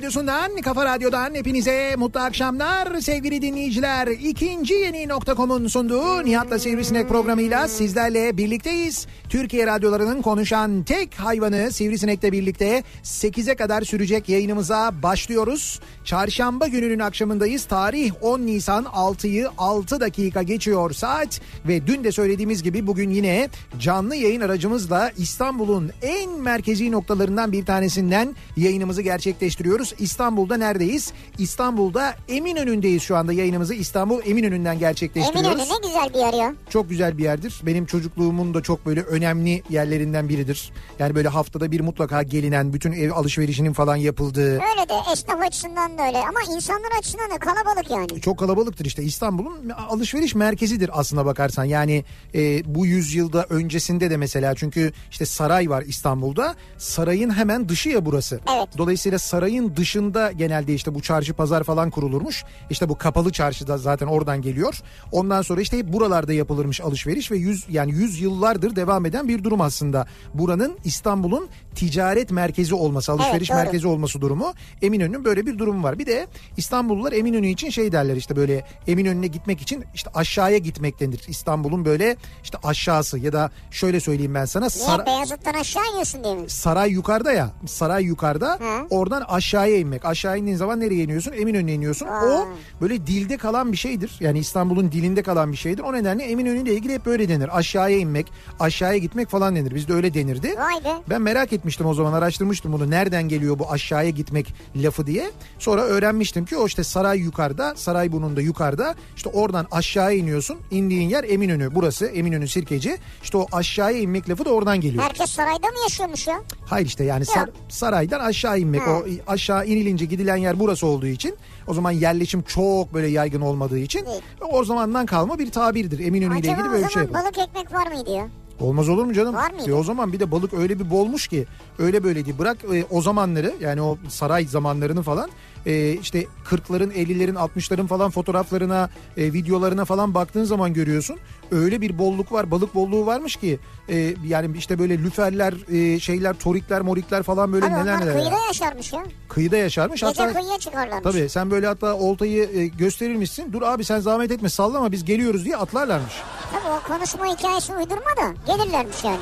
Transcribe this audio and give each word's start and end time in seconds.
radyosundan, 0.00 0.56
kafa 0.56 0.84
radyodan 0.84 1.34
hepinize 1.34 1.94
mutlu 1.96 2.20
akşamlar 2.20 3.00
sevgili 3.00 3.42
dinleyiciler. 3.42 4.06
İkinci 4.06 4.74
yeni 4.74 5.08
nokta.com'un 5.08 5.66
sunduğu 5.66 6.24
Nihat'la 6.24 6.58
Sivrisinek 6.58 7.08
programıyla 7.08 7.68
sizlerle 7.68 8.36
birlikteyiz. 8.36 9.06
Türkiye 9.28 9.66
radyolarının 9.66 10.22
konuşan 10.22 10.82
tek 10.82 11.14
hayvanı 11.14 11.72
Sivrisinek'le 11.72 12.22
birlikte 12.22 12.82
8'e 13.04 13.54
kadar 13.54 13.82
sürecek 13.82 14.28
yayınımıza 14.28 15.02
başlıyoruz. 15.02 15.80
Çarşamba 16.04 16.66
gününün 16.66 16.98
akşamındayız. 16.98 17.64
Tarih 17.64 18.12
10 18.20 18.40
Nisan 18.40 18.84
6'yı 18.84 19.48
6 19.58 20.00
dakika 20.00 20.42
geçiyor 20.42 20.92
saat 20.92 21.40
ve 21.68 21.86
dün 21.86 22.04
de 22.04 22.12
söylediğimiz 22.12 22.62
gibi 22.62 22.86
bugün 22.86 23.10
yine 23.10 23.48
canlı 23.78 24.16
yayın 24.16 24.40
aracımızla 24.40 25.12
İstanbul'un 25.16 25.90
en 26.02 26.30
merkezi 26.30 26.92
noktalarından 26.92 27.52
bir 27.52 27.64
tanesinden 27.64 28.36
yayınımızı 28.56 29.02
gerçekleştiriyoruz. 29.02 29.89
İstanbul'da 29.98 30.56
neredeyiz? 30.56 31.12
İstanbul'da 31.38 32.14
Eminönü'ndeyiz 32.28 33.02
şu 33.02 33.16
anda 33.16 33.32
yayınımızı 33.32 33.74
İstanbul 33.74 34.20
Eminönü'nden 34.26 34.78
gerçekleştiriyoruz. 34.78 35.60
Eminönü 35.60 35.68
ne 35.68 35.86
güzel 35.88 36.14
bir 36.14 36.18
yer 36.18 36.44
ya. 36.44 36.54
Çok 36.70 36.88
güzel 36.90 37.18
bir 37.18 37.22
yerdir. 37.24 37.60
Benim 37.62 37.86
çocukluğumun 37.86 38.54
da 38.54 38.62
çok 38.62 38.86
böyle 38.86 39.02
önemli 39.02 39.62
yerlerinden 39.70 40.28
biridir. 40.28 40.72
Yani 40.98 41.14
böyle 41.14 41.28
haftada 41.28 41.72
bir 41.72 41.80
mutlaka 41.80 42.22
gelinen, 42.22 42.72
bütün 42.72 42.92
ev 42.92 43.10
alışverişinin 43.10 43.72
falan 43.72 43.96
yapıldığı. 43.96 44.52
Öyle 44.52 44.88
de 44.88 44.94
esnaf 45.12 45.40
açısından 45.46 45.98
da 45.98 46.06
öyle 46.06 46.18
ama 46.18 46.40
insanlar 46.56 46.90
açısından 46.98 47.30
da 47.30 47.38
kalabalık 47.38 47.90
yani. 47.90 48.20
Çok 48.20 48.38
kalabalıktır 48.38 48.84
işte 48.84 49.02
İstanbul'un 49.02 49.70
alışveriş 49.88 50.34
merkezidir 50.34 50.90
aslına 50.92 51.26
bakarsan. 51.26 51.64
Yani 51.64 52.04
e, 52.34 52.74
bu 52.74 52.86
yüzyılda 52.86 53.46
öncesinde 53.50 54.10
de 54.10 54.16
mesela 54.16 54.54
çünkü 54.54 54.92
işte 55.10 55.26
saray 55.26 55.70
var 55.70 55.82
İstanbul'da. 55.86 56.54
Sarayın 56.78 57.30
hemen 57.30 57.68
dışı 57.68 57.88
ya 57.88 58.04
burası. 58.06 58.40
Evet. 58.56 58.68
Dolayısıyla 58.78 59.18
sarayın 59.18 59.76
dışında 59.80 60.32
genelde 60.32 60.74
işte 60.74 60.94
bu 60.94 61.02
çarşı 61.02 61.34
pazar 61.34 61.64
falan 61.64 61.90
kurulurmuş. 61.90 62.44
İşte 62.70 62.88
bu 62.88 62.98
kapalı 62.98 63.32
çarşıda 63.32 63.78
zaten 63.78 64.06
oradan 64.06 64.42
geliyor. 64.42 64.80
Ondan 65.12 65.42
sonra 65.42 65.60
işte 65.60 65.78
hep 65.78 65.92
buralarda 65.92 66.32
yapılırmış 66.32 66.80
alışveriş 66.80 67.30
ve 67.30 67.36
yüz 67.36 67.66
yani 67.68 67.92
yüz 67.92 68.20
yıllardır 68.20 68.76
devam 68.76 69.06
eden 69.06 69.28
bir 69.28 69.44
durum 69.44 69.60
aslında. 69.60 70.06
Buranın 70.34 70.78
İstanbul'un 70.84 71.48
ticaret 71.74 72.30
merkezi 72.30 72.74
olması, 72.74 73.12
alışveriş 73.12 73.50
doğru. 73.50 73.56
merkezi 73.56 73.88
olması 73.88 74.20
durumu. 74.20 74.54
Eminönü'nün 74.82 75.24
böyle 75.24 75.46
bir 75.46 75.58
durumu 75.58 75.82
var. 75.82 75.98
Bir 75.98 76.06
de 76.06 76.26
İstanbullular 76.56 77.12
Eminönü 77.12 77.48
için 77.48 77.70
şey 77.70 77.92
derler 77.92 78.16
işte 78.16 78.36
böyle 78.36 78.64
Eminönü'ne 78.86 79.26
gitmek 79.26 79.60
için 79.62 79.84
işte 79.94 80.10
aşağıya 80.14 80.58
gitmek 80.58 81.00
denir. 81.00 81.20
İstanbul'un 81.28 81.84
böyle 81.84 82.16
işte 82.42 82.58
aşağısı 82.64 83.18
ya 83.18 83.32
da 83.32 83.50
şöyle 83.70 84.00
söyleyeyim 84.00 84.34
ben 84.34 84.44
sana. 84.44 84.66
Niye 84.76 84.86
Sar- 84.86 85.06
Beyazıt'tan 85.06 85.54
aşağı 85.54 85.84
iniyorsun 85.90 86.24
diye 86.24 86.34
mi? 86.34 86.50
saray 86.50 86.90
yukarıda 86.90 87.32
ya. 87.32 87.50
Saray 87.66 88.04
yukarıda. 88.04 88.52
Hı. 88.60 88.86
Oradan 88.90 89.22
aşağıya 89.28 89.76
inmek. 89.76 90.04
Aşağı 90.04 90.38
indiğin 90.38 90.56
zaman 90.56 90.80
nereye 90.80 91.04
iniyorsun? 91.04 91.32
Eminönü'ne 91.32 91.74
iniyorsun. 91.74 92.06
O 92.06 92.48
böyle 92.80 93.06
dilde 93.06 93.36
kalan 93.36 93.72
bir 93.72 93.76
şeydir. 93.76 94.16
Yani 94.20 94.38
İstanbul'un 94.38 94.92
dilinde 94.92 95.22
kalan 95.22 95.52
bir 95.52 95.56
şeydir. 95.56 95.82
O 95.82 95.92
nedenle 95.92 96.24
Eminönü 96.24 96.62
ile 96.62 96.74
ilgili 96.74 96.94
hep 96.94 97.06
böyle 97.06 97.28
denir. 97.28 97.58
Aşağıya 97.58 97.98
inmek, 97.98 98.32
aşağıya 98.60 98.98
gitmek 98.98 99.28
falan 99.28 99.56
denir. 99.56 99.74
Bizde 99.74 99.92
öyle 99.92 100.14
denirdi. 100.14 100.54
Vay 100.58 100.84
be. 100.84 101.02
Ben 101.10 101.22
merak 101.22 101.52
etmiştim 101.60 101.86
o 101.86 101.94
zaman 101.94 102.12
araştırmıştım 102.12 102.72
bunu. 102.72 102.90
Nereden 102.90 103.22
geliyor 103.28 103.58
bu 103.58 103.70
aşağıya 103.70 104.10
gitmek 104.10 104.54
lafı 104.76 105.06
diye. 105.06 105.30
Sonra 105.58 105.82
öğrenmiştim 105.82 106.44
ki 106.44 106.56
o 106.56 106.66
işte 106.66 106.84
saray 106.84 107.18
yukarıda, 107.18 107.74
saray 107.76 108.12
bunun 108.12 108.36
yukarıda. 108.40 108.94
İşte 109.16 109.28
oradan 109.30 109.66
aşağıya 109.70 110.18
iniyorsun. 110.18 110.58
İndiğin 110.70 111.08
yer 111.08 111.24
Eminönü. 111.24 111.74
Burası 111.74 112.06
Eminönü 112.06 112.48
Sirkeci. 112.48 112.98
İşte 113.22 113.36
o 113.38 113.46
aşağıya 113.52 113.98
inmek 113.98 114.30
lafı 114.30 114.44
da 114.44 114.50
oradan 114.50 114.80
geliyor. 114.80 115.02
Herkes 115.04 115.30
sarayda 115.30 115.66
mı 115.66 115.74
yaşıyormuş 115.82 116.26
ya? 116.26 116.40
Hayır 116.66 116.86
işte 116.86 117.04
yani 117.04 117.24
sar- 117.26 117.50
saraydan 117.68 118.20
aşağı 118.20 118.58
inmek. 118.58 118.82
Ha. 118.82 118.90
O 118.90 119.04
aşağı 119.26 119.66
inilince 119.66 120.04
gidilen 120.04 120.36
yer 120.36 120.60
burası 120.60 120.86
olduğu 120.86 121.06
için 121.06 121.34
o 121.66 121.74
zaman 121.74 121.90
yerleşim 121.90 122.42
çok 122.42 122.94
böyle 122.94 123.06
yaygın 123.06 123.40
olmadığı 123.40 123.78
için 123.78 124.04
Evet. 124.10 124.22
o 124.52 124.64
zamandan 124.64 125.06
kalma 125.06 125.38
bir 125.38 125.50
tabirdir. 125.50 125.98
Eminönü 125.98 126.32
ile 126.32 126.38
Acaba 126.38 126.52
ilgili 126.54 126.68
o 126.68 126.72
böyle 126.72 126.84
bir 126.84 126.88
zaman 126.88 126.88
şey 126.88 127.02
yapalım. 127.02 127.24
balık 127.24 127.38
ekmek 127.48 127.72
var 127.74 127.86
mıydı 127.92 128.10
ya? 128.10 128.28
Olmaz 128.60 128.88
olur 128.88 129.04
mu 129.04 129.12
canım? 129.12 129.34
Var 129.34 129.50
mıydı? 129.50 129.70
E 129.70 129.72
o 129.72 129.82
zaman 129.82 130.12
bir 130.12 130.20
de 130.20 130.30
balık 130.30 130.54
öyle 130.54 130.78
bir 130.78 130.90
bolmuş 130.90 131.28
ki 131.28 131.46
öyle 131.78 132.04
böyle 132.04 132.24
değil. 132.24 132.38
Bırak 132.38 132.58
e, 132.74 132.84
o 132.90 133.02
zamanları 133.02 133.54
yani 133.60 133.82
o 133.82 133.98
saray 134.08 134.46
zamanlarını 134.46 135.02
falan 135.02 135.30
e, 135.66 135.92
işte 135.92 136.26
40'ların 136.50 136.92
50'lerin 136.92 137.34
60'ların 137.34 137.86
falan 137.86 138.10
fotoğraflarına 138.10 138.90
e, 139.16 139.32
videolarına 139.32 139.84
falan 139.84 140.14
baktığın 140.14 140.44
zaman 140.44 140.74
görüyorsun. 140.74 141.18
Öyle 141.50 141.80
bir 141.80 141.98
bolluk 141.98 142.32
var 142.32 142.50
balık 142.50 142.74
bolluğu 142.74 143.06
varmış 143.06 143.36
ki 143.36 143.58
e, 143.88 144.14
yani 144.26 144.56
işte 144.56 144.78
böyle 144.78 144.98
lüferler 144.98 145.54
e, 145.94 146.00
şeyler 146.00 146.34
torikler 146.38 146.80
morikler 146.80 147.22
falan 147.22 147.52
böyle 147.52 147.66
Abi 147.66 147.72
neler 147.72 148.00
neler. 148.00 148.12
kıyıda 148.14 148.30
ya. 148.38 148.46
yaşarmış 148.46 148.92
ya. 148.92 149.04
Kıyıda 149.28 149.56
yaşarmış. 149.56 150.00
Gece 150.00 150.22
Hatta 150.22 150.40
kıyıya 150.40 150.58
çıkarlarmış. 150.58 151.02
Tabii 151.02 151.28
sen 151.28 151.50
böyle 151.50 151.66
hatta 151.66 151.94
oltayı 151.94 152.50
e, 152.58 152.66
gösterirmişsin. 152.66 153.52
Dur 153.52 153.62
abi 153.62 153.84
sen 153.84 154.00
zahmet 154.00 154.30
etme 154.30 154.48
sallama 154.48 154.92
biz 154.92 155.04
geliyoruz 155.04 155.44
diye 155.44 155.56
atlarlarmış 155.56 156.12
Tabii 156.52 156.72
o 156.72 156.80
konuşma 156.92 157.26
hikayesi 157.26 157.72
uydurma 157.74 158.00
da 158.16 158.34
gelirlermiş 158.46 159.04
yani. 159.04 159.18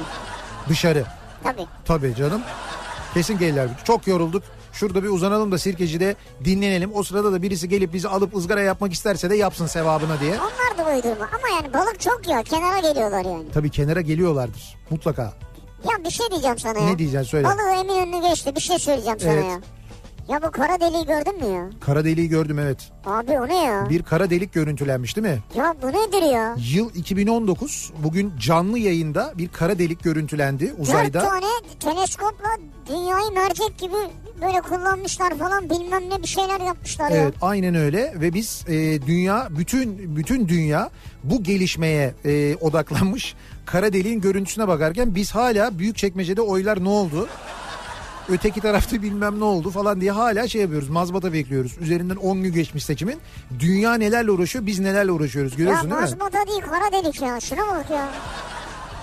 dışarı. 0.68 1.04
Tabii. 1.44 1.66
Tabii 1.84 2.14
canım. 2.14 2.40
Kesin 3.14 3.38
gelirler. 3.38 3.68
Çok 3.84 4.06
yorulduk. 4.06 4.42
Şurada 4.78 5.02
bir 5.02 5.08
uzanalım 5.08 5.52
da 5.52 5.58
sirkecide 5.58 6.16
dinlenelim. 6.44 6.90
O 6.94 7.02
sırada 7.02 7.32
da 7.32 7.42
birisi 7.42 7.68
gelip 7.68 7.92
bizi 7.92 8.08
alıp 8.08 8.36
ızgara 8.36 8.60
yapmak 8.60 8.92
isterse 8.92 9.30
de 9.30 9.36
yapsın 9.36 9.66
sevabına 9.66 10.20
diye. 10.20 10.32
Onlar 10.34 10.86
da 10.86 10.94
uydurma 10.96 11.28
ama 11.38 11.48
yani 11.56 11.74
balık 11.74 12.00
çok 12.00 12.28
ya 12.28 12.42
kenara 12.42 12.78
geliyorlar 12.78 13.24
yani. 13.24 13.44
Tabii 13.54 13.70
kenara 13.70 14.00
geliyorlardır 14.00 14.76
mutlaka. 14.90 15.22
Ya 15.84 16.04
bir 16.04 16.10
şey 16.10 16.26
diyeceğim 16.30 16.58
sana 16.58 16.78
ya. 16.78 16.84
Ne 16.84 16.98
diyeceksin 16.98 17.28
söyle. 17.30 17.48
Balığı 17.48 17.80
Eminönü'nü 17.80 18.28
geçti 18.28 18.54
bir 18.56 18.60
şey 18.60 18.78
söyleyeceğim 18.78 19.20
sana 19.20 19.32
Evet. 19.32 19.44
ya. 19.44 19.60
Ya 20.28 20.42
bu 20.42 20.50
kara 20.50 20.80
deliği 20.80 21.06
gördün 21.06 21.36
mü 21.48 21.54
ya? 21.56 21.70
Kara 21.80 22.04
deliği 22.04 22.28
gördüm 22.28 22.58
evet. 22.58 22.78
Abi 23.06 23.30
o 23.40 23.48
ne 23.48 23.64
ya? 23.64 23.86
Bir 23.90 24.02
kara 24.02 24.30
delik 24.30 24.52
görüntülenmiş 24.52 25.16
değil 25.16 25.26
mi? 25.26 25.38
Ya 25.56 25.74
bu 25.82 25.86
nedir 25.88 26.32
ya? 26.32 26.56
Yıl 26.72 26.94
2019 26.94 27.92
bugün 28.04 28.32
canlı 28.40 28.78
yayında 28.78 29.32
bir 29.38 29.48
kara 29.48 29.78
delik 29.78 30.02
görüntülendi 30.04 30.68
Dört 30.70 30.78
uzayda. 30.80 31.18
tane 31.18 31.46
teleskopla 31.80 32.48
dünyayı 32.88 33.30
mercek 33.34 33.78
gibi 33.78 33.96
böyle 34.42 34.60
kullanmışlar 34.60 35.38
falan 35.38 35.70
bilmem 35.70 36.10
ne 36.10 36.22
bir 36.22 36.28
şeyler 36.28 36.60
yapmışlar 36.60 37.10
ya. 37.10 37.16
Evet 37.16 37.34
aynen 37.42 37.74
öyle 37.74 38.14
ve 38.20 38.34
biz 38.34 38.64
e, 38.68 39.02
dünya 39.06 39.48
bütün 39.50 40.16
bütün 40.16 40.48
dünya 40.48 40.90
bu 41.24 41.42
gelişmeye 41.42 42.14
e, 42.24 42.56
odaklanmış. 42.56 43.34
Kara 43.66 43.92
deliğin 43.92 44.20
görüntüsüne 44.20 44.68
bakarken 44.68 45.14
biz 45.14 45.34
hala 45.34 45.78
büyük 45.78 45.96
çekmecede 45.96 46.40
oylar 46.42 46.84
ne 46.84 46.88
oldu? 46.88 47.28
Öteki 48.28 48.60
tarafta 48.60 49.02
bilmem 49.02 49.40
ne 49.40 49.44
oldu 49.44 49.70
falan 49.70 50.00
diye 50.00 50.10
hala 50.10 50.48
şey 50.48 50.60
yapıyoruz. 50.62 50.88
Mazbata 50.88 51.32
bekliyoruz. 51.32 51.78
Üzerinden 51.80 52.16
10 52.16 52.42
gün 52.42 52.52
geçmiş 52.52 52.84
seçimin. 52.84 53.18
Dünya 53.60 53.94
nelerle 53.94 54.30
uğraşıyor 54.30 54.66
biz 54.66 54.78
nelerle 54.78 55.12
uğraşıyoruz. 55.12 55.52
Ya 55.52 55.58
Görüyorsun 55.58 55.84
değil 55.90 55.94
mi? 55.94 56.00
mazmata 56.00 56.46
değil 56.46 56.60
kara 56.60 56.92
delik 57.02 57.22
ya 57.22 57.40
şuna 57.40 57.60
bak 57.60 57.90
ya. 57.90 58.08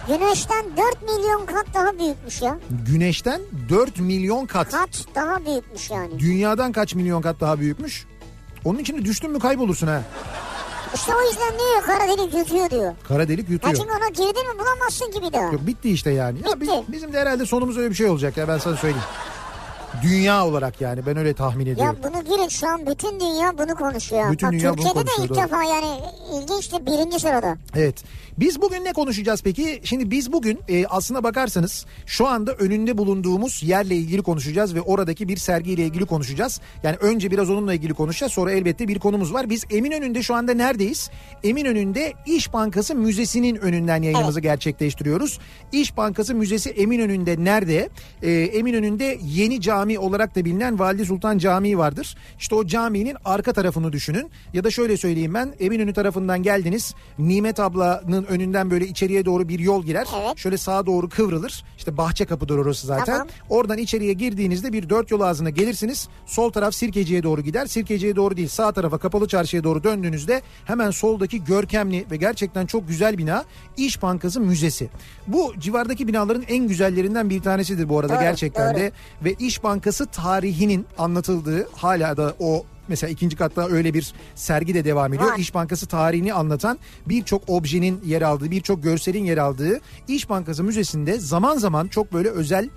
Güneşten 0.08 0.66
4 0.78 1.02
milyon 1.02 1.46
kat 1.46 1.66
daha 1.74 2.00
büyükmüş 2.00 2.42
ya. 2.42 2.58
Güneşten 2.88 3.42
4 3.70 4.00
milyon 4.00 4.46
kat. 4.46 4.72
Kat 4.72 5.06
daha 5.16 5.46
büyükmüş 5.46 5.90
yani. 5.92 6.20
Dünyadan 6.20 6.72
kaç 6.72 6.96
milyon 6.96 7.22
kat 7.22 7.40
daha 7.40 7.60
büyükmüş? 7.60 8.06
Onun 8.66 8.80
içinde 8.80 9.06
düştün 9.06 9.32
mü 9.32 9.40
kaybolursun 9.40 9.88
ha. 9.88 10.02
İşte 10.96 11.12
o 11.16 11.22
yüzden 11.22 11.60
diyor 11.60 11.84
kara 11.86 12.08
delik 12.08 12.34
yutuyor 12.34 12.70
diyor. 12.70 12.94
Kara 13.08 13.28
delik 13.28 13.50
Ya 13.50 13.54
yutuyor. 13.54 13.76
çünkü 13.76 13.90
ona 13.92 14.10
girdin 14.10 14.48
mi 14.54 14.60
bulamazsın 14.60 15.12
bir 15.28 15.34
daha. 15.34 15.44
Yok 15.44 15.68
bitti 15.68 15.90
işte 15.92 16.12
yani. 16.12 16.38
Ya 16.50 16.60
biz- 16.60 16.70
Bitti. 16.70 16.84
bizim 16.88 17.14
de 17.14 17.20
herhalde 17.20 17.46
sonumuz 17.46 17.78
öyle 17.78 17.90
bir 17.90 17.96
şey 17.96 18.10
olacak 18.10 18.38
ya 18.38 18.48
ben 18.48 18.58
sana 18.58 18.76
söyleyeyim. 18.76 19.04
Dünya 20.04 20.46
olarak 20.46 20.82
yani 20.82 21.06
ben 21.06 21.18
öyle 21.18 21.34
tahmin 21.34 21.66
Ya 21.66 21.72
ediyorum. 21.74 21.98
bunu 22.04 22.24
girin 22.38 22.48
şu 22.48 22.68
an 22.68 22.86
bütün 22.88 23.20
dünya 23.20 23.58
bunu 23.58 23.76
konuşuyor. 23.76 24.32
Bütün 24.32 24.48
Bak, 24.48 24.54
dünya 24.54 24.70
bunu 24.70 24.76
Türkiye'de 24.76 25.00
de 25.08 25.12
konuşuyor, 25.12 25.30
ilk 25.30 25.36
doğru. 25.36 25.44
defa 25.46 25.64
yani 25.64 26.00
ilginçti 26.34 26.86
birinci 26.86 27.20
sırada. 27.20 27.56
Evet. 27.76 28.04
Biz 28.40 28.62
bugün 28.62 28.86
ne 28.86 28.94
konuşacağız 28.94 29.42
peki? 29.44 29.82
Şimdi 29.84 30.12
biz 30.12 30.32
bugün 30.32 30.60
e, 30.68 30.86
aslına 30.86 31.24
bakarsanız 31.24 31.86
şu 32.06 32.28
anda 32.28 32.54
önünde 32.54 32.98
bulunduğumuz 32.98 33.64
yerle 33.64 33.96
ilgili 33.96 34.22
konuşacağız 34.22 34.76
ve 34.76 34.82
oradaki 34.82 35.28
bir 35.28 35.38
sergiyle 35.38 35.86
ilgili 35.86 36.06
konuşacağız. 36.06 36.62
Yani 36.84 36.96
önce 36.96 37.32
biraz 37.32 37.50
onunla 37.50 37.74
ilgili 37.74 37.94
konuşacağız 37.94 38.34
sonra 38.34 38.52
elbette 38.52 38.88
bir 38.88 39.00
konumuz 39.00 39.34
var. 39.34 39.50
Biz 39.50 39.64
Eminönü'nde 39.70 40.24
şu 40.24 40.36
anda 40.36 40.54
neredeyiz? 40.54 41.10
Eminönü'nde 41.44 42.14
İş 42.26 42.54
Bankası 42.54 42.96
Müzesi'nin 42.96 43.56
önünden 43.56 44.02
yayınımızı 44.02 44.40
gerçekleştiriyoruz. 44.40 45.40
İş 45.72 45.98
Bankası 45.98 46.36
Müzesi 46.36 46.70
Eminönü'nde 46.70 47.44
nerede? 47.44 47.90
E, 48.22 48.32
Eminönü'nde 48.32 49.18
yeni 49.24 49.62
cami 49.62 50.00
olarak 50.00 50.36
da 50.36 50.46
bilinen 50.46 50.80
Valide 50.80 51.06
Sultan 51.06 51.38
Camii 51.38 51.78
vardır. 51.78 52.18
İşte 52.40 52.56
o 52.56 52.68
caminin 52.68 53.18
arka 53.26 53.54
tarafını 53.54 53.94
düşünün. 53.94 54.30
Ya 54.54 54.64
da 54.64 54.72
şöyle 54.72 54.98
söyleyeyim 54.98 55.34
ben 55.34 55.54
Eminönü 55.60 55.94
tarafından 55.94 56.44
geldiniz. 56.44 56.94
Nimet 57.20 57.60
ablanın 57.60 58.25
önünden 58.26 58.72
böyle 58.72 58.88
içeriye 58.88 59.26
doğru 59.26 59.50
bir 59.50 59.60
yol 59.60 59.84
girer. 59.84 60.08
Evet. 60.26 60.38
Şöyle 60.38 60.58
sağa 60.58 60.86
doğru 60.86 61.10
kıvrılır. 61.10 61.64
İşte 61.78 61.98
bahçe 61.98 62.26
kapıdır 62.26 62.58
orası 62.58 62.88
zaten. 62.88 63.06
Tamam. 63.06 63.28
Oradan 63.50 63.78
içeriye 63.78 64.14
girdiğinizde 64.14 64.74
bir 64.74 64.90
dört 64.90 65.12
yol 65.12 65.22
ağzına 65.22 65.50
gelirsiniz. 65.50 66.08
Sol 66.26 66.52
taraf 66.52 66.76
Sirkeci'ye 66.76 67.24
doğru 67.24 67.42
gider. 67.42 67.66
Sirkeci'ye 67.66 68.16
doğru 68.16 68.38
değil 68.38 68.48
sağ 68.48 68.72
tarafa 68.72 68.98
Kapalı 68.98 69.28
Çarşı'ya 69.28 69.64
doğru 69.64 69.84
döndüğünüzde 69.84 70.42
hemen 70.66 70.92
soldaki 70.92 71.44
görkemli 71.44 72.06
ve 72.12 72.18
gerçekten 72.18 72.66
çok 72.66 72.88
güzel 72.88 73.18
bina 73.18 73.44
İş 73.78 74.02
Bankası 74.02 74.42
Müzesi. 74.42 74.90
Bu 75.28 75.54
civardaki 75.60 76.08
binaların 76.08 76.44
en 76.48 76.68
güzellerinden 76.68 77.30
bir 77.30 77.42
tanesidir 77.42 77.90
bu 77.90 78.00
arada 78.00 78.14
Doğru, 78.14 78.22
gerçekten 78.22 78.74
doğru. 78.74 78.82
de. 78.82 78.92
Ve 79.24 79.34
İş 79.40 79.64
Bankası 79.64 80.06
tarihinin 80.06 80.86
anlatıldığı 80.98 81.68
hala 81.76 82.18
da 82.18 82.36
o 82.40 82.66
Mesela 82.88 83.12
ikinci 83.12 83.36
katta 83.36 83.68
öyle 83.68 83.94
bir 83.94 84.14
sergi 84.36 84.74
de 84.74 84.86
devam 84.86 85.14
ediyor. 85.14 85.32
Var. 85.32 85.38
İş 85.38 85.54
Bankası 85.54 85.88
tarihini 85.88 86.34
anlatan 86.34 86.80
birçok 87.06 87.50
objenin 87.50 88.02
yer 88.06 88.22
aldığı, 88.22 88.52
birçok 88.52 88.84
görselin 88.84 89.26
yer 89.26 89.38
aldığı 89.38 89.80
İş 90.08 90.30
Bankası 90.30 90.64
Müzesi'nde 90.64 91.20
zaman 91.20 91.58
zaman 91.58 91.88
çok 91.88 92.14
böyle 92.14 92.30
özel 92.30 92.70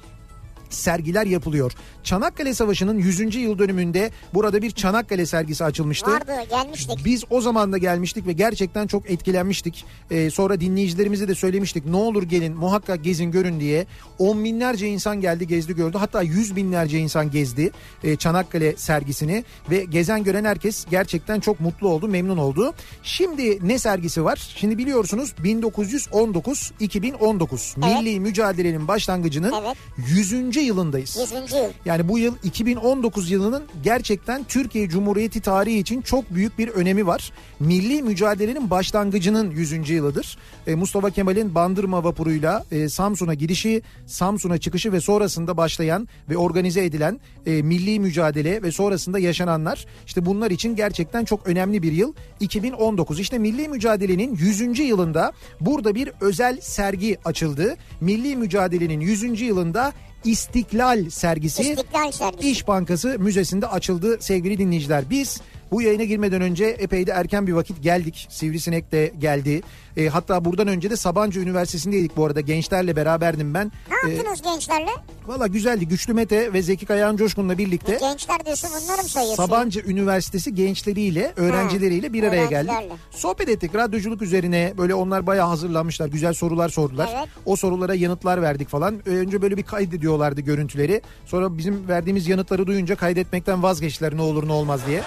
sergiler 0.70 1.26
yapılıyor. 1.26 1.73
Çanakkale 2.03 2.55
Savaşı'nın 2.55 2.99
100. 2.99 3.35
yıl 3.35 3.59
dönümünde 3.59 4.11
burada 4.35 4.62
bir 4.62 4.70
Çanakkale 4.70 5.26
sergisi 5.26 5.65
açılmıştı. 5.65 6.11
Vardı 6.11 6.32
gelmiştik. 6.50 7.05
Biz 7.05 7.25
o 7.31 7.41
zaman 7.41 7.73
da 7.73 7.79
gelmiştik 7.79 8.26
ve 8.26 8.32
gerçekten 8.32 8.87
çok 8.87 9.11
etkilenmiştik. 9.11 9.85
Ee, 10.11 10.31
sonra 10.31 10.61
dinleyicilerimize 10.61 11.29
de 11.29 11.35
söylemiştik 11.35 11.87
ne 11.87 11.97
olur 11.97 12.23
gelin 12.23 12.56
muhakkak 12.56 13.05
gezin 13.05 13.31
görün 13.31 13.61
diye. 13.61 13.87
On 14.19 14.44
binlerce 14.44 14.88
insan 14.88 15.20
geldi 15.20 15.47
gezdi 15.47 15.76
gördü 15.76 15.99
hatta 15.99 16.23
yüz 16.23 16.56
binlerce 16.56 16.99
insan 16.99 17.31
gezdi 17.31 17.71
e, 18.05 18.17
Çanakkale 18.17 18.76
sergisini 18.76 19.44
ve 19.71 19.85
gezen 19.85 20.25
gören 20.25 20.44
herkes 20.44 20.87
gerçekten 20.91 21.41
çok 21.41 21.61
mutlu 21.61 21.88
oldu 21.88 22.09
memnun 22.09 22.38
oldu. 22.38 22.75
Şimdi 23.03 23.69
ne 23.69 23.79
sergisi 23.79 24.25
var? 24.25 24.53
Şimdi 24.56 24.79
biliyorsunuz 24.79 25.35
1919-2019 25.44 27.87
Evet. 27.87 28.03
milli 28.03 28.21
mücadelenin 28.21 28.88
başlangıcının 28.88 29.53
Evet. 29.62 29.76
100. 29.97 30.57
yılındayız. 30.60 31.16
100. 31.16 31.52
yıl. 31.52 31.70
Yani 31.84 32.08
bu 32.08 32.19
yıl 32.19 32.34
2019 32.43 33.31
yılının 33.31 33.62
gerçekten 33.84 34.44
Türkiye 34.44 34.88
Cumhuriyeti 34.88 35.40
tarihi 35.40 35.78
için 35.78 36.02
çok 36.02 36.34
büyük 36.34 36.58
bir 36.58 36.69
önemi 36.69 37.06
var. 37.06 37.32
Milli 37.60 38.02
mücadelenin 38.02 38.70
başlangıcının 38.70 39.50
100. 39.50 39.90
yılıdır. 39.90 40.38
E, 40.66 40.75
Mustafa 40.75 41.10
Kemal'in 41.10 41.55
Bandırma 41.55 42.05
vapuruyla 42.05 42.64
e, 42.72 42.88
Samsun'a 42.88 43.34
gidişi, 43.34 43.82
Samsun'a 44.06 44.58
çıkışı 44.58 44.93
ve 44.93 45.00
sonrasında 45.00 45.56
başlayan 45.56 46.08
ve 46.31 46.37
organize 46.37 46.84
edilen 46.84 47.20
e, 47.46 47.62
milli 47.62 48.00
mücadele 48.00 48.62
ve 48.62 48.72
sonrasında 48.72 49.19
yaşananlar 49.19 49.87
işte 50.06 50.26
bunlar 50.26 50.50
için 50.50 50.76
gerçekten 50.76 51.25
çok 51.25 51.46
önemli 51.46 51.82
bir 51.82 51.93
yıl 51.93 52.12
2019. 52.40 53.20
İşte 53.20 53.38
milli 53.38 53.69
mücadelenin 53.69 54.37
100. 54.37 54.78
yılında 54.78 55.32
burada 55.61 55.94
bir 55.94 56.11
özel 56.20 56.61
sergi 56.61 57.19
açıldı. 57.25 57.76
Milli 58.00 58.37
mücadelenin 58.37 59.00
100. 59.00 59.40
yılında 59.40 59.93
İstiklal 60.25 61.11
sergisi 61.11 61.62
İstiklal 61.62 62.12
sergisi. 62.12 62.50
İş 62.50 62.69
Bankası 62.69 63.17
Müzesi'nde 63.19 63.67
açıldı 63.67 64.17
sevgili 64.20 64.59
dinleyiciler. 64.59 65.11
Biz 65.11 65.41
bu 65.70 65.82
yayına 65.82 66.05
girmeden 66.05 66.41
önce 66.43 66.65
epey 66.67 67.06
de 67.06 67.11
erken 67.11 67.47
bir 67.47 67.53
vakit 67.53 67.82
geldik. 67.82 68.26
Sivrisinek 68.31 68.93
de 68.93 69.12
geldi. 69.19 69.62
E, 69.97 70.06
hatta 70.09 70.44
buradan 70.44 70.69
önce 70.69 70.91
de 70.91 70.97
Sabancı 70.97 71.41
Üniversitesi'ndeydik 71.41 72.17
bu 72.17 72.26
arada. 72.26 72.41
Gençlerle 72.41 72.97
beraberdim 72.97 73.55
ben. 73.55 73.73
Ne 74.05 74.11
E, 74.11 74.15
yaptınız 74.15 74.43
gençlerle? 74.43 74.91
Valla 75.26 75.47
güzeldi. 75.47 75.88
Güçlü 75.88 76.15
Mete 76.15 76.53
ve 76.53 76.62
Zeki 76.62 76.87
Kayağan 76.87 77.17
Coşkun'la 77.17 77.59
birlikte 77.59 77.99
Gençler 78.00 78.44
diyorsun 78.47 78.70
bunları 78.85 79.03
mı 79.03 79.09
sayıyorsun? 79.09 79.44
Sabancı 79.44 79.81
Üniversitesi 79.81 80.55
gençleriyle, 80.55 81.32
öğrencileriyle 81.37 82.12
bir 82.12 82.23
araya 82.23 82.47
geldik. 82.47 82.73
Sohbet 83.11 83.49
ettik 83.49 83.75
radyoculuk 83.75 84.23
üzerine. 84.23 84.73
Böyle 84.79 84.94
onlar 84.94 85.26
bayağı 85.26 85.47
hazırlanmışlar. 85.49 86.09
Güzel 86.09 86.32
sorular 86.35 86.69
sordular. 86.69 87.09
Evet. 87.19 87.29
O 87.47 87.56
sorulara 87.56 87.94
yanıtlar 87.94 88.43
verdik 88.43 88.69
falan. 88.69 89.09
Önce 89.09 89.43
böyle 89.43 89.56
bir 89.56 89.62
kaydediyorlardı 89.62 90.41
görüntüleri. 90.41 91.03
Sonra 91.26 91.59
bizim 91.59 91.88
verdiğimiz 91.88 92.29
yanıtları 92.29 92.67
duyunca 92.67 92.97
kaydetmekten 92.97 93.62
vazgeçtiler 93.62 94.17
ne 94.17 94.23
olur 94.23 94.49
ne 94.49 94.53
olmaz 94.53 94.81
diye. 94.87 95.03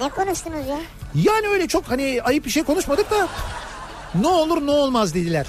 Ne 0.00 0.08
konuştunuz 0.08 0.66
ya? 0.68 0.78
Yani 1.14 1.48
öyle 1.48 1.68
çok 1.68 1.84
hani 1.84 2.20
ayıp 2.24 2.44
bir 2.44 2.50
şey 2.50 2.62
konuşmadık 2.62 3.10
da 3.10 3.28
ne 4.14 4.26
olur 4.28 4.66
ne 4.66 4.70
olmaz 4.70 5.14
dediler. 5.14 5.46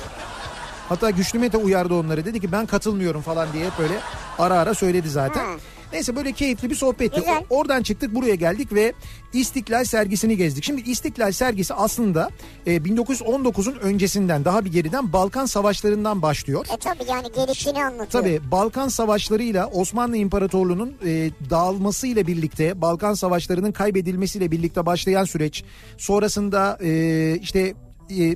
Hatta 0.90 1.10
Güçlü 1.10 1.40
Mete 1.40 1.58
uyardı 1.58 1.94
onları. 1.94 2.26
Dedi 2.26 2.40
ki 2.42 2.52
ben 2.52 2.66
katılmıyorum 2.66 3.22
falan 3.22 3.54
diye 3.54 3.66
hep 3.66 3.80
böyle 3.80 3.94
ara 4.40 4.54
ara 4.60 4.74
söyledi 4.74 5.10
zaten. 5.10 5.46
Ha. 5.46 5.52
Neyse 5.96 6.16
böyle 6.16 6.32
keyifli 6.32 6.70
bir 6.70 6.76
sohbetti. 6.76 7.20
Güzel. 7.20 7.44
Oradan 7.50 7.84
çıktık 7.84 8.16
buraya 8.16 8.36
geldik 8.36 8.74
ve 8.74 8.94
İstiklal 9.34 9.86
sergisini 9.86 10.38
gezdik. 10.38 10.64
Şimdi 10.64 10.82
İstiklal 10.90 11.32
sergisi 11.32 11.74
aslında 11.74 12.30
e, 12.66 12.78
1919'un 12.78 13.76
öncesinden 13.76 14.46
daha 14.46 14.66
bir 14.66 14.72
geriden 14.72 15.14
Balkan 15.14 15.46
savaşlarından 15.46 16.22
başlıyor. 16.22 16.66
E 16.74 16.78
tabi 16.78 17.10
yani 17.10 17.28
gelişini 17.36 17.86
anlatıyor. 17.86 18.24
Tabii 18.24 18.40
Balkan 18.52 18.88
Savaşları'yla 18.88 19.68
Osmanlı 19.68 20.18
İmparatorluğu'nun 20.18 20.96
e, 21.06 21.32
dağılmasıyla 21.50 22.28
birlikte 22.28 22.82
Balkan 22.82 23.14
Savaşları'nın 23.14 23.72
kaybedilmesiyle 23.72 24.52
birlikte 24.52 24.86
başlayan 24.86 25.26
süreç 25.26 25.64
sonrasında 25.98 26.78
e, 26.82 27.40
işte 27.42 27.74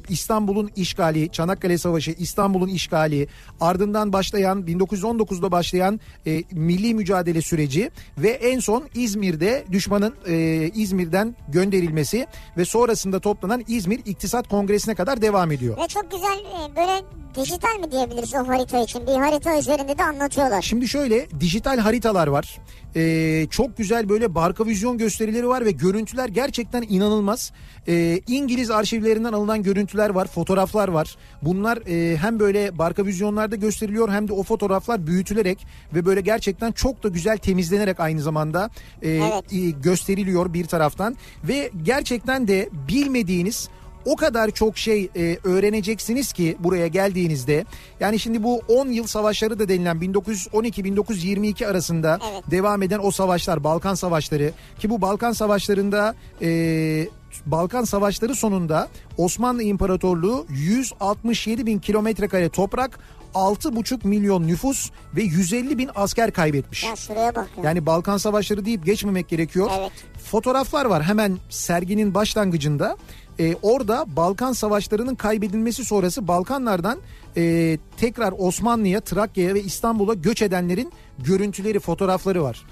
İstanbul'un 0.09 0.71
işgali, 0.75 1.29
Çanakkale 1.31 1.77
Savaşı, 1.77 2.11
İstanbul'un 2.11 2.67
işgali, 2.67 3.27
ardından 3.61 4.13
başlayan 4.13 4.61
1919'da 4.61 5.51
başlayan 5.51 5.99
e, 6.27 6.43
milli 6.51 6.93
mücadele 6.93 7.41
süreci 7.41 7.91
ve 8.17 8.29
en 8.29 8.59
son 8.59 8.83
İzmir'de 8.95 9.65
düşmanın 9.71 10.15
e, 10.27 10.69
İzmir'den 10.75 11.35
gönderilmesi 11.47 12.27
ve 12.57 12.65
sonrasında 12.65 13.19
toplanan 13.19 13.63
İzmir 13.67 13.99
İktisat 14.05 14.47
Kongresi'ne 14.47 14.95
kadar 14.95 15.21
devam 15.21 15.51
ediyor. 15.51 15.77
Ve 15.77 15.87
çok 15.87 16.11
güzel 16.11 16.37
e, 16.37 16.75
böyle 16.75 17.01
dijital 17.35 17.79
mi 17.79 17.91
diyebiliriz 17.91 18.33
o 18.35 18.47
harita 18.47 18.79
için? 18.83 19.07
Bir 19.07 19.11
harita 19.15 19.59
üzerinde 19.59 19.97
de 19.97 20.03
anlatıyorlar. 20.03 20.61
Şimdi 20.61 20.87
şöyle 20.87 21.27
dijital 21.39 21.77
haritalar 21.77 22.27
var. 22.27 22.57
Ee, 22.95 23.47
çok 23.51 23.77
güzel 23.77 24.09
böyle 24.09 24.35
barka 24.35 24.65
vizyon 24.65 24.97
gösterileri 24.97 25.47
var 25.47 25.65
ve 25.65 25.71
görüntüler 25.71 26.29
gerçekten 26.29 26.85
inanılmaz. 26.89 27.51
Ee, 27.87 28.21
İngiliz 28.27 28.71
arşivlerinden 28.71 29.33
alınan 29.33 29.63
görüntüler 29.63 30.09
var, 30.09 30.27
fotoğraflar 30.27 30.87
var. 30.87 31.15
Bunlar 31.41 31.77
e, 31.87 32.17
hem 32.17 32.39
böyle 32.39 32.77
barka 32.77 33.05
vizyonlarda 33.05 33.55
gösteriliyor 33.55 34.09
hem 34.09 34.27
de 34.27 34.33
o 34.33 34.43
fotoğraflar 34.43 35.07
büyütülerek 35.07 35.67
ve 35.93 36.05
böyle 36.05 36.21
gerçekten 36.21 36.71
çok 36.71 37.03
da 37.03 37.07
güzel 37.07 37.37
temizlenerek 37.37 37.99
aynı 37.99 38.21
zamanda 38.21 38.69
e, 39.01 39.09
Evet. 39.09 39.53
e, 39.53 39.69
gösteriliyor 39.69 40.53
bir 40.53 40.65
taraftan 40.65 41.15
ve 41.43 41.71
gerçekten 41.83 42.47
de 42.47 42.69
bilmediğiniz 42.87 43.69
o 44.05 44.15
kadar 44.15 44.51
çok 44.51 44.77
şey 44.77 45.09
e, 45.15 45.37
öğreneceksiniz 45.43 46.33
ki 46.33 46.57
buraya 46.59 46.87
geldiğinizde. 46.87 47.65
Yani 47.99 48.19
şimdi 48.19 48.43
bu 48.43 48.61
10 48.67 48.87
yıl 48.87 49.07
savaşları 49.07 49.59
da 49.59 49.69
denilen 49.69 49.97
1912-1922 49.97 51.67
arasında 51.67 52.19
Evet. 52.31 52.43
devam 52.51 52.81
eden 52.81 52.99
o 53.03 53.11
savaşlar 53.11 53.63
Balkan 53.63 53.95
savaşları 53.95 54.51
ki 54.79 54.89
bu 54.89 55.01
Balkan 55.01 55.31
savaşlarında 55.31 56.15
e, 56.41 57.07
Balkan 57.45 57.83
savaşları 57.83 58.35
sonunda 58.35 58.87
Osmanlı 59.17 59.63
İmparatorluğu 59.63 60.45
167 60.49 61.65
bin 61.65 61.79
kilometre 61.79 62.27
kare 62.27 62.49
toprak 62.49 62.99
6,5 63.33 64.07
milyon 64.07 64.47
nüfus 64.47 64.91
ve 65.15 65.21
150 65.21 65.77
bin 65.77 65.89
asker 65.95 66.31
kaybetmiş. 66.31 66.83
Ya 66.83 66.95
şuraya 66.95 67.35
bak 67.35 67.49
ya. 67.57 67.63
Yani 67.63 67.85
Balkan 67.85 68.17
Savaşları 68.17 68.65
deyip 68.65 68.85
geçmemek 68.85 69.29
gerekiyor. 69.29 69.71
Evet. 69.79 69.91
Fotoğraflar 70.31 70.85
var 70.85 71.03
hemen 71.03 71.37
serginin 71.49 72.13
başlangıcında. 72.13 72.97
Ee, 73.39 73.55
orada 73.61 74.05
Balkan 74.15 74.53
Savaşları'nın 74.53 75.15
kaybedilmesi 75.15 75.85
sonrası 75.85 76.27
Balkanlardan 76.27 76.99
e, 77.37 77.77
tekrar 77.97 78.33
Osmanlı'ya, 78.37 79.01
Trakya'ya 79.01 79.53
ve 79.53 79.61
İstanbul'a 79.63 80.13
göç 80.13 80.41
edenlerin 80.41 80.91
görüntüleri, 81.19 81.79
fotoğrafları 81.79 82.43
var. 82.43 82.65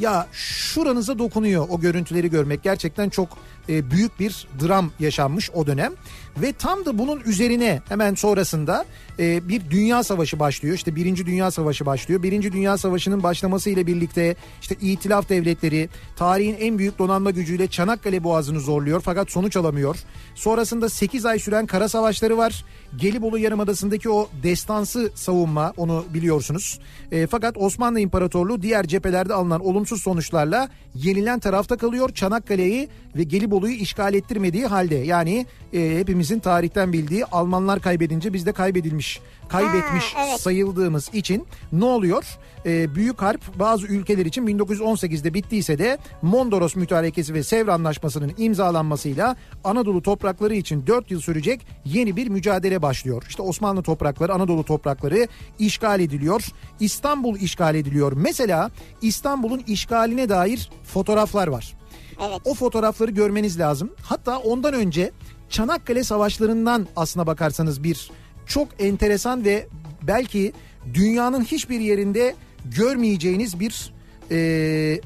Ya 0.00 0.26
şuranıza 0.32 1.18
dokunuyor 1.18 1.66
o 1.70 1.80
görüntüleri 1.80 2.30
görmek. 2.30 2.62
Gerçekten 2.62 3.08
çok 3.08 3.28
e, 3.68 3.90
büyük 3.90 4.20
bir 4.20 4.48
dram 4.60 4.90
yaşanmış 5.00 5.50
o 5.50 5.66
dönem. 5.66 5.92
Ve 6.36 6.52
tam 6.52 6.84
da 6.84 6.98
bunun 6.98 7.20
üzerine 7.20 7.82
hemen 7.88 8.14
sonrasında 8.14 8.84
e, 9.18 9.48
bir 9.48 9.70
dünya 9.70 10.02
savaşı 10.02 10.38
başlıyor. 10.38 10.74
İşte 10.74 10.96
Birinci 10.96 11.26
Dünya 11.26 11.50
Savaşı 11.50 11.86
başlıyor. 11.86 12.22
Birinci 12.22 12.52
Dünya 12.52 12.78
Savaşı'nın 12.78 13.22
başlamasıyla 13.22 13.86
birlikte 13.86 14.36
işte 14.60 14.76
İtilaf 14.80 15.28
devletleri 15.28 15.88
tarihin 16.16 16.56
en 16.60 16.78
büyük 16.78 16.98
donanma 16.98 17.30
gücüyle 17.30 17.66
Çanakkale 17.66 18.24
Boğazı'nı 18.24 18.60
zorluyor 18.60 19.00
fakat 19.00 19.30
sonuç 19.30 19.56
alamıyor. 19.56 19.96
Sonrasında 20.34 20.88
8 20.88 21.26
ay 21.26 21.38
süren 21.38 21.66
kara 21.66 21.88
savaşları 21.88 22.36
var. 22.36 22.64
Gelibolu 22.96 23.38
Yarımadası'ndaki 23.38 24.10
o 24.10 24.28
destansı 24.42 25.12
savunma 25.14 25.72
onu 25.76 26.04
biliyorsunuz. 26.14 26.80
E, 27.12 27.26
fakat 27.26 27.56
Osmanlı 27.56 28.00
İmparatorluğu 28.00 28.62
diğer 28.62 28.86
cephelerde 28.86 29.34
alınan 29.34 29.66
olumsuz 29.66 30.02
sonuçlarla 30.02 30.68
yenilen 30.94 31.38
tarafta 31.38 31.76
kalıyor. 31.76 32.10
Çanakkale'yi 32.14 32.88
ve 33.16 33.22
Gelibolu'yu 33.54 33.74
işgal 33.74 34.14
ettirmediği 34.14 34.66
halde 34.66 34.94
yani 34.94 35.46
e, 35.72 35.98
hepimizin 35.98 36.38
tarihten 36.38 36.92
bildiği 36.92 37.24
Almanlar 37.24 37.80
kaybedince 37.80 38.32
biz 38.32 38.46
de 38.46 38.52
kaybedilmiş, 38.52 39.20
kaybetmiş 39.48 40.14
Ha, 40.14 40.26
evet. 40.28 40.40
sayıldığımız 40.40 41.10
için 41.12 41.46
ne 41.72 41.84
oluyor? 41.84 42.24
Ee, 42.66 42.94
Büyük 42.94 43.22
Harp 43.22 43.58
bazı 43.58 43.86
ülkeler 43.86 44.26
için 44.26 44.46
1918'de 44.46 45.34
bittiyse 45.34 45.78
de 45.78 45.98
Mondros 46.22 46.76
Mütarekesi 46.76 47.34
ve 47.34 47.42
Sevr 47.42 47.68
Anlaşması'nın 47.68 48.32
imzalanmasıyla 48.38 49.36
Anadolu 49.64 50.02
toprakları 50.02 50.54
için 50.54 50.86
4 50.86 51.10
yıl 51.10 51.20
sürecek 51.20 51.66
yeni 51.84 52.16
bir 52.16 52.28
mücadele 52.28 52.82
başlıyor. 52.82 53.24
İşte 53.28 53.42
Osmanlı 53.42 53.82
toprakları, 53.82 54.32
Anadolu 54.34 54.64
toprakları 54.64 55.28
işgal 55.58 56.00
ediliyor. 56.00 56.44
İstanbul 56.80 57.36
işgal 57.36 57.74
ediliyor. 57.74 58.12
Mesela 58.16 58.70
İstanbul'un 59.02 59.62
işgaline 59.66 60.28
dair 60.28 60.70
fotoğraflar 60.84 61.48
var. 61.48 61.83
Evet. 62.20 62.40
O 62.44 62.54
fotoğrafları 62.54 63.10
görmeniz 63.10 63.58
lazım. 63.58 63.90
Hatta 64.02 64.38
ondan 64.38 64.74
önce 64.74 65.10
Çanakkale 65.50 66.04
Savaşları'ndan 66.04 66.86
aslına 66.96 67.26
bakarsanız 67.26 67.82
bir 67.82 68.10
çok 68.46 68.68
enteresan 68.78 69.44
ve 69.44 69.66
belki 70.02 70.52
dünyanın 70.94 71.44
hiçbir 71.44 71.80
yerinde 71.80 72.34
görmeyeceğiniz 72.64 73.60
bir 73.60 73.92
e, 74.30 75.00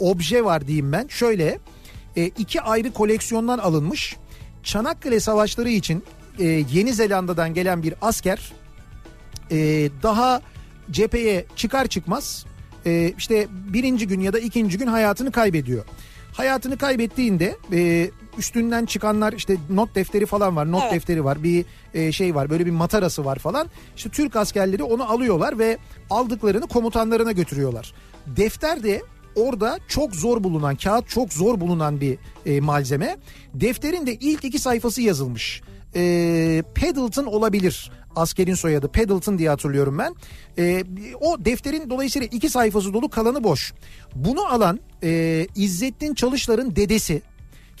obje 0.00 0.44
var 0.44 0.66
diyeyim 0.66 0.92
ben. 0.92 1.06
Şöyle 1.08 1.58
e, 2.16 2.24
iki 2.24 2.60
ayrı 2.60 2.92
koleksiyondan 2.92 3.58
alınmış 3.58 4.16
Çanakkale 4.62 5.20
Savaşları 5.20 5.70
için 5.70 6.04
e, 6.38 6.44
Yeni 6.72 6.92
Zelanda'dan 6.92 7.54
gelen 7.54 7.82
bir 7.82 7.94
asker 8.02 8.52
e, 9.50 9.88
daha 10.02 10.42
cepheye 10.90 11.46
çıkar 11.56 11.86
çıkmaz 11.86 12.46
e, 12.86 13.12
işte 13.18 13.46
birinci 13.50 14.06
gün 14.06 14.20
ya 14.20 14.32
da 14.32 14.38
ikinci 14.38 14.78
gün 14.78 14.86
hayatını 14.86 15.32
kaybediyor. 15.32 15.84
Hayatını 16.32 16.78
kaybettiğinde 16.78 17.56
e, 17.72 18.10
üstünden 18.38 18.86
çıkanlar 18.86 19.32
işte 19.32 19.56
not 19.70 19.94
defteri 19.94 20.26
falan 20.26 20.56
var 20.56 20.72
not 20.72 20.82
Evet. 20.82 20.92
defteri 20.92 21.24
var 21.24 21.42
bir 21.42 21.64
e, 21.94 22.12
şey 22.12 22.34
var 22.34 22.50
böyle 22.50 22.66
bir 22.66 22.70
matarası 22.70 23.24
var 23.24 23.38
falan. 23.38 23.68
İşte 23.96 24.10
Türk 24.10 24.36
askerleri 24.36 24.82
onu 24.82 25.12
alıyorlar 25.12 25.58
ve 25.58 25.78
aldıklarını 26.10 26.66
komutanlarına 26.66 27.32
götürüyorlar. 27.32 27.94
Defter 28.26 28.82
de 28.82 29.02
orada 29.36 29.78
çok 29.88 30.14
zor 30.14 30.44
bulunan 30.44 30.76
kağıt 30.76 31.08
çok 31.08 31.32
zor 31.32 31.60
bulunan 31.60 32.00
bir 32.00 32.18
e, 32.46 32.60
malzeme. 32.60 33.16
Defterin 33.54 34.06
de 34.06 34.14
ilk 34.14 34.44
iki 34.44 34.58
sayfası 34.58 35.02
yazılmış. 35.02 35.62
E, 35.94 36.62
Pendleton 36.74 37.24
olabilir 37.26 37.90
askerin 38.16 38.54
soyadı 38.54 38.88
Pendleton 38.88 39.38
diye 39.38 39.48
hatırlıyorum 39.48 39.98
ben. 39.98 40.14
E, 40.58 40.84
o 41.20 41.44
defterin 41.44 41.90
dolayısıyla 41.90 42.28
iki 42.32 42.48
sayfası 42.50 42.94
dolu 42.94 43.08
kalanı 43.08 43.44
boş. 43.44 43.72
Bunu 44.14 44.46
alan 44.46 44.80
e, 45.02 45.46
İzzettin 45.56 46.14
Çalışlar'ın 46.14 46.76
dedesi 46.76 47.22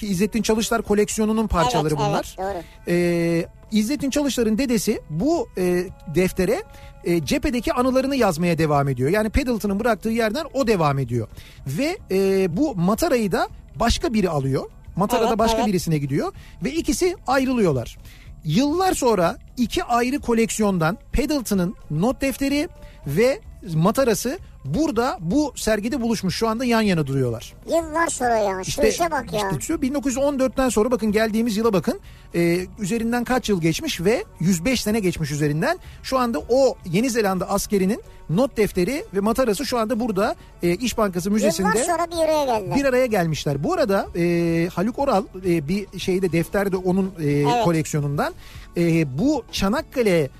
ki 0.00 0.06
İzzettin 0.06 0.42
Çalışlar 0.42 0.82
koleksiyonunun 0.82 1.46
parçaları 1.46 1.94
evet, 1.94 2.06
bunlar. 2.06 2.36
Evet, 2.38 2.54
doğru. 2.54 2.62
Ee, 2.88 3.46
İzzettin 3.72 4.10
Çalışlar'ın 4.10 4.58
dedesi 4.58 5.00
bu 5.10 5.48
e, 5.58 5.84
deftere 6.14 6.62
e, 7.04 7.24
cephedeki 7.24 7.72
anılarını 7.72 8.16
yazmaya 8.16 8.58
devam 8.58 8.88
ediyor. 8.88 9.10
Yani 9.10 9.30
Pendleton'ın 9.30 9.80
bıraktığı 9.80 10.08
yerden 10.10 10.44
o 10.54 10.66
devam 10.66 10.98
ediyor. 10.98 11.28
Ve 11.66 11.98
e, 12.10 12.56
bu 12.56 12.74
Matara'yı 12.74 13.32
da 13.32 13.48
başka 13.76 14.14
biri 14.14 14.28
alıyor. 14.28 14.64
Matara'da 14.96 15.28
Evet, 15.28 15.38
başka 15.38 15.58
evet. 15.58 15.68
birisine 15.68 15.98
gidiyor 15.98 16.32
ve 16.64 16.72
ikisi 16.72 17.16
ayrılıyorlar. 17.26 17.98
Yıllar 18.44 18.94
sonra 18.94 19.38
iki 19.56 19.84
ayrı 19.84 20.18
koleksiyondan 20.20 20.98
Pendleton'ın 21.12 21.74
not 21.90 22.20
defteri 22.20 22.68
ve 23.06 23.40
Matarası 23.74 24.38
burada 24.64 25.18
bu 25.20 25.52
sergide 25.56 26.00
buluşmuş. 26.00 26.36
Şu 26.36 26.48
anda 26.48 26.64
yan 26.64 26.80
yana 26.80 27.06
duruyorlar. 27.06 27.54
Yıllar 27.66 28.08
sonra 28.08 28.36
ya. 28.36 28.64
Şu 28.64 28.82
işe 28.82 29.10
bak 29.10 29.32
ya. 29.32 29.40
işte 29.50 29.60
şu 29.60 29.74
1914'ten 29.74 30.68
sonra 30.68 30.90
bakın 30.90 31.12
geldiğimiz 31.12 31.56
yıla 31.56 31.72
bakın. 31.72 32.00
Ee, 32.34 32.66
üzerinden 32.78 33.24
kaç 33.24 33.48
yıl 33.48 33.60
geçmiş 33.60 34.00
ve 34.00 34.24
105 34.40 34.82
sene 34.82 35.00
geçmiş 35.00 35.30
üzerinden. 35.30 35.78
Şu 36.02 36.18
anda 36.18 36.38
o 36.48 36.76
Yeni 36.86 37.10
Zelanda 37.10 37.50
askerinin 37.50 38.02
not 38.30 38.56
defteri 38.56 39.04
ve 39.14 39.20
matarası 39.20 39.66
şu 39.66 39.78
anda 39.78 40.00
burada 40.00 40.34
e, 40.62 40.74
İş 40.74 40.98
Bankası 40.98 41.30
Müzesi'nde 41.30 41.68
Yıllar 41.68 41.82
sonra 41.84 42.06
bir 42.10 42.24
araya 42.24 42.44
geldiler. 42.44 42.76
bir 42.76 42.84
araya 42.84 43.06
gelmişler. 43.06 43.64
Bu 43.64 43.74
arada 43.74 44.06
e, 44.16 44.68
Haluk 44.74 44.98
Oral 44.98 45.24
e, 45.46 45.68
bir 45.68 45.98
şeyde 45.98 46.32
defterde 46.32 46.76
onun 46.76 47.12
e, 47.24 47.44
koleksiyonundan 47.64 48.34
e, 48.76 49.18
bu 49.18 49.44
Çanakkale 49.52 50.30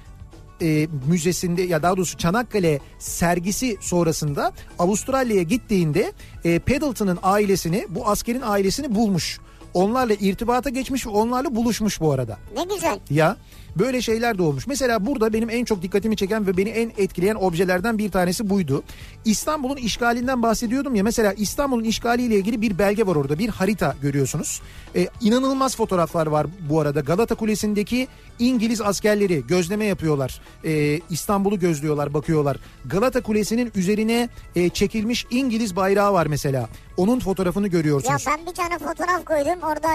e, 0.63 0.89
müzesinde 1.09 1.63
ya 1.63 1.83
daha 1.83 1.97
doğrusu 1.97 2.19
Çanakkale 2.19 2.81
sergisi 2.99 3.77
sonrasında 3.81 4.53
Avustralya'ya 4.79 5.43
gittiğinde 5.43 6.13
e, 6.45 6.59
Pendleton'ın 6.59 7.19
ailesini 7.23 7.87
bu 7.89 8.09
askerin 8.09 8.43
ailesini 8.45 8.95
bulmuş. 8.95 9.41
Onlarla 9.75 10.15
irtibata 10.15 10.71
geçmiş 10.71 11.07
ve 11.07 11.11
onlarla 11.11 11.55
buluşmuş 11.57 12.01
bu 12.01 12.13
arada. 12.13 12.39
Ne 12.57 12.75
güzel. 12.75 12.99
Ya 13.11 13.37
böyle 13.79 14.03
şeyler 14.03 14.39
de 14.39 14.43
olmuş. 14.43 14.67
Mesela 14.67 15.07
burada 15.07 15.33
benim 15.33 15.51
en 15.51 15.65
çok 15.65 15.83
dikkatimi 15.83 16.17
çeken 16.17 16.47
ve 16.47 16.57
beni 16.57 16.69
en 16.69 16.93
etkileyen 16.99 17.35
objelerden 17.35 17.99
bir 17.99 18.11
tanesi 18.11 18.51
buydu. 18.51 18.83
İstanbul'un 19.25 19.77
işgalinden 19.77 20.43
bahsediyordum 20.43 20.95
ya. 20.95 21.03
Mesela 21.03 21.33
İstanbul'un 21.33 21.85
işgaliyle 21.85 22.37
ilgili 22.37 22.63
bir 22.63 22.79
belge 22.79 23.07
var 23.07 23.17
orada. 23.17 23.39
Bir 23.39 23.49
harita 23.49 23.97
görüyorsunuz. 24.03 24.63
Ee, 24.97 25.09
inanılmaz 25.21 25.77
fotoğraflar 25.77 26.27
var 26.27 26.47
bu 26.71 26.81
arada. 26.81 27.01
Galata 27.01 27.35
Kulesi'ndeki 27.35 28.09
İngiliz 28.39 28.81
askerleri 28.81 29.47
gözleme 29.47 29.85
yapıyorlar. 29.85 30.41
Ee, 30.65 31.01
İstanbul'u 31.11 31.59
gözlüyorlar, 31.59 32.15
bakıyorlar. 32.15 32.57
Galata 32.87 33.21
Kulesi'nin 33.23 33.73
üzerine 33.75 34.29
e, 34.57 34.69
çekilmiş 34.69 35.27
İngiliz 35.31 35.77
bayrağı 35.77 36.13
var 36.13 36.27
mesela. 36.27 36.69
Onun 36.97 37.21
fotoğrafını 37.21 37.67
Ya 37.67 37.71
görüyorsunuz. 37.71 38.25
ben 38.27 38.47
bir 38.47 38.55
tane 38.55 38.79
fotoğraf 38.79 39.25
koydum. 39.25 39.63
Orada 39.63 39.89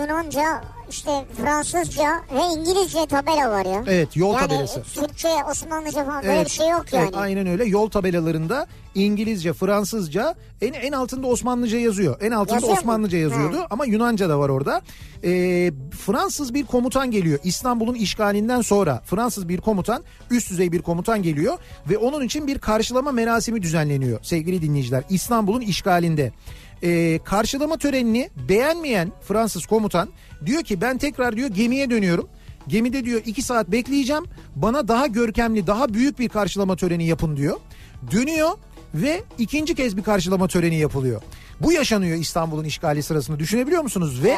Yunanca 0.00 0.64
işte 0.90 1.10
Fransızca 1.36 2.22
ve 2.34 2.60
İngilizce 2.60 3.06
tabela 3.06 3.50
var 3.50 3.64
ya. 3.66 3.84
Evet, 3.86 4.16
yol 4.16 4.34
yani, 4.34 4.48
tabelası. 4.48 4.82
Türkçe, 4.82 5.28
Osmanlıca 5.50 6.04
falan 6.04 6.22
böyle 6.24 6.44
bir 6.44 6.50
şey 6.50 6.68
yok 6.68 6.92
yani. 6.92 7.04
Evet, 7.04 7.14
aynen 7.16 7.46
öyle. 7.46 7.64
Yol 7.64 7.90
tabelalarında 7.90 8.66
İngilizce, 8.94 9.52
Fransızca 9.52 10.34
en 10.60 10.72
en 10.72 10.92
altında 10.92 11.26
Osmanlıca 11.26 11.78
yazıyor. 11.78 12.20
En 12.20 12.30
altında 12.30 12.54
Yazıyor 12.54 12.72
mu? 12.72 12.78
Osmanlıca 12.78 13.18
yazıyordu 13.18 13.66
ama 13.70 13.84
Yunanca 13.84 14.28
da 14.28 14.38
var 14.38 14.48
orada. 14.48 14.82
Ee, 15.24 15.72
Fransız 16.06 16.54
bir 16.54 16.64
komutan 16.64 17.10
geliyor. 17.10 17.38
İstanbul'un 17.44 17.94
işgalinden 17.94 18.60
sonra 18.60 19.02
Fransız 19.04 19.48
bir 19.48 19.58
komutan, 19.58 20.02
üst 20.30 20.50
düzey 20.50 20.72
bir 20.72 20.82
komutan 20.82 21.22
geliyor 21.22 21.58
ve 21.90 21.98
onun 21.98 22.24
için 22.24 22.46
bir 22.46 22.58
karşılama 22.58 23.12
merasimi 23.12 23.62
düzenleniyor 23.62 24.18
sevgili 24.22 24.62
dinleyiciler. 24.62 25.04
İstanbul'un 25.10 25.60
işgalinde. 25.60 26.32
Ee, 26.82 27.18
karşılama 27.24 27.76
törenini 27.76 28.30
beğenmeyen 28.48 29.12
Fransız 29.28 29.66
komutan 29.66 30.08
diyor 30.46 30.62
ki 30.62 30.80
ben 30.80 30.98
tekrar 30.98 31.36
diyor 31.36 31.48
gemiye 31.48 31.90
dönüyorum. 31.90 32.28
Gemide 32.68 33.04
diyor 33.04 33.22
iki 33.26 33.42
saat 33.42 33.68
bekleyeceğim. 33.68 34.24
Bana 34.56 34.88
daha 34.88 35.06
görkemli, 35.06 35.66
daha 35.66 35.94
büyük 35.94 36.18
bir 36.18 36.28
karşılama 36.28 36.76
töreni 36.76 37.06
yapın 37.06 37.36
diyor. 37.36 37.56
Dönüyor 38.10 38.50
ve 38.94 39.24
ikinci 39.38 39.74
kez 39.74 39.96
bir 39.96 40.02
karşılama 40.02 40.48
töreni 40.48 40.76
yapılıyor. 40.76 41.22
Bu 41.60 41.72
yaşanıyor 41.72 42.18
İstanbul'un 42.18 42.64
işgali 42.64 43.02
sırasında 43.02 43.38
düşünebiliyor 43.38 43.82
musunuz? 43.82 44.20
Ve 44.24 44.36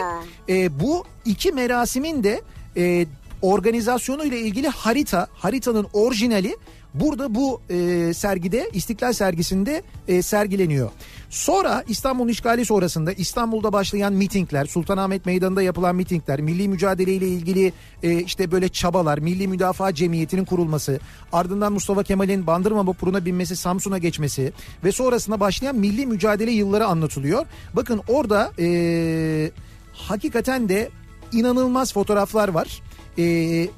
e, 0.48 0.80
bu 0.80 1.04
iki 1.24 1.52
merasimin 1.52 2.24
de 2.24 2.40
e, 2.76 3.06
organizasyonu 3.42 4.24
ile 4.24 4.40
ilgili 4.40 4.68
harita, 4.68 5.26
haritanın 5.34 5.86
orijinali 5.92 6.56
burada 7.00 7.34
bu 7.34 7.60
e, 7.70 8.12
sergide, 8.14 8.70
İstiklal 8.72 9.12
sergisinde 9.12 9.82
e, 10.08 10.22
sergileniyor. 10.22 10.90
Sonra 11.30 11.84
İstanbul'un 11.88 12.28
işgali 12.28 12.64
sonrasında 12.64 13.12
İstanbul'da 13.12 13.72
başlayan 13.72 14.12
mitingler, 14.12 14.64
Sultanahmet 14.64 15.26
Meydanı'nda 15.26 15.62
yapılan 15.62 15.96
mitingler, 15.96 16.40
milli 16.40 16.68
mücadele 16.68 17.12
ile 17.12 17.28
ilgili 17.28 17.72
e, 18.02 18.22
işte 18.22 18.50
böyle 18.50 18.68
çabalar, 18.68 19.18
Milli 19.18 19.48
Müdafaa 19.48 19.94
Cemiyeti'nin 19.94 20.44
kurulması, 20.44 21.00
ardından 21.32 21.72
Mustafa 21.72 22.02
Kemal'in 22.02 22.46
Bandırma 22.46 22.86
vapuruna 22.86 23.24
binmesi, 23.24 23.56
Samsun'a 23.56 23.98
geçmesi 23.98 24.52
ve 24.84 24.92
sonrasında 24.92 25.40
başlayan 25.40 25.76
milli 25.76 26.06
mücadele 26.06 26.50
yılları 26.50 26.86
anlatılıyor. 26.86 27.46
Bakın 27.74 28.00
orada 28.08 28.52
e, 28.58 29.50
hakikaten 29.92 30.68
de 30.68 30.90
inanılmaz 31.32 31.92
fotoğraflar 31.92 32.48
var. 32.48 32.82
E, 33.18 33.68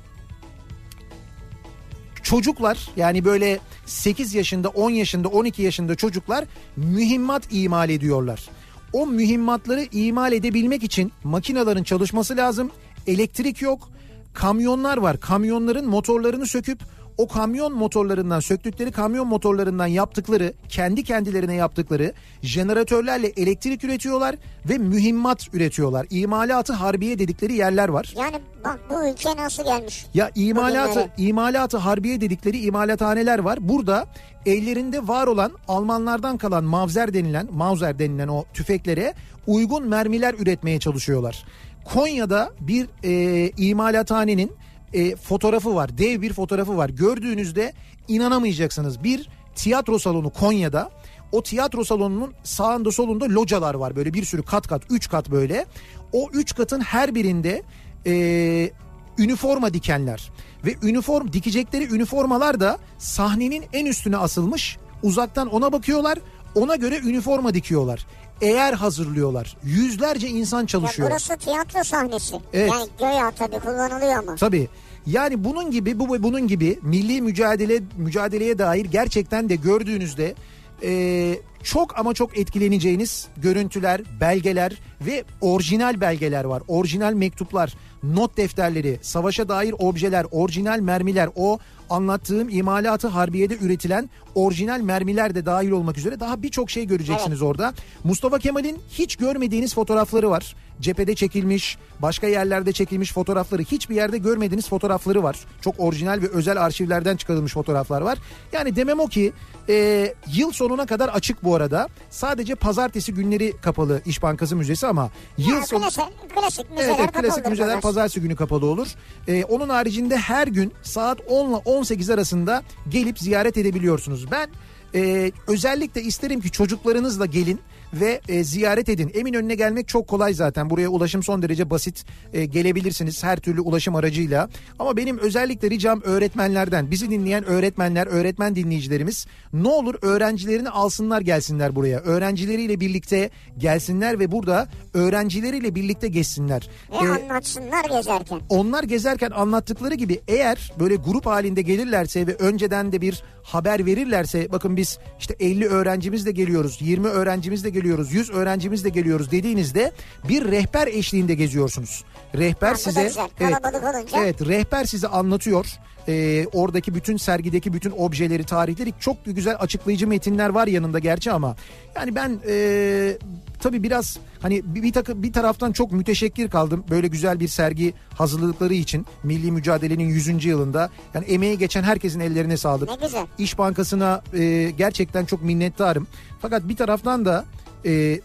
çocuklar 2.28 2.88
yani 2.96 3.24
böyle 3.24 3.58
8 3.86 4.34
yaşında 4.34 4.68
10 4.68 4.90
yaşında 4.90 5.28
12 5.28 5.62
yaşında 5.62 5.94
çocuklar 5.94 6.44
mühimmat 6.76 7.42
imal 7.50 7.90
ediyorlar. 7.90 8.48
O 8.92 9.06
mühimmatları 9.06 9.86
imal 9.92 10.32
edebilmek 10.32 10.82
için 10.82 11.12
makinelerin 11.24 11.82
çalışması 11.82 12.36
lazım. 12.36 12.70
Elektrik 13.06 13.62
yok. 13.62 13.88
Kamyonlar 14.34 14.96
var. 14.96 15.20
Kamyonların 15.20 15.88
motorlarını 15.88 16.46
söküp 16.46 16.78
o 17.18 17.28
kamyon 17.28 17.72
motorlarından 17.74 18.40
söktükleri 18.40 18.92
kamyon 18.92 19.26
motorlarından 19.26 19.86
yaptıkları 19.86 20.52
kendi 20.68 21.04
kendilerine 21.04 21.54
yaptıkları 21.54 22.12
jeneratörlerle 22.42 23.26
elektrik 23.26 23.84
üretiyorlar 23.84 24.36
ve 24.68 24.78
mühimmat 24.78 25.54
üretiyorlar. 25.54 26.06
İmalatı 26.10 26.72
harbiye 26.72 27.18
dedikleri 27.18 27.52
yerler 27.52 27.88
var. 27.88 28.14
Yani 28.18 28.36
bak 28.64 28.80
bu 28.90 29.08
ülke 29.08 29.36
nasıl 29.36 29.64
gelmiş? 29.64 30.06
Ya 30.14 30.30
imalatı 30.34 30.90
Bugünlere. 30.90 31.10
imalatı 31.16 31.76
harbiye 31.76 32.20
dedikleri 32.20 32.58
imalathaneler 32.60 33.38
var. 33.38 33.68
Burada 33.68 34.06
ellerinde 34.46 35.08
var 35.08 35.26
olan 35.26 35.52
Almanlardan 35.68 36.38
kalan 36.38 36.64
Mauser 36.64 37.14
denilen 37.14 37.48
Mauser 37.52 37.98
denilen 37.98 38.28
o 38.28 38.44
tüfeklere 38.54 39.14
uygun 39.46 39.88
mermiler 39.88 40.34
üretmeye 40.34 40.80
çalışıyorlar. 40.80 41.44
Konya'da 41.84 42.50
bir 42.60 42.86
e, 43.04 43.50
imalathanenin 43.56 44.52
e, 44.92 45.16
fotoğrafı 45.16 45.74
var. 45.74 45.98
Dev 45.98 46.22
bir 46.22 46.32
fotoğrafı 46.32 46.76
var. 46.76 46.88
Gördüğünüzde 46.88 47.72
inanamayacaksınız. 48.08 49.04
Bir 49.04 49.28
tiyatro 49.54 49.98
salonu 49.98 50.30
Konya'da. 50.30 50.90
O 51.32 51.42
tiyatro 51.42 51.84
salonunun 51.84 52.34
sağında 52.44 52.92
solunda 52.92 53.24
localar 53.24 53.74
var. 53.74 53.96
Böyle 53.96 54.14
bir 54.14 54.24
sürü 54.24 54.42
kat 54.42 54.66
kat, 54.68 54.82
üç 54.90 55.08
kat 55.08 55.30
böyle. 55.30 55.66
O 56.12 56.28
üç 56.32 56.54
katın 56.54 56.80
her 56.80 57.14
birinde 57.14 57.62
e, 58.06 58.70
üniforma 59.18 59.74
dikenler 59.74 60.30
ve 60.66 60.74
üniform 60.82 61.32
dikecekleri 61.32 61.94
üniformalar 61.94 62.60
da 62.60 62.78
sahnenin 62.98 63.64
en 63.72 63.86
üstüne 63.86 64.16
asılmış. 64.16 64.78
Uzaktan 65.02 65.48
ona 65.48 65.72
bakıyorlar. 65.72 66.18
Ona 66.54 66.76
göre 66.76 66.98
üniforma 66.98 67.54
dikiyorlar. 67.54 68.06
Eğer 68.40 68.72
hazırlıyorlar. 68.72 69.56
Yüzlerce 69.64 70.28
insan 70.28 70.60
Ya 70.60 70.66
çalışıyor. 70.66 71.10
burası 71.10 71.36
tiyatro 71.36 71.84
sahnesi. 71.84 72.36
Evet. 72.52 72.70
Yani 72.72 72.88
göya 72.98 73.30
tabii 73.30 73.58
kullanılıyor 73.58 74.16
ama. 74.18 74.34
Tabii. 74.36 74.68
Yani 75.06 75.44
bunun 75.44 75.70
gibi 75.70 75.98
bu 75.98 76.22
bunun 76.22 76.48
gibi 76.48 76.78
milli 76.82 77.22
mücadele 77.22 77.80
mücadeleye 77.96 78.58
dair 78.58 78.84
gerçekten 78.84 79.48
de 79.48 79.56
gördüğünüzde 79.56 80.34
e, 80.82 81.34
çok 81.62 81.98
ama 81.98 82.14
çok 82.14 82.38
etkileneceğiniz 82.38 83.28
görüntüler, 83.36 84.00
belgeler 84.20 84.72
ve 85.00 85.24
orijinal 85.40 86.00
belgeler 86.00 86.44
var. 86.44 86.62
Orijinal 86.68 87.12
mektuplar, 87.12 87.74
not 88.02 88.36
defterleri, 88.36 88.98
savaşa 89.02 89.48
dair 89.48 89.74
objeler, 89.78 90.26
orijinal 90.30 90.80
mermiler, 90.80 91.28
o 91.36 91.58
anlattığım 91.90 92.48
imalatı 92.48 93.08
harbiyede 93.08 93.58
üretilen 93.58 94.10
orijinal 94.34 94.80
mermiler 94.80 95.34
de 95.34 95.46
dahil 95.46 95.70
olmak 95.70 95.98
üzere 95.98 96.20
daha 96.20 96.42
birçok 96.42 96.70
şey 96.70 96.86
göreceksiniz 96.86 97.42
orada. 97.42 97.74
Mustafa 98.04 98.38
Kemal'in 98.38 98.78
hiç 98.90 99.16
görmediğiniz 99.16 99.74
fotoğrafları 99.74 100.30
var. 100.30 100.54
Cephede 100.80 101.14
çekilmiş, 101.14 101.78
başka 102.02 102.26
yerlerde 102.26 102.72
çekilmiş 102.72 103.12
fotoğrafları, 103.12 103.62
hiçbir 103.62 103.94
yerde 103.94 104.18
görmediğiniz 104.18 104.68
fotoğrafları 104.68 105.22
var. 105.22 105.36
Çok 105.60 105.74
orijinal 105.78 106.22
ve 106.22 106.28
özel 106.28 106.62
arşivlerden 106.64 107.16
çıkarılmış 107.16 107.52
fotoğraflar 107.52 108.00
var. 108.00 108.18
Yani 108.52 108.76
demem 108.76 109.00
o 109.00 109.06
ki 109.06 109.32
e, 109.68 110.14
yıl 110.34 110.52
sonuna 110.52 110.86
kadar 110.86 111.08
açık 111.08 111.44
bu 111.44 111.54
arada. 111.54 111.88
Sadece 112.10 112.54
pazartesi 112.54 113.14
günleri 113.14 113.52
kapalı 113.62 114.02
İş 114.06 114.22
Bankası 114.22 114.56
Müzesi 114.56 114.86
ama 114.86 115.10
yıl 115.38 115.48
Ya, 115.56 115.62
sonu... 115.66 115.80
klasik, 115.80 116.04
klasik 116.34 116.70
müzeler 116.70 116.88
Evet, 116.88 117.00
evet 117.00 117.12
klasik 117.12 117.46
müzeler 117.46 117.68
bunlar. 117.70 117.80
pazartesi 117.80 118.20
günü 118.20 118.36
kapalı 118.36 118.66
olur. 118.66 118.88
Ee, 119.28 119.44
onun 119.44 119.68
haricinde 119.68 120.16
her 120.16 120.46
gün 120.46 120.72
saat 120.82 121.18
10 121.28 121.48
ile 121.50 121.56
18 121.56 122.10
arasında 122.10 122.62
gelip 122.88 123.18
ziyaret 123.18 123.56
edebiliyorsunuz. 123.56 124.30
Ben 124.30 124.48
e, 124.94 125.32
özellikle 125.46 126.02
isterim 126.02 126.40
ki 126.40 126.50
çocuklarınızla 126.50 127.26
gelin 127.26 127.60
ve 127.94 128.20
e, 128.28 128.44
ziyaret 128.44 128.88
edin. 128.88 129.10
Eminönü'ne 129.14 129.54
gelmek 129.54 129.88
çok 129.88 130.08
kolay 130.08 130.34
zaten. 130.34 130.70
Buraya 130.70 130.88
ulaşım 130.88 131.22
son 131.22 131.42
derece 131.42 131.70
basit. 131.70 132.04
E, 132.32 132.44
gelebilirsiniz 132.44 133.24
her 133.24 133.36
türlü 133.36 133.60
ulaşım 133.60 133.94
aracıyla. 133.94 134.48
Ama 134.78 134.96
benim 134.96 135.18
özellikle 135.18 135.70
ricam 135.70 136.02
öğretmenlerden, 136.02 136.90
bizi 136.90 137.10
dinleyen 137.10 137.44
öğretmenler, 137.44 138.06
öğretmen 138.06 138.56
dinleyicilerimiz 138.56 139.26
ne 139.52 139.68
olur 139.68 139.94
öğrencilerini 140.02 140.70
alsınlar 140.70 141.20
gelsinler 141.20 141.76
buraya. 141.76 141.98
Öğrencileriyle 142.00 142.80
birlikte 142.80 143.30
gelsinler 143.58 144.18
ve 144.18 144.32
burada 144.32 144.68
öğrencileriyle 144.94 145.74
birlikte 145.74 146.08
geçsinler. 146.08 146.68
Ve 146.92 146.96
E, 147.06 147.08
anlatsınlar 147.08 147.84
gezerken. 147.84 148.40
onlar 148.48 148.82
gezerken 148.84 149.30
anlattıkları 149.30 149.94
gibi 149.94 150.20
eğer 150.28 150.72
böyle 150.80 150.94
grup 150.96 151.26
halinde 151.26 151.62
gelirlerse 151.62 152.26
ve 152.26 152.34
önceden 152.34 152.92
de 152.92 153.00
bir 153.00 153.22
haber 153.42 153.86
verirlerse 153.86 154.52
bakın 154.52 154.76
biz 154.76 154.98
işte 155.20 155.34
50 155.40 155.66
öğrencimizle 155.66 156.30
geliyoruz, 156.30 156.78
20 156.80 157.06
öğrencimizle 157.08 157.70
geliyoruz, 157.78 158.12
100 158.12 158.30
öğrencimizle 158.30 158.88
geliyoruz 158.88 159.30
dediğinizde 159.30 159.92
bir 160.28 160.44
rehber 160.44 160.86
eşliğinde 160.86 161.34
geziyorsunuz. 161.34 162.04
Rehber 162.34 162.68
Ha, 162.70 162.76
size 162.76 163.02
güzel. 163.02 163.28
Olunca. 163.40 164.18
evet 164.18 164.46
rehber 164.46 164.84
size 164.84 165.08
anlatıyor. 165.08 165.66
Ee, 166.08 166.46
oradaki 166.52 166.94
bütün 166.94 167.16
sergideki 167.16 167.72
bütün 167.72 167.90
objeleri, 167.90 168.44
tarihleri 168.44 168.94
çok 169.00 169.24
güzel 169.24 169.56
açıklayıcı 169.60 170.08
metinler 170.08 170.48
var 170.48 170.66
yanında 170.66 170.98
gerçi 170.98 171.32
ama 171.32 171.56
yani 171.96 172.14
ben 172.14 172.40
e, 172.48 173.18
tabii 173.60 173.82
biraz 173.82 174.18
hani 174.42 174.62
bir, 174.64 174.92
takı, 174.92 175.22
bir 175.22 175.32
taraftan 175.32 175.72
çok 175.72 175.92
müteşekkir 175.92 176.50
kaldım 176.50 176.84
böyle 176.90 177.06
güzel 177.08 177.40
bir 177.40 177.48
sergi 177.48 177.94
hazırlıkları 178.14 178.74
için 178.74 179.06
milli 179.22 179.52
mücadelenin 179.52 180.04
100. 180.08 180.44
yılında 180.44 180.90
yani 181.14 181.24
emeği 181.26 181.58
geçen 181.58 181.82
herkesin 181.82 182.20
ellerine 182.20 182.56
sağlık. 182.56 182.88
Ne 182.88 183.06
güzel. 183.06 183.26
İş 183.38 183.58
Bankası'na 183.58 184.22
e, 184.34 184.70
gerçekten 184.78 185.24
çok 185.24 185.42
minnettarım. 185.42 186.06
Fakat 186.42 186.68
bir 186.68 186.76
taraftan 186.76 187.24
da 187.24 187.44
e, 187.86 188.20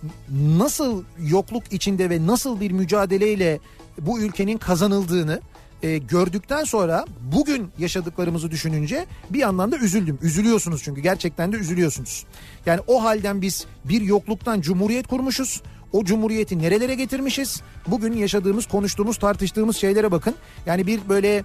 nasıl 0.57 1.03
yokluk 1.27 1.63
içinde 1.73 2.09
ve 2.09 2.27
nasıl 2.27 2.59
bir 2.59 2.71
mücadeleyle 2.71 3.59
bu 4.01 4.19
ülkenin 4.19 4.57
kazanıldığını 4.57 5.41
e, 5.83 5.97
gördükten 5.97 6.63
sonra 6.63 7.05
bugün 7.35 7.69
yaşadıklarımızı 7.79 8.51
düşününce 8.51 9.05
bir 9.29 9.39
yandan 9.39 9.71
da 9.71 9.77
üzüldüm. 9.77 10.19
Üzülüyorsunuz 10.21 10.83
çünkü 10.83 11.01
gerçekten 11.01 11.51
de 11.51 11.57
üzülüyorsunuz. 11.57 12.25
Yani 12.65 12.81
o 12.87 13.03
halden 13.03 13.41
biz 13.41 13.65
bir 13.85 14.01
yokluktan 14.01 14.61
cumhuriyet 14.61 15.07
kurmuşuz. 15.07 15.61
O 15.93 16.03
cumhuriyeti 16.03 16.59
nerelere 16.59 16.95
getirmişiz? 16.95 17.61
Bugün 17.87 18.13
yaşadığımız, 18.13 18.65
konuştuğumuz, 18.65 19.17
tartıştığımız 19.17 19.77
şeylere 19.77 20.11
bakın. 20.11 20.35
Yani 20.65 20.87
bir 20.87 20.99
böyle 21.09 21.43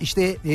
işte 0.00 0.36
e, 0.44 0.54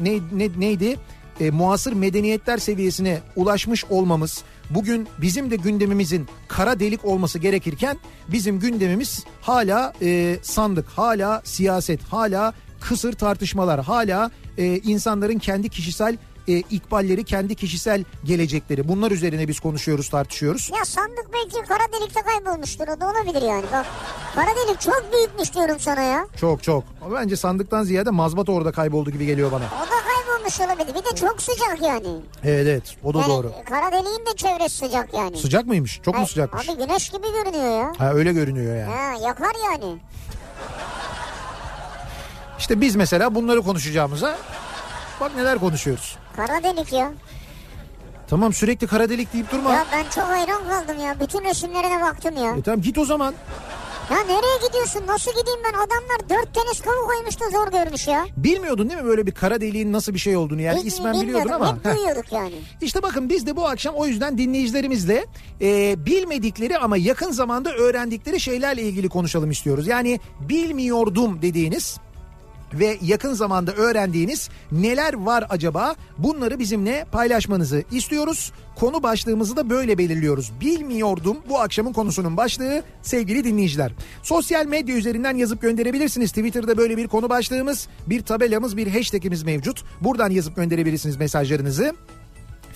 ne, 0.00 0.18
ne 0.32 0.48
neydi? 0.58 0.96
E, 1.40 1.50
muasır 1.50 1.92
medeniyetler 1.92 2.58
seviyesine 2.58 3.20
ulaşmış 3.36 3.84
olmamız, 3.84 4.42
bugün 4.70 5.08
bizim 5.18 5.50
de 5.50 5.56
gündemimizin 5.56 6.26
kara 6.48 6.80
delik 6.80 7.04
olması 7.04 7.38
gerekirken 7.38 7.98
bizim 8.28 8.60
gündemimiz 8.60 9.24
hala 9.40 9.92
e, 10.02 10.36
sandık, 10.42 10.88
hala 10.88 11.42
siyaset, 11.44 12.02
hala 12.02 12.54
kısır 12.80 13.12
tartışmalar, 13.12 13.84
hala 13.84 14.30
e, 14.58 14.78
insanların 14.78 15.38
kendi 15.38 15.68
kişisel 15.68 16.16
e, 16.48 16.58
ikballeri, 16.58 17.24
kendi 17.24 17.54
kişisel 17.54 18.04
gelecekleri. 18.24 18.88
Bunlar 18.88 19.10
üzerine 19.10 19.48
biz 19.48 19.60
konuşuyoruz, 19.60 20.08
tartışıyoruz. 20.08 20.70
Ya 20.78 20.84
sandık 20.84 21.26
belki 21.32 21.68
kara 21.68 22.00
delikte 22.00 22.20
kaybolmuştur 22.22 22.88
o 22.88 23.00
da 23.00 23.10
olabilir 23.10 23.42
yani. 23.42 23.64
Bak 23.72 23.86
kara 24.34 24.50
delik 24.56 24.80
çok 24.80 25.04
büyükmüş 25.12 25.54
diyorum 25.54 25.76
sana 25.80 26.00
ya. 26.00 26.26
Çok 26.40 26.62
çok. 26.62 26.84
Bence 27.14 27.36
sandıktan 27.36 27.82
ziyade 27.82 28.10
mazbat 28.10 28.48
orada 28.48 28.72
kayboldu 28.72 29.10
gibi 29.10 29.26
geliyor 29.26 29.52
bana. 29.52 29.64
O 29.64 29.90
da 29.90 30.13
kaybolmuş 30.44 30.60
olabilir. 30.60 30.94
Bir 30.94 31.10
de 31.10 31.16
çok 31.16 31.42
sıcak 31.42 31.82
yani. 31.82 32.20
Evet 32.44 32.66
evet 32.66 32.96
o 33.04 33.14
da 33.14 33.18
yani 33.18 33.28
doğru. 33.28 33.52
kara 33.68 33.92
deliğin 33.92 34.26
de 34.26 34.36
çevresi 34.36 34.76
sıcak 34.76 35.14
yani. 35.14 35.36
Sıcak 35.36 35.66
mıymış? 35.66 36.00
Çok 36.04 36.18
mu 36.18 36.26
sıcakmış? 36.26 36.68
Abi 36.68 36.78
güneş 36.78 37.10
gibi 37.10 37.26
görünüyor 37.32 37.80
ya. 37.80 37.92
Ha 37.98 38.12
öyle 38.12 38.32
görünüyor 38.32 38.76
yani. 38.76 38.94
Ha, 38.94 39.26
yakar 39.26 39.52
yani. 39.64 39.98
İşte 42.58 42.80
biz 42.80 42.96
mesela 42.96 43.34
bunları 43.34 43.62
konuşacağımıza 43.62 44.36
bak 45.20 45.36
neler 45.36 45.58
konuşuyoruz. 45.58 46.16
Kara 46.36 46.62
delik 46.62 46.92
ya. 46.92 47.12
Tamam 48.28 48.52
sürekli 48.52 48.86
kara 48.86 49.08
delik 49.08 49.32
deyip 49.32 49.52
durma. 49.52 49.72
Ya 49.72 49.86
ben 49.92 50.04
çok 50.14 50.24
hayran 50.24 50.68
kaldım 50.68 51.00
ya. 51.00 51.20
Bütün 51.20 51.44
resimlerine 51.44 52.02
baktım 52.02 52.36
ya. 52.36 52.56
E 52.56 52.62
tamam 52.62 52.80
git 52.80 52.98
o 52.98 53.04
zaman. 53.04 53.34
Ya 54.10 54.20
nereye 54.20 54.66
gidiyorsun? 54.66 55.02
Nasıl 55.06 55.30
gideyim 55.30 55.60
ben? 55.64 55.72
Adamlar 55.72 56.30
dört 56.30 56.54
tenis 56.54 56.80
kavu 56.80 57.06
koymuş 57.06 57.40
da 57.40 57.50
zor 57.50 57.72
görmüş 57.72 58.08
ya. 58.08 58.26
Bilmiyordun 58.36 58.90
değil 58.90 59.00
mi 59.00 59.06
böyle 59.06 59.26
bir 59.26 59.32
kara 59.32 59.60
deliğin 59.60 59.92
nasıl 59.92 60.14
bir 60.14 60.18
şey 60.18 60.36
olduğunu? 60.36 60.60
Yani 60.60 60.78
Hiç 60.80 60.86
ismen 60.86 61.20
biliyordun 61.20 61.50
ama. 61.50 61.76
Hep 61.82 61.84
duyuyorduk 61.96 62.32
yani. 62.32 62.54
İşte 62.80 63.02
bakın 63.02 63.28
biz 63.28 63.46
de 63.46 63.56
bu 63.56 63.66
akşam 63.68 63.94
o 63.94 64.06
yüzden 64.06 64.38
dinleyicilerimizle 64.38 65.26
e, 65.60 65.96
bilmedikleri 66.06 66.78
ama 66.78 66.96
yakın 66.96 67.30
zamanda 67.30 67.72
öğrendikleri 67.72 68.40
şeylerle 68.40 68.82
ilgili 68.82 69.08
konuşalım 69.08 69.50
istiyoruz. 69.50 69.86
Yani 69.86 70.20
bilmiyordum 70.40 71.42
dediğiniz 71.42 71.96
ve 72.78 72.98
yakın 73.02 73.32
zamanda 73.32 73.72
öğrendiğiniz 73.72 74.48
neler 74.72 75.14
var 75.14 75.46
acaba? 75.48 75.94
Bunları 76.18 76.58
bizimle 76.58 77.06
paylaşmanızı 77.12 77.84
istiyoruz. 77.92 78.52
Konu 78.76 79.02
başlığımızı 79.02 79.56
da 79.56 79.70
böyle 79.70 79.98
belirliyoruz. 79.98 80.52
Bilmiyordum 80.60 81.36
bu 81.48 81.60
akşamın 81.60 81.92
konusunun 81.92 82.36
başlığı 82.36 82.82
sevgili 83.02 83.44
dinleyiciler. 83.44 83.92
Sosyal 84.22 84.66
medya 84.66 84.96
üzerinden 84.96 85.36
yazıp 85.36 85.62
gönderebilirsiniz. 85.62 86.30
Twitter'da 86.30 86.76
böyle 86.76 86.96
bir 86.96 87.08
konu 87.08 87.28
başlığımız, 87.28 87.88
bir 88.06 88.22
tabelamız, 88.22 88.76
bir 88.76 88.86
hashtagimiz 88.86 89.42
mevcut. 89.42 89.84
Buradan 90.00 90.30
yazıp 90.30 90.56
gönderebilirsiniz 90.56 91.16
mesajlarınızı. 91.16 91.94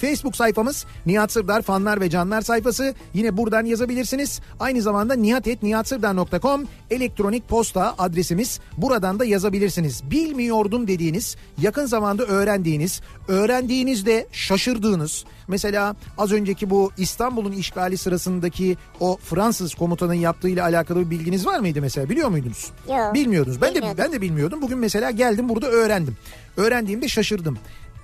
Facebook 0.00 0.36
sayfamız 0.36 0.86
Nihat 1.06 1.32
Sırdar 1.32 1.62
fanlar 1.62 2.00
ve 2.00 2.10
canlar 2.10 2.40
sayfası. 2.40 2.94
Yine 3.14 3.36
buradan 3.36 3.64
yazabilirsiniz. 3.64 4.40
Aynı 4.60 4.82
zamanda 4.82 5.14
nihatetnihatsırdar.com 5.14 6.64
elektronik 6.90 7.48
posta 7.48 7.94
adresimiz. 7.98 8.60
Buradan 8.76 9.18
da 9.18 9.24
yazabilirsiniz. 9.24 10.10
Bilmiyordum 10.10 10.88
dediğiniz, 10.88 11.36
yakın 11.60 11.86
zamanda 11.86 12.24
öğrendiğiniz, 12.24 13.00
öğrendiğinizde 13.28 14.26
şaşırdığınız. 14.32 15.24
Mesela 15.48 15.96
az 16.18 16.32
önceki 16.32 16.70
bu 16.70 16.92
İstanbul'un 16.98 17.52
işgali 17.52 17.96
sırasındaki 17.96 18.76
o 19.00 19.16
Fransız 19.16 19.74
komutanın 19.74 20.14
yaptığıyla 20.14 20.64
alakalı 20.64 21.00
bir 21.00 21.10
bilginiz 21.10 21.46
var 21.46 21.60
mıydı 21.60 21.80
mesela? 21.80 22.08
Biliyor 22.08 22.28
muydunuz? 22.28 22.70
Yok, 22.88 23.14
Bilmiyordunuz. 23.14 23.60
Ben 23.62 23.74
de 23.74 23.82
ben 23.98 24.12
de 24.12 24.20
bilmiyordum. 24.20 24.62
Bugün 24.62 24.78
mesela 24.78 25.10
geldim 25.10 25.48
burada 25.48 25.66
öğrendim. 25.66 26.16
Öğrendiğimde 26.56 27.08
şaşırdım. 27.08 27.58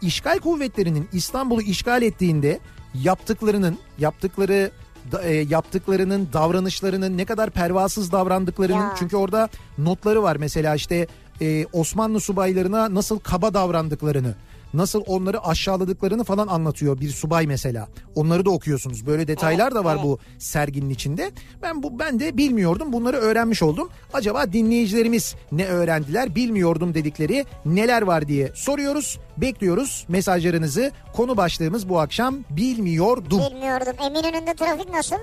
İşgal 0.07 0.39
kuvvetlerinin 0.39 1.09
İstanbul'u 1.13 1.63
işgal 1.63 2.03
ettiğinde 2.03 2.59
yaptıklarının 2.95 3.79
yaptıkları 3.99 4.71
da- 5.13 5.23
e, 5.23 5.35
yaptıklarının 5.35 6.29
davranışlarının 6.33 7.19
ne 7.19 7.25
kadar 7.25 7.51
pervasız 7.51 8.13
davrandıklarının 8.13 8.77
Ya. 8.81 8.95
çünkü 8.99 9.17
orada 9.17 9.49
notları 9.79 10.23
var 10.23 10.37
mesela 10.37 10.75
işte 10.75 11.07
e, 11.41 11.67
Osmanlı 11.73 12.21
subaylarına 12.21 12.95
nasıl 12.95 13.19
kaba 13.19 13.55
davrandıklarını 13.55 14.35
nasıl 14.75 15.03
onları 15.07 15.45
aşağıladıklarını 15.47 16.25
falan 16.25 16.47
anlatıyor 16.47 17.01
bir 17.01 17.09
subay 17.11 17.47
mesela. 17.47 17.89
Onları 18.15 18.45
da 18.45 18.51
okuyorsunuz. 18.51 19.07
Böyle 19.07 19.29
detaylar 19.29 19.75
da 19.75 19.85
var 19.85 20.03
bu 20.03 20.19
serginin 20.39 20.91
içinde. 20.91 21.31
Ben 21.63 21.83
bu 21.83 21.99
ben 21.99 22.21
de 22.21 22.37
bilmiyordum. 22.37 22.93
Bunları 22.93 23.17
öğrenmiş 23.17 23.63
oldum. 23.63 23.89
Acaba 24.13 24.53
dinleyicilerimiz 24.53 25.35
ne 25.53 25.67
öğrendiler? 25.67 26.35
Bilmiyordum 26.35 26.95
dedikleri 26.95 27.45
neler 27.65 28.03
var 28.03 28.29
diye 28.29 28.53
soruyoruz. 28.55 29.19
Bekliyoruz 29.37 30.05
mesajlarınızı. 30.09 30.91
Konu 31.17 31.37
başlığımız 31.37 31.89
bu 31.89 32.01
akşam 32.01 32.37
bilmiyordum. 32.51 33.41
Bilmiyordum. 33.51 33.93
Eminönü'nde 34.07 34.55
trafik 34.55 34.91
nasıl? 34.93 35.17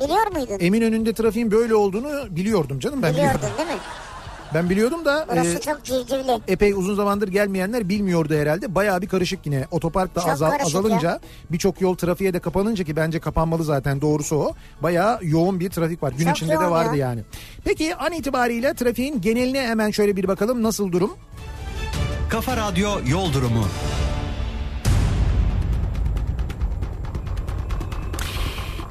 Biliyor 0.00 0.26
muydun? 0.32 0.58
Eminönü'nde 0.66 1.12
trafiğin 1.12 1.50
böyle 1.50 1.74
olduğunu 1.74 2.36
biliyordum 2.36 2.78
canım 2.78 3.02
ben 3.02 3.12
Biliyordun 3.12 3.38
biliyordum. 3.40 3.58
değil 3.58 3.68
mi? 3.68 3.82
Ben 4.54 4.70
biliyordum 4.70 5.04
da 5.04 5.26
Burası 5.32 5.48
e, 5.56 5.60
çok 5.60 5.84
civcivli. 5.84 6.40
epey 6.48 6.72
uzun 6.72 6.94
zamandır 6.94 7.28
gelmeyenler 7.28 7.88
bilmiyordu 7.88 8.34
herhalde. 8.34 8.74
Bayağı 8.74 9.02
bir 9.02 9.06
karışık 9.08 9.46
yine. 9.46 9.66
Otopark 9.70 10.14
da 10.14 10.20
Çok 10.20 10.30
azal, 10.30 10.50
karışık 10.50 10.66
azalınca 10.66 11.20
birçok 11.52 11.80
yol 11.80 11.94
trafiğe 11.94 12.34
de 12.34 12.38
kapanınca 12.38 12.84
ki 12.84 12.96
bence 12.96 13.18
kapanmalı 13.20 13.64
zaten 13.64 14.00
doğrusu 14.00 14.36
o. 14.36 14.52
Bayağı 14.82 15.18
yoğun 15.22 15.60
bir 15.60 15.70
trafik 15.70 16.02
var. 16.02 16.12
Gün 16.18 16.24
Çok 16.26 16.36
içinde 16.36 16.52
de 16.52 16.70
vardı 16.70 16.96
ya. 16.96 17.08
yani. 17.08 17.20
Peki 17.64 17.96
an 17.96 18.12
itibariyle 18.12 18.74
trafiğin 18.74 19.20
geneline 19.20 19.66
hemen 19.66 19.90
şöyle 19.90 20.16
bir 20.16 20.28
bakalım 20.28 20.62
nasıl 20.62 20.92
durum? 20.92 21.10
Kafa 22.28 22.56
Radyo 22.56 22.90
Yol 23.06 23.32
Durumu. 23.32 23.64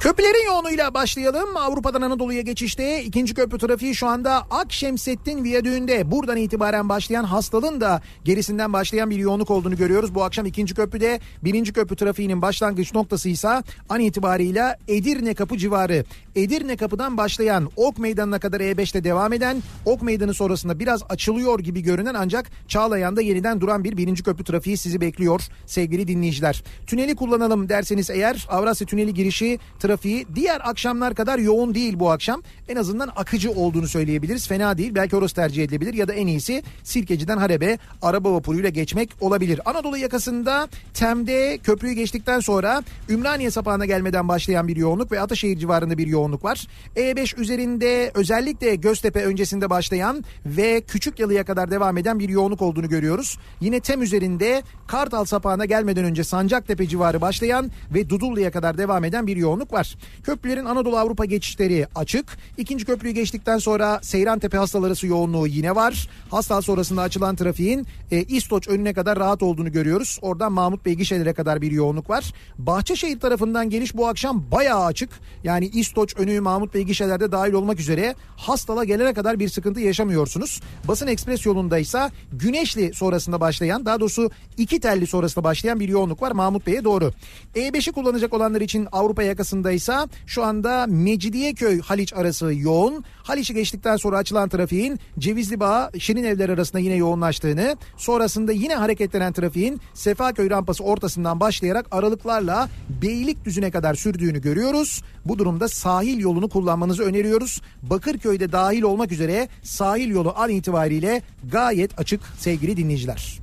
Köprülerin 0.04 0.46
yoğunluğuyla 0.46 0.94
başlayalım. 0.94 1.58
Avrupa'dan 1.58 2.02
Anadolu'ya 2.02 2.42
geçişte 2.42 3.04
ikinci 3.04 3.34
köprü 3.34 3.58
trafiği 3.58 3.96
şu 3.96 4.08
anda 4.08 4.38
Akşemsettin 4.52 5.44
Viyadüğü'nde. 5.44 6.12
Buradan 6.12 6.38
itibaren 6.38 6.89
başlayan 6.89 7.24
hastalığın 7.24 7.82
da 7.82 8.02
gerisinden 8.24 8.74
başlayan 8.74 9.10
bir 9.10 9.18
yoğunluk 9.18 9.50
olduğunu 9.50 9.78
görüyoruz. 9.78 10.16
Bu 10.16 10.24
akşam 10.24 10.46
ikinci 10.46 10.74
köprüde 10.74 11.20
birinci 11.44 11.74
köprü 11.74 11.96
trafiğinin 11.96 12.42
başlangıç 12.42 12.94
noktası 12.94 13.30
ise 13.30 13.63
an 13.89 14.00
itibarıyla 14.00 14.78
Edirne 14.88 15.34
Kapı 15.34 15.58
civarı. 15.58 16.06
Edirne 16.36 16.78
Kapı'dan 16.78 17.18
başlayan 17.18 17.70
Ok 17.76 18.00
Meydanı'na 18.00 18.39
kadar 18.39 18.60
E5'te 18.60 19.04
devam 19.04 19.34
eden 19.34 19.63
Ok 19.86 20.02
Meydanı 20.02 20.34
sonrasında 20.34 20.80
biraz 20.80 21.04
açılıyor 21.10 21.60
gibi 21.60 21.82
görünen 21.82 22.13
ancak 22.13 22.52
Çağlayan'da 22.68 23.22
yeniden 23.22 23.62
duran 23.62 23.84
bir 23.84 23.98
birinci 23.98 24.24
köprü 24.24 24.44
trafiği 24.44 24.78
sizi 24.78 25.02
bekliyor 25.02 25.42
sevgili 25.66 26.08
dinleyiciler. 26.08 26.63
Tüneli 26.88 27.16
kullanalım 27.16 27.70
derseniz 27.70 28.10
eğer 28.10 28.48
Avrasya 28.50 28.88
Tüneli 28.88 29.13
girişi 29.13 29.60
trafiği 29.80 29.93
diğer 30.36 30.70
akşamlar 30.70 31.16
kadar 31.16 31.40
yoğun 31.40 31.76
değil 31.76 32.00
bu 32.00 32.12
akşam. 32.12 32.42
En 32.70 32.76
azından 32.76 33.10
akıcı 33.16 33.52
olduğunu 33.52 33.88
söyleyebiliriz. 33.88 34.48
Fena 34.48 34.78
değil. 34.78 34.96
Belki 34.96 35.16
orası 35.16 35.36
tercih 35.36 35.64
edilebilir 35.64 35.94
ya 35.94 36.08
da 36.08 36.14
en 36.14 36.28
iyisi 36.28 36.64
Sirkeci'den 36.84 37.38
Harebe 37.38 37.78
araba 38.02 38.34
vapuruyla 38.34 38.70
geçmek 38.70 39.10
olabilir. 39.22 39.62
Anadolu 39.66 39.98
yakasında 39.98 40.68
Tem'de 40.94 41.58
köprüyü 41.58 41.94
geçtikten 41.94 42.40
sonra 42.40 42.84
Ümraniye 43.10 43.52
sapağına 43.52 43.86
gelmeden 43.86 44.28
başlayan 44.28 44.68
bir 44.68 44.76
yoğunluk 44.76 45.12
ve 45.12 45.22
Ataşehir 45.22 45.58
civarında 45.58 45.98
bir 45.98 46.08
yoğunluk 46.08 46.44
var. 46.44 46.68
E5 46.96 47.42
üzerinde 47.42 48.12
özellikle 48.14 48.76
Göztepe 48.76 49.26
öncesinde 49.26 49.70
başlayan 49.70 50.24
ve 50.46 50.82
Küçük 50.82 51.20
Yalı'ya 51.20 51.46
kadar 51.46 51.72
devam 51.72 51.98
eden 51.98 52.20
bir 52.20 52.30
yoğunluk 52.30 52.62
olduğunu 52.62 52.90
görüyoruz. 52.90 53.38
Yine 53.62 53.80
Tem 53.80 54.02
üzerinde 54.02 54.64
Kartal 54.88 55.26
sapağına 55.26 55.66
gelmeden 55.66 56.06
önce 56.06 56.24
Sancaktepe 56.24 56.88
civarı 56.88 57.22
başlayan 57.22 57.72
ve 57.94 58.10
Dudullu'ya 58.10 58.52
kadar 58.52 58.78
devam 58.78 59.04
eden 59.04 59.28
bir 59.28 59.38
yoğunluk 59.38 59.74
var. 59.74 59.83
Köprülerin 60.24 60.65
Anadolu 60.65 60.98
Avrupa 60.98 61.26
geçişleri 61.26 61.88
açık. 61.96 62.38
İkinci 62.58 62.86
köprüyü 62.86 63.13
geçtikten 63.13 63.58
sonra 63.58 64.00
Seyrantepe 64.02 64.58
hastalar 64.58 64.88
arası 64.88 65.08
yoğunluğu 65.08 65.48
yine 65.48 65.76
var. 65.76 66.10
Hasta 66.32 66.62
sonrasında 66.62 67.02
açılan 67.02 67.36
trafiğin 67.36 67.88
e, 68.12 68.24
İstoç 68.24 68.67
önüne 68.67 68.93
kadar 68.93 69.19
rahat 69.19 69.43
olduğunu 69.43 69.72
görüyoruz. 69.72 70.19
Oradan 70.22 70.52
Mahmut 70.52 70.86
Bey 70.86 70.93
gişelere 70.93 71.34
kadar 71.34 71.62
bir 71.62 71.72
yoğunluk 71.72 72.10
var. 72.10 72.34
Bahçeşehir 72.58 73.19
tarafından 73.19 73.69
geliş 73.69 73.96
bu 73.96 74.08
akşam 74.08 74.43
bayağı 74.52 74.86
açık. 74.86 75.10
Yani 75.43 75.65
İstoç 75.65 76.17
önü 76.17 76.39
Mahmut 76.39 76.74
Bey 76.74 76.84
gişelerde 76.84 77.32
dahil 77.32 77.54
olmak 77.54 77.80
üzere 77.80 78.15
Hastala 78.38 78.84
gelene 78.84 79.13
kadar 79.13 79.39
bir 79.39 79.50
sıkıntı 79.50 79.80
yaşamıyorsunuz. 79.80 80.62
Basın 80.88 81.08
Ekspres 81.08 81.46
yolunda 81.46 81.78
ise 81.78 82.10
Güneşli 82.32 82.93
sonrasında 82.93 83.39
başlayan 83.39 83.86
daha 83.86 84.00
doğrusu 84.00 84.32
iki 84.58 84.80
telli 84.80 85.08
sonrasında 85.08 85.43
başlayan 85.43 85.80
bir 85.80 85.89
yoğunluk 85.89 86.22
var 86.22 86.32
Mahmut 86.32 86.67
Bey'e 86.67 86.84
doğru. 86.84 87.12
E5'i 87.56 87.91
kullanacak 87.91 88.34
olanlar 88.34 88.62
için 88.62 88.88
Avrupa 88.91 89.24
yakasında 89.24 89.72
ise 89.74 89.94
şu 90.28 90.44
anda 90.44 90.88
Mecidiyeköy 90.88 91.82
Haliç 91.82 92.14
arası 92.14 92.54
yoğun. 92.54 93.04
Haliç'i 93.24 93.54
geçtikten 93.54 93.98
sonra 93.98 94.18
açılan 94.18 94.50
trafiğin 94.50 95.00
Cevizli 95.20 95.60
Bağ 95.60 95.92
Şirin 96.00 96.24
Evler 96.24 96.50
arasında 96.50 96.80
yine 96.80 96.96
yoğunlaştığını 96.96 97.78
sonrasında 97.98 98.52
yine 98.52 98.76
hareketlenen 98.76 99.34
trafiğin 99.34 99.82
Sefaköy 99.94 100.50
rampası 100.50 100.84
ortasından 100.84 101.40
başlayarak 101.40 101.86
aralıklarla 101.92 102.70
Beylikdüzü'ne 103.02 103.72
kadar 103.72 103.94
sürdüğünü 103.94 104.42
görüyoruz. 104.42 105.02
Bu 105.26 105.40
durumda 105.40 105.68
sahil 105.68 106.20
yolunu 106.20 106.50
kullanmanızı 106.50 107.04
öneriyoruz. 107.04 107.62
Bakırköy'de 107.82 108.52
dahil 108.52 108.82
olmak 108.82 109.12
üzere 109.12 109.48
sahil 109.64 110.10
yolu 110.10 110.34
an 110.38 110.50
itibariyle 110.50 111.22
gayet 111.52 112.00
açık 112.00 112.22
sevgili 112.40 112.78
dinleyiciler. 112.78 113.43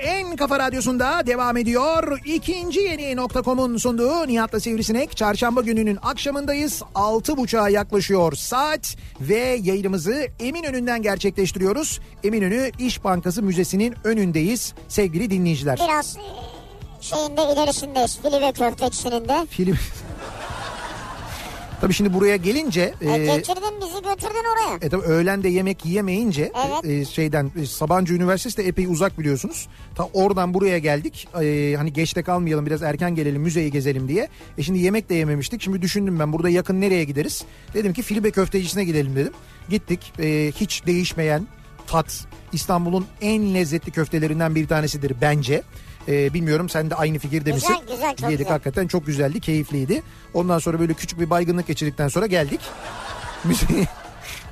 kafa 0.41 0.59
radyosunda 0.59 1.27
devam 1.27 1.57
ediyor. 1.57 2.19
İkinci 2.25 2.79
yeni 2.79 3.15
nokta.com'un 3.15 3.77
sunduğu 3.77 4.27
Nihat'la 4.27 4.59
Sivrisinek. 4.59 5.17
Çarşamba 5.17 5.61
gününün 5.61 5.99
akşamındayız. 6.01 6.81
6.30'a 6.95 7.69
yaklaşıyor 7.69 8.33
saat 8.33 8.95
ve 9.21 9.59
yayınımızı 9.63 10.27
Eminönü'nden 10.39 11.01
gerçekleştiriyoruz. 11.01 11.99
Eminönü 12.23 12.71
İş 12.79 13.03
Bankası 13.03 13.43
Müzesi'nin 13.43 13.95
önündeyiz 14.03 14.73
sevgili 14.87 15.29
dinleyiciler. 15.29 15.79
Biraz 15.83 16.17
e, 16.17 16.21
şeyinde 17.01 17.41
ilerisindeyiz. 17.53 18.19
Fili 18.21 18.41
ve 18.41 18.51
köfteçisinin 18.51 19.27
de. 19.27 19.45
Film... 19.49 19.77
Tabii 21.81 21.93
şimdi 21.93 22.13
buraya 22.13 22.35
gelince... 22.35 22.93
E, 23.01 23.11
e, 23.11 23.25
getirdin 23.25 23.81
bizi 23.81 24.03
götürdün 24.03 24.45
oraya. 24.53 24.75
E 24.81 24.89
tabii 24.89 25.01
öğlen 25.03 25.43
de 25.43 25.49
yemek 25.49 25.85
yiyemeyince 25.85 26.51
Evet. 26.67 26.85
e, 26.85 27.05
şeyden 27.05 27.51
e, 27.61 27.65
Sabancı 27.65 28.13
Üniversitesi 28.13 28.57
de 28.57 28.67
epey 28.67 28.85
uzak 28.85 29.19
biliyorsunuz. 29.19 29.67
Ta 29.95 30.09
oradan 30.13 30.53
buraya 30.53 30.77
geldik. 30.77 31.27
E, 31.41 31.75
hani 31.77 31.93
geçte 31.93 32.23
kalmayalım 32.23 32.65
biraz 32.65 32.83
erken 32.83 33.15
gelelim 33.15 33.41
müzeyi 33.41 33.71
gezelim 33.71 34.07
diye. 34.07 34.27
E 34.57 34.63
şimdi 34.63 34.79
yemek 34.79 35.09
de 35.09 35.15
yememiştik. 35.15 35.61
Şimdi 35.61 35.81
düşündüm 35.81 36.19
ben 36.19 36.33
burada 36.33 36.49
yakın 36.49 36.81
nereye 36.81 37.03
gideriz? 37.03 37.43
Dedim 37.73 37.93
ki 37.93 38.01
Filibe 38.01 38.31
köftecisine 38.31 38.83
gidelim 38.85 39.15
dedim. 39.15 39.33
Gittik. 39.69 40.13
E, 40.19 40.51
hiç 40.55 40.85
değişmeyen 40.85 41.47
tat 41.87 42.25
İstanbul'un 42.53 43.05
en 43.21 43.53
lezzetli 43.53 43.91
köftelerinden 43.91 44.55
bir 44.55 44.67
tanesidir 44.67 45.13
bence. 45.21 45.63
E, 46.07 46.33
bilmiyorum 46.33 46.69
sen 46.69 46.89
de 46.89 46.95
aynı 46.95 47.19
fikirde 47.19 47.51
Güzel, 47.51 47.69
misin? 47.69 47.85
güzel, 47.91 48.15
çok 48.15 48.21
Yedik 48.21 48.37
güzel. 48.37 48.51
hakikaten 48.51 48.87
çok 48.87 49.05
güzeldi, 49.05 49.39
keyifliydi. 49.39 50.03
Ondan 50.33 50.59
sonra 50.59 50.79
böyle 50.79 50.93
küçük 50.93 51.19
bir 51.19 51.29
baygınlık 51.29 51.67
geçirdikten 51.67 52.07
sonra 52.07 52.25
geldik. 52.25 52.59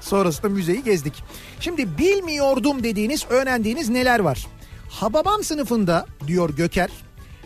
Sonrasında 0.02 0.50
müzeyi 0.50 0.84
gezdik. 0.84 1.24
Şimdi 1.60 1.98
bilmiyordum 1.98 2.84
dediğiniz, 2.84 3.26
öğrendiğiniz 3.30 3.90
neler 3.90 4.20
var? 4.20 4.48
Hababam 4.90 5.44
sınıfında 5.44 6.06
diyor 6.28 6.50
Göker 6.50 6.90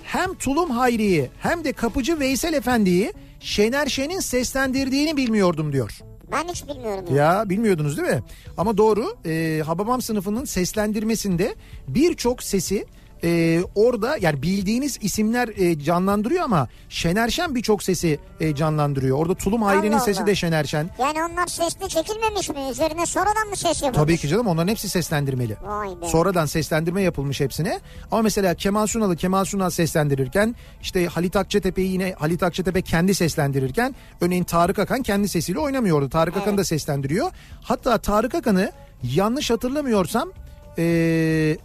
hem 0.03 0.33
Tulum 0.33 0.69
Hayri'yi 0.69 1.29
hem 1.39 1.63
de 1.63 1.73
Kapıcı 1.73 2.19
Veysel 2.19 2.53
Efendi'yi 2.53 3.13
Şener 3.39 3.87
Şen'in 3.87 4.19
seslendirdiğini 4.19 5.17
bilmiyordum 5.17 5.73
diyor. 5.73 5.99
Ben 6.31 6.43
hiç 6.51 6.67
bilmiyorum. 6.67 7.05
Ya. 7.15 7.15
Ya 7.33 7.49
bilmiyordunuz 7.49 7.97
değil 7.97 8.09
mi? 8.09 8.23
Ama 8.57 8.77
doğru 8.77 9.15
e, 9.25 9.61
Hababam 9.65 10.01
sınıfının 10.01 10.45
seslendirmesinde 10.45 11.55
birçok 11.87 12.43
sesi 12.43 12.85
e, 13.23 13.61
orada 13.75 14.17
yani 14.21 14.41
bildiğiniz 14.41 14.97
isimler 15.01 15.47
e, 15.47 15.79
canlandırıyor 15.79 16.43
ama 16.43 16.67
Şener 16.89 17.29
Şen 17.29 17.55
birçok 17.55 17.83
sesi 17.83 18.19
e, 18.39 18.55
canlandırıyor. 18.55 19.17
Orada 19.17 19.35
Tulum 19.35 19.61
Hayri'nin 19.61 19.97
sesi 19.97 20.25
de 20.25 20.35
Şener 20.35 20.63
Şen. 20.63 20.89
Yani 20.99 21.23
onlar 21.23 21.47
sesli 21.47 21.89
çekilmemiş 21.89 22.49
mi? 22.49 22.55
Üzerine 22.71 23.05
sonradan 23.05 23.47
mı 23.49 23.55
ses 23.55 23.81
yapılmış? 23.81 23.95
Tabii 23.95 24.17
ki 24.17 24.27
canım 24.27 24.47
onların 24.47 24.67
hepsi 24.67 24.89
seslendirmeli. 24.89 25.57
Vay 25.63 25.89
be. 26.01 26.05
Sonradan 26.07 26.45
seslendirme 26.45 27.01
yapılmış 27.01 27.41
hepsine. 27.41 27.79
Ama 28.11 28.21
mesela 28.21 28.55
Kemal 28.55 28.87
Sunal'ı 28.87 29.15
Kemal 29.15 29.45
Sunal 29.45 29.69
seslendirirken 29.69 30.55
işte 30.81 31.07
Halit 31.07 31.35
Akçatepe'yi 31.35 31.91
yine 31.91 32.13
Halit 32.17 32.43
Akçatepe 32.43 32.81
kendi 32.81 33.15
seslendirirken 33.15 33.95
örneğin 34.21 34.43
Tarık 34.43 34.79
Akan 34.79 35.01
kendi 35.01 35.27
sesiyle 35.27 35.59
oynamıyordu. 35.59 36.09
Tarık 36.09 36.37
Akan 36.37 36.57
da 36.57 36.63
seslendiriyor. 36.63 37.31
Hatta 37.61 37.97
Tarık 37.97 38.35
Akan'ı 38.35 38.71
yanlış 39.03 39.51
hatırlamıyorsam 39.51 40.31
ee, 40.77 41.57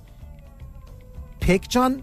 Pekcan 1.41 1.99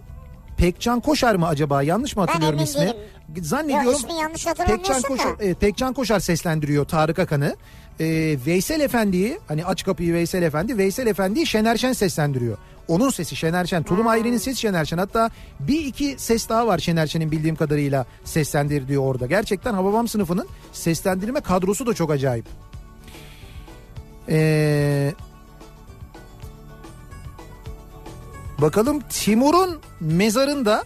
Pekcan 0.57 0.99
Koşar 0.99 1.35
mı 1.35 1.47
acaba? 1.47 1.83
Yanlış 1.83 2.15
mı 2.15 2.21
hatırlıyorum 2.25 2.59
ismi? 2.59 2.81
değilim. 2.81 2.95
Zannediyorum. 3.41 3.85
Yok, 3.85 3.95
ismi 3.99 4.13
yanlış 4.13 4.45
Pekcan 4.45 5.01
Koşar, 5.01 5.39
da. 5.39 5.43
e, 5.43 5.53
Pekcan 5.53 5.93
Koşar 5.93 6.19
seslendiriyor 6.19 6.85
Tarık 6.85 7.19
Akan'ı. 7.19 7.55
E, 7.99 8.05
Veysel 8.45 8.79
Efendi'yi 8.79 9.39
hani 9.47 9.65
aç 9.65 9.83
kapıyı 9.85 10.13
Veysel 10.13 10.41
Efendi. 10.43 10.77
Veysel 10.77 11.07
Efendi'yi 11.07 11.47
Şener 11.47 11.77
Şen 11.77 11.93
seslendiriyor. 11.93 12.57
Onun 12.87 13.09
sesi 13.09 13.35
Şener 13.35 13.65
Şen. 13.65 13.83
Tulum 13.83 14.07
Ayrı'nın 14.07 14.37
sesi 14.37 14.59
Şener 14.61 14.85
Şen. 14.85 14.97
Hatta 14.97 15.29
bir 15.59 15.85
iki 15.85 16.15
ses 16.17 16.49
daha 16.49 16.67
var 16.67 16.79
Şener 16.79 17.07
Şen'in 17.07 17.31
bildiğim 17.31 17.55
kadarıyla 17.55 18.05
seslendirdiği 18.23 18.99
orada. 18.99 19.25
Gerçekten 19.25 19.73
Hababam 19.73 20.07
sınıfının 20.07 20.47
seslendirme 20.71 21.39
kadrosu 21.41 21.87
da 21.87 21.93
çok 21.93 22.11
acayip. 22.11 22.45
Eee... 24.29 25.13
Bakalım 28.61 28.99
Timur'un 29.09 29.81
mezarında 29.99 30.83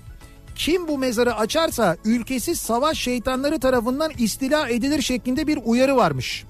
kim 0.55 0.87
bu 0.87 0.97
mezarı 0.97 1.35
açarsa 1.35 1.97
ülkesi 2.05 2.55
savaş 2.55 2.97
şeytanları 2.99 3.59
tarafından 3.59 4.11
istila 4.17 4.69
edilir 4.69 5.01
şeklinde 5.01 5.47
bir 5.47 5.59
uyarı 5.65 5.95
varmış. 5.95 6.45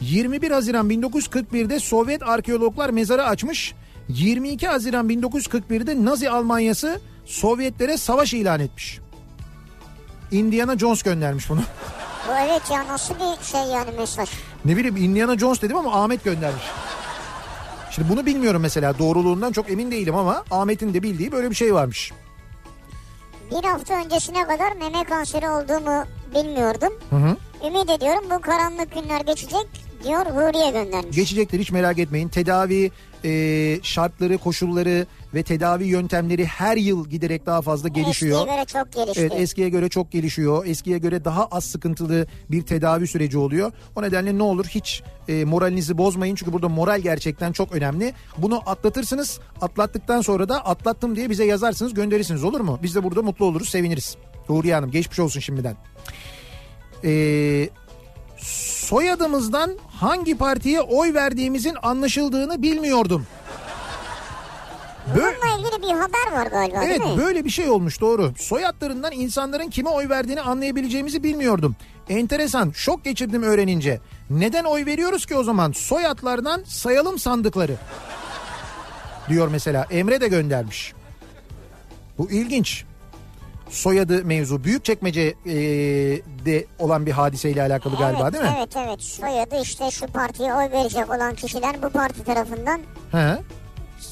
21 0.00 0.50
Haziran 0.50 0.90
1941'de 0.90 1.80
Sovyet 1.80 2.22
arkeologlar 2.22 2.90
mezarı 2.90 3.24
açmış. 3.24 3.74
22 4.08 4.68
Haziran 4.68 5.08
1941'de 5.08 6.04
Nazi 6.04 6.30
Almanyası 6.30 7.00
Sovyetlere 7.26 7.96
savaş 7.96 8.34
ilan 8.34 8.60
etmiş. 8.60 8.98
Indiana 10.30 10.78
Jones 10.78 11.02
göndermiş 11.02 11.50
bunu. 11.50 11.60
Bu 12.28 12.32
evet 12.32 12.62
ya 12.70 12.88
nasıl 12.88 13.14
bir 13.14 13.44
şey 13.44 13.60
yani 13.60 13.90
mesaj. 13.98 14.28
Ne 14.64 14.76
bileyim 14.76 14.96
Indiana 14.96 15.38
Jones 15.38 15.62
dedim 15.62 15.76
ama 15.76 16.02
Ahmet 16.02 16.24
göndermiş. 16.24 16.62
Şimdi 17.98 18.10
bunu 18.12 18.26
bilmiyorum 18.26 18.62
mesela 18.62 18.98
doğruluğundan 18.98 19.52
çok 19.52 19.70
emin 19.70 19.90
değilim 19.90 20.14
ama 20.14 20.44
Ahmet'in 20.50 20.94
de 20.94 21.02
bildiği 21.02 21.32
böyle 21.32 21.50
bir 21.50 21.54
şey 21.54 21.74
varmış. 21.74 22.12
Bir 23.50 23.64
hafta 23.64 23.94
öncesine 23.94 24.46
kadar 24.46 24.72
meme 24.72 25.04
kanseri 25.04 25.48
olduğumu 25.48 26.04
bilmiyordum. 26.34 26.92
Hı 27.10 27.16
hı. 27.16 27.36
Ümit 27.66 27.90
ediyorum 27.90 28.24
bu 28.30 28.40
karanlık 28.40 28.94
günler 28.94 29.20
geçecek 29.20 29.66
diyor 30.04 30.26
Huriye 30.26 30.70
göndermiş. 30.70 31.16
Geçecektir 31.16 31.60
hiç 31.60 31.70
merak 31.70 31.98
etmeyin. 31.98 32.28
Tedavi 32.28 32.90
e, 33.24 33.30
şartları, 33.82 34.38
koşulları 34.38 35.06
ve 35.34 35.42
tedavi 35.42 35.84
yöntemleri 35.84 36.46
her 36.46 36.76
yıl 36.76 37.08
giderek 37.08 37.46
daha 37.46 37.62
fazla 37.62 37.88
gelişiyor. 37.88 38.40
Eskiye 38.40 38.56
göre 38.56 38.64
çok 38.66 38.92
gelişti. 38.92 39.20
Evet 39.20 39.32
eskiye 39.36 39.68
göre 39.68 39.88
çok 39.88 40.12
gelişiyor. 40.12 40.66
Eskiye 40.66 40.98
göre 40.98 41.24
daha 41.24 41.46
az 41.46 41.64
sıkıntılı 41.64 42.26
bir 42.50 42.62
tedavi 42.62 43.06
süreci 43.06 43.38
oluyor. 43.38 43.72
O 43.96 44.02
nedenle 44.02 44.38
ne 44.38 44.42
olur 44.42 44.66
hiç 44.66 45.02
e, 45.28 45.44
moralinizi 45.44 45.98
bozmayın. 45.98 46.34
Çünkü 46.34 46.52
burada 46.52 46.68
moral 46.68 47.00
gerçekten 47.00 47.52
çok 47.52 47.72
önemli. 47.72 48.14
Bunu 48.38 48.62
atlatırsınız. 48.66 49.40
Atlattıktan 49.60 50.20
sonra 50.20 50.48
da 50.48 50.64
atlattım 50.64 51.16
diye 51.16 51.30
bize 51.30 51.44
yazarsınız 51.44 51.94
gönderirsiniz 51.94 52.44
olur 52.44 52.60
mu? 52.60 52.78
Biz 52.82 52.94
de 52.94 53.04
burada 53.04 53.22
mutlu 53.22 53.44
oluruz 53.44 53.68
seviniriz. 53.68 54.16
Huriye 54.46 54.74
Hanım 54.74 54.90
geçmiş 54.90 55.18
olsun 55.18 55.40
şimdiden. 55.40 55.76
Eee 57.04 57.70
soyadımızdan 58.88 59.78
hangi 59.88 60.38
partiye 60.38 60.80
oy 60.80 61.14
verdiğimizin 61.14 61.74
anlaşıldığını 61.82 62.62
bilmiyordum. 62.62 63.26
Bö- 65.14 65.16
Bununla 65.16 65.56
ilgili 65.58 65.82
bir 65.82 65.98
haber 65.98 66.32
var 66.32 66.46
galiba 66.46 66.84
evet 66.84 67.00
değil 67.00 67.12
mi? 67.12 67.18
böyle 67.22 67.44
bir 67.44 67.50
şey 67.50 67.70
olmuş 67.70 68.00
doğru. 68.00 68.32
Soyadlarından 68.36 69.12
insanların 69.12 69.70
kime 69.70 69.90
oy 69.90 70.08
verdiğini 70.08 70.40
anlayabileceğimizi 70.40 71.22
bilmiyordum. 71.22 71.76
Enteresan 72.08 72.70
şok 72.70 73.04
geçirdim 73.04 73.42
öğrenince. 73.42 74.00
Neden 74.30 74.64
oy 74.64 74.86
veriyoruz 74.86 75.26
ki 75.26 75.36
o 75.36 75.44
zaman? 75.44 75.72
Soyadlardan 75.72 76.62
sayalım 76.66 77.18
sandıkları. 77.18 77.76
Diyor 79.28 79.48
mesela 79.48 79.86
Emre 79.90 80.20
de 80.20 80.28
göndermiş. 80.28 80.92
Bu 82.18 82.30
ilginç. 82.30 82.84
Soyadı 83.70 84.24
mevzu 84.24 84.64
Büyükçekmece'de 84.64 86.66
olan 86.78 87.06
bir 87.06 87.10
hadiseyle 87.12 87.62
alakalı 87.62 87.96
galiba 87.96 88.22
evet, 88.22 88.32
değil 88.32 88.44
mi? 88.44 88.54
Evet 88.58 88.76
evet 88.76 89.02
soyadı 89.02 89.60
işte 89.62 89.90
şu 89.90 90.06
partiye 90.06 90.54
oy 90.54 90.70
verecek 90.72 91.10
olan 91.10 91.34
kişiler 91.34 91.82
bu 91.82 91.90
parti 91.90 92.24
tarafından 92.24 92.80
He. 93.12 93.38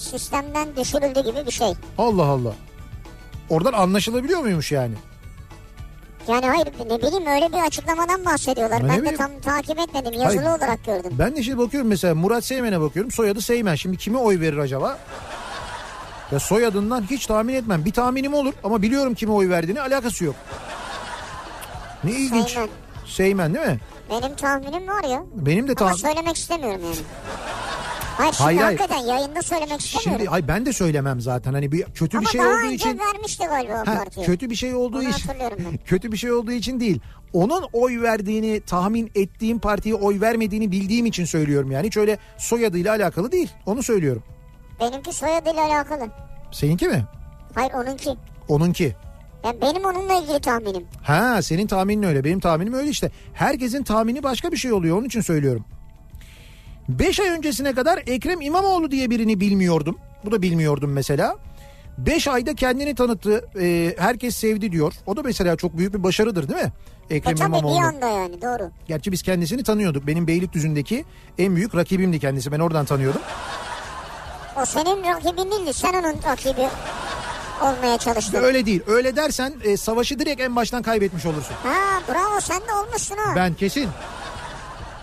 Sistemden 0.07 0.77
düşürüldü 0.77 1.21
gibi 1.25 1.47
bir 1.47 1.51
şey. 1.51 1.75
Allah 1.99 2.25
Allah. 2.25 2.53
Oradan 3.51 3.73
anlaşılabiliyor 3.73 4.41
muymuş 4.41 4.73
yani? 4.73 4.95
Yani 6.29 6.47
hayır 6.47 6.67
ne 6.91 6.99
bileyim 6.99 7.27
öyle 7.27 7.49
bir 7.53 7.67
açıklamadan 7.67 8.25
bahsediyorlar. 8.25 8.81
Ama 8.81 8.89
ben 8.89 8.97
de 8.97 9.01
bileyim. 9.01 9.17
tam 9.19 9.31
takip 9.41 9.79
etmedim 9.79 10.13
yazılı 10.13 10.43
Hayır. 10.43 10.59
olarak 10.59 10.85
gördüm. 10.85 11.13
Ben 11.19 11.37
de 11.37 11.43
şimdi 11.43 11.59
bakıyorum 11.59 11.89
mesela 11.89 12.15
Murat 12.15 12.45
Seymen'e 12.45 12.81
bakıyorum. 12.81 13.11
Soyadı 13.13 13.41
Seymen. 13.41 13.75
Şimdi 13.75 13.97
kime 13.97 14.19
oy 14.19 14.41
verir 14.41 14.59
acaba? 14.59 14.99
Ya 16.33 16.41
soyadından 16.41 17.03
hiç 17.11 17.27
tahmin 17.27 17.55
etmem. 17.55 17.85
Bir 17.85 17.93
tahminim 17.93 18.35
olur 18.35 18.55
ama 18.65 18.83
biliyorum 18.83 19.15
kime 19.15 19.33
oy 19.33 19.49
verdiğini 19.49 19.81
alakası 19.81 20.25
yok. 20.25 20.35
Ne 22.05 22.11
ilginç. 22.11 22.51
Seymen. 22.51 22.69
Seymen 23.07 23.55
değil 23.55 23.67
mi? 23.67 23.79
Benim 24.11 24.37
tahminim 24.37 24.89
var 24.89 25.05
ya. 25.05 25.23
Benim 25.35 25.69
de 25.69 25.71
Ama 25.73 25.79
tahmin... 25.79 25.97
söylemek 25.97 26.37
istemiyorum 26.37 26.81
yani. 26.85 26.97
Hayır 28.17 28.33
şimdi 28.33 28.45
Hayır, 28.45 28.61
hayır. 28.61 28.79
hakikaten 28.79 29.05
yayında 29.07 29.43
söylemek 29.43 29.81
istemiyorum. 29.81 30.19
Şimdi 30.19 30.31
ay 30.31 30.49
ben 30.49 30.67
de 30.67 30.73
söylemem 30.73 31.21
zaten. 31.21 31.53
Hani 31.55 31.73
bir 31.73 31.83
kötü 31.83 32.17
Ama 32.17 32.27
bir 32.27 32.31
şey 32.31 32.41
daha 32.41 32.49
olduğu 32.49 32.59
önce 32.67 32.75
için 32.75 32.99
vermişti 32.99 33.45
galiba 33.47 33.73
o 33.75 33.79
Ha, 33.79 33.85
partiye. 33.85 34.27
kötü 34.27 34.51
bir 34.51 34.55
şey 34.55 34.75
olduğu 34.75 34.99
Onu 34.99 35.09
için 35.09 35.31
kötü 35.85 36.13
bir 36.13 36.17
şey 36.17 36.33
olduğu 36.33 36.53
için 36.53 36.81
değil. 36.81 37.01
Onun 37.33 37.65
oy 37.73 38.03
verdiğini 38.03 38.61
tahmin 38.61 39.11
ettiğim 39.15 39.59
partiye 39.59 39.95
oy 39.95 40.21
vermediğini 40.21 40.73
bildiğim 40.73 41.07
için 41.07 41.25
söylüyorum 41.25 41.71
yani. 41.71 41.87
Hiç 41.87 41.97
öyle 41.97 42.19
soyadıyla 42.39 42.95
alakalı 42.95 43.33
değil. 43.33 43.51
Onu 43.67 43.83
söylüyorum. 43.83 44.23
Benimki 44.81 45.13
soyadıyla 45.13 45.63
alakalı. 45.67 46.09
Seninki 46.53 46.89
mi? 46.89 47.05
Hayır 47.55 47.73
onunki. 47.73 48.11
Onunki. 48.49 48.97
Yani 49.45 49.61
benim 49.63 49.85
onunla 49.85 50.15
ilgili 50.23 50.41
tahminim. 50.41 50.85
Ha 51.03 51.43
senin 51.43 51.67
tahminin 51.67 52.03
öyle. 52.03 52.25
Benim 52.25 52.41
tahminim 52.41 52.75
öyle 52.75 52.91
işte. 52.91 53.11
Herkesin 53.35 53.83
tahmini 53.85 54.23
başka 54.23 54.53
bir 54.53 54.57
şey 54.57 54.73
oluyor. 54.73 54.99
Onun 54.99 55.07
için 55.07 55.21
söylüyorum. 55.21 55.65
5 56.89 57.21
ay 57.21 57.29
öncesine 57.29 57.75
kadar 57.75 58.03
Ekrem 58.07 58.41
İmamoğlu 58.41 58.91
diye 58.91 59.11
birini 59.11 59.41
bilmiyordum. 59.41 59.99
Bu 60.25 60.33
da 60.33 60.43
bilmiyordum 60.43 60.93
mesela. 60.93 61.37
5 61.99 62.29
ayda 62.29 62.55
kendini 62.55 62.95
tanıttı. 62.95 63.49
Ee, 63.61 63.95
herkes 63.99 64.37
sevdi 64.37 64.73
diyor. 64.73 64.93
O 65.07 65.17
da 65.17 65.23
mesela 65.23 65.57
çok 65.57 65.79
büyük 65.79 65.95
bir 65.95 66.03
başarıdır 66.03 66.49
değil 66.49 66.63
mi? 66.63 66.73
E 67.11 67.15
Ekrem 67.17 67.37
tabii 67.37 67.53
bir 67.53 67.59
İmamoğlu. 67.59 67.79
anda 67.81 68.07
yani 68.09 68.43
doğru. 68.43 68.71
Gerçi 68.89 69.13
biz 69.13 69.23
kendisini 69.23 69.63
tanıyorduk. 69.63 70.07
Benim 70.07 70.27
Beylikdüzü'ndeki 70.27 71.05
en 71.39 71.57
büyük 71.57 71.75
rakibimdi 71.77 72.19
kendisi. 72.21 72.53
Ben 72.53 72.59
oradan 72.61 72.85
tanıyordum. 72.85 73.21
O 74.63 74.65
senin 74.67 75.05
rakibin 75.05 75.51
değildi. 75.51 75.73
Sen 75.75 75.93
onun 75.95 76.15
rakibi 76.29 76.69
olmaya 77.63 77.99
çalıştın. 77.99 78.43
Öyle 78.43 78.67
değil. 78.67 78.81
Öyle 78.87 79.17
dersen 79.17 79.55
e, 79.65 79.77
savaşı 79.77 80.19
direkt 80.19 80.41
en 80.41 80.57
baştan 80.57 80.83
kaybetmiş 80.83 81.27
olursun. 81.27 81.55
Ha 81.63 82.03
bravo 82.09 82.41
sen 82.41 82.61
de 82.61 82.73
olmuşsun 82.87 83.17
ha. 83.17 83.33
Ben 83.37 83.55
kesin. 83.55 83.89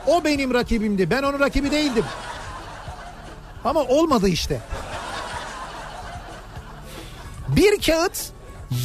O 0.07 0.23
benim 0.23 0.53
rakibimdi. 0.53 1.09
Ben 1.09 1.23
onun 1.23 1.39
rakibi 1.39 1.71
değildim. 1.71 2.05
Ama 3.63 3.83
olmadı 3.83 4.27
işte. 4.27 4.61
Bir 7.47 7.81
kağıt 7.81 8.31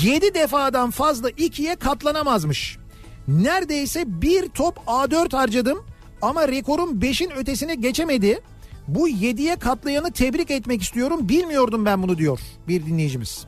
7 0.03 0.35
defadan 0.35 0.91
fazla 0.91 1.31
ikiye 1.31 1.77
katlanamazmış. 1.77 2.79
Neredeyse 3.29 4.05
bir 4.23 4.49
top 4.49 4.77
A4 4.87 5.37
harcadım 5.37 5.87
ama 6.23 6.49
rekorum 6.49 7.01
5'in 7.01 7.31
ötesine 7.31 7.75
geçemedi. 7.75 8.41
Bu 8.89 9.09
7'ye 9.09 9.57
katlayanı 9.57 10.13
tebrik 10.13 10.51
etmek 10.51 10.83
istiyorum. 10.83 11.29
Bilmiyordum 11.29 11.85
ben 11.85 12.03
bunu 12.03 12.19
diyor 12.19 12.41
bir 12.69 12.87
dinleyicimiz. 12.87 13.48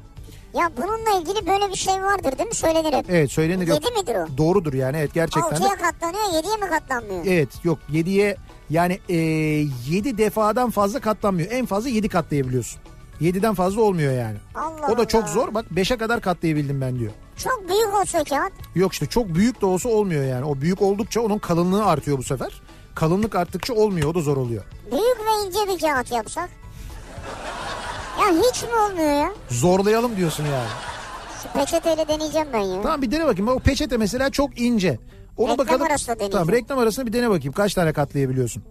Ya 0.54 0.70
bununla 0.76 1.20
ilgili 1.20 1.46
böyle 1.46 1.68
bir 1.70 1.76
şey 1.76 2.02
vardır 2.02 2.38
değil 2.38 2.48
mi? 2.48 2.54
Söylenir 2.54 2.92
hep. 2.92 3.10
Evet 3.10 3.32
söylenir. 3.32 3.66
yok. 3.66 3.84
7 3.84 4.00
midir 4.00 4.14
o? 4.14 4.38
Doğrudur 4.38 4.72
yani 4.72 4.96
evet 4.96 5.14
gerçekten. 5.14 5.58
6'ya 5.58 5.76
katlanıyor 5.76 6.24
7'ye 6.24 6.56
mi 6.56 6.70
katlanmıyor? 6.70 7.24
Evet 7.26 7.48
yok 7.64 7.78
7'ye 7.92 8.36
yani 8.70 9.00
e, 9.08 9.14
7 9.16 10.18
defadan 10.18 10.70
fazla 10.70 11.00
katlanmıyor. 11.00 11.50
En 11.50 11.66
fazla 11.66 11.88
7 11.88 12.08
katlayabiliyorsun. 12.08 12.80
7'den 13.20 13.54
fazla 13.54 13.80
olmuyor 13.82 14.12
yani. 14.12 14.36
Allah 14.54 14.92
o 14.92 14.98
da 14.98 15.08
çok 15.08 15.28
zor. 15.28 15.54
Bak 15.54 15.64
5'e 15.74 15.96
kadar 15.96 16.20
katlayabildim 16.20 16.80
ben 16.80 16.98
diyor. 16.98 17.12
Çok 17.36 17.68
büyük 17.68 17.94
olsa 17.94 18.24
kağıt. 18.24 18.52
Yok 18.74 18.92
işte 18.92 19.06
çok 19.06 19.28
büyük 19.34 19.60
de 19.60 19.66
olsa 19.66 19.88
olmuyor 19.88 20.24
yani. 20.24 20.44
O 20.44 20.60
büyük 20.60 20.82
oldukça 20.82 21.20
onun 21.20 21.38
kalınlığı 21.38 21.84
artıyor 21.84 22.18
bu 22.18 22.22
sefer. 22.22 22.62
Kalınlık 22.94 23.34
arttıkça 23.34 23.74
olmuyor. 23.74 24.10
O 24.10 24.14
da 24.14 24.20
zor 24.20 24.36
oluyor. 24.36 24.64
Büyük 24.90 25.18
ve 25.20 25.46
ince 25.46 25.72
bir 25.74 25.78
kağıt 25.80 26.12
yapsak. 26.12 26.50
Ya 28.20 28.26
hiç 28.50 28.62
mi 28.62 28.68
olmuyor 28.88 29.12
ya? 29.22 29.32
Zorlayalım 29.50 30.16
diyorsun 30.16 30.44
yani. 30.44 30.68
Şu 31.42 31.48
peçeteyle 31.58 32.08
deneyeceğim 32.08 32.48
ben 32.52 32.58
ya. 32.60 32.82
Tamam 32.82 33.02
bir 33.02 33.10
dene 33.10 33.26
bakayım. 33.26 33.48
O 33.48 33.58
peçete 33.58 33.96
mesela 33.96 34.30
çok 34.30 34.60
ince. 34.60 34.98
Onu 35.36 35.52
Reklam 35.52 35.66
bakalım. 35.66 35.82
arasında 35.86 36.16
deneyeceğim. 36.16 36.46
Tamam 36.46 36.60
reklam 36.60 36.78
arasında 36.78 37.06
bir 37.06 37.12
dene 37.12 37.30
bakayım. 37.30 37.52
Kaç 37.52 37.74
tane 37.74 37.92
katlayabiliyorsun? 37.92 38.62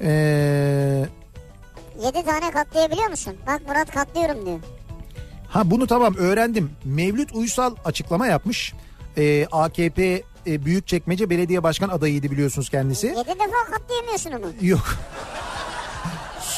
Eee... 0.00 1.08
7 2.04 2.24
tane 2.24 2.50
katlayabiliyor 2.50 3.10
musun? 3.10 3.34
Bak 3.46 3.60
Murat 3.68 3.90
katlıyorum 3.90 4.46
diyor. 4.46 4.58
Ha 5.48 5.70
bunu 5.70 5.86
tamam 5.86 6.14
öğrendim. 6.14 6.70
Mevlüt 6.84 7.34
Uysal 7.34 7.74
açıklama 7.84 8.26
yapmış. 8.26 8.74
Ee, 9.18 9.46
AKP 9.52 10.22
e, 10.46 10.64
Büyükçekmece 10.64 11.30
Belediye 11.30 11.62
Başkan 11.62 11.88
adayıydı 11.88 12.30
biliyorsunuz 12.30 12.70
kendisi. 12.70 13.06
7 13.06 13.16
defa 13.18 13.70
katlayamıyorsun 13.70 14.30
onu. 14.32 14.46
Yok. 14.60 14.84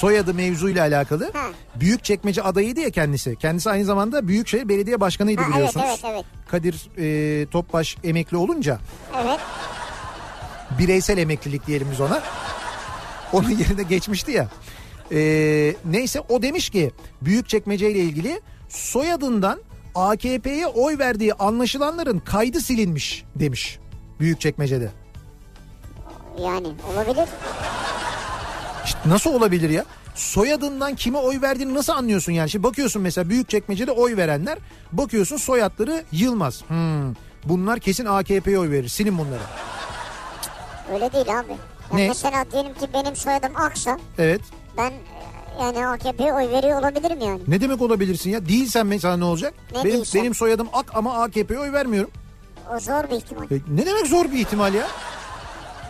Soyadı 0.01 0.35
mevzuyla 0.35 0.83
alakalı. 0.85 1.31
Ha. 1.33 1.47
Büyükçekmece 1.75 2.43
adayıydı 2.43 2.81
ya 2.81 2.91
kendisi. 2.91 3.37
Kendisi 3.37 3.71
aynı 3.71 3.85
zamanda 3.85 4.29
Büyükşehir 4.29 4.69
Belediye 4.69 5.01
Başkanıydı 5.01 5.41
Ha, 5.41 5.47
evet, 5.47 5.57
biliyorsunuz. 5.57 5.87
evet, 5.89 6.01
evet. 6.05 6.25
Kadir 6.49 6.91
e, 6.99 7.47
Topbaş 7.47 7.97
emekli 8.05 8.37
olunca 8.37 8.79
Evet. 9.25 9.41
bireysel 10.79 11.19
emeklilik 11.19 11.67
diyelim 11.67 11.89
biz 11.93 12.01
ona. 12.01 12.23
Onun 13.33 13.51
yerine 13.51 13.83
geçmişti 13.83 14.33
ya. 14.33 14.49
Ee, 15.13 15.75
neyse 15.85 16.21
o 16.29 16.43
demiş 16.43 16.71
ki 16.71 16.91
Büyükçekmece 17.23 17.91
ile 17.91 17.99
ilgili 17.99 18.41
soyadından 18.69 19.61
AKP'ye 19.95 20.67
oy 20.67 20.99
verdiği 20.99 21.35
anlaşılanların 21.35 22.19
kaydı 22.19 22.61
silinmiş 22.61 23.25
demiş 23.35 23.79
Büyükçekmece'de. 24.21 24.91
Yani 26.45 26.69
olabilir. 26.93 27.29
İşte 28.89 28.99
nasıl 29.07 29.35
olabilir 29.35 29.71
ya? 29.71 29.85
Soyadından 30.15 30.95
kime 30.95 31.19
oy 31.19 31.41
verdiğini 31.43 31.75
nasıl 31.75 31.93
anlıyorsun 31.93 32.33
yani? 32.33 32.51
Şimdi 32.51 32.65
bakıyorsun 32.65 33.03
mesela 33.03 33.29
Büyükçekmece'de 33.29 33.93
oy 33.93 34.17
verenler 34.17 34.59
bakıyorsun 34.93 35.37
soyadları 35.37 36.05
Yılmaz. 36.13 36.63
Hmm, 36.69 37.15
bunlar 37.45 37.81
kesin 37.81 38.05
AKP'ye 38.07 38.59
oy 38.59 38.71
verir. 38.71 38.89
Silin 38.89 39.19
bunları. 39.19 39.41
Öyle 40.95 41.13
değil 41.13 41.39
abi. 41.39 41.51
Ya 41.53 41.57
Ne? 41.95 42.09
Mesela 42.09 42.45
diyelim 42.53 42.75
ki 42.75 42.89
benim 42.95 43.17
soyadım 43.17 43.57
Aksa. 43.57 43.99
Evet. 44.19 44.41
Ben 44.77 44.91
e, 44.91 45.63
yani 45.63 45.87
AKP'ye 45.87 46.35
oy 46.35 46.51
veriyor 46.51 46.81
olabilirim 46.81 47.19
yani. 47.21 47.41
Ne 47.49 47.61
demek 47.61 47.81
olabilirsin 47.83 48.31
ya? 48.31 48.49
Değilsen 48.49 48.87
mesela 48.87 49.17
ne 49.17 49.25
olacak? 49.25 49.55
Ne 49.73 49.85
benim 49.85 49.95
değilsen? 49.97 50.21
benim 50.23 50.35
soyadım 50.35 50.69
Ak 50.73 50.87
ama 50.95 51.23
AKP'ye 51.23 51.59
oy 51.61 51.73
vermiyorum. 51.73 52.11
O 52.77 52.81
zor 52.81 53.11
bir 53.11 53.17
ihtimal. 53.17 53.45
E, 53.45 53.55
ne 53.69 53.87
demek 53.87 54.07
zor 54.07 54.25
bir 54.25 54.39
ihtimal 54.39 54.75
ya? 54.75 54.87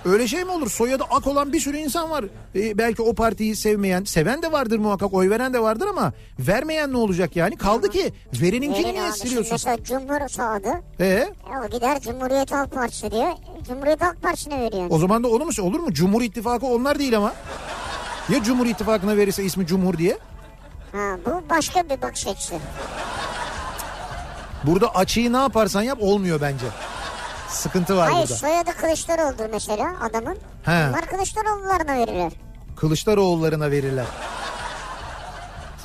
Öyle 0.04 0.28
şey 0.28 0.44
mi 0.44 0.50
olur? 0.50 0.70
Soyadı 0.70 1.04
ak 1.10 1.26
olan 1.26 1.52
bir 1.52 1.60
sürü 1.60 1.76
insan 1.76 2.10
var. 2.10 2.24
E, 2.54 2.78
belki 2.78 3.02
o 3.02 3.14
partiyi 3.14 3.56
sevmeyen, 3.56 4.04
seven 4.04 4.42
de 4.42 4.52
vardır 4.52 4.78
muhakkak, 4.78 5.14
oy 5.14 5.30
veren 5.30 5.52
de 5.54 5.60
vardır 5.62 5.86
ama 5.86 6.12
vermeyen 6.38 6.92
ne 6.92 6.96
olacak 6.96 7.36
yani? 7.36 7.56
Kaldı 7.56 7.90
ki 7.90 8.12
vereninkini 8.42 8.84
Verin 8.84 8.94
niye 8.94 9.08
abi. 9.10 9.12
Siliyorsun? 9.18 9.52
mesela 9.52 9.76
Cumhur 9.84 10.28
soyadı. 10.28 10.68
E, 11.00 11.06
E, 11.06 11.28
o 11.66 11.70
gider 11.70 12.00
Cumhuriyet 12.00 12.52
Halk 12.52 12.72
Partisi 12.72 13.10
diyor. 13.10 13.30
Cumhuriyet 13.68 14.02
Halk 14.02 14.22
Partisi'ne 14.22 14.60
veriyor. 14.60 14.86
o 14.90 14.98
zaman 14.98 15.24
da 15.24 15.28
onu 15.28 15.44
mu? 15.44 15.50
Olur 15.62 15.80
mu? 15.80 15.92
Cumhur 15.92 16.22
İttifakı 16.22 16.66
onlar 16.66 16.98
değil 16.98 17.16
ama. 17.16 17.32
Ya 18.28 18.42
Cumhur 18.42 18.66
İttifakı'na 18.66 19.16
verirse 19.16 19.44
ismi 19.44 19.66
Cumhur 19.66 19.98
diye? 19.98 20.18
Ha, 20.92 21.16
bu 21.26 21.42
başka 21.50 21.82
bir 21.90 22.02
bakış 22.02 22.26
açısı. 22.26 22.54
Burada 24.64 24.94
açıyı 24.94 25.32
ne 25.32 25.36
yaparsan 25.36 25.82
yap 25.82 25.98
olmuyor 26.00 26.40
bence. 26.40 26.66
Sıkıntı 27.48 27.96
var 27.96 28.10
Hayır 28.12 28.28
burada. 28.28 28.34
soyadı 28.38 28.70
Kılıçdaroğlu'dur 28.80 29.46
mesela 29.52 29.92
adamın. 30.02 30.38
He. 30.64 30.86
Bunlar 30.88 31.06
Kılıçdaroğullarına 31.06 31.94
verirler. 31.96 32.32
Kılıçdaroğullarına 32.76 33.70
verirler. 33.70 34.06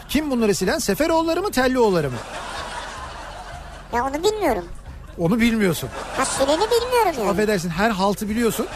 Kim 0.10 0.32
bunları 0.32 0.56
silen? 0.56 0.78
Seferoğulları 0.78 1.42
mı 1.42 1.52
Tellioğulları 1.52 2.10
mı? 2.10 2.18
Ya 3.94 4.04
onu 4.06 4.24
bilmiyorum. 4.24 4.66
Onu 5.18 5.40
bilmiyorsun. 5.40 5.90
Ha 6.18 6.26
sileni 6.26 6.62
bilmiyorum 6.72 7.14
yani. 7.20 7.30
Affedersin 7.30 7.70
her 7.70 7.90
haltı 7.90 8.30
biliyorsun. 8.30 8.68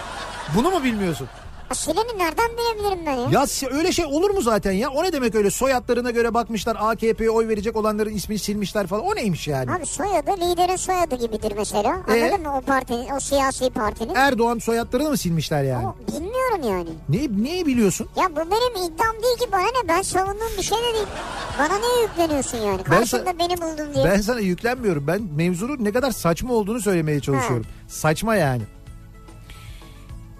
Bunu 0.56 0.72
mu 0.72 0.84
bilmiyorsun? 0.84 1.28
Ha 1.70 1.76
sileni 1.76 2.18
nereden 2.18 2.50
bilebilirim 2.58 3.06
ben 3.06 3.12
ya? 3.16 3.28
Ya 3.32 3.46
öyle 3.78 3.92
şey 3.92 4.06
olur 4.06 4.30
mu 4.30 4.42
zaten 4.42 4.72
ya? 4.72 4.90
O 4.90 5.04
ne 5.04 5.14
demek 5.14 5.36
öyle 5.36 5.52
soyadlarına 5.52 6.12
göre 6.12 6.34
bakmışlar 6.34 6.78
AKP'ye 6.80 7.30
oy 7.30 7.48
verecek 7.48 7.76
olanların 7.76 8.14
ismini 8.14 8.40
silmişler 8.40 8.88
falan. 8.88 9.04
O 9.04 9.16
neymiş 9.16 9.48
yani? 9.48 9.72
Abi 9.72 9.86
soyadı 9.86 10.32
liderin 10.32 10.76
soyadı 10.76 11.16
gibidir 11.16 11.54
mesela. 11.58 11.98
Ee? 12.16 12.24
Anladın 12.24 12.42
mı 12.48 12.58
o 12.58 12.62
partinin, 12.62 13.10
o 13.16 13.20
siyasi 13.20 13.70
partinin? 13.70 14.16
Erdoğan 14.16 14.60
soyadlarını 14.60 15.10
mı 15.10 15.18
silmişler 15.18 15.64
yani? 15.64 15.88
O, 15.88 15.96
bilmiyorum 16.08 16.62
yani. 16.64 16.90
Ne, 17.10 17.44
neyi 17.44 17.66
biliyorsun? 17.66 18.08
Ya 18.16 18.32
bu 18.32 18.36
benim 18.40 18.86
iddiam 18.94 19.24
değil 19.24 19.38
ki 19.38 19.46
bana 19.52 19.62
ne 19.62 19.88
ben 19.88 20.02
savunduğum 20.02 20.52
bir 20.58 20.64
şey 20.64 20.78
de 20.78 20.94
değil. 20.94 21.08
Bana 21.60 21.74
ne 21.80 22.02
yükleniyorsun 22.02 22.58
yani? 22.58 22.78
Ben 22.92 22.98
Karşımda 22.98 23.30
sa- 23.30 23.40
beni 23.40 23.58
buldun 23.62 23.94
diye. 23.94 24.06
Ben 24.06 24.22
sana 24.22 24.40
yüklenmiyorum. 24.40 25.08
Ben 25.08 25.22
mevzunun 25.36 25.78
ne 25.84 25.92
kadar 25.92 26.12
saçma 26.12 26.54
olduğunu 26.54 26.82
söylemeye 26.82 27.20
çalışıyorum. 27.20 27.66
Saçma 27.88 28.36
yani. 28.36 28.62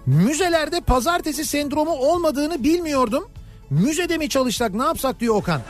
Müzelerde 0.08 0.80
pazartesi 0.80 1.44
sendromu 1.44 1.90
olmadığını 1.90 2.64
bilmiyordum. 2.64 3.24
Müzede 3.70 4.18
mi 4.18 4.28
çalışsak 4.28 4.74
ne 4.74 4.82
yapsak 4.82 5.20
diyor 5.20 5.34
Okan. 5.34 5.60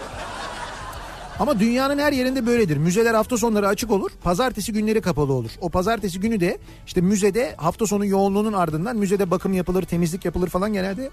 Ama 1.39 1.61
dünyanın 1.61 1.99
her 1.99 2.13
yerinde 2.13 2.47
böyledir. 2.47 2.77
Müzeler 2.77 3.15
hafta 3.15 3.37
sonları 3.37 3.69
açık 3.69 3.91
olur. 3.91 4.11
Pazartesi 4.23 4.73
günleri 4.73 5.01
kapalı 5.01 5.33
olur. 5.33 5.51
O 5.61 5.69
pazartesi 5.69 6.21
günü 6.21 6.41
de 6.41 6.59
işte 6.87 7.01
müzede 7.01 7.55
hafta 7.57 7.87
sonu 7.87 8.07
yoğunluğunun 8.07 8.53
ardından 8.53 8.97
müzede 8.97 9.31
bakım 9.31 9.53
yapılır, 9.53 9.83
temizlik 9.83 10.25
yapılır 10.25 10.49
falan 10.49 10.73
genelde 10.73 11.11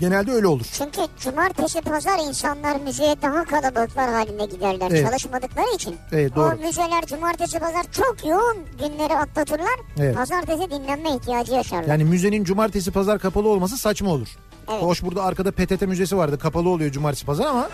genelde 0.00 0.32
öyle 0.32 0.46
olur. 0.46 0.66
Çünkü 0.72 1.00
cumartesi 1.20 1.80
pazar 1.80 2.18
insanlar 2.28 2.80
müzeye 2.80 3.22
daha 3.22 3.44
kalabalıklar 3.44 4.10
halinde 4.12 4.44
giderler 4.44 4.90
Evet. 4.90 5.06
çalışmadıkları 5.06 5.74
için. 5.74 5.96
Evet, 6.12 6.36
doğru. 6.36 6.54
O 6.54 6.66
müzeler 6.66 7.06
cumartesi 7.06 7.58
pazar 7.58 7.84
çok 7.92 8.26
yoğun 8.26 8.56
günleri 8.78 9.16
atlatırlar. 9.16 9.80
Evet. 9.98 10.16
Pazartesi 10.16 10.70
dinlenme 10.70 11.10
ihtiyacı 11.10 11.52
yaşarlar. 11.52 11.88
Yani 11.88 12.04
müzenin 12.04 12.44
cumartesi 12.44 12.90
pazar 12.90 13.18
kapalı 13.18 13.48
olması 13.48 13.76
saçma 13.76 14.10
olur. 14.10 14.28
Evet. 14.70 14.82
Hoş 14.82 15.02
burada 15.02 15.22
arkada 15.22 15.52
PTT 15.52 15.82
müzesi 15.82 16.16
vardı. 16.16 16.38
Kapalı 16.38 16.68
oluyor 16.68 16.92
cumartesi 16.92 17.26
pazar 17.26 17.46
ama. 17.46 17.68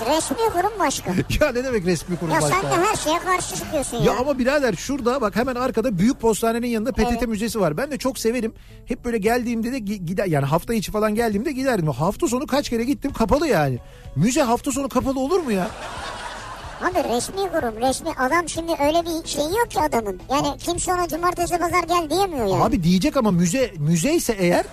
Resmi 0.00 0.36
kurum 0.36 0.72
başka. 0.78 1.10
ya 1.40 1.52
ne 1.52 1.64
demek 1.64 1.86
resmi 1.86 2.16
kurum 2.16 2.34
ya 2.34 2.40
başka? 2.42 2.60
sen 2.60 2.70
de 2.70 2.86
her 2.86 2.96
şeye 2.96 3.18
karşı 3.18 3.56
çıkıyorsun 3.56 3.96
ya. 3.96 4.04
Ya 4.04 4.18
ama 4.20 4.38
birader 4.38 4.74
şurada 4.74 5.20
bak 5.20 5.36
hemen 5.36 5.54
arkada 5.54 5.98
büyük 5.98 6.20
postanenin 6.20 6.66
yanında 6.66 6.92
PTT 6.92 7.00
Evet. 7.10 7.28
müzesi 7.28 7.60
var. 7.60 7.76
Ben 7.76 7.90
de 7.90 7.98
çok 7.98 8.18
severim. 8.18 8.54
Hep 8.86 9.04
böyle 9.04 9.18
geldiğimde 9.18 9.72
de 9.72 9.78
gi- 9.78 10.04
gider 10.04 10.26
yani 10.26 10.46
hafta 10.46 10.74
içi 10.74 10.92
falan 10.92 11.14
geldiğimde 11.14 11.52
giderdim. 11.52 11.88
Hafta 11.88 12.28
sonu 12.28 12.46
kaç 12.46 12.70
kere 12.70 12.84
gittim 12.84 13.12
kapalı 13.12 13.46
yani. 13.48 13.78
Müze 14.16 14.42
hafta 14.42 14.72
sonu 14.72 14.88
kapalı 14.88 15.20
olur 15.20 15.40
mu 15.40 15.52
ya? 15.52 15.68
Abi 16.82 17.14
resmi 17.14 17.36
kurum 17.36 17.80
resmi 17.88 18.10
adam 18.18 18.48
şimdi 18.48 18.72
öyle 18.72 19.02
bir 19.02 19.28
şey 19.28 19.44
yok 19.44 19.70
ki 19.70 19.80
adamın. 19.80 20.20
Yani 20.30 20.58
kimse 20.58 20.94
ona 20.94 21.08
cumartesi 21.08 21.58
pazar 21.58 21.82
gel 21.82 22.10
diyemiyor 22.10 22.46
yani. 22.46 22.62
Abi 22.64 22.82
diyecek 22.82 23.16
ama 23.16 23.30
müze 23.30 23.72
müze 23.78 24.14
ise 24.14 24.32
eğer 24.38 24.64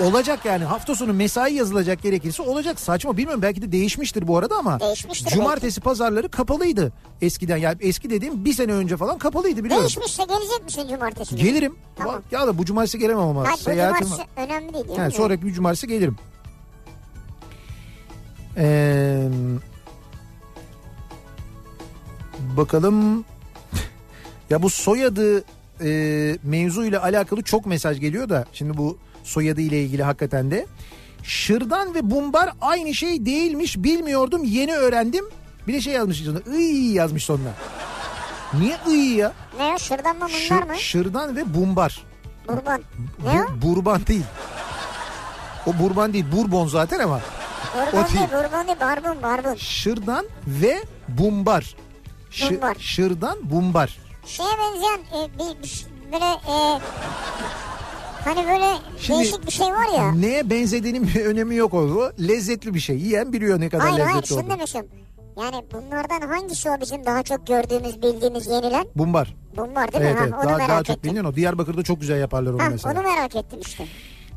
olacak 0.00 0.44
yani 0.44 0.64
hafta 0.64 0.94
sonu 0.94 1.12
mesai 1.12 1.54
yazılacak 1.54 2.02
gerekirse 2.02 2.42
olacak. 2.42 2.80
Saçma 2.80 3.16
bilmiyorum 3.16 3.42
belki 3.42 3.62
de 3.62 3.72
değişmiştir 3.72 4.28
bu 4.28 4.38
arada 4.38 4.56
ama. 4.56 4.80
Değişmiştir 4.80 5.30
Cumartesi 5.30 5.80
pazarları 5.80 6.28
kapalıydı 6.28 6.92
eskiden. 7.22 7.56
Yani 7.56 7.76
eski 7.80 8.10
dediğim 8.10 8.44
bir 8.44 8.52
sene 8.52 8.72
önce 8.72 8.96
falan 8.96 9.18
kapalıydı 9.18 9.64
biliyorum. 9.64 9.84
Değişmişse 9.84 10.22
gelecek 10.24 10.64
misin 10.64 10.88
cumartesi? 10.88 11.36
günü? 11.36 11.44
Gelirim. 11.44 11.76
Tamam. 11.96 12.22
Ya 12.30 12.46
da 12.46 12.58
bu 12.58 12.64
cumartesi 12.64 12.98
gelemem 12.98 13.22
ama. 13.22 13.44
Hayır 13.44 13.58
bu 13.58 13.62
Seyahatim 13.62 14.10
var. 14.10 14.16
cumartesi 14.16 14.40
önemli 14.40 14.74
değil 14.74 14.88
değil 14.88 14.98
Ha, 14.98 15.06
mi? 15.06 15.12
sonraki 15.12 15.46
bir 15.46 15.52
cumartesi 15.52 15.86
gelirim. 15.88 16.16
Ee, 18.56 19.28
bakalım. 22.56 23.24
ya 24.50 24.62
bu 24.62 24.70
soyadı 24.70 25.44
e, 25.80 26.38
mevzuyla 26.42 27.02
alakalı 27.02 27.42
çok 27.42 27.66
mesaj 27.66 28.00
geliyor 28.00 28.28
da 28.28 28.44
şimdi 28.52 28.76
bu 28.76 28.98
soyadı 29.24 29.60
ile 29.60 29.82
ilgili 29.82 30.02
hakikaten 30.02 30.50
de. 30.50 30.66
Şırdan 31.22 31.94
ve 31.94 32.10
bumbar 32.10 32.50
aynı 32.60 32.94
şey 32.94 33.26
değilmiş 33.26 33.76
bilmiyordum 33.76 34.44
yeni 34.44 34.74
öğrendim. 34.74 35.24
Bir 35.68 35.72
de 35.72 35.80
şey 35.80 35.92
yazmış 35.92 36.18
sonuna 36.18 36.40
ıy 36.48 36.92
yazmış 36.92 37.24
sonuna. 37.24 37.52
Niye 38.58 38.76
ıy 38.88 39.16
ya? 39.16 39.32
Ne 39.58 39.74
o 39.74 39.78
şırdan 39.78 40.16
mı 40.16 40.26
bunlar 40.50 40.62
mı? 40.62 40.76
şırdan 40.76 41.36
ve 41.36 41.54
bumbar. 41.54 42.04
Burban. 42.48 42.82
Ne 43.24 43.42
o? 43.42 43.46
Bu, 43.62 43.76
burban 43.76 44.06
değil. 44.06 44.24
O 45.66 45.78
burban 45.78 46.12
değil. 46.12 46.24
Bourbon 46.32 46.66
zaten 46.66 46.98
ama. 46.98 47.20
Burban 47.74 48.04
o 48.04 48.08
değil 48.08 48.18
değil. 48.18 48.44
burban 48.44 48.66
değil 48.66 48.80
barbun 48.80 49.22
barbun. 49.22 49.54
Şırdan 49.54 50.26
ve 50.46 50.84
bumbar. 51.08 51.76
Bumbar. 52.50 52.76
şırdan 52.78 53.38
bumbar. 53.42 53.98
Şeye 54.26 54.48
benzeyen 54.58 54.98
e, 54.98 55.38
bir, 55.38 55.62
bir 55.62 55.86
böyle 56.12 56.24
e, 56.24 56.80
hani 58.24 58.46
böyle 58.46 58.66
Şimdi- 59.00 59.18
değişik 59.18 59.46
bir 59.46 59.50
şey 59.52 59.66
var 59.66 59.96
ya. 59.96 60.12
Neye 60.12 60.50
benzediğinin 60.50 61.08
bir 61.14 61.24
önemi 61.24 61.54
yok 61.56 61.74
o. 61.74 62.10
Lezzetli 62.28 62.74
bir 62.74 62.80
şey. 62.80 62.96
Yiyen 62.96 63.32
biliyor 63.32 63.60
ne 63.60 63.68
kadar 63.68 63.88
Hayır 63.88 64.04
hayır 64.04 64.16
lezzetli 64.22 64.40
şunu 64.42 64.50
demişim. 64.58 64.86
Yani 65.40 65.64
bunlardan 65.72 66.28
hangisi 66.28 66.70
o 66.70 66.80
bizim 66.80 67.06
daha 67.06 67.22
çok 67.22 67.46
gördüğümüz 67.46 68.02
bildiğimiz 68.02 68.46
yenilen? 68.46 68.86
Bumbar. 68.96 69.34
Bunlar 69.56 69.92
değil 69.92 70.04
Evet 70.04 70.14
mi? 70.14 70.20
evet. 70.22 70.32
Ha, 70.32 70.36
onu 70.40 70.48
Daha, 70.48 70.56
merak 70.56 70.68
daha 70.70 70.82
çok 70.82 70.96
ettim. 70.96 71.10
bilinen 71.10 71.24
o. 71.24 71.34
Diyarbakır'da 71.34 71.82
çok 71.82 72.00
güzel 72.00 72.20
yaparlar 72.20 72.52
onu 72.52 72.62
Ha, 72.62 72.68
mesela. 72.70 72.94
onu 73.00 73.02
merak 73.08 73.36
ettim 73.36 73.58
işte. 73.66 73.84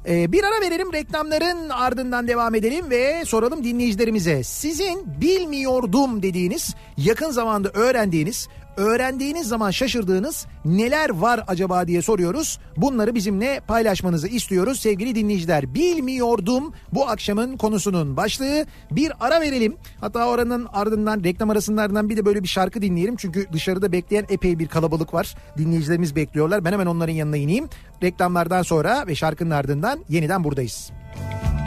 Ee, 0.10 0.32
bir 0.32 0.44
ara 0.44 0.62
verelim 0.62 0.94
reklamların 0.94 1.70
ardından 1.70 2.28
devam 2.28 2.56
edelim 2.56 2.90
ve 2.90 3.26
soralım 3.26 3.64
dinleyicilerimize. 3.64 4.44
Sizin 4.44 5.22
bilmiyordum 5.22 6.24
dediğiniz, 6.24 6.76
yakın 6.98 7.32
zamanda 7.32 7.70
öğrendiğiniz, 7.70 8.48
öğrendiğiniz 8.78 9.48
zaman 9.48 9.72
şaşırdığınız 9.72 10.48
neler 10.66 11.10
var 11.10 11.44
acaba 11.48 11.88
diye 11.88 12.02
soruyoruz. 12.02 12.60
Bunları 12.78 13.16
bizimle 13.16 13.60
paylaşmanızı 13.68 14.28
istiyoruz 14.28 14.80
sevgili 14.80 15.16
dinleyiciler. 15.16 15.74
Bilmiyordum 15.74 16.74
bu 16.92 17.10
akşamın 17.10 17.58
konusunun 17.58 18.18
başlığı. 18.18 18.66
Bir 18.92 19.12
ara 19.20 19.42
verelim. 19.42 19.78
Hatta 20.02 20.28
oranın 20.28 20.68
ardından 20.74 21.24
reklam 21.24 21.50
arasından 21.50 22.10
bir 22.10 22.18
de 22.18 22.26
böyle 22.26 22.44
bir 22.44 22.48
şarkı 22.48 22.82
dinleyelim. 22.82 23.16
Çünkü 23.16 23.46
dışarıda 23.54 23.92
bekleyen 23.92 24.26
epey 24.30 24.60
bir 24.60 24.68
kalabalık 24.68 25.14
var. 25.14 25.36
Dinleyicilerimiz 25.58 26.16
bekliyorlar. 26.16 26.66
Ben 26.66 26.72
hemen 26.74 26.86
onların 26.86 27.14
yanına 27.14 27.38
ineyim. 27.38 27.70
Reklamlardan 28.04 28.62
sonra 28.62 29.08
ve 29.08 29.16
şarkının 29.16 29.52
ardından 29.52 30.00
yeniden 30.10 30.44
buradayız. 30.44 30.92
Türkiye'nin 31.18 31.67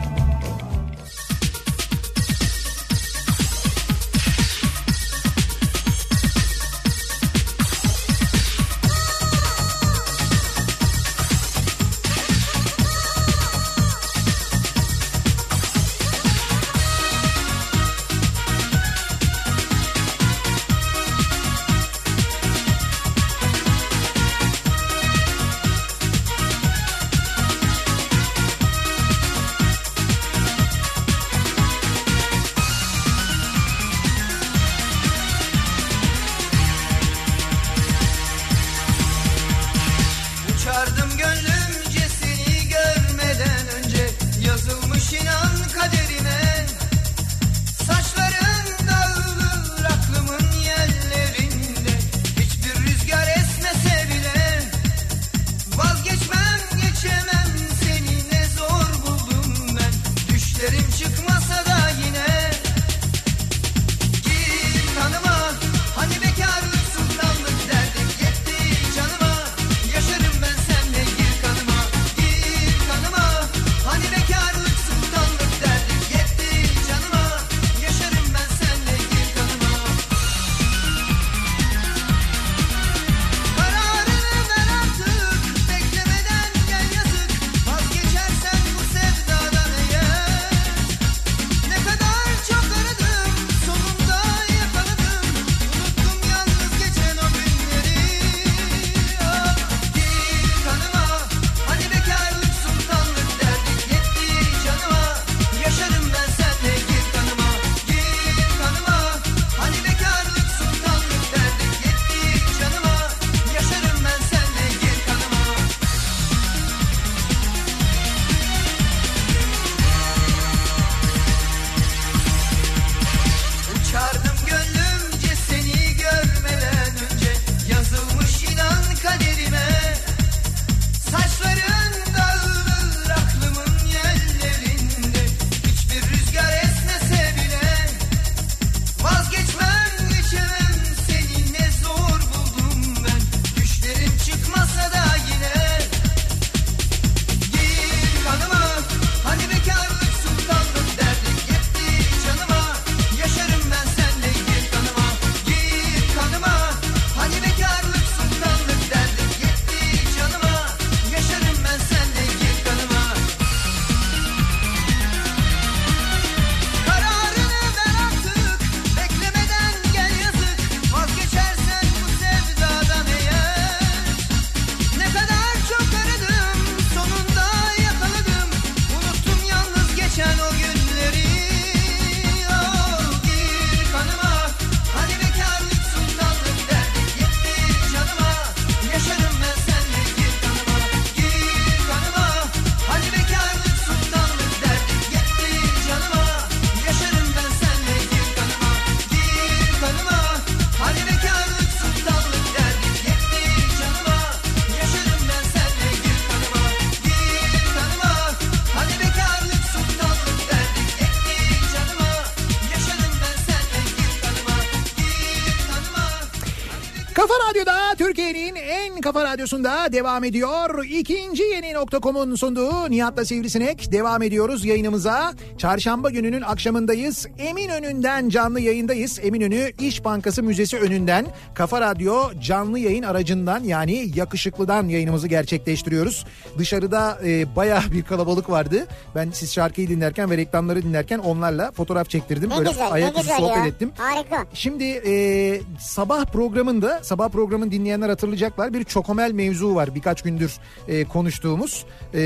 kafa 219.12 219.24
radyosunda 219.24 219.92
devam 219.92 220.24
ediyor. 220.24 220.84
İkinci 220.84 221.42
yeni 221.42 221.74
nokta.com'un 221.74 222.34
sunduğu 222.34 222.90
Nihat'la 222.90 223.24
Sivrisinek 223.24 223.92
devam 223.92 224.22
ediyoruz 224.22 224.64
yayınımıza. 224.64 225.32
Çarşamba 225.58 226.11
gününün 226.11 226.42
akşamındayız. 226.42 227.26
Eminönü'nden 227.38 228.28
canlı 228.28 228.61
yayındayız. 228.61 229.18
Eminönü 229.22 229.72
İş 229.80 230.04
Bankası 230.04 230.42
Müzesi 230.42 230.78
önünden 230.78 231.26
Kafa 231.54 231.80
Radyo 231.80 232.14
canlı 232.40 232.78
yayın 232.78 233.02
aracından 233.02 233.64
yani 233.64 234.11
yakışıklıdan 234.14 234.88
yayınımızı 234.88 235.28
gerçekleştiriyoruz. 235.28 236.26
Dışarıda 236.58 237.18
e, 237.24 237.56
bayağı 237.56 237.82
bir 237.92 238.02
kalabalık 238.02 238.50
vardı. 238.50 238.86
Ben 239.14 239.30
siz 239.30 239.52
şarkıyı 239.52 239.88
dinlerken 239.88 240.30
ve 240.30 240.36
reklamları 240.36 240.82
dinlerken 240.82 241.18
onlarla 241.18 241.72
fotoğraf 241.72 242.11
çektirdim. 242.11 242.50
Ne 242.50 242.58
Böyle 242.58 242.70
güzel 242.70 242.92
ayaküstü 242.92 243.28
sohbet 243.28 243.56
ya. 243.56 243.66
ettim. 243.66 243.92
Harika. 243.98 244.46
Şimdi 244.54 244.84
e, 244.84 245.61
sabah 245.80 246.24
programında 246.24 247.00
sabah 247.02 247.28
programın 247.28 247.70
dinleyenler 247.70 248.08
hatırlayacaklar 248.08 248.74
bir 248.74 248.84
çokomel 249.01 249.32
mevzu 249.32 249.74
var 249.74 249.94
birkaç 249.94 250.22
gündür 250.22 250.53
e, 250.88 251.05
konuştuğumuz. 251.05 251.84
E, 252.14 252.18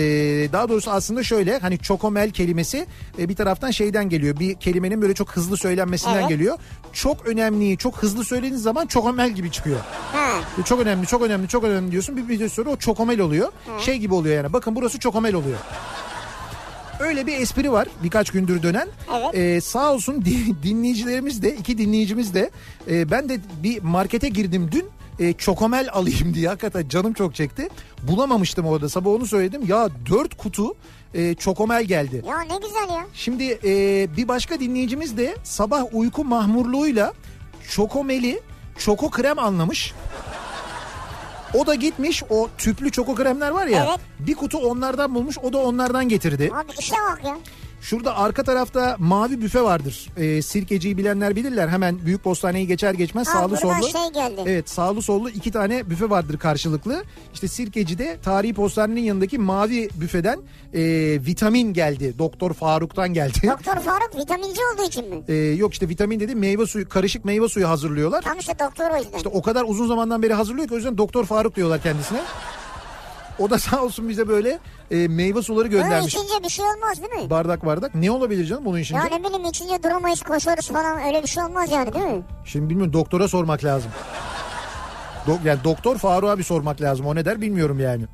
daha 0.52 0.68
doğrusu 0.68 0.90
aslında 0.90 1.22
şöyle 1.22 1.58
hani 1.58 1.78
çokomel 1.78 2.30
kelimesi 2.30 2.86
e, 3.18 3.28
bir 3.28 3.36
taraftan 3.36 3.70
şeyden 3.70 4.08
geliyor 4.08 4.38
bir 4.38 4.54
kelimenin 4.54 5.02
böyle 5.02 5.14
çok 5.14 5.30
hızlı 5.36 5.56
söylenmesinden 5.56 6.18
Evet. 6.20 6.28
geliyor. 6.28 6.58
Çok 6.92 7.26
önemliyi 7.26 7.78
çok 7.78 7.96
hızlı 8.02 8.24
söylediğiniz 8.24 8.62
zaman 8.62 8.86
çokomel 8.86 9.30
gibi 9.30 9.50
çıkıyor. 9.50 9.80
Ha. 10.12 10.30
E, 10.60 10.64
Çok 10.64 10.80
önemli 10.80 11.06
çok 11.06 11.22
önemli 11.22 11.48
çok 11.48 11.64
önemli 11.64 11.92
diyorsun 11.92 12.16
bir 12.16 12.28
video 12.28 12.48
sonra 12.48 12.70
o 12.70 12.76
çokomel 12.76 13.20
oluyor. 13.20 13.52
Şey 13.80 13.98
gibi 13.98 14.14
oluyor 14.14 14.36
yani 14.36 14.52
bakın 14.52 14.74
burası 14.76 14.98
çokomel 14.98 15.34
oluyor. 15.34 15.58
Öyle 17.00 17.26
bir 17.26 17.40
espri 17.40 17.72
var 17.72 17.88
birkaç 18.02 18.30
gündür 18.30 18.62
dönen. 18.62 18.88
Evet. 19.16 19.34
Ee, 19.34 19.60
sağ 19.60 19.92
olsun 19.92 20.24
di- 20.24 20.62
dinleyicilerimiz 20.62 21.42
de 21.42 21.56
iki 21.56 21.78
dinleyicimiz 21.78 22.34
de 22.34 22.50
e, 22.90 23.10
ben 23.10 23.28
de 23.28 23.38
bir 23.62 23.82
markete 23.82 24.28
girdim 24.28 24.68
dün 24.72 24.84
e, 25.18 25.32
çokomel 25.32 25.88
alayım 25.92 26.34
diye 26.34 26.48
hakikaten 26.48 26.88
canım 26.88 27.12
çok 27.12 27.34
çekti. 27.34 27.68
Bulamamıştım 28.02 28.66
orada 28.66 28.88
sabah 28.88 29.10
onu 29.10 29.26
söyledim 29.26 29.62
ya 29.66 29.88
dört 30.10 30.36
kutu 30.36 30.74
e, 31.14 31.34
çokomel 31.34 31.84
geldi. 31.84 32.22
Ya 32.28 32.40
ne 32.40 32.56
güzel 32.66 32.94
ya. 32.96 33.06
Şimdi 33.14 33.58
e, 33.64 34.08
bir 34.16 34.28
başka 34.28 34.60
dinleyicimiz 34.60 35.16
de 35.16 35.36
sabah 35.44 35.84
uyku 35.92 36.24
mahmurluğuyla 36.24 37.12
çokomeli 37.70 38.40
çoko 38.78 39.10
krem 39.10 39.38
anlamış. 39.38 39.92
O 41.54 41.66
da 41.66 41.74
gitmiş 41.74 42.22
o 42.30 42.48
tüplü 42.58 42.90
çoko 42.90 43.14
kremler 43.14 43.50
var 43.50 43.66
ya 43.66 43.86
Evet. 43.88 44.00
bir 44.18 44.34
kutu 44.34 44.58
onlardan 44.58 45.14
bulmuş 45.14 45.38
o 45.38 45.52
da 45.52 45.58
onlardan 45.58 46.08
getirdi. 46.08 46.50
Abi 46.54 46.72
işe 46.78 46.94
bak 47.10 47.20
ya. 47.24 47.36
Şurada 47.84 48.16
arka 48.16 48.42
tarafta 48.42 48.96
mavi 48.98 49.40
büfe 49.40 49.62
vardır. 49.62 50.10
Ee, 50.16 50.42
sirkeciyi 50.42 50.96
bilenler 50.98 51.36
bilirler. 51.36 51.68
Hemen 51.68 52.06
büyük 52.06 52.24
postaneyi 52.24 52.66
geçer 52.66 52.94
geçmez 52.94 53.28
Ha, 53.28 53.32
sağlı 53.32 53.56
sollu. 53.56 53.82
şey 53.82 54.12
geldi. 54.14 54.40
Evet 54.46 54.70
sağlı 54.70 55.02
sollu 55.02 55.30
iki 55.30 55.50
tane 55.50 55.90
büfe 55.90 56.10
vardır 56.10 56.38
karşılıklı. 56.38 57.04
İşte 57.34 57.48
sirkecide 57.48 58.18
tarihi 58.22 58.54
postanenin 58.54 59.00
yanındaki 59.00 59.38
mavi 59.38 59.88
büfeden 59.94 60.40
e, 60.74 60.82
vitamin 61.26 61.72
geldi. 61.72 62.14
Doktor 62.18 62.52
Faruk'tan 62.54 63.14
geldi. 63.14 63.38
Doktor 63.50 63.80
Faruk 63.80 64.10
vitaminci 64.18 64.60
olduğu 64.74 64.86
için 64.88 65.08
mi? 65.08 65.22
Ee, 65.28 65.34
yok 65.34 65.72
işte 65.72 65.88
vitamin 65.88 66.20
dedi 66.20 66.34
meyve 66.34 66.66
suyu 66.66 66.88
karışık 66.88 67.24
meyve 67.24 67.48
suyu 67.48 67.68
hazırlıyorlar. 67.68 68.22
Tam 68.22 68.38
işte 68.38 68.52
doktor 68.58 68.90
o 68.90 68.96
yüzden. 68.96 69.16
İşte 69.16 69.28
o 69.28 69.42
kadar 69.42 69.64
uzun 69.68 69.86
zamandan 69.86 70.22
beri 70.22 70.34
hazırlıyor 70.34 70.68
ki 70.68 70.74
o 70.74 70.76
yüzden 70.76 70.98
Doktor 70.98 71.24
Faruk 71.24 71.56
diyorlar 71.56 71.82
kendisine. 71.82 72.20
O 73.38 73.50
da 73.50 73.58
sağ 73.58 73.82
olsun 73.82 74.08
bize 74.08 74.28
böyle 74.28 74.58
e, 74.90 75.08
meyve 75.08 75.42
suları 75.42 75.68
göndermiş. 75.68 76.14
içince 76.14 76.44
bir 76.44 76.48
şey 76.48 76.64
olmaz 76.64 77.02
değil 77.02 77.22
mi? 77.24 77.30
Bardak 77.30 77.66
bardak. 77.66 77.94
Ne 77.94 78.10
olabilir 78.10 78.44
canım 78.46 78.64
bunun 78.64 78.78
içince? 78.78 79.00
Ya 79.00 79.18
ne 79.18 79.24
bileyim 79.24 79.44
içince 79.44 79.82
duramayız 79.82 80.22
koşarız 80.22 80.68
falan 80.68 81.02
öyle 81.06 81.22
bir 81.22 81.28
şey 81.28 81.44
olmaz 81.44 81.70
yani 81.72 81.94
değil 81.94 82.04
mi? 82.06 82.22
Şimdi 82.44 82.68
bilmiyorum 82.70 82.92
doktora 82.92 83.28
sormak 83.28 83.64
lazım. 83.64 83.90
Do- 85.26 85.46
yani 85.48 85.58
doktor 85.64 85.98
Faruk'a 85.98 86.38
bir 86.38 86.42
sormak 86.44 86.80
lazım. 86.80 87.06
O 87.06 87.14
ne 87.14 87.24
der 87.24 87.40
bilmiyorum 87.40 87.80
yani. 87.80 88.04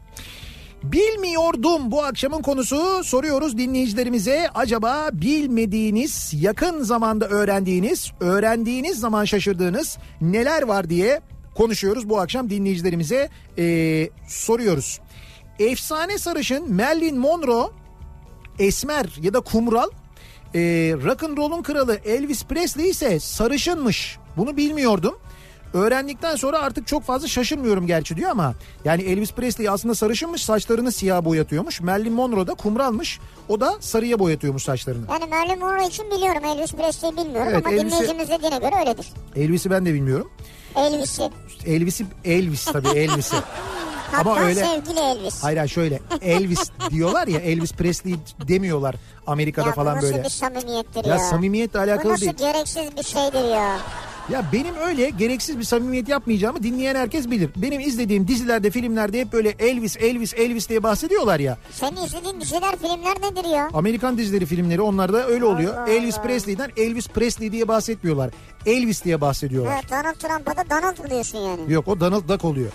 Bilmiyordum 0.83 1.91
bu 1.91 2.03
akşamın 2.05 2.43
konusu 2.43 3.05
soruyoruz 3.05 3.59
dinleyicilerimize 3.59 4.49
acaba 4.55 5.09
bilmediğiniz 5.13 6.31
yakın 6.35 6.83
zamanda 6.83 7.29
öğrendiğiniz 7.29 8.13
öğrendiğiniz 8.21 9.01
zaman 9.01 9.25
şaşırdığınız 9.25 9.99
neler 10.21 10.63
var 10.63 10.91
diye 10.91 11.21
konuşuyoruz 11.55 12.09
bu 12.09 12.21
akşam 12.21 12.51
dinleyicilerimize 12.51 13.29
eee, 13.57 14.11
soruyoruz. 14.29 15.01
Efsane 15.61 16.19
sarışın 16.19 16.75
Marilyn 16.75 17.17
Monroe 17.19 17.71
esmer 18.59 19.07
ya 19.23 19.35
da 19.35 19.41
kumral 19.41 19.89
e, 20.55 20.61
rock 21.05 21.23
and 21.23 21.37
roll'un 21.37 21.63
kralı 21.63 21.99
Elvis 22.05 22.45
Presley 22.45 22.91
ise 22.91 23.21
sarışınmış. 23.21 24.19
Bunu 24.37 24.57
bilmiyordum. 24.57 25.19
Öğrendikten 25.75 26.37
sonra 26.37 26.59
artık 26.59 26.87
çok 26.87 27.03
fazla 27.03 27.29
şaşırmıyorum 27.29 27.87
gerçi 27.87 28.17
diyor 28.17 28.31
ama 28.31 28.55
yani 28.85 29.03
Elvis 29.03 29.33
Presley 29.33 29.69
aslında 29.69 29.95
sarışınmış 29.95 30.45
saçlarını 30.45 30.93
siyah 30.93 31.25
boyatıyormuş. 31.25 31.81
Marilyn 31.81 32.13
Monroe 32.13 32.47
da 32.47 32.55
kumralmış 32.55 33.21
o 33.49 33.61
da 33.61 33.75
sarıya 33.81 34.19
boyatıyormuş 34.19 34.63
saçlarını. 34.63 35.07
Yani 35.11 35.25
Marilyn 35.31 35.59
Monroe 35.59 35.87
için 35.87 36.11
biliyorum 36.11 36.45
Elvis 36.45 36.73
Presley'i 36.73 37.17
bilmiyorum 37.17 37.49
Evet, 37.55 37.67
ama 37.67 37.77
Elvis'i- 37.77 37.87
dinleyicimiz 37.87 38.29
dediğine 38.31 38.59
göre 38.59 38.75
öyledir. 38.81 39.07
Elvis'i 39.37 39.71
ben 39.71 39.87
de 39.87 39.95
bilmiyorum. 39.95 40.31
Elvis'i. 40.77 41.31
Elvis'i 41.67 42.07
Elvis 42.25 42.65
tabii 42.65 42.89
Elvis'i. 42.89 43.37
Hatta 44.13 44.31
Ama 44.31 44.41
öyle 44.41 44.65
sevgili 44.65 44.99
Elvis. 45.01 45.43
hayır 45.45 45.69
şöyle 45.69 46.01
Elvis 46.23 46.71
diyorlar 46.91 47.27
ya 47.27 47.39
Elvis 47.41 47.73
Presley 47.73 48.15
demiyorlar 48.49 48.95
Amerika'da 49.27 49.67
ya 49.67 49.73
bu 49.73 49.77
falan 49.77 49.97
nasıl 49.97 50.07
böyle. 50.13 50.25
bir 50.25 50.29
samimiyettir 50.29 51.05
Ya 51.05 51.15
ya. 51.15 51.19
samimiyetle 51.19 51.79
Bu 51.79 51.83
alakalı 51.83 52.13
nasıl 52.13 52.25
değil. 52.27 52.37
gereksiz 52.39 52.97
bir 52.97 53.03
şeydir 53.03 53.49
ya. 53.55 53.79
Ya 54.31 54.45
benim 54.53 54.75
öyle 54.77 55.11
gereksiz 55.11 55.59
bir 55.59 55.65
samimiyet 55.65 56.09
yapmayacağımı 56.09 56.63
dinleyen 56.63 56.95
herkes 56.95 57.31
bilir. 57.31 57.51
Benim 57.57 57.81
izlediğim 57.81 58.29
dizilerde, 58.29 58.71
filmlerde 58.71 59.21
hep 59.21 59.33
böyle 59.33 59.49
Elvis, 59.59 59.97
Elvis, 59.97 60.35
Elvis 60.35 60.69
diye 60.69 60.83
bahsediyorlar 60.83 61.41
ya. 61.41 61.59
Senin 61.73 61.97
izlediğin 61.97 62.41
diziler 62.41 62.77
filmler 62.77 63.17
nedir 63.31 63.49
ya? 63.49 63.69
Amerikan 63.75 64.19
dizileri, 64.19 64.47
filmleri 64.47 64.81
onlarda 64.83 65.27
öyle 65.27 65.45
oluyor. 65.45 65.75
Allah 65.75 65.89
Elvis 65.91 66.15
Allah. 66.19 66.23
Presley'den 66.27 66.71
Elvis 66.77 67.09
Presley 67.09 67.53
diye 67.53 67.69
bahsetmiyorlar. 67.69 68.31
Elvis 68.67 69.05
diye 69.05 69.21
bahsediyorlar. 69.21 69.73
Evet, 69.75 69.91
Donald 69.91 70.15
Trump'a 70.15 70.57
da 70.57 70.71
Donald 70.71 70.99
mı 70.99 71.11
diyorsun 71.11 71.39
yani? 71.39 71.73
Yok 71.73 71.89
o 71.89 72.01
Donald 72.01 72.29
Duck 72.29 72.45
oluyor. 72.45 72.71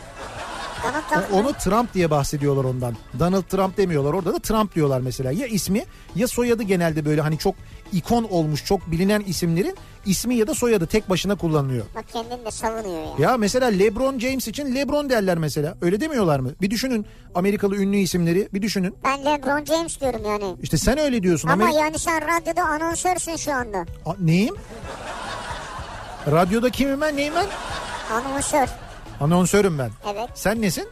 O- 1.16 1.20
mı? 1.20 1.26
Onu 1.40 1.54
Trump 1.54 1.94
diye 1.94 2.10
bahsediyorlar 2.12 2.64
ondan. 2.64 2.96
Donald 3.20 3.44
Trump 3.44 3.78
demiyorlar. 3.78 4.14
Orada 4.14 4.34
da 4.34 4.40
Trump 4.40 4.76
diyorlar 4.76 5.00
mesela. 5.02 5.32
Ya 5.32 5.48
ismi 5.48 5.86
ya 6.16 6.28
soyadı 6.28 6.64
genelde 6.64 7.06
böyle 7.06 7.22
hani 7.22 7.38
çok 7.38 7.56
ikon 7.94 8.24
olmuş, 8.24 8.66
çok 8.66 8.92
bilinen 8.92 9.22
isimlerin 9.22 9.78
ismi 10.06 10.36
ya 10.36 10.48
da 10.48 10.54
soyadı 10.56 10.88
tek 10.88 11.10
başına 11.10 11.36
kullanılıyor. 11.36 11.86
Bak 11.96 12.06
kendini 12.14 12.46
de 12.46 12.52
savunuyor 12.52 13.04
ya. 13.20 13.30
Ya 13.32 13.38
mesela 13.38 13.68
LeBron 13.68 14.20
James 14.20 14.48
için 14.48 14.76
LeBron 14.76 15.10
derler 15.10 15.38
mesela. 15.38 15.78
Öyle 15.82 16.02
demiyorlar 16.02 16.40
mı? 16.40 16.52
Bir 16.62 16.72
düşünün 16.72 17.06
Amerikalı 17.36 17.76
ünlü 17.76 17.98
isimleri 17.98 18.50
bir 18.54 18.62
düşünün. 18.62 18.96
Ben 19.04 19.26
LeBron 19.26 19.66
James 19.66 20.02
diyorum 20.02 20.22
yani. 20.26 20.56
İşte 20.62 20.78
sen 20.78 20.98
öyle 21.00 21.24
diyorsun. 21.24 21.50
Ama 21.50 21.64
Amerika- 21.64 21.80
yani 21.80 22.00
sen 22.00 22.22
radyoda 22.22 22.64
anonsörsün 22.64 23.36
şu 23.36 23.54
anda. 23.54 23.86
A- 24.06 24.16
neyim? 24.20 24.56
Radyoda 26.32 26.70
kimim 26.70 27.02
ben 27.02 27.18
neyim 27.18 27.34
ben? 27.36 27.46
Anonsör. 28.16 28.68
Anonsörüm 29.20 29.80
ben. 29.80 29.92
Evet. 30.14 30.30
Sen 30.36 30.62
nesin? 30.62 30.90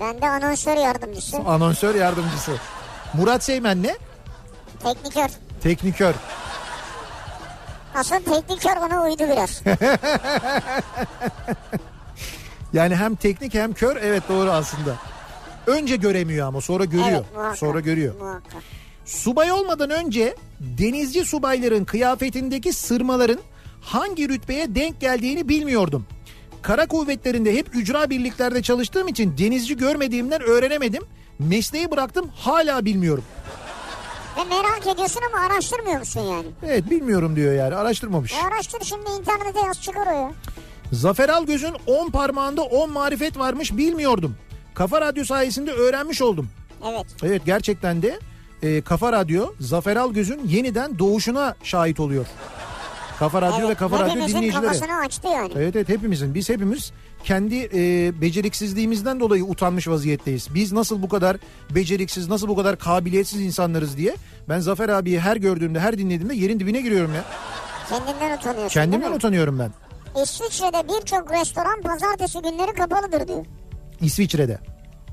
Ben 0.00 0.20
de 0.20 0.28
anonsör 0.28 0.76
yardımcısı. 0.76 1.36
Anonsör 1.38 1.94
yardımcısı. 1.94 2.52
Murat 3.14 3.44
Seymen 3.44 3.82
ne? 3.82 3.96
Teknikör. 4.82 5.28
Teknikör. 5.62 6.14
Asıl 7.94 8.16
teknikör 8.16 8.76
ona 8.76 9.02
uydu 9.02 9.22
biraz. 9.32 9.62
Yani 12.72 12.96
hem 12.96 13.14
teknik 13.14 13.54
hem 13.54 13.72
kör 13.72 13.96
evet 13.96 14.22
doğru 14.28 14.50
aslında. 14.50 14.96
Önce 15.66 15.96
göremiyor 15.96 16.48
ama 16.48 16.60
sonra 16.60 16.84
görüyor. 16.84 17.08
Evet, 17.10 17.24
muhakkak. 17.34 17.58
sonra 17.58 17.80
görüyor. 17.80 18.14
Muhakkak. 18.20 18.62
Subay 19.04 19.52
olmadan 19.52 19.90
önce 19.90 20.36
denizci 20.60 21.24
subayların 21.24 21.84
kıyafetindeki 21.84 22.72
sırmaların 22.72 23.40
hangi 23.80 24.28
rütbeye 24.28 24.74
denk 24.74 25.00
geldiğini 25.00 25.48
bilmiyordum. 25.48 26.06
Kara 26.64 26.86
kuvvetlerinde 26.86 27.54
hep 27.54 27.74
ücra 27.74 28.10
birliklerde 28.10 28.62
çalıştığım 28.62 29.08
için 29.08 29.38
denizci 29.38 29.76
görmediğimden 29.76 30.42
öğrenemedim. 30.42 31.02
Mesleği 31.38 31.90
bıraktım 31.90 32.30
hala 32.36 32.84
bilmiyorum. 32.84 33.24
Ve 34.36 34.44
merak 34.44 34.86
ediyorsun 34.94 35.20
ama 35.32 35.44
araştırmıyor 35.44 35.98
musun 35.98 36.20
yani? 36.20 36.46
Evet 36.66 36.90
bilmiyorum 36.90 37.36
diyor 37.36 37.54
yani 37.54 37.74
araştırmamış. 37.74 38.32
E 38.32 38.46
araştır 38.46 38.80
şimdi 38.84 39.10
internete 39.20 39.60
yaz 39.60 39.82
çıkar 39.82 40.06
o 40.06 40.10
ya. 40.10 40.32
Zafer 40.92 41.28
Algöz'ün 41.28 41.74
10 41.86 42.10
parmağında 42.10 42.62
10 42.62 42.92
marifet 42.92 43.38
varmış 43.38 43.76
bilmiyordum. 43.76 44.36
Kafa 44.74 45.00
Radyo 45.00 45.24
sayesinde 45.24 45.72
öğrenmiş 45.72 46.22
oldum. 46.22 46.48
Evet. 46.88 47.06
Evet 47.22 47.42
gerçekten 47.46 48.02
de 48.02 48.18
e, 48.62 48.80
Kafa 48.80 49.12
Radyo 49.12 49.52
Zafer 49.60 49.96
Algöz'ün 49.96 50.40
yeniden 50.48 50.98
doğuşuna 50.98 51.54
şahit 51.62 52.00
oluyor. 52.00 52.26
Kafa 53.18 53.42
Radyo 53.42 53.58
evet. 53.58 53.70
ve 53.70 53.74
Kafa 53.74 54.00
Radyo 54.00 54.14
dinleyicileri. 54.14 54.52
kafasını 54.52 54.96
açtı 54.96 55.28
yani. 55.28 55.52
Evet 55.56 55.76
evet 55.76 55.88
hepimizin 55.88 56.34
biz 56.34 56.48
hepimiz 56.48 56.92
kendi 57.24 57.68
e, 57.74 58.12
beceriksizliğimizden 58.20 59.20
dolayı 59.20 59.44
utanmış 59.44 59.88
vaziyetteyiz. 59.88 60.48
Biz 60.54 60.72
nasıl 60.72 61.02
bu 61.02 61.08
kadar 61.08 61.36
beceriksiz 61.70 62.28
nasıl 62.28 62.48
bu 62.48 62.56
kadar 62.56 62.78
kabiliyetsiz 62.78 63.40
insanlarız 63.40 63.96
diye 63.96 64.16
ben 64.48 64.60
Zafer 64.60 64.88
abiyi 64.88 65.20
her 65.20 65.36
gördüğümde 65.36 65.80
her 65.80 65.98
dinlediğimde 65.98 66.34
yerin 66.34 66.60
dibine 66.60 66.80
giriyorum 66.80 67.14
ya. 67.14 67.24
Kendinden 67.88 68.36
utanıyorsun 68.38 68.68
Kendimden 68.68 69.12
utanıyorum 69.12 69.58
ben. 69.58 69.70
İsviçre'de 70.22 70.88
birçok 70.88 71.32
restoran 71.32 71.82
pazartesi 71.82 72.38
günleri 72.38 72.72
kapalıdır 72.72 73.28
diyor. 73.28 73.46
İsviçre'de. 74.00 74.58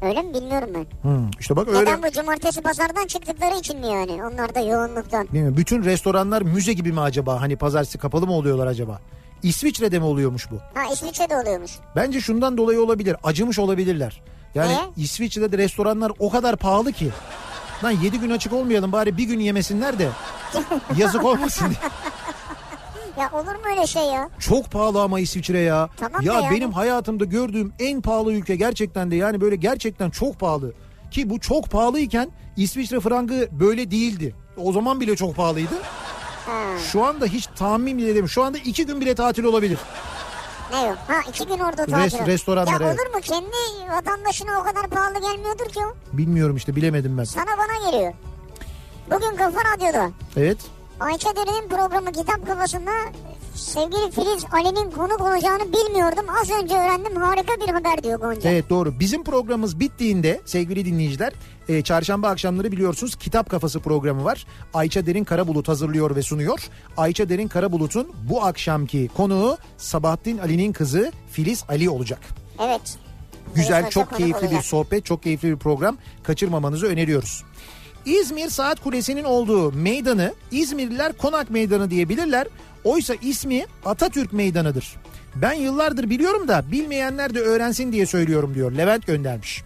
Öyle 0.02 0.22
mi 0.22 0.34
bilmiyorum 0.34 0.70
ben. 0.76 0.86
Hmm, 1.10 1.30
işte 1.40 1.56
bak 1.56 1.68
öyle. 1.68 1.82
Neden 1.82 2.04
bu 2.04 2.12
cumartesi 2.12 2.62
pazardan 2.62 3.08
çıktıkları 3.08 3.60
için 3.60 3.80
mi 3.80 3.88
yani? 3.88 4.24
Onlar 4.24 4.56
da 4.56 4.60
yoğunluktan. 4.60 5.28
Bilmiyorum, 5.28 5.58
bütün 5.58 5.84
restoranlar 5.84 6.42
müze 6.42 6.74
gibi 6.74 6.92
mi 6.92 7.02
acaba? 7.02 7.42
Hani 7.42 7.56
pazartesi 7.56 7.98
kapalı 7.98 8.28
mı 8.28 8.34
oluyorlar 8.34 8.68
acaba? 8.68 9.00
İsviçre'de 9.44 10.00
mi 10.00 10.06
oluyormuş 10.06 10.52
bu? 10.52 10.56
Ha 10.74 10.94
İsviçre'de 10.94 11.38
oluyormuş. 11.38 11.72
Bence 11.96 12.22
şundan 12.22 12.58
dolayı 12.58 12.82
olabilir. 12.84 13.16
Acımış 13.24 13.60
olabilirler. 13.60 14.22
Yani 14.56 14.68
Niye? 14.70 14.80
İsviçre'de 14.98 15.52
de 15.52 15.58
restoranlar 15.58 16.12
o 16.20 16.30
kadar 16.30 16.56
pahalı 16.56 16.92
ki. 16.92 17.10
Lan 17.84 17.92
7 17.92 18.20
gün 18.20 18.30
açık 18.30 18.54
olmayalım 18.54 18.92
bari 18.92 19.18
bir 19.18 19.24
gün 19.24 19.40
yemesinler 19.40 20.00
de 20.00 20.10
yazık 20.98 21.26
olmasın 21.26 21.66
diye. 21.70 21.92
Ya 23.20 23.30
olur 23.34 23.56
mu 23.56 23.62
öyle 23.72 23.88
şey 23.88 24.04
ya? 24.04 24.30
Çok 24.40 24.72
pahalı 24.72 25.02
ama 25.02 25.20
İsviçre 25.20 25.60
ya. 25.60 25.90
Tamam 25.98 26.22
ya 26.22 26.34
yani. 26.34 26.56
benim 26.56 26.72
hayatımda 26.72 27.26
gördüğüm 27.26 27.74
en 27.80 28.02
pahalı 28.02 28.34
ülke 28.34 28.56
gerçekten 28.56 29.12
de 29.12 29.16
yani 29.16 29.42
böyle 29.42 29.56
gerçekten 29.56 30.10
çok 30.10 30.40
pahalı. 30.40 30.74
Ki 31.12 31.30
bu 31.30 31.40
çok 31.40 31.70
pahalıyken 31.70 32.32
İsviçre 32.58 33.00
frangı 33.00 33.48
böyle 33.52 33.92
değildi. 33.92 34.36
O 34.58 34.72
zaman 34.74 35.00
bile 35.02 35.16
çok 35.16 35.36
pahalıydı. 35.36 35.74
Ha, 36.46 36.78
Şu 36.92 37.06
anda 37.06 37.26
hiç 37.26 37.48
tahmin 37.56 37.98
bile 37.98 38.06
edemiyorum. 38.06 38.30
Şu 38.30 38.44
anda 38.44 38.58
iki 38.58 38.86
gün 38.86 39.02
bile 39.02 39.16
tatil 39.16 39.44
olabilir. 39.44 39.78
ne 40.74 40.82
yok? 40.88 40.98
Ha 41.08 41.14
iki 41.30 41.48
gün 41.48 41.60
orada 41.60 41.84
Rest- 41.84 41.92
tatil. 42.18 42.26
restoranlar, 42.26 42.72
Ya 42.82 42.88
evet. 42.88 43.00
olur 43.00 43.16
mu? 43.16 43.22
Kendi 43.22 43.92
vatandaşına 43.92 44.60
o 44.60 44.64
kadar 44.64 44.88
pahalı 44.88 45.14
gelmiyordur 45.22 45.66
ki 45.66 45.80
o. 45.86 46.18
Bilmiyorum 46.18 46.56
işte 46.56 46.76
bilemedim 46.76 47.18
ben. 47.18 47.24
Sana 47.24 47.46
bana 47.58 47.92
geliyor. 47.92 48.14
Bugün 49.12 49.36
Kafa 49.36 49.60
Radyo'da 49.76 50.10
Evet. 50.38 50.58
Ayça 51.02 51.36
Derin'in 51.36 51.70
programı 51.70 52.12
Kitap 52.12 52.48
Kafası'nda 52.48 52.92
sevgili 53.56 54.12
Filiz 54.12 54.46
Ali'nin 54.52 54.92
konuk 54.92 55.22
olacağını 55.22 55.74
bilmiyordum. 55.74 56.26
Az 56.42 56.52
önce 56.52 56.76
öğrendim 56.76 57.16
harika 57.16 57.54
bir 57.68 57.74
haber 57.74 58.04
diyor 58.04 58.20
Gonca. 58.20 58.50
Evet 58.50 58.70
doğru. 58.70 59.00
Bizim 59.00 59.24
programımız 59.24 59.80
bittiğinde 59.80 60.42
sevgili 60.46 60.86
dinleyiciler 60.86 61.34
e, 61.70 61.82
çarşamba 61.82 62.30
akşamları 62.30 62.72
biliyorsunuz 62.72 63.16
Kitap 63.16 63.50
Kafası 63.50 63.80
programı 63.80 64.24
var. 64.24 64.46
Ayça 64.74 65.06
Derin 65.06 65.24
Karabulut 65.24 65.68
hazırlıyor 65.68 66.16
ve 66.16 66.22
sunuyor. 66.22 66.70
Ayça 66.98 67.30
Derin 67.30 67.48
Karabulut'un 67.48 68.12
bu 68.30 68.44
akşamki 68.44 69.10
konuğu 69.18 69.58
Sabahattin 69.78 70.38
Ali'nin 70.38 70.74
kızı 70.74 71.12
Filiz 71.32 71.64
Ali 71.70 71.90
olacak. 71.90 72.20
Evet. 72.60 72.98
Güzel, 73.56 73.80
Filiz 73.80 73.94
çok 73.94 74.18
keyifli 74.18 74.52
bir 74.52 74.62
sohbet, 74.62 75.06
çok 75.06 75.24
keyifli 75.24 75.52
bir 75.52 75.58
program. 75.58 75.98
Kaçırmamanızı 76.24 76.88
öneriyoruz. 76.88 77.44
İzmir 78.06 78.50
Saat 78.50 78.84
Kulesi'nin 78.84 79.24
olduğu 79.24 79.72
meydanı 79.72 80.34
İzmirliler 80.52 81.14
Konak 81.18 81.50
Meydanı 81.50 81.90
diyebilirler. 81.90 82.48
Oysa 82.84 83.14
ismi 83.22 83.66
Atatürk 83.86 84.34
Meydanı'dır. 84.34 84.96
Ben 85.36 85.54
yıllardır 85.54 86.10
biliyorum 86.10 86.48
da 86.48 86.64
bilmeyenler 86.72 87.34
de 87.34 87.40
öğrensin 87.40 87.92
diye 87.92 88.06
söylüyorum 88.06 88.56
diyor. 88.56 88.72
Levent 88.72 89.08
göndermiş. 89.08 89.64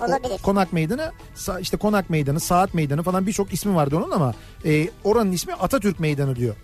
Olabilir. 0.00 0.42
Konak 0.42 0.72
Meydanı, 0.72 1.12
işte 1.60 1.76
Konak 1.76 2.10
Meydanı, 2.10 2.40
Saat 2.40 2.74
Meydanı 2.74 3.02
falan 3.02 3.26
birçok 3.26 3.52
ismi 3.52 3.74
vardı 3.74 3.96
onun 3.96 4.10
ama 4.10 4.34
e, 4.64 4.88
oranın 5.04 5.32
ismi 5.32 5.54
Atatürk 5.54 6.00
Meydanı 6.00 6.36
diyor. 6.36 6.54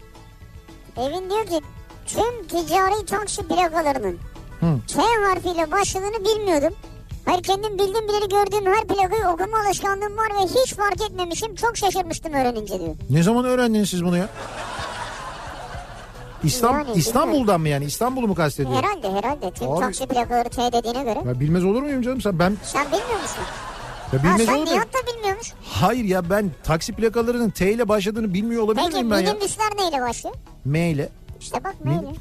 Evin 0.96 1.30
diyor 1.30 1.46
ki 1.46 1.60
tüm 2.06 2.46
ticari 2.48 3.06
taksi 3.06 3.42
plakalarının 3.48 4.18
Hı. 4.60 4.78
T 4.88 5.02
harfiyle 5.02 5.70
başladığını 5.70 6.24
bilmiyordum. 6.24 6.74
Hayır 7.24 7.42
kendim 7.42 7.72
bildiğim 7.78 8.08
bileli 8.08 8.28
gördüğüm 8.28 8.72
her 8.74 8.84
plakayı 8.84 9.28
okuma 9.28 9.58
alışkanlığım 9.66 10.16
var 10.16 10.28
ve 10.40 10.46
hiç 10.62 10.74
fark 10.74 11.00
etmemişim. 11.10 11.54
Çok 11.54 11.76
şaşırmıştım 11.76 12.32
öğrenince 12.32 12.78
diyor. 12.80 12.94
Ne 13.10 13.22
zaman 13.22 13.44
öğrendiniz 13.44 13.90
siz 13.90 14.04
bunu 14.04 14.16
ya? 14.16 14.28
İstanbul, 16.44 16.88
Yani, 16.88 16.98
İstanbul'dan 16.98 17.60
mı 17.60 17.68
yani? 17.68 17.84
İstanbul'u 17.84 18.28
mu 18.28 18.34
kastediyor? 18.34 18.76
Herhalde 18.82 19.12
herhalde. 19.12 19.50
Tüm 19.50 19.70
Abi- 19.72 19.80
taksi 19.80 20.06
plakaları 20.06 20.48
T 20.48 20.72
dediğine 20.72 21.02
göre. 21.04 21.18
Ya 21.26 21.40
bilmez 21.40 21.64
olur 21.64 21.82
muyum 21.82 22.02
canım 22.02 22.20
sen? 22.20 22.38
Ben 22.38 22.56
Sen 22.64 22.86
bilmiyor 22.86 23.20
musun? 23.22 23.42
ya 24.12 24.18
Ha, 24.18 24.22
bilmez 24.24 24.46
sen 24.46 24.52
olur 24.54 24.62
muyum? 24.62 24.74
Nihat 24.76 24.88
da 24.94 25.12
bilmiyormuş. 25.16 25.52
Hayır 25.64 26.04
ya 26.04 26.30
ben 26.30 26.50
taksi 26.64 26.92
plakalarının 26.92 27.50
T 27.50 27.72
ile 27.72 27.88
başladığını 27.88 28.34
bilmiyor 28.34 28.62
olabilir 28.62 28.82
Peki 28.84 28.94
miyim 28.94 29.10
ben 29.10 29.18
ya? 29.20 29.32
minibüsler 29.32 29.66
neyle 29.78 30.00
başlıyor? 30.00 30.36
M 30.64 30.90
ile, 30.90 31.08
İşte 31.40 31.64
bak 31.64 31.74
Min- 31.84 31.88
neyle? 32.02 32.16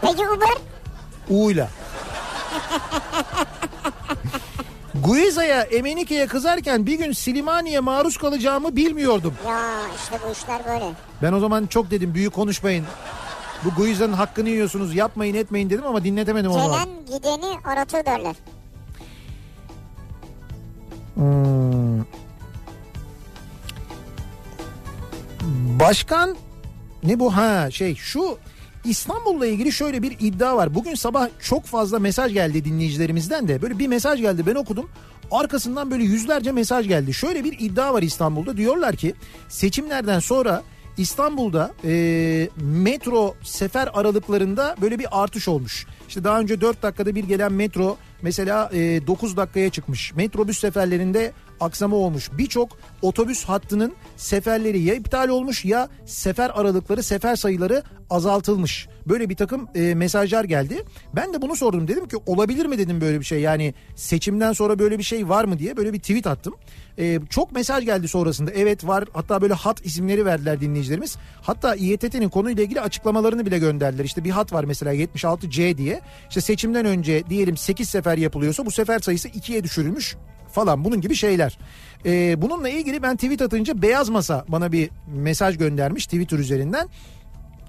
Peki 0.00 0.28
Uber? 0.28 0.48
U 1.30 1.50
ile. 1.50 1.68
Guiza'ya, 5.04 5.62
Emenike'ye 5.62 6.26
kızarken 6.26 6.86
bir 6.86 6.98
gün 6.98 7.12
Silimani'ye 7.12 7.80
maruz 7.80 8.16
kalacağımı 8.16 8.76
bilmiyordum. 8.76 9.34
Ya 9.48 9.60
işte 9.96 10.18
bu 10.26 10.32
işler 10.32 10.64
böyle. 10.66 10.84
Ben 11.22 11.32
o 11.32 11.40
zaman 11.40 11.66
çok 11.66 11.90
dedim 11.90 12.14
büyük 12.14 12.34
konuşmayın. 12.34 12.84
Bu 13.64 13.70
Guiza'nın 13.70 14.12
hakkını 14.12 14.48
yiyorsunuz 14.48 14.94
yapmayın 14.94 15.34
etmeyin 15.34 15.70
dedim 15.70 15.86
ama 15.86 16.04
dinletemedim 16.04 16.50
o 16.50 16.54
zaman. 16.54 16.70
Gelen 16.70 16.88
gideni 17.06 17.58
aratır 17.64 18.06
derler. 18.06 18.36
Hmm. 21.14 22.00
Başkan 25.80 26.36
ne 27.02 27.20
bu 27.20 27.36
ha 27.36 27.70
şey 27.70 27.94
şu 27.94 28.38
İstanbul'la 28.84 29.46
ilgili 29.46 29.72
şöyle 29.72 30.02
bir 30.02 30.16
iddia 30.20 30.56
var. 30.56 30.74
Bugün 30.74 30.94
sabah 30.94 31.28
çok 31.40 31.64
fazla 31.64 31.98
mesaj 31.98 32.32
geldi 32.32 32.64
dinleyicilerimizden 32.64 33.48
de. 33.48 33.62
Böyle 33.62 33.78
bir 33.78 33.86
mesaj 33.86 34.20
geldi 34.20 34.46
ben 34.46 34.54
okudum. 34.54 34.90
Arkasından 35.30 35.90
böyle 35.90 36.04
yüzlerce 36.04 36.52
mesaj 36.52 36.88
geldi. 36.88 37.14
Şöyle 37.14 37.44
bir 37.44 37.56
iddia 37.60 37.94
var 37.94 38.02
İstanbul'da. 38.02 38.56
Diyorlar 38.56 38.96
ki 38.96 39.14
seçimlerden 39.48 40.18
sonra 40.18 40.62
İstanbul'da 40.96 41.74
e, 41.84 42.48
metro 42.56 43.34
sefer 43.42 43.88
aralıklarında 43.92 44.76
böyle 44.80 44.98
bir 44.98 45.22
artış 45.22 45.48
olmuş. 45.48 45.86
İşte 46.08 46.24
daha 46.24 46.40
önce 46.40 46.60
4 46.60 46.82
dakikada 46.82 47.14
bir 47.14 47.24
gelen 47.24 47.52
metro 47.52 47.96
mesela 48.22 48.70
e, 48.72 49.06
9 49.06 49.36
dakikaya 49.36 49.70
çıkmış. 49.70 50.14
Metrobüs 50.14 50.58
seferlerinde 50.58 51.32
aksama 51.60 51.96
olmuş. 51.96 52.30
Birçok 52.32 52.68
otobüs 53.02 53.44
hattının 53.44 53.92
seferleri 54.16 54.80
ya 54.80 54.94
iptal 54.94 55.28
olmuş 55.28 55.64
ya 55.64 55.88
sefer 56.06 56.50
aralıkları, 56.54 57.02
sefer 57.02 57.36
sayıları 57.36 57.82
azaltılmış. 58.10 58.88
Böyle 59.06 59.28
bir 59.28 59.36
takım 59.36 59.68
e, 59.74 59.94
mesajlar 59.94 60.44
geldi. 60.44 60.84
Ben 61.16 61.34
de 61.34 61.42
bunu 61.42 61.56
sordum. 61.56 61.88
Dedim 61.88 62.08
ki 62.08 62.16
olabilir 62.26 62.66
mi 62.66 62.78
dedim 62.78 63.00
böyle 63.00 63.20
bir 63.20 63.24
şey. 63.24 63.40
Yani 63.40 63.74
seçimden 63.96 64.52
sonra 64.52 64.78
böyle 64.78 64.98
bir 64.98 65.02
şey 65.02 65.28
var 65.28 65.44
mı 65.44 65.58
diye 65.58 65.76
böyle 65.76 65.92
bir 65.92 65.98
tweet 65.98 66.26
attım. 66.26 66.54
E, 66.98 67.20
çok 67.30 67.52
mesaj 67.52 67.84
geldi 67.84 68.08
sonrasında. 68.08 68.50
Evet 68.50 68.86
var. 68.86 69.04
Hatta 69.12 69.42
böyle 69.42 69.54
hat 69.54 69.86
isimleri 69.86 70.24
verdiler 70.24 70.60
dinleyicilerimiz. 70.60 71.16
Hatta 71.42 71.74
İETT'nin 71.74 72.28
konuyla 72.28 72.62
ilgili 72.62 72.80
açıklamalarını 72.80 73.46
bile 73.46 73.58
gönderdiler. 73.58 74.04
İşte 74.04 74.24
bir 74.24 74.30
hat 74.30 74.52
var 74.52 74.64
mesela 74.64 74.94
76C 74.94 75.76
diye. 75.78 76.00
İşte 76.28 76.40
seçimden 76.40 76.86
önce 76.86 77.26
diyelim 77.30 77.56
8 77.56 77.88
sefer 77.88 78.18
yapılıyorsa 78.18 78.66
bu 78.66 78.70
sefer 78.70 78.98
sayısı 78.98 79.28
2'ye 79.28 79.64
düşürülmüş 79.64 80.16
falan 80.52 80.84
bunun 80.84 81.00
gibi 81.00 81.14
şeyler. 81.14 81.58
Ee, 82.06 82.42
bununla 82.42 82.68
ilgili 82.68 83.02
ben 83.02 83.16
tweet 83.16 83.42
atınca 83.42 83.82
Beyaz 83.82 84.08
Masa 84.08 84.44
bana 84.48 84.72
bir 84.72 84.90
mesaj 85.14 85.58
göndermiş 85.58 86.04
Twitter 86.06 86.38
üzerinden. 86.38 86.88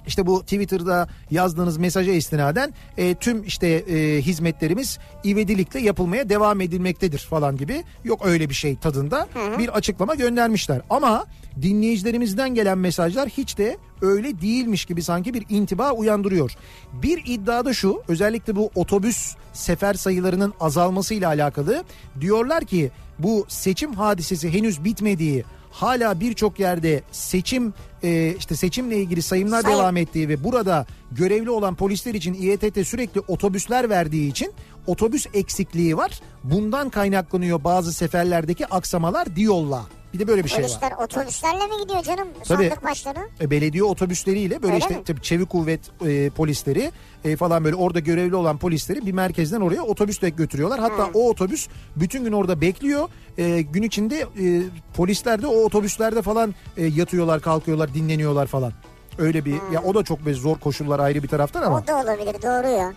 İşte 0.08 0.26
bu 0.28 0.42
Twitter'da 0.42 1.08
yazdığınız 1.32 1.78
mesaja 1.78 2.12
istinaden 2.12 2.74
e, 2.98 3.16
tüm 3.16 3.44
işte 3.44 3.68
e, 3.68 4.22
hizmetlerimiz 4.22 5.00
ivedilikle 5.26 5.80
yapılmaya 5.80 6.30
devam 6.30 6.62
edilmektedir 6.62 7.20
falan 7.20 7.58
gibi. 7.58 7.84
Yok 8.04 8.26
öyle 8.26 8.50
bir 8.50 8.54
şey 8.54 8.76
tadında 8.76 9.28
bir 9.60 9.70
açıklama 9.70 10.16
göndermişler. 10.16 10.82
Ama 10.90 11.26
dinleyicilerimizden 11.62 12.56
gelen 12.56 12.78
mesajlar 12.78 13.30
hiç 13.30 13.58
de 13.58 13.78
öyle 14.02 14.42
değilmiş 14.42 14.86
gibi 14.86 15.04
sanki 15.04 15.34
bir 15.34 15.46
intiba 15.50 15.92
uyandırıyor. 15.92 16.52
Bir 16.94 17.24
iddia 17.26 17.66
da 17.66 17.74
şu 17.74 18.04
özellikle 18.08 18.56
bu 18.56 18.72
otobüs 18.76 19.36
sefer 19.54 19.94
sayılarının 19.94 20.54
azalmasıyla 20.60 21.30
alakalı 21.30 21.84
diyorlar 22.22 22.66
ki 22.66 22.92
bu 23.20 23.46
seçim 23.48 23.94
hadisesi 23.94 24.54
henüz 24.54 24.84
bitmediği 24.84 25.44
hala 25.72 26.20
birçok 26.20 26.60
yerde 26.60 27.02
seçim 27.12 27.74
e, 28.04 28.36
işte 28.38 28.56
seçimle 28.56 28.98
ilgili 28.98 29.22
sayımlar 29.22 29.62
Sayım. 29.62 29.80
devam 29.80 29.98
ettiği 29.98 30.30
ve 30.30 30.44
burada 30.44 30.86
görevli 31.12 31.50
olan 31.50 31.76
polisler 31.76 32.14
için 32.14 32.34
İETT 32.34 32.88
sürekli 32.88 33.22
otobüsler 33.28 33.90
verdiği 33.90 34.30
için 34.32 34.54
otobüs 34.88 35.26
eksikliği 35.34 35.98
var. 35.98 36.20
Bundan 36.44 36.90
kaynaklanıyor 36.90 37.64
bazı 37.64 37.94
seferlerdeki 37.94 38.68
aksamalar 38.68 39.36
diyorlar. 39.36 39.84
Bir 40.14 40.20
de 40.20 40.28
böyle 40.28 40.44
bir 40.44 40.50
şey 40.50 40.64
var. 40.64 40.70
Polisler 40.70 40.92
otobüslerle 40.92 41.68
mi 41.68 41.74
gidiyor 41.84 42.04
canım 42.04 42.28
Tabii. 42.48 42.70
sandık 42.70 42.84
başları? 42.84 43.20
E, 43.42 43.52
belediye 43.52 43.84
otobüsleriyle 43.84 44.64
böyle 44.64 44.74
Öyle 44.74 44.84
işte 44.86 44.96
mi? 44.98 45.04
tabii 45.06 45.22
çevik 45.22 45.50
kuvvet 45.50 45.80
e, 46.06 46.30
polisleri 46.30 46.92
e, 47.24 47.36
falan 47.36 47.64
böyle 47.64 47.76
orada 47.76 48.00
görevli 48.00 48.36
olan 48.36 48.58
polisleri 48.58 49.06
bir 49.06 49.12
merkezden 49.12 49.62
oraya 49.62 49.82
otobüsle 49.84 50.30
götürüyorlar. 50.30 50.80
Hatta 50.80 51.10
o 51.14 51.30
otobüs 51.30 51.68
bütün 51.96 52.24
gün 52.24 52.32
orada 52.32 52.62
bekliyor. 52.62 53.10
E, 53.42 53.62
gün 53.62 53.82
içinde 53.84 54.20
e, 54.20 54.62
polisler 54.94 55.42
de 55.42 55.48
o 55.48 55.64
otobüslerde 55.66 56.22
falan 56.22 56.56
e, 56.78 56.86
yatıyorlar, 56.86 57.42
kalkıyorlar, 57.42 57.94
dinleniyorlar 57.94 58.48
falan. 58.48 58.74
Öyle 59.18 59.46
bir 59.46 59.54
ya 59.74 59.84
o 59.86 59.96
da 59.96 60.04
çok 60.04 60.26
böyle 60.26 60.38
zor 60.38 60.58
koşullar 60.58 61.00
ayrı 61.00 61.24
bir 61.24 61.28
taraftan 61.28 61.62
ama 61.62 61.78
O 61.78 61.88
da 61.88 61.96
olabilir 61.96 62.34
doğru 62.42 62.68
ya. 62.68 62.94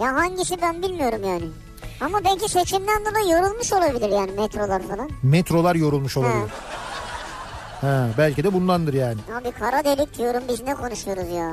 Ya 0.00 0.14
hangisi 0.14 0.62
ben 0.62 0.82
bilmiyorum 0.82 1.20
yani. 1.24 1.44
Ama 2.00 2.24
belki 2.24 2.48
seçimden 2.48 3.04
dolayı 3.04 3.28
yorulmuş 3.28 3.72
olabilir 3.72 4.08
yani 4.08 4.30
metrolar 4.32 4.82
falan. 4.82 5.10
metrolar 5.22 5.74
yorulmuş 5.74 6.16
olabilir. 6.16 6.50
Ha, 7.80 8.08
belki 8.18 8.44
de 8.44 8.52
bundandır 8.52 8.94
yani. 8.94 9.18
Abi 9.40 9.50
kara 9.50 9.84
delik 9.84 10.18
diyorum 10.18 10.42
biz 10.48 10.62
ne 10.62 10.74
konuşuyoruz 10.74 11.28
ya. 11.34 11.52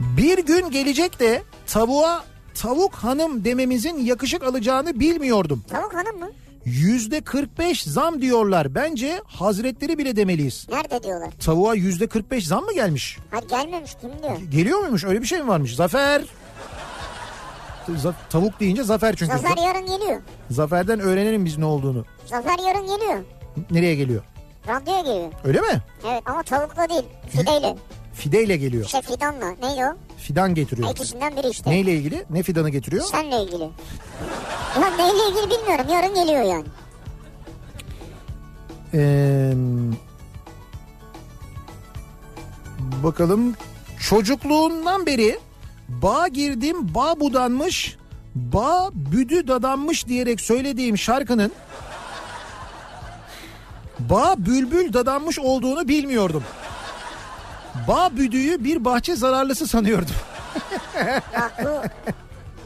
Bir 0.00 0.46
gün 0.46 0.70
gelecek 0.70 1.20
de 1.20 1.42
tavuğa 1.66 2.24
tavuk 2.62 2.94
hanım 2.94 3.44
dememizin 3.44 3.98
yakışık 4.04 4.42
alacağını 4.42 5.00
bilmiyordum. 5.00 5.64
Tavuk 5.68 5.94
hanım 5.94 6.18
mı? 6.18 6.30
Yüzde 6.64 7.20
45 7.20 7.82
zam 7.82 8.22
diyorlar. 8.22 8.74
Bence 8.74 9.20
hazretleri 9.26 9.98
bile 9.98 10.16
demeliyiz. 10.16 10.66
Nerede 10.70 11.02
diyorlar? 11.02 11.30
Tavuğa 11.44 11.74
yüzde 11.74 12.06
45 12.06 12.46
zam 12.46 12.64
mı 12.64 12.72
gelmiş? 12.74 13.18
Hayır 13.30 13.48
gelmemiş 13.48 13.92
kim 14.00 14.10
diyor? 14.22 14.50
Geliyor 14.50 14.78
muymuş? 14.80 15.04
Öyle 15.04 15.22
bir 15.22 15.26
şey 15.26 15.42
mi 15.42 15.48
varmış? 15.48 15.74
Zafer. 15.76 16.22
Za- 17.88 18.14
tavuk 18.30 18.60
deyince 18.60 18.82
zafer 18.84 19.16
çünkü. 19.16 19.32
Zafer 19.38 19.62
yarın 19.62 19.86
geliyor. 19.86 20.20
Zafer'den 20.50 21.00
öğrenelim 21.00 21.44
biz 21.44 21.58
ne 21.58 21.64
olduğunu. 21.64 22.04
Zafer 22.26 22.58
yarın 22.68 22.86
geliyor. 22.86 23.18
Nereye 23.70 23.94
geliyor? 23.94 24.22
Radyoya 24.68 25.00
geliyor. 25.00 25.32
Öyle 25.44 25.60
mi? 25.60 25.82
Evet 26.06 26.22
ama 26.26 26.42
tavukla 26.42 26.88
değil. 26.88 27.02
Fideyle. 27.30 27.76
Fideyle 28.14 28.56
geliyor. 28.56 28.84
İşte 28.84 29.02
fidanla. 29.02 29.46
Neydi 29.50 29.80
o? 29.84 29.96
Fidan 30.26 30.54
getiriyor. 30.54 30.90
İkisinden 30.90 31.36
biri 31.36 31.48
işte. 31.48 31.70
Neyle 31.70 31.92
ilgili? 31.92 32.24
Ne 32.30 32.42
fidanı 32.42 32.70
getiriyor? 32.70 33.04
Senle 33.04 33.42
ilgili. 33.42 33.62
Ya 34.80 34.90
neyle 34.96 35.28
ilgili 35.28 35.50
bilmiyorum. 35.50 35.86
Yarın 35.90 36.14
geliyor 36.14 36.42
yani. 36.42 36.64
Ee, 38.94 39.52
bakalım 43.04 43.54
çocukluğundan 44.00 45.06
beri 45.06 45.38
bağ 45.88 46.28
girdim 46.28 46.94
bağ 46.94 47.20
budanmış 47.20 47.96
bağ 48.34 48.90
büdü 48.94 49.48
dadanmış 49.48 50.06
diyerek 50.06 50.40
söylediğim 50.40 50.98
şarkının 50.98 51.52
bağ 53.98 54.34
bülbül 54.38 54.92
dadanmış 54.92 55.38
olduğunu 55.38 55.88
bilmiyordum. 55.88 56.42
Bağ 57.88 58.10
büdüğü 58.16 58.64
bir 58.64 58.84
bahçe 58.84 59.16
zararlısı 59.16 59.66
sanıyordum. 59.66 60.14
Bak 61.36 61.52
bu, 61.64 61.68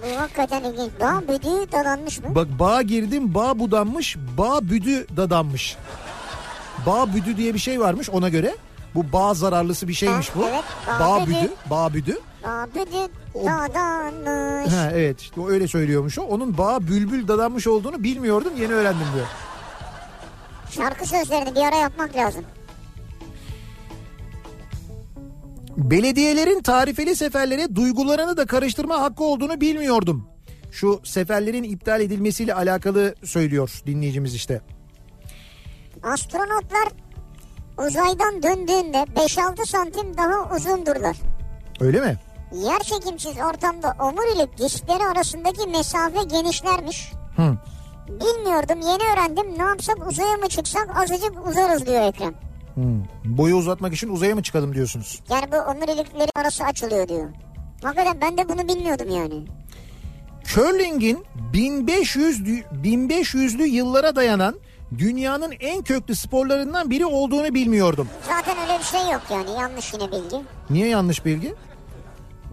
bu 0.06 0.20
hakikaten 0.20 0.64
ilginç. 0.64 0.90
Daha 1.00 1.22
büdüğü 1.22 1.72
dadanmış 1.72 2.18
mı? 2.18 2.34
Bak 2.34 2.46
bağ 2.58 2.82
girdim 2.82 3.34
bağ 3.34 3.58
budanmış 3.58 4.16
bağ 4.38 4.61
büdü 4.62 5.06
dadanmış. 5.16 5.76
Bağ 6.86 7.14
büdü 7.14 7.36
diye 7.36 7.54
bir 7.54 7.58
şey 7.58 7.80
varmış 7.80 8.11
ona 8.11 8.28
göre. 8.28 8.56
Bu 8.94 9.12
bağ 9.12 9.34
zararlısı 9.34 9.88
bir 9.88 9.92
şeymiş 9.94 10.34
bu. 10.36 10.44
evet, 10.48 10.64
bağ 10.86 11.00
bağ 11.00 11.26
büdü. 11.26 11.30
büdü, 11.36 11.50
bağ 11.70 11.94
büdü. 11.94 12.18
Büdüğü 12.74 13.12
O- 13.34 13.44
dadanmış. 13.46 14.72
Ha, 14.72 14.90
evet 14.94 15.20
işte 15.20 15.40
o 15.40 15.48
öyle 15.50 15.68
söylüyormuş 15.68 16.18
o. 16.18 16.22
Onun 16.22 16.58
bağ 16.58 16.80
bülbül 16.80 17.28
dadanmış 17.28 17.66
olduğunu 17.66 18.02
bilmiyordum 18.02 18.52
yeni 18.61 18.72
öğrendim 18.74 19.06
diyor. 19.14 19.26
Şarkı 20.70 21.06
sözlerini 21.08 21.54
bir 21.54 21.61
ara 21.61 21.76
yapmak 21.76 22.16
lazım. 22.16 22.44
Belediyelerin 25.80 26.62
tarifeli 26.62 27.16
seferlere 27.16 27.76
duygularını 27.76 28.36
da 28.36 28.46
karıştırma 28.46 29.00
hakkı 29.00 29.24
olduğunu 29.24 29.60
bilmiyordum. 29.60 30.28
Şu 30.72 31.00
seferlerin 31.04 31.62
iptal 31.62 32.00
edilmesiyle 32.00 32.54
alakalı 32.54 33.14
söylüyor 33.24 33.80
dinleyicimiz 33.86 34.34
işte. 34.34 34.60
Astronotlar 36.02 36.88
uzaydan 37.78 38.42
döndüğünde 38.42 38.96
5-6 38.96 39.66
santim 39.66 40.16
daha 40.16 40.56
uzundurlar. 40.56 41.16
Öyle 41.80 42.00
mi? 42.00 42.16
Yer 42.52 42.80
çekimsiz 42.80 43.32
ortamda 43.38 43.96
omurilik 44.00 44.58
dişleri 44.58 45.04
arasındaki 45.04 45.66
mesafe 45.70 46.22
genişlermiş. 46.22 47.12
Hı. 47.36 47.56
Bilmiyordum 48.08 48.80
yeni 48.80 49.12
öğrendim 49.12 49.58
ne 49.58 49.62
yapsak 49.62 50.08
uzaya 50.08 50.36
mı 50.36 50.48
çıksak 50.48 50.96
azıcık 50.96 51.46
uzarız 51.48 51.86
diyor 51.86 52.08
Ekrem. 52.08 52.49
Hı. 52.80 52.84
Boyu 53.24 53.56
uzatmak 53.56 53.94
için 53.94 54.08
uzaya 54.08 54.34
mı 54.34 54.42
çıkalım 54.42 54.74
diyorsunuz? 54.74 55.20
Yani 55.30 55.44
bu 55.52 55.56
omurilikleri 55.56 56.30
arası 56.34 56.64
açılıyor 56.64 57.08
diyor. 57.08 57.28
Hakikaten 57.82 58.20
ben 58.20 58.38
de 58.38 58.48
bunu 58.48 58.68
bilmiyordum 58.68 59.10
yani. 59.10 59.44
Curling'in 60.44 61.24
1500 61.52 62.40
1500'lü 62.84 63.62
yıllara 63.62 64.16
dayanan 64.16 64.54
dünyanın 64.98 65.52
en 65.60 65.82
köklü 65.82 66.14
sporlarından 66.16 66.90
biri 66.90 67.06
olduğunu 67.06 67.54
bilmiyordum. 67.54 68.08
Zaten 68.28 68.56
öyle 68.62 68.78
bir 68.78 68.84
şey 68.84 69.00
yok 69.00 69.22
yani 69.30 69.50
yanlış 69.60 69.92
yine 69.94 70.12
bilgi. 70.12 70.36
Niye 70.70 70.88
yanlış 70.88 71.24
bilgi? 71.24 71.54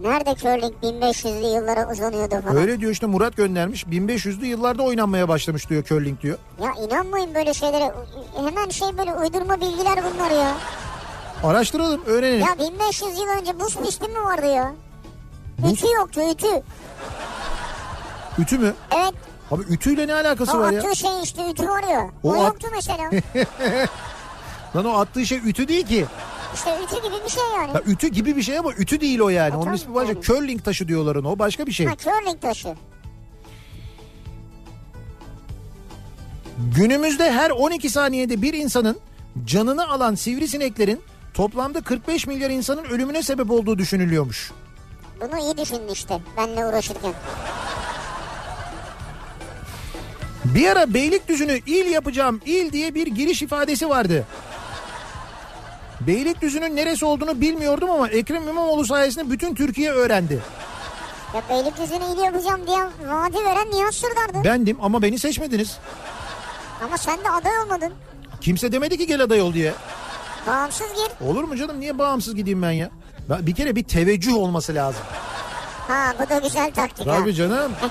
Nerede 0.02 0.36
curling 0.36 0.74
1500'lü 0.84 1.56
yıllara 1.56 1.92
uzanıyordu 1.92 2.42
falan. 2.42 2.56
Öyle 2.58 2.80
diyor 2.80 2.92
işte 2.92 3.06
Murat 3.06 3.38
göndermiş. 3.38 3.84
1500'lü 3.84 4.46
yıllarda 4.46 4.84
oynanmaya 4.84 5.28
başlamış 5.28 5.70
diyor 5.70 5.84
curling 5.84 6.22
diyor. 6.22 6.38
Ya 6.64 6.72
inanmayın 6.88 7.36
böyle 7.36 7.54
şeylere. 7.54 7.94
Hemen 8.38 8.70
şey 8.70 8.98
böyle 8.98 9.14
uydurma 9.14 9.62
bilgiler 9.62 10.00
bunlar 10.14 10.32
ya. 10.32 10.52
Araştıralım, 11.44 12.02
öğrenelim. 12.06 12.40
Ya 12.46 12.60
1500 12.72 13.18
yıl 13.20 13.28
önce 13.42 13.60
buz 13.60 13.78
pisti 13.78 14.08
mi 14.08 14.20
vardı 14.24 14.46
ya? 14.46 14.74
Buz- 15.62 15.74
Ütü 15.74 15.88
yoktu 15.96 16.22
ütü. 16.32 16.62
Ütü 18.40 18.58
mü? 18.58 18.74
Evet. 18.96 19.14
Abi 19.52 19.62
ütüyle 19.70 20.08
ne 20.08 20.14
alakası 20.14 20.58
O 20.58 20.60
var 20.60 20.72
ya? 20.72 20.80
attığı 20.80 20.96
şey 20.96 21.12
işte 21.24 21.50
ütü 21.52 21.68
var 21.70 21.84
ya. 21.84 22.10
O 22.24 22.30
O, 22.30 22.34
at- 22.34 22.44
yoktu 22.48 22.68
mesela. 22.76 23.10
Lan 24.76 24.86
o 24.86 25.00
attığı 25.00 25.26
şey 25.26 25.38
ütü 25.38 25.68
değil 25.68 25.88
ki. 25.88 26.06
İşte 26.58 26.78
ütü 26.84 26.96
gibi 27.04 27.16
bir 27.26 27.30
şey 27.30 27.44
yani. 27.58 27.72
Ya 27.74 27.82
ütü 27.88 28.08
gibi 28.08 28.36
bir 28.38 28.42
şey 28.42 28.58
ama 28.58 28.74
ütü 28.74 29.02
değil 29.02 29.20
o 29.20 29.30
yani. 29.30 29.52
Ha, 29.52 29.58
Onun 29.58 29.74
ismi 29.74 29.94
başka. 29.94 30.14
yani. 30.14 30.22
Curling 30.22 30.64
taşı 30.64 30.88
diyorlar 30.88 31.16
ona. 31.16 31.28
O 31.32 31.40
başka 31.40 31.66
bir 31.68 31.72
şey. 31.72 31.86
Ha 31.86 31.96
curling 31.98 32.42
taşı. 32.42 32.76
Günümüzde 36.76 37.32
her 37.32 37.50
12 37.50 37.90
saniyede 37.90 38.42
bir 38.42 38.54
insanın 38.54 39.00
canını 39.46 39.88
alan 39.90 40.16
sivrisineklerin 40.16 41.02
toplamda 41.34 41.82
45 41.82 42.28
milyar 42.28 42.50
insanın 42.50 42.84
ölümüne 42.84 43.24
sebep 43.24 43.52
olduğu 43.52 43.78
düşünülüyormuş. 43.78 44.52
Bunu 45.22 45.40
iyi 45.40 45.58
düşündü 45.58 45.92
işte 45.94 46.20
benle 46.38 46.66
uğraşırken. 46.66 47.14
Bir 50.46 50.68
ara 50.70 50.94
Beylikdüzü'nü 50.94 51.60
il 51.66 51.92
yapacağım 51.92 52.42
il 52.46 52.72
diye 52.72 52.96
bir 52.96 53.08
giriş 53.08 53.42
ifadesi 53.42 53.90
vardı. 53.90 54.26
Beylikdüzü'nün 56.02 56.76
neresi 56.76 57.06
olduğunu 57.06 57.42
bilmiyordum 57.42 57.90
ama 57.92 58.08
Ekrem 58.10 58.48
İmamoğlu 58.48 58.86
sayesinde 58.86 59.32
bütün 59.32 59.56
Türkiye 59.56 59.92
öğrendi. 59.92 60.40
Ya 61.36 61.42
Beylikdüzü'nü 61.50 62.04
iyi 62.16 62.26
yapacağım 62.26 62.62
diye 62.68 62.80
vaadi 63.10 63.38
veren 63.46 63.72
Nihat 63.72 63.94
Sırdar'dı. 63.96 64.44
Bendim 64.44 64.78
ama 64.82 65.02
beni 65.02 65.20
seçmediniz. 65.20 65.78
Ama 66.84 66.98
sen 66.98 67.18
de 67.24 67.30
aday 67.30 67.60
olmadın. 67.60 67.94
Kimse 68.42 68.72
demedi 68.72 68.98
ki 68.98 69.08
gel 69.08 69.22
aday 69.24 69.42
ol 69.42 69.54
diye. 69.54 69.74
Bağımsız 70.48 70.88
gir. 70.88 71.28
Olur 71.28 71.44
mu 71.44 71.56
canım 71.58 71.80
niye 71.80 71.98
bağımsız 71.98 72.36
gideyim 72.36 72.62
ben 72.62 72.72
ya? 72.72 72.90
Bir 73.30 73.56
kere 73.56 73.76
bir 73.76 73.84
teveccüh 73.84 74.36
olması 74.36 74.76
lazım. 74.76 75.02
Ha 75.88 76.14
bu 76.26 76.30
da 76.30 76.40
güzel 76.40 76.72
taktik. 76.72 77.06
Tabii 77.06 77.34
canım. 77.34 77.72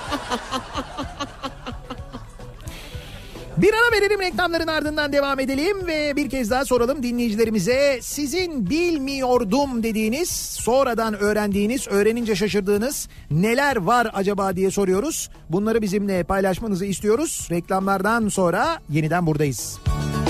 Bir 3.57 3.73
ara 3.73 4.01
verelim 4.01 4.21
reklamların 4.21 4.67
ardından 4.67 5.13
devam 5.13 5.39
edelim 5.39 5.87
ve 5.87 6.15
bir 6.15 6.29
kez 6.29 6.51
daha 6.51 6.65
soralım 6.65 7.03
dinleyicilerimize. 7.03 7.99
Sizin 8.01 8.69
bilmiyordum 8.69 9.83
dediğiniz, 9.83 10.29
sonradan 10.59 11.13
öğrendiğiniz, 11.13 11.87
öğrenince 11.87 12.35
şaşırdığınız 12.35 13.09
neler 13.31 13.75
var 13.75 14.11
acaba 14.13 14.55
diye 14.55 14.71
soruyoruz. 14.71 15.29
Bunları 15.49 15.81
bizimle 15.81 16.23
paylaşmanızı 16.23 16.85
istiyoruz. 16.85 17.47
Reklamlardan 17.51 18.29
sonra 18.29 18.79
yeniden 18.89 19.25
buradayız. 19.25 19.79
Kim 19.85 20.26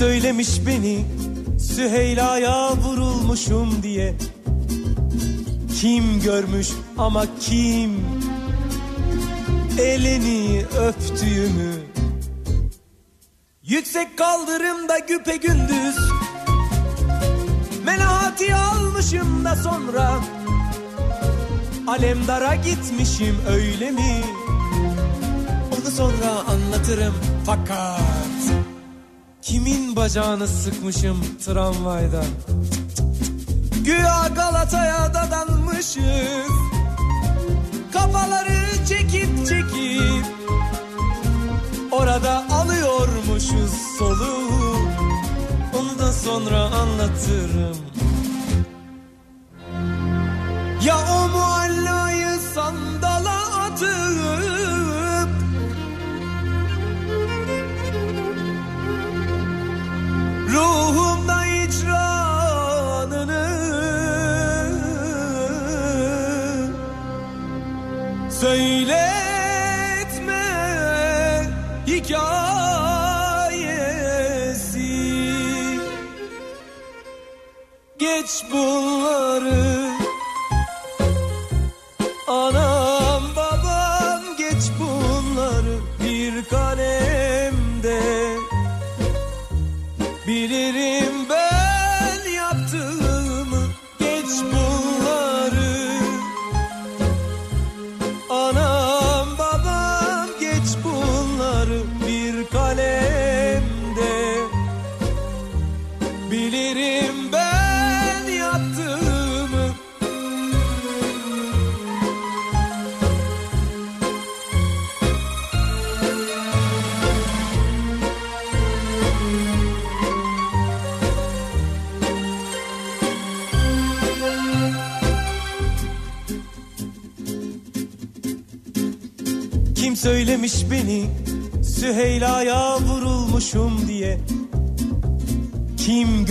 söylemiş 0.00 0.66
beni 0.66 1.04
Süheyla'ya 1.58 2.76
vurulmuşum 2.76 3.82
diye. 3.82 4.14
Kim 5.80 6.20
görmüş 6.20 6.68
ama 6.98 7.24
kim? 7.40 8.04
Elini 9.78 10.64
öptüğümü. 10.64 11.74
Yüksek 13.62 14.18
kaldırımda 14.18 14.98
güpe 14.98 15.36
gündüz. 15.36 15.96
Melahati 17.84 18.54
almışım 18.54 19.44
da 19.44 19.56
sonra. 19.56 20.20
Alemdara 21.86 22.54
gitmişim 22.54 23.36
öyle 23.48 23.90
mi? 23.90 24.22
Onu 25.72 25.90
sonra 25.90 26.30
anlatırım 26.48 27.14
fakat 27.46 28.00
Kimin 29.42 29.96
bacağını 29.96 30.48
sıkmışım 30.48 31.20
tramvayda? 31.44 32.22
Güya 33.84 34.28
Galata'ya 34.34 35.14
dadanmışız. 35.14 36.50
Kafaları 37.92 38.86
çekip 38.88 39.46
çekip 39.48 40.26
Orada 41.90 42.44
alıyormuşuz 42.50 43.72
soluğu. 43.98 44.76
Onu 45.78 45.98
da 45.98 46.12
sonra 46.12 46.60
anlatırım. 46.60 47.76
Ya 50.84 50.96
o 51.12 51.28
muallayı 51.28 52.09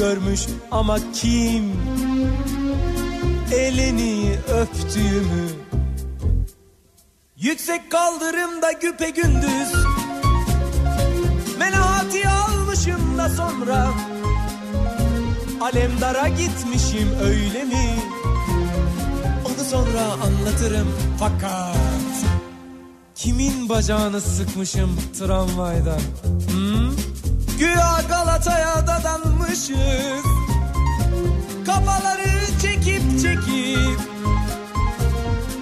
görmüş 0.09 0.41
ama 0.71 0.97
kim? 1.13 1.73
Elini 3.53 4.35
öptüğümü. 4.53 5.49
Yüksek 7.37 7.91
kaldırımda 7.91 8.71
güpe 8.71 9.09
gündüz. 9.09 9.73
Menahati 11.59 12.27
almışım 12.29 13.17
da 13.17 13.29
sonra. 13.29 13.87
Alemdara 15.61 16.27
gitmişim 16.27 17.09
öyle 17.23 17.63
mi? 17.63 17.95
Onu 19.45 19.65
sonra 19.69 20.01
anlatırım 20.01 20.87
fakat 21.19 21.75
Kimin 23.15 23.69
bacağını 23.69 24.21
sıkmışım 24.21 24.99
tramvayda? 25.19 25.97
Galata'ya 28.09 28.87
dadanmışız. 28.87 30.25
Kafaları 31.65 32.59
çekip 32.61 33.21
çekip 33.21 33.99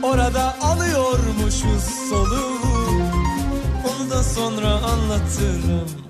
orada 0.04 0.56
alıyormuşuz 0.62 1.84
soluğu. 2.10 2.58
Onu 3.88 4.10
da 4.10 4.24
sonra 4.24 4.68
anlatırım. 4.68 6.07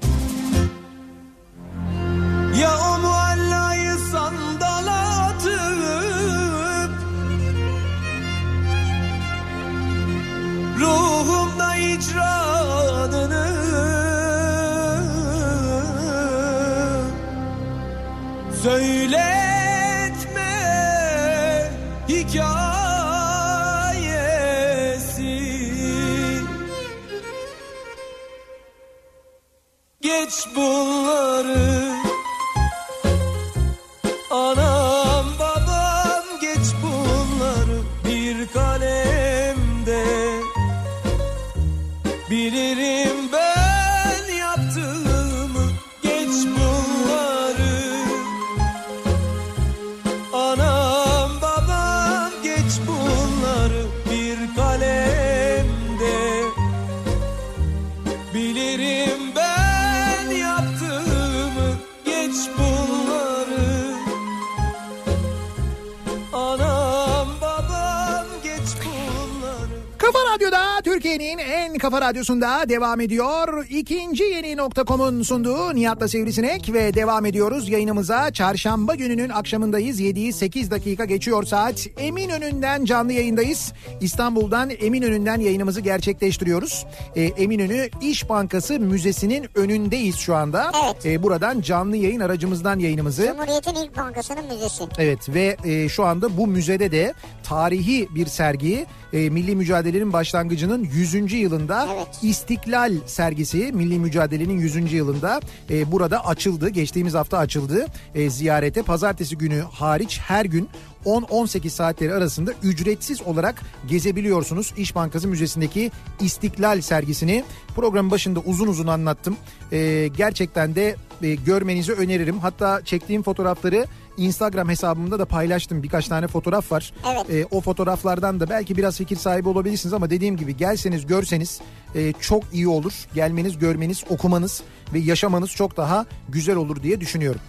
En 71.78 71.80
kafa 71.80 72.02
radyosunda 72.02 72.70
devam 72.70 73.02
ediyor. 73.02 73.66
İkinci 73.70 74.24
yeni 74.24 74.58
nokta.com'un 74.58 75.24
sunduğu 75.24 75.76
Nihat'la 75.76 76.08
Sivrisinek 76.08 76.74
ve 76.74 76.94
devam 76.94 77.26
ediyoruz 77.26 77.70
yayınımıza. 77.70 78.32
Çarşamba 78.32 78.96
gününün 78.96 79.30
akşamındayız. 79.30 80.02
7'yi 80.02 80.34
8 80.34 80.72
dakika 80.72 81.06
geçiyor 81.06 81.44
saat. 81.44 81.88
Eminönü'nden 81.98 82.86
canlı 82.86 83.14
yayındayız. 83.14 83.74
İstanbul'dan 84.02 84.70
Eminönü'nden 84.70 85.40
yayınımızı 85.40 85.82
gerçekleştiriyoruz. 85.82 86.86
Ee, 87.16 87.24
Eminönü 87.24 87.90
İş 88.02 88.30
Bankası 88.30 88.80
Müzesi'nin 88.80 89.48
önündeyiz 89.56 90.16
şu 90.16 90.36
anda. 90.36 90.72
Evet. 90.86 91.06
Ee, 91.06 91.24
buradan 91.24 91.62
canlı 91.62 91.98
yayın 91.98 92.20
aracımızdan 92.20 92.80
yayınımızı 92.80 93.26
Cumhuriyet'in 93.28 93.76
ilk 93.76 93.98
bankasının 93.98 94.46
müzesi. 94.46 94.84
Evet 94.98 95.30
ve 95.30 95.58
e, 95.66 95.90
şu 95.90 96.06
anda 96.06 96.38
bu 96.38 96.48
müzede 96.48 96.92
de 96.92 97.14
tarihi 97.44 98.08
bir 98.16 98.26
sergi 98.26 98.86
e, 99.14 99.30
Milli 99.30 99.56
Mücadele'nin 99.56 100.14
başlangıcının 100.14 100.84
100. 100.84 101.34
yılında 101.34 101.67
Evet. 101.76 102.08
İstiklal 102.22 102.94
sergisi 103.06 103.72
Milli 103.74 104.00
Mücadele'nin 104.00 104.60
100. 104.60 104.94
yılında 104.94 105.40
e, 105.70 105.92
burada 105.92 106.26
açıldı. 106.26 106.70
Geçtiğimiz 106.70 107.14
hafta 107.14 107.38
açıldı 107.38 107.86
e, 108.16 108.30
ziyarete. 108.30 108.82
Pazartesi 108.82 109.38
günü 109.38 109.60
hariç 109.72 110.20
her 110.20 110.46
gün 110.46 110.70
10-18 111.06 111.70
saatleri 111.70 112.14
arasında 112.14 112.54
ücretsiz 112.64 113.22
olarak 113.22 113.62
gezebiliyorsunuz. 113.88 114.74
İş 114.78 114.96
Bankası 114.96 115.28
Müzesi'ndeki 115.28 115.92
İstiklal 116.20 116.82
sergisini 116.82 117.44
programın 117.76 118.12
başında 118.12 118.40
uzun 118.40 118.68
uzun 118.68 118.88
anlattım. 118.88 119.38
E, 119.72 120.10
gerçekten 120.18 120.76
de 120.76 120.96
e, 121.22 121.36
görmenizi 121.36 121.94
öneririm. 121.94 122.40
Hatta 122.40 122.82
çektiğim 122.86 123.24
fotoğrafları 123.24 123.86
Instagram 124.18 124.70
hesabımda 124.70 125.20
da 125.20 125.26
paylaştım. 125.26 125.84
Birkaç 125.84 126.08
tane 126.08 126.28
fotoğraf 126.28 126.72
var. 126.72 126.94
Evet. 127.08 127.30
E, 127.30 127.56
o 127.56 127.62
fotoğraflardan 127.62 128.40
da 128.40 128.50
belki 128.50 128.78
biraz 128.78 128.98
fikir 128.98 129.16
sahibi 129.16 129.50
olabilirsiniz 129.50 129.94
ama 129.94 130.10
dediğim 130.10 130.38
gibi 130.38 130.58
gelseniz 130.58 131.06
görseniz 131.06 131.62
e, 131.96 132.14
çok 132.14 132.44
iyi 132.54 132.68
olur. 132.68 132.94
Gelmeniz, 133.16 133.58
görmeniz, 133.58 134.04
okumanız 134.10 134.64
ve 134.94 135.00
yaşamanız 135.00 135.52
çok 135.52 135.78
daha 135.78 136.06
güzel 136.30 136.56
olur 136.56 136.84
diye 136.84 137.02
düşünüyorum. 137.02 137.42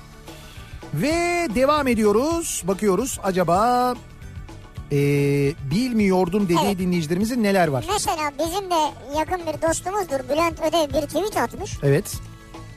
Ve 0.94 1.48
devam 1.54 1.88
ediyoruz. 1.88 2.62
Bakıyoruz 2.66 3.20
acaba 3.22 3.94
e, 4.92 4.96
bilmiyordum 5.70 6.44
dediği 6.44 6.66
Evet. 6.66 6.78
dinleyicilerimizin 6.78 7.42
neler 7.42 7.68
var? 7.68 7.84
Mesela 7.92 8.30
bizim 8.38 8.70
de 8.70 8.92
yakın 9.18 9.40
bir 9.46 9.68
dostumuzdur 9.68 10.28
Bülent 10.32 10.60
Ödev 10.60 11.02
bir 11.02 11.06
tweet 11.06 11.36
atmış. 11.36 11.78
Evet. 11.82 12.16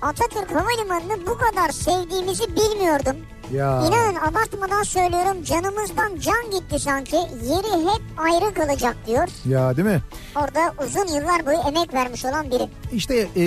Atatürk 0.02 0.56
Havalimanı'nı 0.56 1.28
bu 1.28 1.38
kadar 1.38 1.70
sevdiğimizi 1.70 2.44
bilmiyordum. 2.56 3.16
Ya. 3.54 3.84
İnanın 3.88 4.16
abartmadan 4.16 4.84
söylüyorum 4.84 5.44
canımızdan 5.44 6.20
can 6.20 6.52
gitti 6.60 6.80
sanki. 6.80 7.16
Yeri 7.16 7.86
hep 7.86 8.02
ayrı 8.18 8.54
kalacak 8.54 8.98
diyor. 9.08 9.28
Ya 9.46 9.78
değil 9.78 9.88
mi? 9.88 10.02
Orada 10.36 10.74
uzun 10.86 11.08
yıllar 11.08 11.46
boyu 11.46 11.58
emek 11.68 11.94
vermiş 11.94 12.26
olan 12.26 12.52
biri. 12.52 12.68
İşte 12.94 13.28
e, 13.38 13.44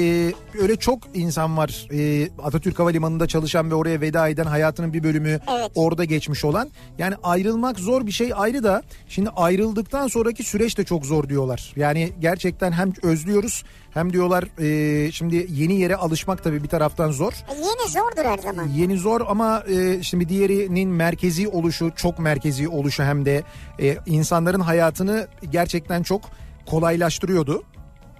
öyle 0.62 0.76
çok 0.76 0.98
insan 1.14 1.56
var 1.56 1.86
e, 1.92 2.28
Atatürk 2.42 2.78
Havalimanı'nda 2.78 3.26
çalışan 3.26 3.70
ve 3.70 3.74
oraya 3.74 4.00
veda 4.00 4.28
eden 4.28 4.44
hayatının 4.44 4.92
bir 4.92 5.02
bölümü 5.02 5.40
Evet. 5.58 5.70
orada 5.74 6.04
geçmiş 6.04 6.44
olan. 6.44 6.70
Yani 6.98 7.14
ayrılmak 7.22 7.78
zor 7.78 8.06
bir 8.06 8.12
şey 8.12 8.32
ayrı 8.36 8.64
da 8.64 8.82
şimdi 9.08 9.30
ayrıldıktan 9.30 10.08
sonraki 10.08 10.42
süreç 10.44 10.78
de 10.78 10.84
çok 10.84 11.06
zor 11.06 11.28
diyorlar. 11.28 11.72
Yani 11.76 12.12
gerçekten 12.20 12.72
hem 12.72 12.92
özlüyoruz 13.02 13.64
hem 13.94 14.12
diyorlar 14.12 14.44
e, 14.58 15.12
şimdi 15.12 15.46
yeni 15.50 15.80
yere 15.80 15.96
alışmak 15.96 16.44
tabii 16.44 16.62
bir 16.62 16.68
taraftan 16.68 17.10
zor. 17.10 17.32
E, 17.32 17.54
yeni 17.54 17.90
zordur 17.90 18.24
her 18.24 18.38
zaman. 18.38 18.68
Yeni 18.68 18.98
zor 18.98 19.20
ama 19.28 19.64
e, 19.68 20.02
şimdi 20.02 20.28
diğerinin 20.28 20.88
merkezi 20.88 21.48
oluşu 21.48 21.92
çok 21.96 22.18
merkezi 22.18 22.68
oluşu 22.68 23.02
hem 23.02 23.24
de 23.24 23.42
e, 23.80 23.96
insanların 24.06 24.60
hayatını 24.60 25.28
gerçekten 25.50 26.02
çok 26.02 26.22
kolaylaştırıyordu. 26.66 27.62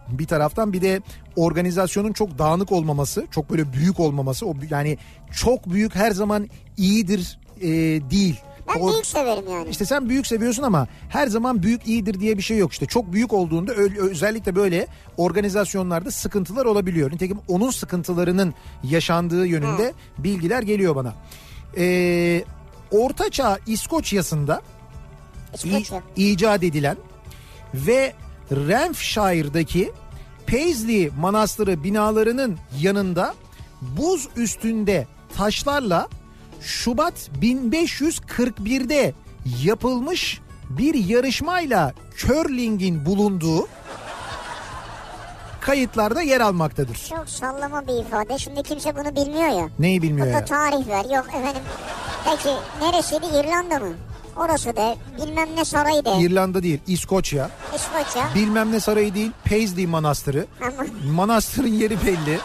Bir 0.09 0.27
taraftan 0.27 0.73
bir 0.73 0.83
de 0.83 1.01
organizasyonun 1.37 2.13
çok 2.13 2.39
dağınık 2.39 2.73
olmaması, 2.73 3.27
çok 3.31 3.51
böyle 3.51 3.73
büyük 3.73 4.01
olmaması, 4.01 4.47
o 4.47 4.55
yani 4.71 4.99
çok 5.33 5.71
büyük 5.71 5.95
her 5.95 6.11
zaman 6.11 6.49
iyidir 6.77 7.39
e, 7.61 7.69
değil. 8.11 8.41
Ben 8.69 8.81
O- 8.81 8.93
büyük 8.93 9.07
severim 9.07 9.45
yani. 9.51 9.69
işte 9.69 9.85
sen 9.85 10.09
büyük 10.09 10.27
seviyorsun 10.27 10.63
ama 10.63 10.87
her 11.09 11.27
zaman 11.27 11.63
büyük 11.63 11.87
iyidir 11.87 12.21
diye 12.21 12.37
bir 12.39 12.43
şey 12.43 12.59
yok. 12.59 12.73
İşte 12.73 12.87
çok 12.87 13.13
büyük 13.13 13.33
olduğunda 13.33 13.73
özellikle 13.73 14.57
böyle 14.57 14.87
organizasyonlarda 15.17 16.11
sıkıntılar 16.11 16.65
olabiliyor. 16.65 17.13
Nitekim 17.13 17.39
onun 17.49 17.71
sıkıntılarının 17.71 18.55
yaşandığı 18.85 19.47
yönünde 19.47 19.93
bilgiler 20.19 20.63
geliyor 20.63 20.97
bana. 20.97 21.15
Ee, 21.77 22.45
Ortaçağ 22.91 23.59
İskoçya'sında 23.67 24.63
i- 25.53 25.69
İskoçya. 25.69 26.03
icat 26.17 26.63
edilen 26.63 26.97
ve 27.75 28.13
Renfshire'daki 28.53 29.93
Paisley 30.47 31.11
Manastırı 31.19 31.85
binalarının 31.85 32.57
yanında 32.81 33.35
buz 33.83 34.29
üstünde 34.37 35.07
taşlarla 35.37 36.09
Şubat 36.65 37.15
1541'de 37.43 39.15
yapılmış 39.63 40.41
bir 40.71 40.95
yarışmayla 40.95 41.93
curling'in 42.17 43.07
bulunduğu 43.07 43.69
kayıtlarda 45.61 46.23
yer 46.23 46.41
almaktadır. 46.41 47.07
Çok 47.11 47.29
sallama 47.29 47.87
bir 47.87 48.07
ifade. 48.07 48.39
Şimdi 48.39 48.63
kimse 48.63 48.97
bunu 48.97 49.17
bilmiyor 49.17 49.61
ya. 49.61 49.69
Neyi 49.79 50.03
bilmiyor 50.03 50.27
Burada 50.27 50.39
ya? 50.39 50.45
tarih 50.45 50.89
ver. 50.89 51.05
Yok 51.17 51.27
efendim. 51.29 51.63
Peki 52.25 52.55
neresiydi? 52.83 53.27
İrlanda 53.27 53.79
mı? 53.79 53.93
Orası 54.37 54.77
da 54.77 54.97
bilmem 55.27 55.49
ne 55.57 55.65
sarayı 55.65 56.05
da. 56.05 56.17
İrlanda 56.21 56.63
değil, 56.63 56.81
İskoçya. 56.87 57.51
İskoçya. 57.75 58.29
Bilmem 58.35 58.73
ne 58.73 58.81
sarayı 58.81 59.15
değil, 59.15 59.31
Paisley 59.49 59.87
Manastırı. 59.87 60.47
Manastırın 61.15 61.73
yeri 61.73 62.07
belli. 62.07 62.39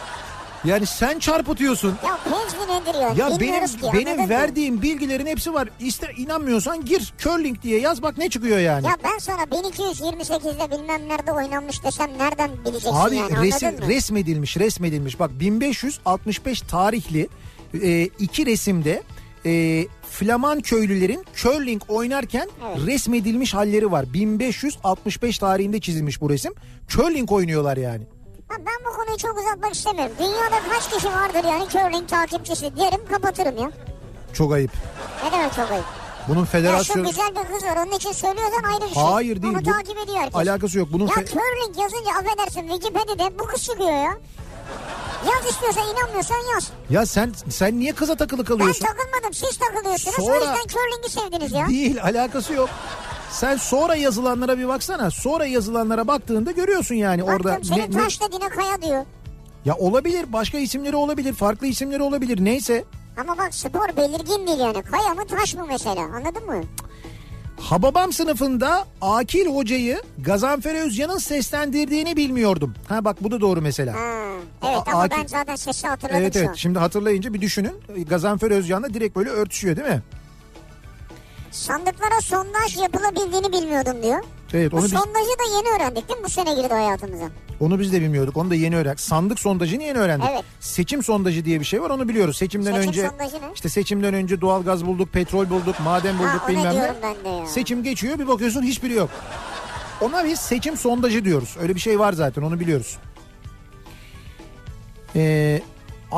Yani 0.64 0.86
sen 0.86 1.18
çarpıtıyorsun. 1.18 1.94
ya 2.06 2.18
Paisley 2.30 2.76
nedir 2.80 2.94
ya? 2.94 3.28
Ya 3.28 3.40
benim 3.40 3.66
ki. 3.66 3.90
benim 3.94 4.28
verdiğim 4.28 4.82
bilgilerin 4.82 5.26
hepsi 5.26 5.54
var. 5.54 5.68
İster 5.80 6.14
inanmıyorsan 6.16 6.84
gir 6.84 7.12
curling 7.18 7.62
diye 7.62 7.80
yaz 7.80 8.02
bak 8.02 8.18
ne 8.18 8.30
çıkıyor 8.30 8.58
yani. 8.58 8.86
Ya 8.86 8.96
ben 9.04 9.18
sana 9.18 9.42
1228'de 9.42 10.70
bilmem 10.78 11.08
nerede 11.08 11.32
oynanmış 11.32 11.84
desem 11.84 12.10
nereden 12.18 12.50
bileceksin 12.64 12.90
Abi 12.94 13.16
yani 13.16 13.26
anladın 13.26 13.42
resim 13.42 13.70
mı? 13.80 13.88
resmedilmiş 13.88 14.56
resmedilmiş 14.56 15.20
bak 15.20 15.30
1565 15.40 16.60
tarihli 16.60 17.28
e, 17.82 18.02
iki 18.04 18.46
resimde 18.46 19.02
e, 19.46 19.86
Flaman 20.10 20.60
köylülerin 20.60 21.24
curling 21.36 21.82
oynarken 21.88 22.48
Evet. 22.68 22.86
resmedilmiş 22.86 23.54
halleri 23.54 23.90
var. 23.92 24.12
1565 24.12 25.38
tarihinde 25.38 25.80
çizilmiş 25.80 26.20
bu 26.20 26.30
resim. 26.30 26.52
Curling 26.88 27.32
oynuyorlar 27.32 27.76
yani. 27.76 28.02
Ha, 28.50 28.56
ben 28.58 28.84
bu 28.92 28.96
konuyu 28.96 29.16
çok 29.18 29.38
uzatmak 29.38 29.74
istemiyorum. 29.74 30.12
Dünyada 30.18 30.60
kaç 30.72 30.90
kişi 30.90 31.08
vardır 31.08 31.44
yani 31.48 31.68
curling 31.68 32.08
takipçisi 32.08 32.76
derim 32.76 33.00
kapatırım 33.12 33.58
ya. 33.58 33.70
Çok 34.32 34.52
ayıp. 34.52 34.70
Ne 35.24 35.32
demek 35.32 35.52
çok 35.54 35.70
ayıp. 35.70 35.84
Bunun 36.28 36.40
Ya 36.40 36.46
şu 36.46 36.52
federasyon 36.52 37.06
güzel 37.06 37.30
bir 37.30 37.54
kız 37.54 37.64
var 37.64 37.76
onun 37.76 37.92
için 37.96 38.12
söylüyorsan 38.12 38.62
ayrı 38.62 38.84
bir 38.90 38.94
şey. 38.94 39.02
Hayır 39.02 39.42
değil. 39.42 39.54
Onu 39.54 39.64
Bu- 39.64 39.72
takip 39.72 39.98
ediyor 39.98 40.18
herkes. 40.18 40.34
alakası 40.36 40.78
yok. 40.78 40.88
Bunun 40.92 41.06
Ya 41.06 41.14
fe- 41.14 41.26
curling 41.26 41.78
yazınca 41.78 42.10
affedersin 42.10 42.68
Wikipedia'da 42.68 43.38
bu 43.38 43.44
kız 43.46 43.62
çıkıyor 43.64 43.90
ya. 44.04 44.18
Yaz 45.26 45.46
istiyorsan 45.52 45.82
inanmıyorsan 45.88 46.36
yaz. 46.54 46.70
ya 46.90 47.06
sen 47.06 47.32
sen 47.50 47.80
niye 47.80 47.92
kıza 47.92 48.14
takılı 48.14 48.38
Ben 48.38 48.44
kalıyorsun? 48.44 48.84
takılmadım 48.86 49.34
siz 49.34 49.58
takılıyorsunuz 49.58 50.16
Sonra- 50.16 50.30
o 50.30 50.34
yüzden 50.34 50.66
curling'i 50.68 51.10
sevdiniz 51.10 51.52
ya. 51.52 51.68
Değil 51.68 52.02
alakası 52.02 52.52
yok. 52.52 52.68
Sen 53.30 53.56
sonra 53.56 53.94
yazılanlara 53.94 54.58
bir 54.58 54.68
baksana. 54.68 55.10
Sonra 55.10 55.46
yazılanlara 55.46 56.06
baktığında 56.08 56.50
görüyorsun 56.50 56.94
yani 56.94 57.22
Baktım 57.22 57.36
orada 57.36 57.58
senin 57.64 57.80
ne- 57.92 58.02
taş 58.04 58.20
dediğine 58.20 58.48
kaya 58.48 58.82
diyor. 58.82 59.04
ya 59.64 59.74
olabilir 59.76 60.32
başka 60.32 60.58
isimleri 60.58 60.96
olabilir 60.96 61.32
farklı 61.34 61.66
isimleri 61.66 62.02
olabilir 62.02 62.44
neyse. 62.44 62.84
Ama 63.20 63.38
bak 63.38 63.54
spor 63.54 63.96
belirgin 63.96 64.46
değil 64.46 64.58
yani. 64.58 64.82
Kaya 64.82 65.14
mı 65.14 65.26
taş 65.26 65.54
mı 65.54 65.64
mesela 65.68 66.00
anladın 66.00 66.46
mı? 66.46 66.62
Hababam 67.60 68.12
sınıfında 68.12 68.84
Akil 69.00 69.46
hocayı 69.46 70.02
Gazanfer 70.18 70.74
Özcan'ın 70.86 71.18
seslendirdiğini 71.18 72.16
bilmiyordum. 72.16 72.74
Ha 72.88 73.04
bak 73.04 73.24
bu 73.24 73.30
da 73.30 73.40
doğru 73.40 73.62
mesela. 73.62 73.94
Ha, 73.94 73.98
evet 74.62 74.78
A- 74.88 74.90
ama 74.92 75.04
Akif- 75.04 75.10
ben 75.22 75.26
zaten 75.26 75.56
sesi 75.56 75.86
hatırladım 75.88 76.20
Evet 76.22 76.36
evet 76.36 76.50
şimdi 76.56 76.78
hatırlayınca 76.78 77.34
bir 77.34 77.40
düşünün. 77.40 77.72
Gazanfer 78.08 78.50
Özcan'la 78.50 78.94
direkt 78.94 79.16
böyle 79.16 79.30
örtüşüyor 79.30 79.76
değil 79.76 79.88
mi? 79.88 80.02
Sandıklara 81.50 82.20
sondaj 82.22 82.76
yapılabildiğini 82.76 83.52
bilmiyordum 83.52 84.02
diyor. 84.02 84.20
Evet 84.52 84.72
Bu 84.72 84.76
onu 84.76 84.84
biz, 84.84 84.90
sondajı 84.90 85.28
da 85.28 85.56
yeni 85.56 85.76
öğrendik 85.76 86.08
değil 86.08 86.18
mi? 86.20 86.24
Bu 86.24 86.28
sene 86.30 86.54
girdi 86.54 86.74
hayatımıza. 86.74 87.24
onu 87.60 87.80
biz 87.80 87.92
de 87.92 88.00
bilmiyorduk. 88.00 88.36
Onu 88.36 88.50
da 88.50 88.54
yeni 88.54 88.76
öğrendik. 88.76 89.00
Sandık 89.00 89.40
sondajını 89.40 89.82
yeni 89.82 89.98
öğrendik. 89.98 90.28
Evet. 90.32 90.44
Seçim 90.60 91.02
sondajı 91.02 91.44
diye 91.44 91.60
bir 91.60 91.64
şey 91.64 91.82
var 91.82 91.90
onu 91.90 92.08
biliyoruz. 92.08 92.36
Seçimden 92.36 92.72
Seçim 92.74 92.88
önce 92.88 93.10
işte 93.54 93.68
seçimden 93.68 94.14
önce 94.14 94.40
doğalgaz 94.40 94.86
bulduk, 94.86 95.12
petrol 95.12 95.50
bulduk, 95.50 95.76
maden 95.84 96.18
bulduk 96.18 96.40
Ha, 96.40 96.48
bilmem 96.48 96.74
ne. 96.74 96.94
ben 97.02 97.24
de 97.24 97.28
ya. 97.28 97.46
Seçim 97.46 97.82
geçiyor 97.82 98.18
bir 98.18 98.28
bakıyorsun 98.28 98.62
hiçbiri 98.62 98.92
yok. 98.94 99.10
Ona 100.00 100.24
biz 100.24 100.38
seçim 100.40 100.76
sondajı 100.76 101.24
diyoruz. 101.24 101.56
Öyle 101.60 101.74
bir 101.74 101.80
şey 101.80 101.98
var 101.98 102.12
zaten 102.12 102.42
onu 102.42 102.60
biliyoruz. 102.60 102.98
Ee, 105.16 105.62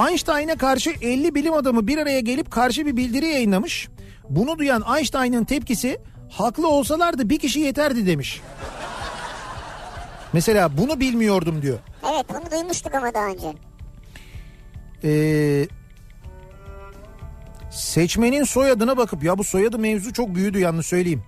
Einstein'a 0.09 0.57
karşı 0.57 0.91
50 0.91 1.35
bilim 1.35 1.53
adamı 1.53 1.87
bir 1.87 1.99
araya 1.99 2.21
gelip 2.21 2.51
karşı 2.51 2.87
bir 2.87 2.97
bildiri 2.97 3.27
yayınlamış. 3.27 3.89
Bunu 4.29 4.59
duyan 4.59 4.85
Einstein'ın 4.97 5.45
tepkisi 5.45 6.01
haklı 6.31 6.69
olsalardı 6.69 7.29
bir 7.31 7.39
kişi 7.39 7.61
yeterdi 7.61 8.07
demiş. 8.07 8.41
Mesela 10.33 10.77
bunu 10.79 11.01
bilmiyordum 11.01 11.63
diyor. 11.63 11.79
Evet 12.13 12.27
bunu 12.29 12.51
duymuştuk 12.51 12.95
ama 12.95 13.15
daha 13.15 13.27
önce. 13.27 13.53
Ee, 15.05 15.69
seçmenin 17.71 18.45
soyadına 18.45 18.97
bakıp 18.97 19.25
ya 19.25 19.39
bu 19.39 19.45
soyadı 19.45 19.79
mevzu 19.79 20.13
çok 20.13 20.35
büyüdü 20.35 20.59
yalnız 20.59 20.87
söyleyeyim. 20.87 21.23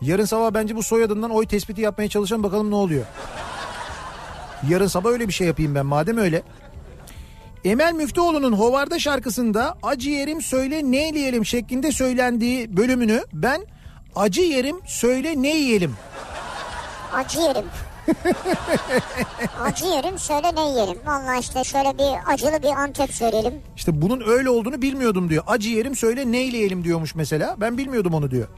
Yarın 0.00 0.24
sabah 0.24 0.54
bence 0.54 0.76
bu 0.76 0.82
soyadından 0.82 1.30
oy 1.30 1.46
tespiti 1.46 1.80
yapmaya 1.80 2.08
çalışan 2.08 2.42
bakalım 2.42 2.70
ne 2.70 2.74
oluyor. 2.74 3.04
Yarın 4.68 4.86
sabah 4.86 5.10
öyle 5.10 5.28
bir 5.28 5.32
şey 5.32 5.46
yapayım 5.46 5.74
ben 5.74 5.86
madem 5.86 6.18
öyle. 6.18 6.42
Emel 7.64 7.92
Müftüoğlu'nun 7.92 8.52
Hovarda 8.52 8.98
şarkısında 8.98 9.76
acı 9.82 10.10
yerim 10.10 10.42
söyle 10.42 10.80
ne 10.84 11.06
yiyelim 11.08 11.46
şeklinde 11.46 11.92
söylendiği 11.92 12.76
bölümünü 12.76 13.24
ben 13.32 13.66
acı 14.16 14.40
yerim 14.40 14.76
söyle 14.86 15.34
ne 15.42 15.56
yiyelim 15.56 15.94
Acı 17.14 17.40
yerim. 17.40 17.64
acı 19.62 19.84
yerim 19.86 20.18
söyle 20.18 20.54
ne 20.54 20.68
yiyelim. 20.68 20.98
Valla 21.06 21.36
işte 21.36 21.64
şöyle 21.64 21.98
bir 21.98 22.32
acılı 22.32 22.62
bir 22.62 22.68
antep 22.68 23.14
söyleyelim. 23.14 23.54
İşte 23.76 24.02
bunun 24.02 24.22
öyle 24.28 24.50
olduğunu 24.50 24.82
bilmiyordum 24.82 25.30
diyor. 25.30 25.44
Acı 25.46 25.68
yerim 25.68 25.96
söyle 25.96 26.32
ne 26.32 26.38
yiyelim 26.38 26.84
diyormuş 26.84 27.14
mesela. 27.14 27.56
Ben 27.60 27.78
bilmiyordum 27.78 28.14
onu 28.14 28.30
diyor. 28.30 28.48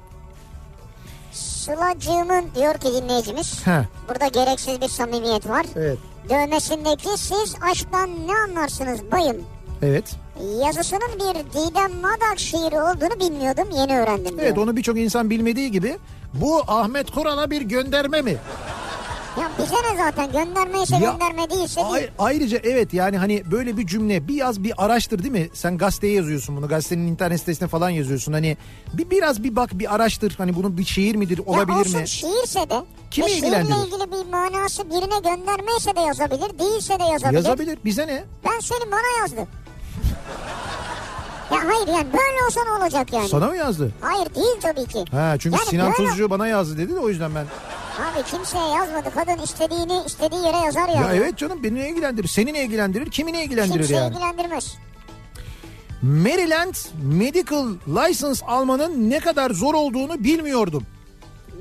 Sılacığımın 1.32 2.44
diyor 2.54 2.74
ki 2.74 2.88
dinleyicimiz. 3.02 3.66
Heh. 3.66 3.82
Burada 4.08 4.26
gereksiz 4.28 4.80
bir 4.80 4.88
samimiyet 4.88 5.48
var. 5.48 5.66
Evet. 5.76 5.98
Dövmesindeki 6.30 7.08
siz 7.18 7.54
aşktan 7.70 8.10
ne 8.26 8.32
anlarsınız 8.48 9.00
bayım? 9.12 9.36
Evet. 9.82 10.16
Yazısının 10.64 11.10
bir 11.14 11.52
Didem 11.52 11.92
Madak 12.02 12.38
şiiri 12.38 12.80
olduğunu 12.80 13.20
bilmiyordum 13.20 13.68
yeni 13.76 13.98
öğrendim 14.00 14.24
diyor. 14.36 14.38
Evet 14.46 14.58
onu 14.58 14.76
birçok 14.76 14.98
insan 14.98 15.30
bilmediği 15.30 15.70
gibi 15.70 15.98
bu 16.34 16.62
Ahmet 16.68 17.10
Kural'a 17.10 17.50
bir 17.50 17.62
gönderme 17.62 18.22
mi? 18.22 18.36
Ya 19.40 19.50
bize 19.58 19.74
ne 19.74 19.96
zaten 19.96 20.32
göndermeyse 20.32 20.94
Ya, 20.96 21.00
gönderme 21.12 21.50
değilse 21.50 21.76
değil. 21.80 21.92
Ay- 21.92 22.10
ayrıca 22.18 22.58
evet 22.64 22.94
yani 22.94 23.18
hani 23.18 23.50
böyle 23.50 23.76
bir 23.76 23.86
cümle 23.86 24.28
bir 24.28 24.34
yaz 24.34 24.64
bir 24.64 24.72
araştır 24.84 25.18
değil 25.22 25.32
mi? 25.32 25.48
Sen 25.54 25.78
gazeteye 25.78 26.12
yazıyorsun 26.14 26.56
bunu 26.56 26.68
gazetenin 26.68 27.06
internet 27.06 27.40
sitesine 27.40 27.68
falan 27.68 27.90
yazıyorsun. 27.90 28.32
Hani 28.32 28.56
bir 28.92 29.10
biraz 29.10 29.44
bir 29.44 29.56
bak 29.56 29.70
bir 29.78 29.94
araştır 29.94 30.34
hani 30.38 30.54
bunun 30.56 30.78
bir 30.78 30.84
şiir 30.84 31.14
midir 31.14 31.40
olabilir 31.46 31.74
ya 31.74 31.80
olsun 31.80 32.00
mi? 32.00 32.08
şiirse 32.08 32.70
de 32.70 32.82
Kimi 33.14 33.26
ve 33.26 33.30
şiirle 33.30 33.46
ilgilendirir? 33.46 33.86
ilgili 33.86 34.12
bir 34.12 34.30
manası 34.32 34.90
birine 34.90 35.18
göndermeyse 35.36 35.96
de 35.96 36.00
yazabilir 36.00 36.58
değilse 36.58 36.98
de 36.98 37.04
yazabilir. 37.04 37.38
Yazabilir 37.38 37.78
bize 37.84 38.06
ne? 38.06 38.24
Ben 38.44 38.60
seni 38.60 38.92
bana 38.92 39.20
yazdı. 39.20 39.48
ya 41.52 41.58
hayır 41.68 41.88
yani 41.88 42.06
böyle 42.12 42.44
olsa 42.46 42.64
ne 42.64 42.70
olacak 42.70 43.12
yani? 43.12 43.28
Sana 43.28 43.46
mı 43.48 43.56
yazdı? 43.56 43.92
Hayır 44.00 44.34
değil 44.34 44.56
tabii 44.62 44.86
ki. 44.86 45.04
Ha 45.10 45.36
çünkü 45.38 45.56
Yani 45.56 45.66
Sinan 45.68 45.92
böyle- 45.98 46.08
Tuzcu 46.08 46.30
bana 46.30 46.46
yazdı 46.48 46.78
dedi 46.78 46.94
de 46.94 46.98
o 46.98 47.08
yüzden 47.08 47.34
ben. 47.34 47.46
Abi 48.04 48.22
kimseye 48.30 48.68
yazmadı. 48.68 49.08
Kadın 49.14 49.42
istediğini 49.42 50.02
istediği 50.06 50.42
yere 50.44 50.56
yazar 50.56 50.88
ya. 50.88 50.94
Ya 50.94 51.14
evet 51.14 51.36
canım 51.38 51.62
beni 51.62 51.74
ne 51.74 51.88
ilgilendirir? 51.90 52.28
Seni 52.28 52.52
ne 52.52 52.64
ilgilendirir? 52.64 53.10
Kimi 53.10 53.32
ne 53.32 53.44
ilgilendirir 53.44 53.78
Kimseyi 53.78 53.96
yani? 53.96 54.12
ilgilendirmez. 54.14 54.74
Maryland 56.02 56.74
Medical 57.02 57.66
License 57.88 58.46
almanın 58.46 59.10
ne 59.10 59.20
kadar 59.20 59.50
zor 59.50 59.74
olduğunu 59.74 60.24
bilmiyordum. 60.24 60.82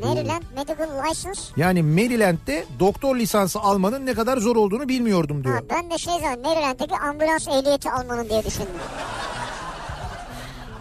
Maryland 0.05 0.43
Medical 0.55 1.09
License. 1.09 1.41
Yani 1.57 1.83
Maryland'de 1.83 2.65
doktor 2.79 3.15
lisansı 3.15 3.59
almanın 3.59 4.05
ne 4.05 4.13
kadar 4.13 4.37
zor 4.37 4.55
olduğunu 4.55 4.87
bilmiyordum 4.89 5.43
diyor. 5.43 5.55
Ha, 5.55 5.61
ben 5.69 5.91
de 5.91 5.97
şey 5.97 6.13
zaten 6.13 6.39
Maryland'deki 6.41 6.95
ambulans 6.97 7.47
ehliyeti 7.47 7.91
almanın 7.91 8.29
diye 8.29 8.43
düşündüm. 8.45 8.67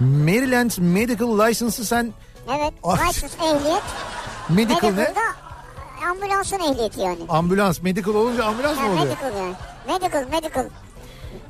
Maryland 0.00 0.70
Medical 0.78 1.38
License'ı 1.48 1.84
sen 1.86 2.12
Evet 2.48 2.72
Ah. 2.84 3.08
license 3.08 3.36
ehliyet. 3.44 3.82
medical 4.48 4.90
ne? 4.94 5.12
Ambulansın 6.10 6.58
ehliyeti 6.58 7.00
yani. 7.00 7.18
Ambulans. 7.28 7.82
Medical 7.82 8.14
olunca 8.14 8.44
ambulans 8.44 8.78
Ha, 8.78 8.82
mı 8.82 8.88
oluyor? 8.92 9.04
medical 9.06 9.36
yani. 9.36 9.54
Medical 9.88 10.26
medical. 10.30 10.64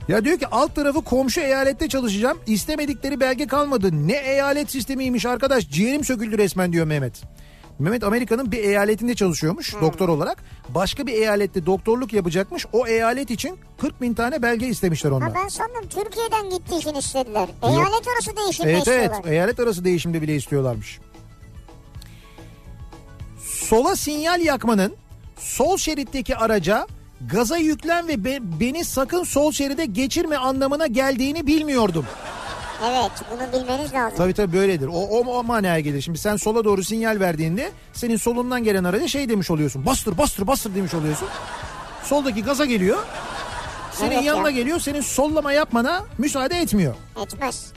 Ya 0.08 0.24
diyor 0.24 0.38
ki 0.38 0.46
alt 0.46 0.74
tarafı 0.74 1.04
komşu 1.04 1.40
eyalette 1.40 1.88
çalışacağım. 1.88 2.38
İstemedikleri 2.46 3.20
belge 3.20 3.46
kalmadı. 3.46 3.90
Ne 3.92 4.12
eyalet 4.16 4.70
sistemiymiş 4.70 5.26
arkadaş. 5.26 5.68
Ciğerim 5.70 6.04
söküldü 6.04 6.38
resmen 6.38 6.72
diyor 6.72 6.86
Mehmet. 6.86 7.22
Mehmet 7.82 8.04
Amerika'nın 8.04 8.52
bir 8.52 8.58
eyaletinde 8.58 9.14
çalışıyormuş 9.14 9.74
doktor 9.80 10.08
olarak. 10.08 10.44
Başka 10.68 11.06
bir 11.06 11.12
eyalette 11.12 11.66
doktorluk 11.66 12.12
yapacakmış. 12.12 12.66
O 12.72 12.86
eyalet 12.86 13.30
için 13.30 13.58
40 13.80 14.00
bin 14.00 14.14
tane 14.14 14.42
belge 14.42 14.66
istemişler 14.66 15.10
Ha 15.10 15.16
ondan. 15.16 15.34
ben 15.34 15.48
sandım 15.48 15.88
Türkiye'den 15.90 16.50
gittiği 16.50 16.78
için 16.78 16.94
istediler. 16.94 17.48
Eyalet 17.62 18.08
arası 18.14 18.36
değişim 18.36 18.66
mi 18.66 18.72
Evet 18.72 18.88
evet 18.88 19.04
istiyorlar? 19.04 19.32
eyalet 19.32 19.60
arası 19.60 19.84
değişimde 19.84 20.22
bile 20.22 20.36
istiyorlarmış. 20.36 21.00
Sola 23.44 23.96
sinyal 23.96 24.40
yakmanın 24.40 24.92
sol 25.38 25.76
şeritteki 25.76 26.36
araca 26.36 26.86
gaza 27.32 27.56
yüklen 27.56 28.08
ve 28.08 28.24
be- 28.24 28.38
beni 28.60 28.84
sakın 28.84 29.24
sol 29.24 29.52
şeride 29.52 29.84
geçirme 29.84 30.36
anlamına 30.36 30.86
geldiğini 30.86 31.46
bilmiyordum. 31.46 32.06
Evet 32.84 33.10
bunu 33.30 33.60
bilmeniz 33.62 33.94
lazım. 33.94 34.16
Tabii 34.18 34.32
tabii 34.34 34.52
böyledir. 34.52 34.86
O, 34.86 34.92
o, 34.92 35.38
o 35.38 35.42
manaya 35.44 35.80
gelir. 35.80 36.00
Şimdi 36.00 36.18
sen 36.18 36.36
sola 36.36 36.64
doğru 36.64 36.84
sinyal 36.84 37.20
verdiğinde 37.20 37.70
senin 37.92 38.16
solundan 38.16 38.64
gelen 38.64 38.84
araca 38.84 39.08
şey 39.08 39.28
demiş 39.28 39.50
oluyorsun. 39.50 39.86
Bastır 39.86 40.18
bastır 40.18 40.46
bastır 40.46 40.74
demiş 40.74 40.94
oluyorsun. 40.94 41.28
Soldaki 42.04 42.42
gaza 42.44 42.64
geliyor. 42.64 42.98
Senin 43.92 44.10
Evet 44.10 44.24
yanına 44.24 44.50
ya. 44.50 44.56
geliyor. 44.56 44.78
Senin 44.80 45.00
sollama 45.00 45.52
yapmana 45.52 46.04
müsaade 46.18 46.58
etmiyor. 46.58 46.94
Etmez. 47.22 47.72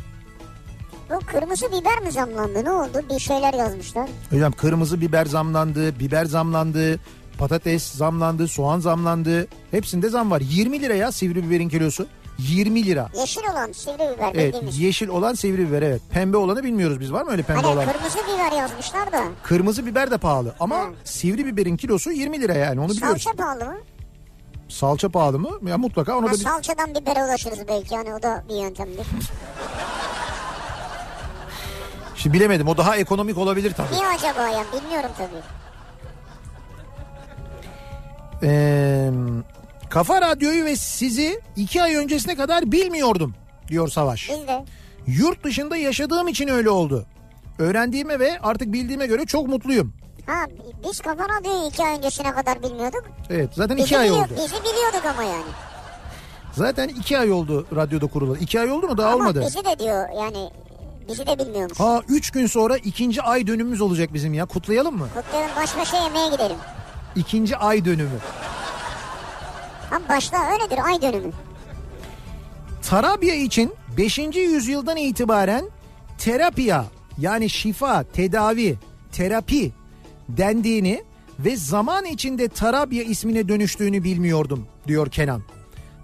Bu 1.10 1.20
kırmızı 1.26 1.68
biber 1.72 2.00
mi 2.02 2.12
zamlandı 2.12 2.64
ne 2.66 2.72
oldu? 2.72 3.02
Bir 3.14 3.20
şeyler 3.20 3.54
yazmışlar. 3.54 4.10
Hocam 4.30 4.52
kırmızı 4.52 5.02
biber 5.02 5.26
zamlandı, 5.26 6.00
biber 6.00 6.26
zamlandı, 6.26 7.00
patates 7.38 7.84
zamlandı, 7.92 8.48
soğan 8.48 8.80
zamlandı. 8.80 9.48
Hepsinde 9.72 10.10
zam 10.10 10.32
var. 10.32 10.42
20 10.42 10.82
lira 10.82 10.94
ya 10.96 11.12
sivri 11.12 11.44
biberin 11.50 11.70
kilosu. 11.70 12.08
20 12.40 12.86
lira. 12.86 13.10
Yeşil 13.20 13.42
olan 13.52 13.72
sivri 13.72 13.96
biber 14.16 14.32
Evet 14.34 14.54
bildiğimiz. 14.54 14.80
yeşil 14.80 15.08
olan 15.08 15.34
sivri 15.34 15.68
biber 15.70 15.82
evet. 15.82 16.02
Pembe 16.12 16.38
olanı 16.38 16.64
bilmiyoruz 16.64 17.00
biz 17.00 17.14
var 17.14 17.24
mı 17.24 17.32
öyle 17.32 17.44
pembe 17.44 17.62
Hani 17.62 17.74
olan? 17.74 17.86
kırmızı 17.92 18.18
biber 18.18 18.52
yazmışlar 18.58 19.12
da. 19.12 19.24
Kırmızı 19.44 19.86
biber 19.86 20.12
de 20.12 20.18
pahalı 20.18 20.56
ama 20.60 20.76
Hı. 20.80 20.90
sivri 21.04 21.46
biberin 21.46 21.78
kilosu 21.78 22.12
20 22.12 22.42
lira 22.42 22.54
yani 22.54 22.80
onu 22.80 22.90
biliyoruz. 22.90 23.22
Salça 23.24 23.38
pahalı 23.44 23.66
mı? 23.66 23.78
Salça 24.70 25.10
pahalı 25.10 25.40
mı? 25.40 25.50
Ya 25.70 25.78
mutlaka 25.78 26.18
ona 26.18 26.26
Ha, 26.26 26.30
da 26.30 26.34
bir... 26.34 26.38
salçadan 26.38 26.96
bibere 26.96 27.24
ulaşırız 27.24 27.60
belki 27.68 27.96
hani 27.96 28.14
o 28.14 28.22
da 28.24 28.44
bir 28.50 28.56
yöntemdir. 28.56 29.06
Şimdi 32.16 32.36
bilemedim 32.38 32.68
o 32.68 32.78
daha 32.78 32.96
ekonomik 32.98 33.38
olabilir 33.38 33.74
tabii. 33.78 33.92
Niye 33.94 34.08
acaba 34.08 34.48
ya 34.50 34.64
bilmiyorum 34.74 35.10
tabii. 35.18 35.42
Ee, 38.44 39.10
Kafa 39.96 40.22
Radyo'yu 40.22 40.66
ve 40.66 40.76
sizi 40.76 41.42
iki 41.56 41.84
ay 41.84 41.96
öncesine 41.96 42.36
kadar 42.36 42.72
bilmiyordum 42.72 43.36
diyor 43.68 43.88
Savaş. 43.88 44.30
Biz 44.30 44.48
de. 44.48 44.66
Yurt 45.08 45.44
dışında 45.44 45.78
yaşadığım 45.78 46.28
için 46.28 46.48
öyle 46.48 46.70
oldu. 46.70 47.06
Öğrendiğime 47.60 48.20
ve 48.20 48.40
artık 48.40 48.74
bildiğime 48.74 49.08
göre 49.08 49.26
çok 49.26 49.48
mutluyum. 49.48 49.94
Ha 50.26 50.46
biz 50.88 51.02
Kafa 51.02 51.24
Radyo'yu 51.30 51.68
iki 51.68 51.84
ay 51.84 51.98
öncesine 51.98 52.32
kadar 52.32 52.64
bilmiyorduk. 52.64 53.04
Evet 53.30 53.50
zaten 53.54 53.78
Bizi, 53.78 53.86
iki 53.86 53.98
ay 53.98 54.12
oldu. 54.12 54.28
bizi 54.32 54.56
biliyorduk 54.64 55.06
ama 55.14 55.24
yani. 55.24 55.52
Zaten 56.54 56.88
iki 56.88 57.18
ay 57.18 57.32
oldu 57.32 57.68
radyoda 57.76 58.08
kurulalı. 58.08 58.40
İki 58.40 58.60
ay 58.60 58.72
oldu 58.72 58.88
mu 58.88 58.98
daha 58.98 59.08
ama 59.08 59.16
olmadı. 59.16 59.44
bizi 59.46 59.66
de 59.66 59.80
diyor 59.80 60.10
yani 60.22 60.50
bizi 61.10 61.28
de 61.28 61.40
bilmiyormuş. 61.40 61.80
Ha 61.80 62.02
üç 62.08 62.32
gün 62.32 62.48
sonra 62.48 62.78
ikinci 62.78 63.22
ay 63.22 63.48
dönümümüz 63.48 63.82
olacak 63.82 64.14
bizim 64.14 64.34
ya. 64.34 64.46
Kutlayalım 64.46 64.98
mı? 64.98 65.08
Kutlayalım 65.16 65.56
baş 65.56 65.78
başa 65.78 66.04
yemeğe 66.04 66.30
gidelim. 66.30 66.58
İkinci 67.16 67.58
ay 67.58 67.86
dönümü. 67.86 68.20
Ha 69.96 70.02
başta 70.10 70.38
öyledir 70.52 70.80
ay 70.86 71.02
dönümü. 71.02 71.32
Tarabya 72.82 73.36
için 73.36 73.74
5. 73.98 74.18
yüzyıldan 74.36 74.98
itibaren 74.98 75.70
terapiya 76.18 76.86
yani 77.18 77.50
şifa, 77.50 78.04
tedavi, 78.04 78.76
terapi 79.12 79.72
dendiğini 80.30 81.04
ve 81.40 81.58
zaman 81.58 82.06
içinde 82.06 82.48
Tarabya 82.48 83.04
ismine 83.04 83.48
dönüştüğünü 83.50 84.04
bilmiyordum 84.04 84.68
diyor 84.88 85.10
Kenan. 85.12 85.42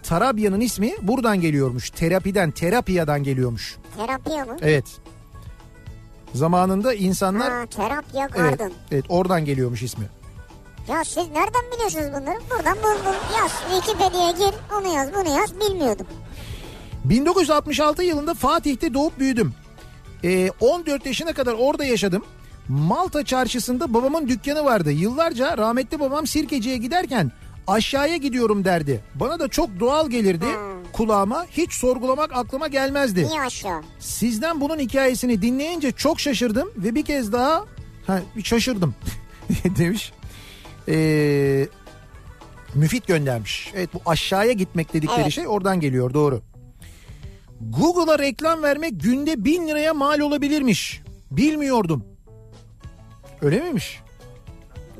Tarabya'nın 0.04 0.60
ismi 0.60 0.92
buradan 1.02 1.42
geliyormuş. 1.42 1.90
Terapiden, 1.90 2.52
terapiyadan 2.52 3.24
geliyormuş. 3.24 3.78
Terapiya 3.98 4.46
mı? 4.46 4.58
Evet. 4.62 4.86
Zamanında 6.34 6.94
insanlar 6.94 7.52
Ha 7.52 7.66
terapya 7.66 8.30
evet, 8.36 8.36
garden. 8.36 8.72
evet 8.92 9.06
oradan 9.10 9.46
geliyormuş 9.46 9.84
ismi. 9.84 10.06
Ya 10.88 11.04
siz 11.04 11.28
nereden 11.32 11.62
biliyorsunuz 11.74 12.06
bunları? 12.08 12.40
Buradan 12.50 12.78
bul 12.78 13.06
bul 13.06 13.38
yaz. 13.40 13.52
Wikipedia'ya 13.72 14.32
gir 14.32 14.56
onu 14.80 14.94
yaz 14.96 15.10
bunu 15.14 15.38
yaz 15.38 15.56
bilmiyordum. 15.60 16.08
1966 17.06 18.04
yılında 18.04 18.34
Fatih'te 18.34 18.94
doğup 18.94 19.20
büyüdüm. 19.20 19.54
Ee, 20.24 20.50
14 20.60 21.06
yaşına 21.06 21.34
kadar 21.34 21.54
orada 21.54 21.86
yaşadım. 21.86 22.26
Malta 22.68 23.26
çarşısında 23.26 23.94
babamın 23.94 24.28
dükkanı 24.28 24.66
vardı. 24.66 24.92
Yıllarca 24.92 25.58
rahmetli 25.58 26.00
babam 26.00 26.28
sirkeciye 26.28 26.78
giderken 26.78 27.32
aşağıya 27.68 28.18
gidiyorum 28.18 28.66
derdi. 28.66 29.04
Bana 29.16 29.40
da 29.40 29.48
çok 29.48 29.80
doğal 29.80 30.10
gelirdi 30.10 30.46
kulağıma. 30.94 31.46
Hiç 31.52 31.74
sorgulamak 31.74 32.32
aklıma 32.34 32.68
gelmezdi. 32.68 33.28
Niye 33.28 33.42
aşağı? 33.42 33.82
Sizden 34.00 34.62
bunun 34.62 34.80
hikayesini 34.80 35.42
dinleyince 35.42 35.92
çok 35.92 36.20
şaşırdım 36.20 36.72
ve 36.78 36.96
bir 36.96 37.06
kez 37.06 37.32
daha 37.34 37.66
ha, 38.08 38.20
şaşırdım 38.44 38.96
demiş. 39.78 40.14
Ee, 40.88 41.68
Müfit 42.76 43.08
göndermiş. 43.08 43.72
Evet 43.76 43.90
bu 43.94 44.02
aşağıya 44.06 44.52
gitmek 44.52 44.94
dedikleri 44.94 45.22
Evet. 45.22 45.32
şey 45.32 45.48
oradan 45.48 45.80
geliyor 45.80 46.14
doğru. 46.14 46.42
Google'a 47.62 48.20
reklam 48.20 48.64
vermek 48.64 49.02
günde 49.02 49.46
bin 49.46 49.68
liraya 49.68 49.94
mal 49.94 50.20
olabilirmiş. 50.20 51.02
Bilmiyordum. 51.32 52.04
Öyle 53.42 53.60
miymiş? 53.60 54.00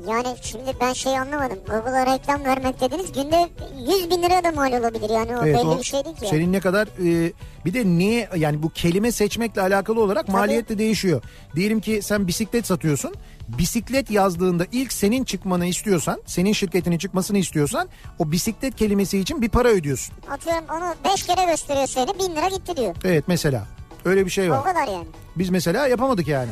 Yani 0.08 0.36
şimdi 0.42 0.72
ben 0.80 0.92
şey 0.92 1.18
anlamadım. 1.18 1.58
Google'a 1.68 2.14
reklam 2.14 2.44
vermek 2.44 2.80
dediniz. 2.80 3.12
Günde 3.12 3.48
100 3.96 4.10
bin 4.10 4.22
lira 4.22 4.44
da 4.44 4.52
mal 4.52 4.72
olabilir 4.72 5.10
yani 5.10 5.36
o 5.36 5.44
belli 5.44 5.78
bir 5.78 5.84
şey 5.84 6.04
değil 6.04 6.16
ki. 6.16 6.26
Senin 6.30 6.52
ne 6.52 6.60
kadar 6.60 6.86
e, 6.86 7.32
bir 7.64 7.74
de 7.74 7.86
niye 7.86 8.28
yani 8.36 8.62
bu 8.62 8.70
kelime 8.70 9.12
seçmekle 9.12 9.60
alakalı 9.62 10.02
olarak 10.02 10.28
maliyet 10.28 10.68
de 10.68 10.78
değişiyor. 10.78 11.22
Diyelim 11.56 11.80
ki 11.80 12.00
sen 12.02 12.26
bisiklet 12.28 12.66
satıyorsun. 12.66 13.14
Bisiklet 13.48 14.10
yazdığında 14.10 14.66
ilk 14.72 14.92
senin 14.92 15.24
çıkmanı 15.24 15.66
istiyorsan, 15.66 16.22
senin 16.26 16.52
şirketinin 16.52 16.98
çıkmasını 16.98 17.38
istiyorsan 17.38 17.88
o 18.18 18.32
bisiklet 18.32 18.76
kelimesi 18.76 19.18
için 19.18 19.42
bir 19.42 19.48
para 19.48 19.68
ödüyorsun. 19.68 20.14
Atıyorum 20.30 20.64
onu 20.76 21.12
5 21.12 21.22
kere 21.26 21.44
gösteriyor 21.50 21.86
seni 21.86 22.18
1000 22.18 22.36
lira 22.36 22.48
gitti 22.48 22.76
diyor. 22.76 22.94
Evet 23.04 23.24
mesela 23.26 23.66
öyle 24.04 24.24
bir 24.26 24.30
şey 24.30 24.50
O 24.50 24.54
var. 24.54 24.64
kadar 24.64 24.86
yani. 24.86 25.06
Biz 25.36 25.50
mesela 25.50 25.86
yapamadık 25.88 26.28
yani. 26.28 26.50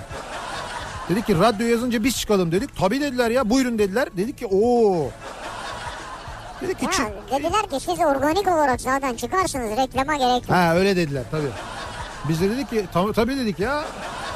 Dedik 1.10 1.26
ki 1.26 1.38
radyo 1.38 1.66
yazınca 1.66 2.04
biz 2.04 2.16
çıkalım 2.16 2.52
dedik. 2.52 2.76
Tabii 2.76 3.00
dediler 3.00 3.30
ya 3.30 3.50
buyurun 3.50 3.78
dediler. 3.78 4.08
Dedik 4.16 4.38
ki 4.38 4.46
ooo. 4.46 5.10
Dedik 6.62 6.78
ki 6.78 6.84
Ya 6.84 6.90
çık. 6.90 7.06
dediler 7.30 7.62
ki 7.70 7.80
siz 7.80 7.98
organik 8.00 8.48
olarak 8.48 8.80
zaten 8.80 9.14
çıkarsınız 9.16 9.70
reklama 9.76 10.16
gerek 10.16 10.42
yok. 10.42 10.50
Ha 10.50 10.74
öyle 10.76 10.96
dediler 10.96 11.22
tabii. 11.30 11.50
Biz 12.28 12.40
de 12.40 12.50
dedik 12.50 12.70
ki 12.70 12.86
"Tam- 12.92 13.12
tabii 13.12 13.36
dedik 13.36 13.58
ya. 13.58 13.84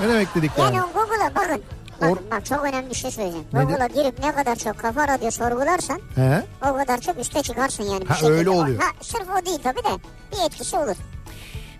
Ne 0.00 0.08
demek 0.08 0.34
dedik 0.34 0.50
yani. 0.58 0.76
Yani 0.76 0.86
Google'a 0.94 1.34
bakın. 1.34 1.62
Bak, 2.00 2.10
Or- 2.10 2.30
bak 2.30 2.46
çok 2.46 2.64
önemli 2.64 2.90
bir 2.90 2.94
şey 2.94 3.10
söyleyeceğim. 3.10 3.46
Google'a 3.52 3.86
girip 3.86 4.18
ne 4.18 4.32
kadar 4.34 4.56
çok 4.56 4.78
kafa 4.78 5.08
radyo 5.08 5.30
sorgularsan 5.30 6.00
He? 6.14 6.42
o 6.70 6.74
kadar 6.76 7.00
çok 7.00 7.18
üste 7.18 7.42
çıkarsın 7.42 7.82
yani. 7.84 8.00
bir 8.00 8.06
Ha, 8.06 8.14
şekilde. 8.14 8.32
öyle 8.32 8.50
oluyor. 8.50 8.80
Ha, 8.80 8.86
sırf 9.00 9.26
o 9.42 9.46
değil 9.46 9.58
tabii 9.62 9.78
de 9.84 9.88
bir 10.32 10.46
etkisi 10.46 10.76
olur. 10.76 10.96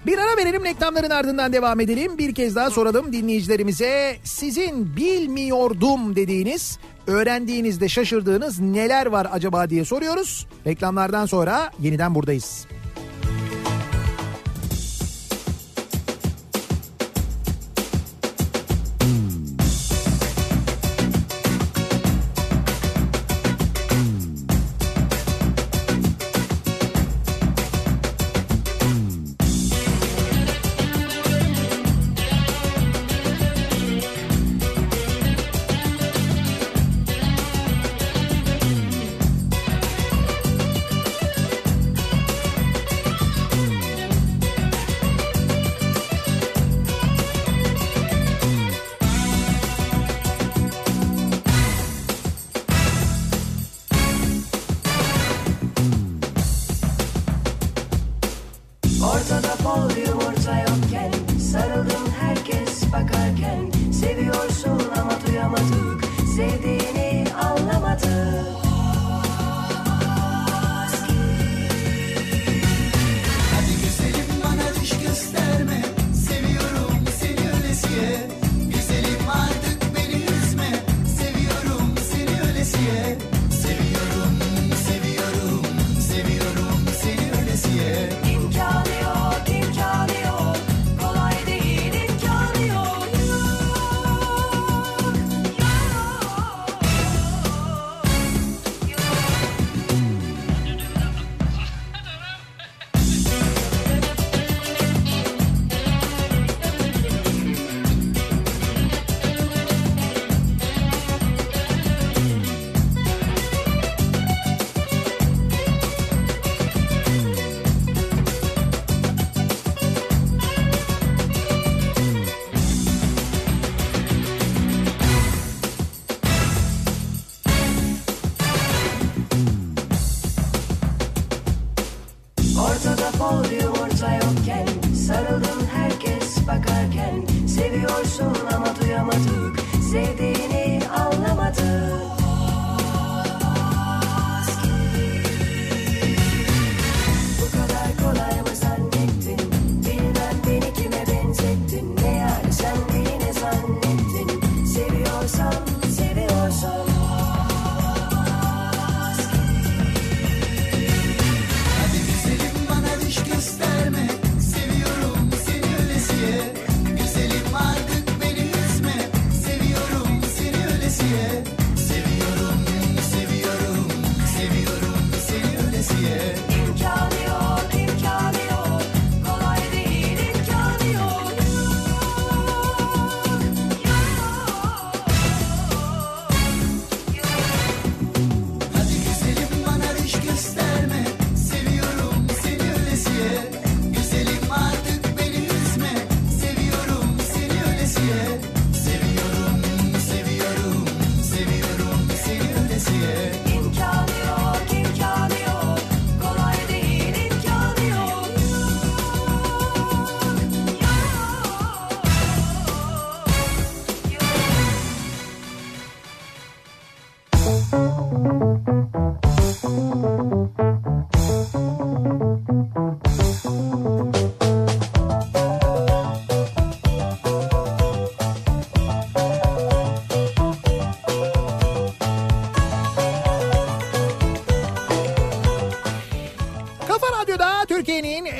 Bir 0.06 0.18
ara 0.18 0.36
verelim 0.36 0.64
reklamların 0.64 1.10
ardından 1.10 1.52
devam 1.52 1.80
edelim. 1.80 2.18
Bir 2.18 2.34
kez 2.34 2.56
daha 2.56 2.70
soralım 2.70 3.12
dinleyicilerimize. 3.12 4.16
Sizin 4.24 4.96
bilmiyordum 4.96 6.16
dediğiniz, 6.16 6.78
öğrendiğinizde 7.06 7.88
şaşırdığınız 7.88 8.60
neler 8.60 9.06
var 9.06 9.26
acaba 9.32 9.70
diye 9.70 9.84
soruyoruz. 9.84 10.46
Reklamlardan 10.66 11.26
sonra 11.26 11.70
yeniden 11.80 12.14
buradayız. 12.14 12.66
Gloria. 59.74 60.13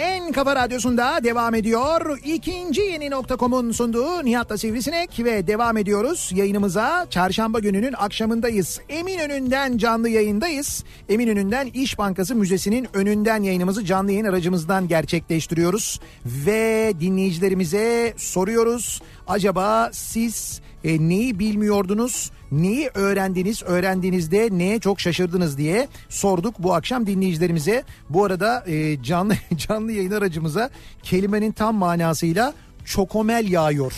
En 0.05 0.33
kafa 0.33 0.57
radyosunda 0.57 1.25
devam 1.25 1.55
ediyor. 1.55 2.19
İkinci 2.25 2.81
yeni 2.81 3.11
nokta.com'un 3.11 3.73
sunduğu 3.73 4.25
Nihat'la 4.25 4.59
Sivrisinek 4.59 5.25
ve 5.25 5.47
devam 5.47 5.77
ediyoruz 5.77 6.31
yayınımıza. 6.35 7.07
Çarşamba 7.11 7.59
gününün 7.59 7.93
akşamındayız. 7.93 8.81
Eminönü'nden 8.89 9.79
canlı 9.79 10.09
yayındayız. 10.09 10.85
Eminönü'nden 11.09 11.67
İş 11.67 11.99
Bankası 11.99 12.35
Müzesi'nin 12.35 12.89
önünden 12.95 13.43
yayınımızı 13.43 13.85
canlı 13.85 14.13
yayın 14.13 14.25
aracımızdan 14.25 14.89
gerçekleştiriyoruz. 14.89 16.01
Ve 16.27 16.93
dinleyicilerimize 17.01 18.15
soruyoruz. 18.17 19.03
Acaba 19.27 19.91
siz 19.93 20.61
e, 20.85 21.09
neyi 21.09 21.39
bilmiyordunuz? 21.39 22.31
Neyi 22.53 22.91
öğrendiniz? 22.95 23.63
Öğrendiğinizde 23.63 24.49
neye 24.53 24.81
çok 24.81 25.01
şaşırdınız 25.01 25.59
diye 25.59 25.89
sorduk 26.09 26.55
bu 26.59 26.75
akşam 26.75 27.07
dinleyicilerimize. 27.07 27.85
Bu 28.11 28.25
arada 28.25 28.65
e, 28.67 29.03
canlı 29.03 29.35
canlı 29.57 29.93
yayın 29.93 30.11
aracımıza 30.11 30.71
kelimenin 31.03 31.53
tam 31.53 31.75
manasıyla 31.75 32.55
çokomel 32.85 33.51
yağıyor. 33.51 33.93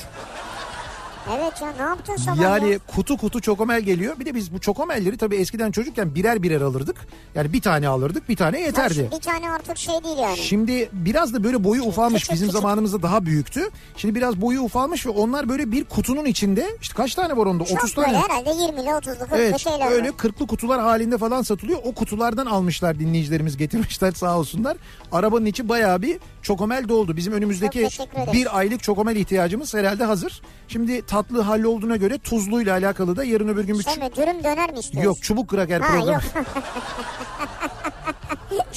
Evet 1.31 1.53
ya 1.63 1.73
ne 1.79 1.83
yaptın 1.83 2.17
sabah 2.17 2.41
Yani 2.41 2.71
ya? 2.73 2.79
kutu 2.79 3.17
kutu 3.17 3.41
çokomel 3.41 3.81
geliyor. 3.81 4.19
Bir 4.21 4.27
de 4.27 4.35
biz 4.35 4.53
bu 4.53 4.61
çokomelleri 4.61 5.17
tabii 5.17 5.37
eskiden 5.37 5.71
çocukken 5.71 6.15
birer 6.15 6.43
birer 6.43 6.61
alırdık. 6.61 6.97
Yani 7.35 7.53
bir 7.53 7.61
tane 7.61 7.89
alırdık 7.89 8.29
bir 8.29 8.37
tane 8.37 8.61
yeterdi. 8.61 9.09
Bir 9.17 9.21
tane 9.21 9.51
artık 9.51 9.77
şey 9.79 10.05
değil 10.05 10.19
yani. 10.19 10.37
Şimdi 10.37 10.89
biraz 10.93 11.35
da 11.35 11.45
böyle 11.45 11.65
boyu 11.65 11.83
ufalmış. 11.83 12.23
küçük, 12.23 12.35
Bizim 12.35 12.49
küçük. 12.49 12.61
zamanımızda 12.61 13.03
daha 13.03 13.27
büyüktü. 13.27 13.61
Şimdi 13.97 14.15
biraz 14.15 14.41
boyu 14.41 14.61
ufalmış 14.61 15.07
ve 15.07 15.11
onlar 15.11 15.49
böyle 15.49 15.73
bir 15.73 15.85
kutunun 15.85 16.25
içinde 16.25 16.67
işte 16.81 16.95
kaç 16.97 17.15
tane 17.15 17.37
var 17.37 17.47
onda? 17.47 17.65
Çok 17.65 17.79
30 17.85 17.97
böyle 17.97 18.07
tane. 18.13 18.19
herhalde 18.19 18.51
20'li 18.51 18.89
30'lu 18.89 19.25
40'lı 19.25 19.37
Evet 19.37 19.59
şeyler 19.59 19.91
öyle 19.93 20.09
var. 20.09 20.17
kırklı 20.17 20.47
kutular 20.47 20.81
halinde 20.81 21.19
falan 21.19 21.43
satılıyor. 21.43 21.79
O 21.85 21.93
kutulardan 21.95 22.47
almışlar 22.47 22.99
dinleyicilerimiz 22.99 23.57
getirmişler 23.57 24.13
sağ 24.13 24.39
olsunlar. 24.39 24.77
Arabanın 25.13 25.47
içi 25.47 25.69
bayağı 25.69 26.03
bir 26.03 26.19
çokomel 26.47 26.89
doldu. 26.89 27.17
Bizim 27.17 27.33
önümüzdeki 27.33 27.89
bir 28.33 28.59
aylık 28.59 28.83
çokomel 28.83 29.17
ihtiyacımız 29.17 29.75
herhalde 29.75 30.05
hazır. 30.05 30.43
Şimdi 30.69 31.07
tatlı 31.07 31.41
hallolduğuna 31.41 31.97
göre 31.97 32.19
tuzluyla 32.19 32.75
alakalı 32.75 33.17
da 33.17 33.25
yarın 33.25 33.49
öbür 33.49 33.65
gün 33.65 33.79
bir 33.79 34.01
mi 34.01 34.11
dürüm 34.17 34.45
döner 34.45 34.73
mi 34.73 34.79
istiyorsun? 34.79 35.11
Yok 35.11 35.23
çubuk 35.23 35.49
kraker 35.49 35.83
programı. 35.83 36.21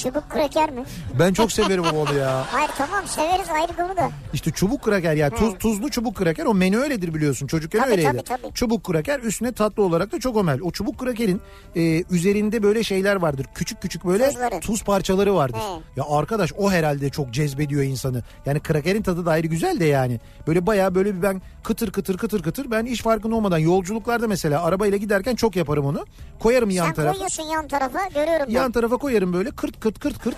Çubuk 0.02 0.30
kraker 0.30 0.70
mi? 0.70 0.84
Ben 1.18 1.32
çok 1.32 1.52
severim 1.52 1.84
onu 1.84 2.14
ya. 2.18 2.44
Hayır 2.52 2.70
tamam 2.78 3.06
severiz 3.06 3.48
ayrı 3.50 3.76
konu 3.76 3.96
da. 3.96 4.10
İşte 4.34 4.50
çubuk 4.50 4.82
kraker 4.82 5.14
yani 5.14 5.34
tuz, 5.34 5.58
tuzlu 5.58 5.90
çubuk 5.90 6.16
kraker 6.16 6.46
o 6.46 6.54
menü 6.54 6.76
öyledir 6.76 7.14
biliyorsun. 7.14 7.46
Çocukken 7.46 7.80
Tabii, 7.80 7.90
öyleydi. 7.90 8.08
tabii, 8.08 8.22
tabii. 8.42 8.54
Çubuk 8.54 8.84
kraker 8.84 9.20
üstüne 9.20 9.52
tatlı 9.52 9.82
olarak 9.82 10.12
da 10.12 10.20
çokomel. 10.20 10.60
O 10.60 10.70
çubuk 10.70 10.98
krakerin 10.98 11.40
e, 11.76 12.04
üzerinde 12.10 12.62
böyle 12.62 12.82
şeyler 12.82 13.16
vardır. 13.16 13.46
Küçük 13.54 13.82
küçük 13.82 14.04
böyle 14.04 14.26
Tuzları. 14.30 14.60
tuz 14.60 14.84
parçaları 14.84 15.34
vardır. 15.34 15.58
He. 15.58 15.80
Ya 16.00 16.04
arkadaş 16.10 16.52
o 16.58 16.70
herhalde 16.70 17.10
çok 17.10 17.30
cezbediyor 17.30 17.82
insanı. 17.82 18.22
Yani 18.46 18.60
krakerin 18.60 19.02
tadı 19.02 19.26
da 19.26 19.30
ayrı 19.30 19.46
güzel 19.46 19.80
de 19.80 19.84
yani. 19.84 20.20
Böyle 20.46 20.66
bayağı 20.66 20.94
böyle 20.94 21.14
bir 21.16 21.22
ben 21.22 21.42
kıtır 21.64 21.90
kıtır 21.92 22.18
kıtır 22.18 22.42
kıtır 22.42 22.70
ben 22.70 22.86
hiç 22.86 23.02
farkında 23.02 23.34
olmadan 23.36 23.58
yolculuklarda 23.58 24.28
mesela 24.28 24.62
arabayla 24.62 24.96
giderken 24.98 25.34
çok 25.34 25.56
yaparım 25.56 25.86
onu. 25.86 26.04
Koyarım 26.40 26.70
yan 26.70 26.86
Sen 26.86 26.94
tarafa. 26.94 27.12
koyuyorsun 27.12 27.42
yan 27.42 27.68
tarafa 27.68 27.98
görüyorum 28.14 28.46
ben. 28.48 28.52
Yan 28.52 28.72
tarafa 28.72 28.96
koyarım 28.96 29.32
böyle 29.32 29.50
kırt 29.50 29.80
kırt 29.80 29.89
kırt 29.98 30.18
kırt. 30.18 30.36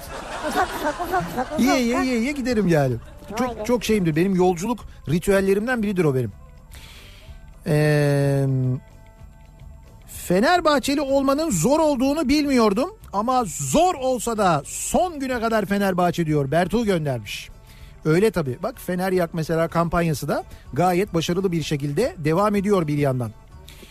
Ufak 0.49 0.69
ufak 0.81 0.95
ufak 1.07 1.23
ufak. 1.23 1.61
Yiye 1.61 1.81
yiye 1.81 1.95
ufak. 1.95 2.07
yiye 2.07 2.19
yiye 2.19 2.33
giderim 2.33 2.69
yani. 2.69 2.95
Çok 3.37 3.67
çok 3.67 3.85
şeyimdir. 3.85 4.17
Benim 4.17 4.35
yolculuk 4.35 4.81
ritüellerimden 5.09 5.83
biridir 5.83 6.05
o 6.05 6.15
benim. 6.15 6.33
Ee, 7.67 8.47
Fenerbahçeli 10.07 11.01
olmanın 11.01 11.51
zor 11.51 11.81
olduğunu 11.81 12.29
bilmiyordum 12.29 12.91
ama 13.13 13.45
zor 13.47 13.95
olsa 13.95 14.39
da 14.39 14.63
son 14.65 15.21
güne 15.21 15.41
kadar 15.41 15.65
Fenerbahçe 15.67 16.27
diyor. 16.27 16.51
Bertuğ 16.51 16.85
göndermiş. 16.85 17.49
Öyle 18.05 18.31
tabii. 18.31 18.59
Bak 18.63 18.75
Fener 18.81 19.13
Yak 19.13 19.35
mesela 19.35 19.69
kampanyası 19.69 20.29
da 20.29 20.45
gayet 20.73 21.15
başarılı 21.15 21.53
bir 21.53 21.63
şekilde 21.63 22.15
devam 22.19 22.57
ediyor 22.57 22.87
bir 22.87 22.99
yandan. 22.99 23.31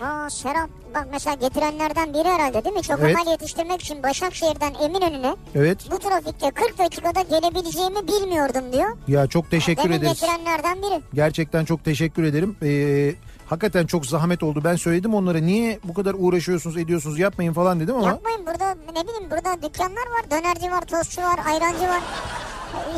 Aa 0.01 0.29
Serap 0.29 0.69
bak 0.95 1.07
mesela 1.11 1.33
getirenlerden 1.35 2.13
biri 2.13 2.27
herhalde 2.29 2.63
değil 2.63 2.75
mi? 2.75 2.81
Çokomel 2.83 3.09
Evet. 3.17 3.27
yetiştirmek 3.27 3.81
için 3.81 4.03
Başakşehir'den 4.03 4.73
Eminönü'ne 4.83 5.35
Evet. 5.55 5.77
bu 5.91 5.99
trafikte 5.99 6.51
40 6.51 6.77
dakikada 6.77 7.21
gelebileceğimi 7.21 8.07
bilmiyordum 8.07 8.73
diyor. 8.73 8.97
Ya 9.07 9.27
çok 9.27 9.51
teşekkür 9.51 9.83
Demin 9.83 9.95
ederiz. 9.97 10.13
getirenlerden 10.21 10.77
biri. 10.81 11.01
Gerçekten 11.13 11.65
çok 11.65 11.85
teşekkür 11.85 12.23
ederim. 12.23 12.57
Ee, 12.63 13.15
hakikaten 13.45 13.85
çok 13.85 14.05
zahmet 14.05 14.43
oldu. 14.43 14.61
Ben 14.63 14.75
söyledim 14.75 15.13
onlara 15.13 15.37
niye 15.37 15.79
bu 15.83 15.93
kadar 15.93 16.15
uğraşıyorsunuz 16.17 16.77
ediyorsunuz 16.77 17.19
yapmayın 17.19 17.53
falan 17.53 17.79
dedim 17.79 17.95
ama. 17.95 18.07
Yapmayın 18.07 18.45
burada 18.45 18.73
ne 18.73 19.07
bileyim 19.07 19.31
burada 19.31 19.61
dükkanlar 19.67 19.95
var. 20.11 20.31
Dönerci 20.31 20.71
var, 20.71 20.81
tostçu 20.81 21.21
var, 21.21 21.39
ayrancı 21.47 21.87
var. 21.87 22.01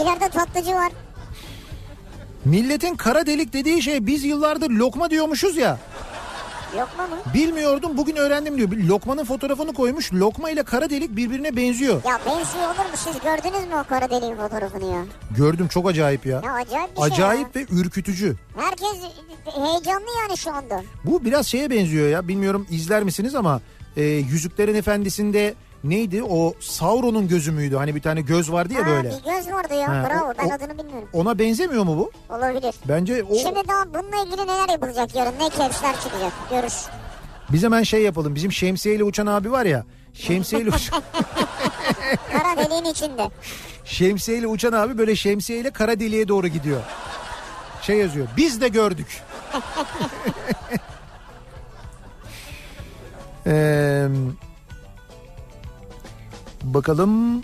İleride 0.01 0.29
tatlıcı 0.29 0.75
var. 0.75 0.91
Milletin 2.45 2.95
kara 2.95 3.25
delik 3.25 3.53
dediği 3.53 3.81
şey 3.81 4.05
biz 4.07 4.23
yıllardır 4.23 4.69
lokma 4.69 5.09
diyormuşuz 5.09 5.57
ya. 5.57 5.77
Lokma 6.75 7.07
mı? 7.07 7.15
Bilmiyordum 7.33 7.97
bugün 7.97 8.15
öğrendim 8.15 8.57
diyor. 8.57 8.69
Lokmanın 8.71 9.23
fotoğrafını 9.25 9.73
koymuş. 9.73 10.13
Lokma 10.13 10.49
ile 10.49 10.63
kara 10.63 10.89
delik 10.89 11.15
birbirine 11.15 11.55
benziyor. 11.55 12.01
Ya 12.05 12.19
benziyor 12.25 12.65
olur 12.65 12.89
mu? 12.91 12.95
Siz 12.95 13.13
gördünüz 13.19 13.67
mü 13.67 13.75
o 13.85 13.89
kara 13.89 14.09
deliğin 14.09 14.35
fotoğrafını 14.35 14.85
ya? 14.95 15.03
Gördüm 15.37 15.67
çok 15.67 15.89
acayip 15.89 16.25
ya. 16.25 16.41
Ya 16.45 16.53
acayip 16.53 16.91
bir 16.91 17.01
şey 17.01 17.05
Acayip 17.05 17.55
ya. 17.55 17.61
ve 17.61 17.65
ürkütücü. 17.71 18.35
Herkes 18.57 18.93
heyecanlı 19.45 20.07
yani 20.21 20.37
şu 20.37 20.51
anda. 20.53 20.81
Bu 21.05 21.25
biraz 21.25 21.47
şeye 21.47 21.69
benziyor 21.69 22.07
ya. 22.09 22.27
Bilmiyorum 22.27 22.67
izler 22.69 23.03
misiniz 23.03 23.35
ama 23.35 23.61
e, 23.97 24.03
Yüzüklerin 24.03 24.75
Efendisi'nde 24.75 25.53
neydi? 25.83 26.23
O 26.23 26.53
Sauron'un 26.59 27.27
gözü 27.27 27.51
müydü? 27.51 27.75
Hani 27.75 27.95
bir 27.95 28.01
tane 28.01 28.21
göz 28.21 28.51
vardı 28.51 28.73
ya 28.73 28.81
Ha, 28.85 28.89
böyle. 28.89 29.09
bir 29.09 29.31
göz 29.31 29.53
vardı 29.53 29.73
ya. 29.73 29.87
Ha, 29.89 30.09
Bravo 30.09 30.33
ben 30.39 30.49
o- 30.49 30.53
adını 30.53 30.77
bilmiyorum. 30.77 31.09
Ona 31.13 31.39
benzemiyor 31.39 31.83
mu 31.83 31.97
bu? 31.97 32.11
Olabilir. 32.35 32.75
Bence 32.87 33.23
o 33.23 33.35
Şimdi 33.35 33.67
daha 33.67 33.85
bununla 33.93 34.23
ilgili 34.25 34.41
neler 34.41 34.69
yapılacak 34.69 35.15
yarın? 35.15 35.33
Ne 35.39 35.49
kevsler 35.49 35.95
çıkacak? 35.95 36.31
Görürüz. 36.49 36.85
biz 37.49 37.63
hemen 37.63 37.83
şey 37.83 38.01
yapalım. 38.01 38.35
Bizim 38.35 38.51
şemsiyeyle 38.51 39.03
uçan 39.03 39.25
abi 39.27 39.51
var 39.51 39.65
ya. 39.65 39.83
Şemsiyeyle 40.13 40.69
uçan, 40.69 41.03
Kara 42.31 42.57
deliğin 42.65 42.85
içinde. 42.85 43.29
şemsiyeyle 43.85 44.47
uçan 44.47 44.71
abi 44.73 44.97
böyle 44.97 45.15
şemsiyeyle 45.15 45.71
kara 45.71 45.99
deliğe 45.99 46.27
doğru 46.27 46.47
gidiyor. 46.47 46.81
Şey 47.81 47.97
yazıyor. 47.97 48.27
Biz 48.37 48.61
de 48.61 48.67
gördük. 48.67 49.21
Ee, 53.47 54.07
bakalım. 56.63 57.43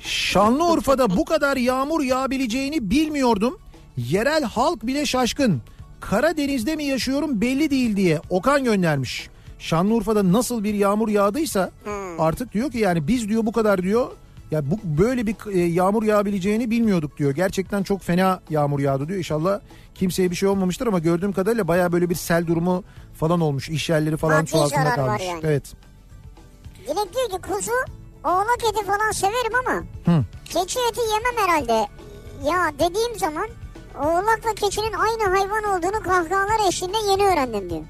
Şanlıurfa'da 0.00 1.16
bu 1.16 1.24
kadar 1.24 1.56
yağmur 1.56 2.02
yağabileceğini 2.02 2.90
bilmiyordum. 2.90 3.58
Yerel 3.96 4.44
halk 4.44 4.86
bile 4.86 5.06
şaşkın. 5.06 5.62
Karadeniz'de 6.00 6.76
mi 6.76 6.84
yaşıyorum 6.84 7.40
belli 7.40 7.70
değil 7.70 7.96
diye 7.96 8.20
Okan 8.30 8.64
göndermiş. 8.64 9.28
Şanlıurfa'da 9.58 10.32
nasıl 10.32 10.64
bir 10.64 10.74
yağmur 10.74 11.08
yağdıysa 11.08 11.70
artık 12.18 12.52
diyor 12.52 12.70
ki 12.72 12.78
yani 12.78 13.08
biz 13.08 13.28
diyor 13.28 13.46
bu 13.46 13.52
kadar 13.52 13.82
diyor 13.82 14.06
ya 14.50 14.70
bu 14.70 14.78
böyle 14.84 15.26
bir 15.26 15.36
e, 15.52 15.58
yağmur 15.58 16.02
yağabileceğini 16.02 16.70
bilmiyorduk 16.70 17.18
diyor. 17.18 17.30
Gerçekten 17.34 17.82
çok 17.82 18.02
fena 18.02 18.40
yağmur 18.50 18.80
yağdı 18.80 19.08
diyor. 19.08 19.18
İnşallah 19.18 19.60
kimseye 19.94 20.30
bir 20.30 20.36
şey 20.36 20.48
olmamıştır 20.48 20.86
ama 20.86 20.98
gördüğüm 20.98 21.32
kadarıyla 21.32 21.68
baya 21.68 21.92
böyle 21.92 22.10
bir 22.10 22.14
sel 22.14 22.46
durumu 22.46 22.84
falan 23.14 23.40
olmuş. 23.40 23.68
İş 23.68 23.90
yerleri 23.90 24.16
falan 24.16 24.36
Maddi 24.38 24.50
su 24.50 24.58
altında 24.58 24.94
kalmış. 24.94 25.22
yani. 25.28 25.40
Evet. 25.42 25.72
Dilek 26.84 27.14
diyor 27.14 27.30
ki 27.40 27.48
kuzu 27.50 27.72
oğlak 28.24 28.58
eti 28.70 28.86
falan 28.86 29.10
severim 29.10 29.52
ama 29.66 29.84
Hı. 30.04 30.24
keçi 30.44 30.78
eti 30.90 31.00
yemem 31.00 31.36
herhalde. 31.48 31.88
Ya 32.50 32.72
dediğim 32.78 33.18
zaman 33.18 33.48
oğlakla 33.98 34.54
keçinin 34.54 34.92
aynı 34.92 35.36
hayvan 35.38 35.64
olduğunu 35.64 36.02
kahkahalar 36.02 36.68
eşliğinde 36.68 36.96
yeni 37.10 37.22
öğrendim 37.26 37.70
diyor. 37.70 37.82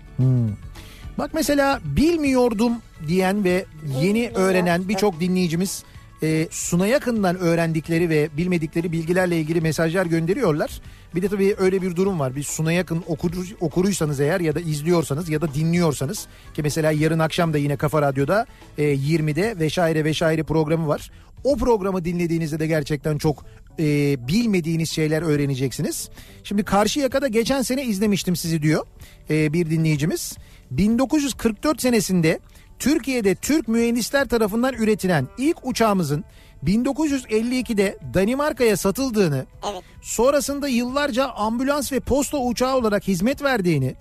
Bak 1.19 1.31
mesela 1.35 1.81
bilmiyordum 1.85 2.73
diyen 3.09 3.44
ve 3.44 3.65
yeni 4.01 4.31
öğrenen 4.35 4.89
birçok 4.89 5.20
dinleyicimiz 5.20 5.85
e, 6.24 6.48
Suna 6.51 6.86
yakından 6.86 7.36
öğrendikleri 7.36 8.09
ve 8.09 8.28
bilmedikleri 8.36 8.92
bilgilerle 8.92 9.40
ilgili 9.40 9.60
mesajlar 9.60 10.06
gönderiyorlar. 10.06 10.80
Bir 11.14 11.22
de 11.22 11.28
tabii 11.28 11.55
öyle 11.59 11.82
bir 11.82 11.96
durum 11.96 12.20
var. 12.20 12.36
Bir 12.36 12.42
Suna 12.42 12.72
yakın 12.72 13.05
okur, 13.06 13.32
okuruysanız 13.60 14.20
eğer 14.20 14.40
ya 14.40 14.55
da 14.55 14.60
izliyorsanız 14.60 15.28
ya 15.28 15.40
da 15.40 15.55
dinliyorsanız 15.55 16.26
ki 16.55 16.62
mesela 16.62 16.92
yarın 16.92 17.18
akşam 17.18 17.52
da 17.52 17.59
yine 17.59 17.76
Kafa 17.76 18.02
Radyo'da 18.02 18.46
e, 18.78 18.82
20'de 18.82 19.59
vesaire 19.59 20.05
vesaire 20.05 20.42
programı 20.42 20.88
var. 20.88 21.10
O 21.44 21.56
programı 21.56 22.05
dinlediğinizde 22.05 22.59
de 22.59 22.66
gerçekten 22.66 23.18
çok 23.18 23.44
e, 23.78 24.16
bilmediğiniz 24.28 24.90
şeyler 24.90 25.22
öğreneceksiniz. 25.22 26.09
Şimdi 26.44 26.64
Karşıyaka'da 26.64 27.28
geçen 27.28 27.62
sene 27.62 27.84
izlemiştim 27.84 28.36
sizi 28.36 28.62
diyor 28.62 28.86
e, 29.30 29.52
bir 29.52 29.70
dinleyicimiz. 29.70 30.36
1944 30.70 31.80
senesinde 31.80 32.40
Türkiye'de 32.78 33.34
Türk 33.34 33.68
mühendisler 33.68 34.28
tarafından 34.28 34.74
üretilen 34.74 35.28
ilk 35.38 35.56
uçağımızın 35.66 36.24
1952'de 36.64 37.98
Danimarka'ya 38.14 38.76
satıldığını, 38.76 39.46
Evet. 39.72 39.82
sonrasında 40.02 40.68
yıllarca 40.68 41.28
ambulans 41.28 41.92
ve 41.92 42.01
posta 42.01 42.38
uçağı 42.38 42.76
olarak 42.76 43.09
hizmet 43.09 43.42
verdiğini, 43.42 43.94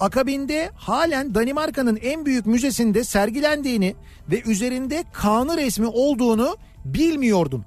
akabinde 0.00 0.70
halen 0.74 1.34
Danimarka'nın 1.34 1.96
en 1.96 2.26
büyük 2.26 2.46
müzesinde 2.46 3.04
sergilendiğini 3.04 3.94
ve 4.30 4.42
üzerinde 4.42 5.04
kanı 5.12 5.56
resmi 5.56 5.86
olduğunu 5.86 6.56
bilmiyordum. 6.84 7.64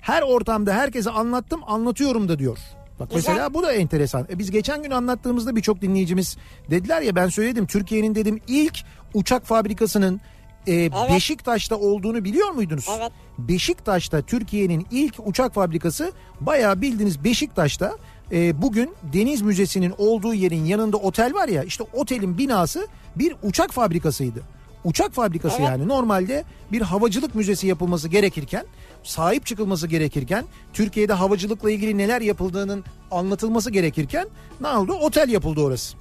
Her 0.00 0.22
ortamda 0.22 0.74
herkese 0.74 1.10
anlattım 1.10 1.60
anlatıyorum 1.66 2.28
da 2.28 2.38
diyor. 2.38 2.58
Bak 3.00 3.10
Güzel. 3.14 3.32
mesela 3.32 3.54
bu 3.54 3.62
da 3.62 3.72
enteresan. 3.72 4.26
E 4.30 4.38
biz 4.38 4.50
geçen 4.50 4.82
gün 4.82 4.90
anlattığımızda 4.90 5.56
birçok 5.56 5.82
dinleyicimiz 5.82 6.36
dediler 6.70 7.02
ya 7.02 7.16
ben 7.16 7.28
söyledim 7.28 7.66
Türkiye'nin 7.66 8.14
dedim 8.14 8.40
ilk 8.48 8.78
uçak 9.14 9.46
fabrikasının 9.46 10.20
e, 10.68 10.92
Beşiktaş'ta 10.92 11.76
olduğunu 11.76 12.24
biliyor 12.24 12.50
muydunuz? 12.50 12.88
Evet. 12.98 13.12
Beşiktaş'ta 13.38 14.22
Türkiye'nin 14.22 14.86
ilk 14.90 15.14
uçak 15.26 15.54
fabrikası 15.54 16.12
bayağı 16.40 16.80
bildiğiniz 16.80 17.24
Beşiktaş'ta 17.24 17.96
e, 18.32 18.62
bugün 18.62 18.94
Deniz 19.12 19.42
Müzesi'nin 19.42 19.94
olduğu 19.98 20.34
yerin 20.34 20.64
yanında 20.64 20.96
otel 20.96 21.34
var 21.34 21.48
ya 21.48 21.62
işte 21.62 21.84
otelin 21.92 22.38
binası 22.38 22.88
bir 23.16 23.36
uçak 23.42 23.72
fabrikasıydı. 23.72 24.42
Uçak 24.84 25.12
fabrikası 25.12 25.56
Evet. 25.58 25.68
yani 25.68 25.88
normalde 25.88 26.44
bir 26.72 26.80
havacılık 26.80 27.34
müzesi 27.34 27.66
yapılması 27.66 28.08
gerekirken 28.08 28.64
sahip 29.02 29.46
çıkılması 29.46 29.86
gerekirken 29.86 30.44
Türkiye'de 30.72 31.12
havacılıkla 31.12 31.70
ilgili 31.70 31.98
neler 31.98 32.20
yapıldığının 32.20 32.84
anlatılması 33.10 33.70
gerekirken 33.70 34.28
ne 34.60 34.68
oldu? 34.68 34.92
Otel 34.92 35.28
yapıldı 35.28 35.60
orası. 35.60 35.96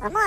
Ama 0.00 0.20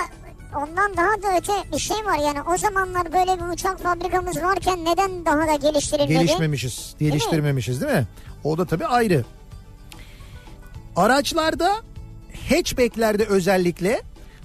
ondan 0.56 0.96
daha 0.96 1.22
da 1.22 1.36
öte 1.38 1.52
bir 1.72 1.78
şey 1.78 1.96
var 1.96 2.18
yani 2.18 2.42
o 2.42 2.56
zamanlar 2.56 3.12
böyle 3.12 3.36
bir 3.40 3.52
uçak 3.52 3.82
fabrikamız 3.82 4.42
varken 4.42 4.84
neden 4.84 5.24
daha 5.24 5.46
da 5.46 5.54
geliştirilmedi? 5.54 6.12
Gelişmemişiz, 6.12 6.94
geliştirmemişiz 6.98 7.80
değil 7.80 7.92
mi? 7.92 8.06
O 8.44 8.58
da 8.58 8.64
tabii 8.64 8.86
ayrı. 8.86 9.24
Araçlarda 10.96 11.72
hatchbacklerde 12.48 13.24
özellikle 13.24 14.02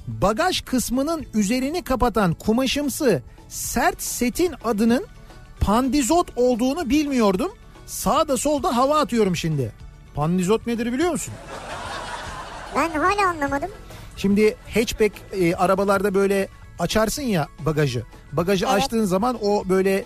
bagaj 0.07 0.61
kısmının 0.61 1.25
üzerini 1.33 1.83
kapatan 1.83 2.33
kumaşımsı 2.33 3.21
sert 3.49 4.01
setin 4.01 4.53
adının 4.63 5.05
pandizot 5.59 6.27
olduğunu 6.35 6.89
bilmiyordum. 6.89 7.51
Sağda 7.85 8.37
solda 8.37 8.77
hava 8.77 8.99
atıyorum 8.99 9.35
şimdi. 9.35 9.71
Pandizot 10.15 10.67
nedir 10.67 10.93
biliyor 10.93 11.11
musun? 11.11 11.33
Ben 12.75 12.89
hala 12.89 13.27
anlamadım. 13.29 13.69
Şimdi 14.21 14.55
hatchback 14.73 15.13
e, 15.33 15.55
arabalarda 15.55 16.13
böyle 16.13 16.47
açarsın 16.79 17.21
ya 17.21 17.47
bagajı. 17.65 18.03
Bagajı 18.31 18.65
Evet. 18.65 18.75
açtığın 18.75 19.05
zaman 19.05 19.37
o 19.41 19.69
böyle 19.69 20.05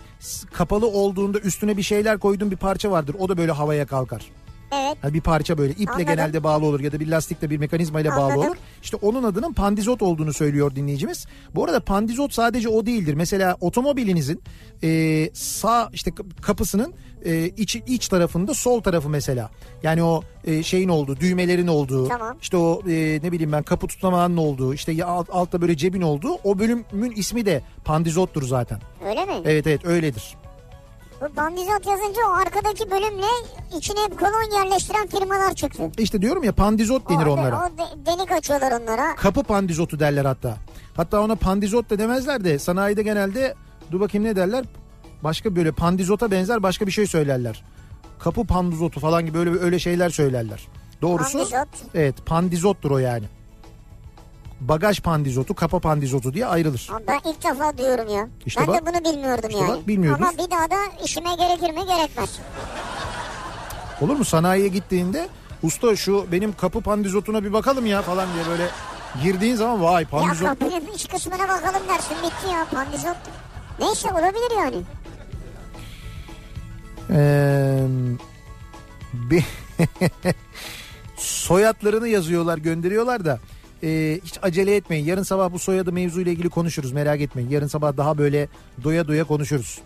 kapalı 0.54 0.88
olduğunda 0.88 1.40
üstüne 1.40 1.78
bir 1.78 1.82
şeyler 1.82 2.18
koyduğun 2.18 2.52
bir 2.52 2.56
parça 2.56 2.92
vardır. 2.92 3.16
O 3.20 3.30
da 3.30 3.38
böyle 3.38 3.52
havaya 3.52 3.86
kalkar. 3.86 4.26
Evet. 4.72 4.98
Yani 5.04 5.14
bir 5.14 5.22
parça 5.22 5.58
böyle 5.58 5.74
iple 5.74 5.92
Anladım. 5.92 6.06
genelde 6.08 6.44
bağlı 6.44 6.66
olur 6.66 6.80
ya 6.80 6.92
da 6.92 7.00
bir 7.00 7.08
lastikle 7.08 7.50
bir 7.50 7.58
mekanizma 7.58 8.02
ile 8.02 8.10
bağlı 8.12 8.40
olur. 8.40 8.56
İşte 8.84 8.98
onun 9.02 9.24
adının 9.24 9.54
pandizot 9.54 10.02
olduğunu 10.02 10.34
söylüyor 10.34 10.76
dinleyicimiz. 10.76 11.26
Bu 11.56 11.66
arada 11.66 11.80
pandizot 11.80 12.34
sadece 12.34 12.70
o 12.70 12.86
değildir. 12.86 13.14
Mesela 13.14 13.58
otomobilinizin 13.62 14.42
e, 14.84 15.30
sağ 15.34 15.90
işte 15.94 16.12
kap- 16.16 16.42
kapısının 16.44 16.94
e, 17.26 17.46
iç, 17.48 17.76
iç 17.76 18.08
tarafında 18.08 18.54
sol 18.54 18.82
tarafı 18.82 19.10
mesela. 19.10 19.50
Yani 19.84 20.04
o 20.04 20.24
e, 20.44 20.64
şeyin 20.64 20.90
olduğu, 20.90 21.20
düğmelerin 21.20 21.68
olduğu, 21.68 22.08
Tamam. 22.08 22.38
işte 22.42 22.58
o 22.58 22.82
e, 22.90 23.20
ne 23.24 23.32
bileyim 23.32 23.52
ben 23.52 23.64
kapı 23.64 23.88
tutamağının 23.88 24.38
olduğu, 24.38 24.74
işte 24.74 25.06
alt, 25.06 25.30
altta 25.32 25.62
böyle 25.62 25.78
cebin 25.78 26.02
olduğu 26.02 26.34
o 26.44 26.60
bölümün 26.60 27.12
ismi 27.16 27.46
de 27.46 27.62
pandizottur 27.86 28.44
zaten. 28.44 28.80
Öyle 29.10 29.26
mi? 29.26 29.34
Evet 29.46 29.68
evet 29.68 29.86
öyledir. 29.86 30.36
Bu 31.22 31.36
bandizot 31.36 31.86
yazınca 31.88 32.22
o 32.30 32.32
arkadaki 32.32 32.92
bölümle 32.92 33.26
içine 33.78 34.08
kolon 34.20 34.58
yerleştiren 34.60 35.08
firmalar 35.08 35.54
çıktı. 35.54 35.92
İşte 35.98 36.22
diyorum 36.22 36.44
ya 36.44 36.52
pandizot 36.52 37.10
denir 37.10 37.26
o, 37.26 37.34
onlara. 37.34 37.58
O 37.60 37.78
de- 37.78 38.06
delik 38.06 38.32
açıyorlar 38.32 38.82
onlara. 38.82 39.16
Kapı 39.16 39.44
pandizotu 39.44 40.00
derler 40.00 40.26
hatta. 40.26 40.58
Hatta 40.96 41.22
ona 41.22 41.36
pandizot 41.36 41.90
da 41.90 42.00
demezler 42.00 42.44
de 42.44 42.60
sanayide 42.60 43.04
genelde 43.04 43.56
dur 43.92 44.00
bakayım 44.00 44.26
ne 44.28 44.36
derler? 44.36 44.66
Başka 45.24 45.56
böyle 45.56 45.72
pandizota 45.72 46.32
benzer 46.32 46.64
başka 46.64 46.88
bir 46.88 46.92
şey 46.92 47.08
söylerler. 47.08 47.64
Kapı 48.20 48.46
pandizotu 48.46 49.00
falan 49.00 49.26
gibi 49.26 49.38
öyle 49.38 49.60
öyle 49.60 49.80
şeyler 49.80 50.10
söylerler. 50.10 50.68
Doğrusu 51.02 51.38
Pandizot. 51.38 51.68
evet 51.96 52.26
pandizottur 52.26 52.92
o 52.92 52.98
yani. 52.98 53.26
Bagaj 54.62 55.00
pandizotu, 55.00 55.54
kapa 55.56 55.80
pandizotu 55.80 56.34
diye 56.34 56.46
ayrılır. 56.46 56.88
Ama 56.90 57.00
Ben 57.08 57.30
ilk 57.30 57.44
defa 57.44 57.78
duyuyorum 57.78 58.10
ya. 58.16 58.28
İşte 58.46 58.62
ben 58.62 58.68
bak- 58.68 58.76
de 58.76 58.86
bunu 58.94 59.14
bilmiyordum 59.14 59.50
işte 59.50 59.62
yani. 59.62 59.70
bak, 59.78 59.88
bilmiyordun. 59.88 60.24
Ama 60.24 60.32
bir 60.46 60.52
daha 60.52 60.72
da 60.72 60.76
işime 61.06 61.36
gerekir 61.36 61.70
mi 61.74 61.86
gerekmez. 61.86 62.40
Olur 64.02 64.16
mu? 64.16 64.26
Sanayiye 64.26 64.68
gittiğinde 64.68 65.28
usta 65.64 65.96
şu 65.96 66.26
benim 66.32 66.54
kapı 66.56 66.82
pandizotuna 66.82 67.44
bir 67.44 67.54
bakalım 67.54 67.86
ya 67.86 68.02
falan 68.02 68.28
diye 68.34 68.46
böyle 68.48 68.68
girdiğin 69.24 69.56
zaman 69.56 69.84
vay 69.84 70.04
Ya 70.04 70.10
pandizot. 70.10 70.48
kapının 70.48 70.94
iç 70.96 71.08
kısmına 71.10 71.40
bakalım 71.50 71.88
dersin 71.90 72.18
bitti 72.24 72.54
ya 72.54 72.66
pandizot. 72.74 73.18
Neyse 73.80 74.10
olabilir 74.12 74.58
yani. 74.60 74.78
Ee, 77.12 77.86
bir 79.14 79.44
soyadlarını 81.18 82.08
yazıyorlar 82.08 82.58
gönderiyorlar 82.58 83.26
da 83.26 83.40
e, 83.84 84.20
hiç 84.26 84.40
acele 84.42 84.76
etmeyin. 84.76 85.06
Yarın 85.06 85.24
sabah 85.24 85.52
bu 85.52 85.60
soyadı 85.60 85.92
mevzuyla 85.92 86.32
ilgili 86.32 86.50
konuşuruz 86.50 86.92
merak 86.92 87.22
etmeyin. 87.22 87.50
Yarın 87.50 87.68
sabah 87.68 87.98
daha 87.98 88.18
böyle 88.18 88.48
doya 88.84 89.08
doya 89.08 89.24
konuşuruz. 89.24 89.80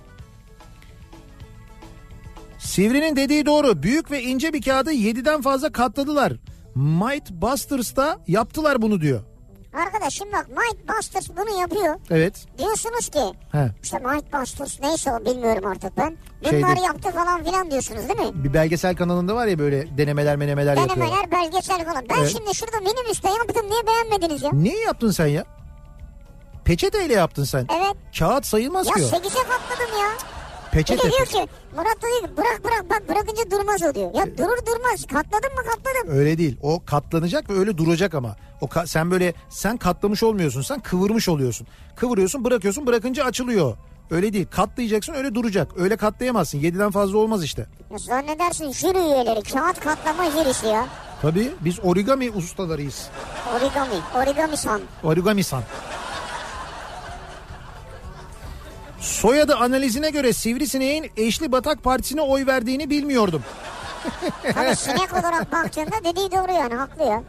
Sivri'nin 2.59 3.15
dediği 3.15 3.45
doğru. 3.45 3.83
Büyük 3.83 4.11
ve 4.11 4.23
ince 4.23 4.53
bir 4.53 4.61
kağıdı 4.61 4.93
7'den 4.93 5.41
fazla 5.41 5.71
katladılar. 5.71 6.33
Might 6.75 7.31
Busters'ta 7.31 8.19
yaptılar 8.27 8.81
bunu 8.81 9.01
diyor. 9.01 9.28
Arkadaş 9.73 10.13
şimdi 10.13 10.33
bak 10.33 10.47
Might 10.49 10.89
Busters 10.97 11.29
bunu 11.29 11.59
yapıyor. 11.61 11.95
Evet. 12.09 12.45
Diyorsunuz 12.57 13.09
ki 13.09 13.19
He. 13.51 13.71
işte 13.83 13.99
Might 13.99 14.33
Busters 14.33 14.79
neyse 14.81 15.11
o 15.13 15.25
bilmiyorum 15.25 15.65
artık 15.71 15.97
ben. 15.97 16.17
Bunlar 16.51 16.75
Şeyde- 16.75 16.85
yaptı 16.85 17.11
falan 17.11 17.43
filan 17.43 17.71
diyorsunuz 17.71 18.01
değil 18.09 18.19
mi? 18.19 18.43
Bir 18.43 18.53
belgesel 18.53 18.95
kanalında 18.95 19.35
var 19.35 19.47
ya 19.47 19.59
böyle 19.59 19.97
denemeler 19.97 20.35
menemeler 20.35 20.77
yapıyorlar. 20.77 21.07
Denemeler 21.07 21.31
belgesel 21.31 21.85
falan. 21.85 22.03
Ben 22.09 22.15
Evet. 22.17 22.29
şimdi 22.37 22.55
şurada 22.55 22.77
minibüste 22.79 23.29
yaptım 23.29 23.69
niye 23.69 23.87
beğenmediniz 23.87 24.43
ya? 24.43 24.49
Niye 24.53 24.79
yaptın 24.79 25.11
sen 25.11 25.27
ya? 25.27 25.45
Peçeteyle 26.65 27.13
yaptın 27.13 27.43
sen. 27.43 27.67
Evet. 27.77 27.95
Kağıt 28.19 28.45
sayılmaz 28.45 28.87
Ya 28.87 28.93
ki 28.93 29.01
o. 29.03 29.05
8'e 29.05 29.43
katladım 29.43 29.99
ya. 29.99 30.09
Bir 30.73 30.77
Peçete. 30.77 31.07
de 31.07 31.11
diyor 31.11 31.25
ki 31.25 31.47
Murat 31.75 31.97
da 31.97 32.07
diyor 32.07 32.21
ki 32.31 32.37
bırak 32.37 32.61
bırak 32.63 32.89
bak 32.89 33.09
bırakınca 33.09 33.51
durmaz 33.51 33.83
o 33.83 33.95
diyor. 33.95 34.13
Ya 34.15 34.37
durur 34.37 34.65
durmaz 34.65 35.05
katladın 35.05 35.53
mı 35.55 35.63
katladım. 35.65 36.17
Öyle 36.19 36.37
değil. 36.37 36.57
O 36.61 36.81
katlanacak 36.85 37.49
ve 37.49 37.53
öyle 37.59 37.77
duracak 37.77 38.13
ama. 38.13 38.35
O 38.61 38.65
ka- 38.65 38.87
sen 38.87 39.11
böyle 39.11 39.33
sen 39.49 39.77
katlamış 39.77 40.23
olmuyorsun. 40.23 40.61
Sen 40.61 40.79
kıvırmış 40.79 41.29
oluyorsun. 41.29 41.67
Kıvırıyorsun, 41.95 42.43
bırakıyorsun, 42.45 42.87
bırakınca 42.87 43.23
açılıyor. 43.25 43.77
Öyle 44.11 44.33
değil. 44.33 44.47
Katlayacaksın 44.51 45.13
öyle 45.13 45.35
duracak. 45.35 45.71
Öyle 45.77 45.97
katlayamazsın. 45.97 46.59
7'den 46.59 46.91
fazla 46.91 47.17
olmaz 47.17 47.43
işte. 47.43 47.65
Zannedersin 47.97 48.71
jüri 48.71 48.97
üyeleri 48.97 49.41
kağıt 49.43 49.79
katlama 49.79 50.31
jürisi 50.31 50.67
ya. 50.67 50.85
Tabii 51.21 51.51
biz 51.61 51.79
origami 51.83 52.31
ustalarıyız. 52.31 53.07
Origami, 53.55 53.93
origami 54.15 54.57
san. 54.57 54.81
Origami 55.03 55.43
san. 55.43 55.63
Soyadı 59.01 59.55
analizine 59.55 60.09
göre 60.09 60.33
Sivrisineğin 60.33 61.05
Eşli 61.17 61.51
Batak 61.51 61.83
Partisi'ne 61.83 62.21
oy 62.21 62.45
verdiğini 62.45 62.89
bilmiyordum. 62.89 63.43
Tabii 64.53 64.75
sinek 64.75 65.13
olarak 65.13 65.51
baktığında 65.51 65.95
dediği 66.05 66.31
doğru 66.31 66.51
yani 66.51 66.73
haklı 66.73 67.03
ya. 67.03 67.23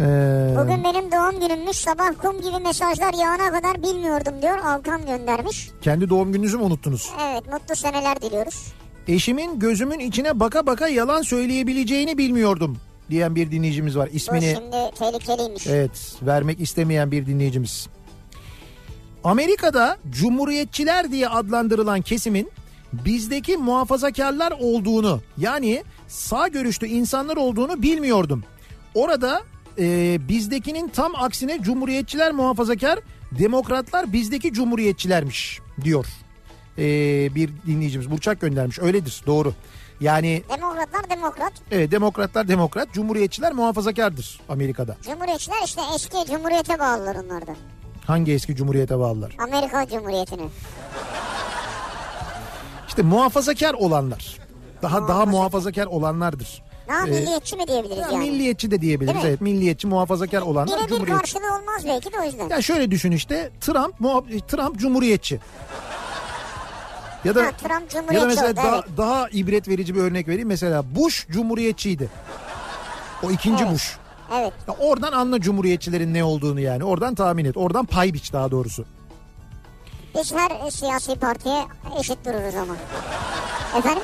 Ee, 0.00 0.54
Bugün 0.56 0.84
benim 0.84 1.12
doğum 1.12 1.40
günümmüş 1.40 1.76
sabah 1.76 2.10
kum 2.22 2.40
gibi 2.40 2.58
mesajlar 2.66 3.14
yağana 3.14 3.50
kadar 3.52 3.82
bilmiyordum 3.82 4.34
diyor 4.42 4.58
Alkan 4.58 5.06
göndermiş. 5.06 5.70
kendi 5.82 6.08
doğum 6.10 6.32
gününüzü 6.32 6.56
mü 6.56 6.62
unuttunuz? 6.62 7.10
Evet 7.30 7.52
mutlu 7.52 7.76
seneler 7.76 8.20
diliyoruz. 8.22 8.72
Eşimin 9.08 9.58
gözümün 9.58 9.98
içine 9.98 10.40
baka 10.40 10.66
baka 10.66 10.88
yalan 10.88 11.22
söyleyebileceğini 11.22 12.18
bilmiyordum 12.18 12.78
diyen 13.10 13.34
bir 13.34 13.50
dinleyicimiz 13.50 13.96
var. 13.96 14.08
Bu 14.12 14.16
İsmini 14.16 14.54
şimdi 14.58 14.76
tehlikeliymiş. 14.98 15.66
evet 15.66 16.12
vermek 16.22 16.60
istemeyen 16.60 17.10
bir 17.10 17.26
dinleyicimiz. 17.26 17.86
Amerika'da 19.24 19.98
cumhuriyetçiler 20.10 21.10
diye 21.12 21.28
adlandırılan 21.28 22.00
kesimin 22.00 22.50
bizdeki 22.92 23.56
muhafazakarlar 23.56 24.52
olduğunu 24.60 25.20
yani 25.38 25.84
sağ 26.08 26.48
görüşlü 26.48 26.86
insanlar 26.86 27.36
olduğunu 27.36 27.82
bilmiyordum. 27.82 28.44
Orada 28.94 29.42
e, 29.78 30.18
bizdekinin 30.28 30.88
tam 30.88 31.14
aksine 31.14 31.62
cumhuriyetçiler 31.62 32.32
muhafazakar, 32.32 32.98
demokratlar 33.38 34.12
bizdeki 34.12 34.52
cumhuriyetçilermiş 34.52 35.60
diyor. 35.84 36.06
E, 36.78 36.84
bir 37.34 37.50
dinleyicimiz 37.66 38.10
Burçak 38.10 38.40
göndermiş 38.40 38.78
öyledir 38.78 39.22
doğru. 39.26 39.54
Yani 40.00 40.42
Demokratlar 40.50 41.10
demokrat. 41.10 41.52
evet, 41.70 41.90
demokratlar 41.90 42.48
demokrat, 42.48 42.92
cumhuriyetçiler 42.92 43.52
muhafazakardır 43.52 44.40
Amerika'da. 44.48 44.96
Cumhuriyetçiler 45.02 45.56
işte 45.64 45.80
eski 45.94 46.16
cumhuriyete 46.32 46.78
bağlılar 46.78 47.16
onlardan. 47.16 47.56
Hangi 48.06 48.32
eski 48.32 48.56
cumhuriyete 48.56 48.98
bağlılar? 48.98 49.32
Amerika 49.38 49.86
Cumhuriyeti'ne. 49.88 50.42
İşte 52.88 53.02
muhafazakar 53.02 53.74
olanlar. 53.74 54.38
Daha 54.82 55.08
daha 55.08 55.26
muhafazakar 55.26 55.86
olanlardır. 55.86 56.62
Daha 56.88 57.06
Ee, 57.06 57.10
milliyetçi 57.10 57.56
mi 57.56 57.66
diyebiliriz 57.68 57.98
Ya 57.98 58.08
yani? 58.12 58.18
Milliyetçi 58.30 58.70
de 58.70 58.80
diyebiliriz. 58.80 59.20
Evet, 59.24 59.40
milliyetçi, 59.40 59.86
muhafazakar 59.86 60.42
olanlar 60.42 60.78
Birebir 60.78 60.88
cumhuriyetçi. 60.88 61.32
karşılığı 61.34 61.56
olmaz 61.58 61.82
belki 61.86 62.12
de 62.12 62.16
o 62.20 62.24
yüzden. 62.24 62.48
Ya 62.48 62.62
şöyle 62.62 62.90
düşün 62.90 63.12
işte 63.12 63.50
Trump 63.60 64.00
muha- 64.00 64.46
Trump 64.46 64.78
cumhuriyetçi. 64.78 65.40
Ya 67.24 67.34
da 67.34 67.42
Ha, 67.42 67.50
Trump 67.52 68.12
ya 68.14 68.20
da 68.22 68.26
mesela 68.26 68.46
oldu, 68.48 68.56
daha, 68.56 68.74
evet. 68.76 68.84
daha 68.96 69.28
ibret 69.28 69.68
verici 69.68 69.94
bir 69.94 70.00
örnek 70.00 70.28
vereyim. 70.28 70.48
Mesela 70.48 70.94
Bush 70.96 71.26
cumhuriyetçiydi. 71.30 72.08
O 73.22 73.30
ikinci 73.30 73.64
Evet. 73.64 73.72
Bush. 73.74 73.96
Evet. 74.32 74.52
Ya 74.68 74.74
oradan 74.80 75.12
anla 75.12 75.40
cumhuriyetçilerin 75.40 76.14
ne 76.14 76.24
olduğunu 76.24 76.60
yani. 76.60 76.84
Oradan 76.84 77.14
tahmin 77.14 77.44
et. 77.44 77.56
Oradan 77.56 77.86
pay 77.86 78.14
biç 78.14 78.32
daha 78.32 78.50
doğrusu. 78.50 78.84
Biz 80.14 80.32
her 80.32 80.70
siyasi 80.70 81.14
partiye 81.14 81.64
eşit 82.00 82.24
dururuz 82.24 82.54
ama. 82.54 82.74
Efendim? 83.78 84.02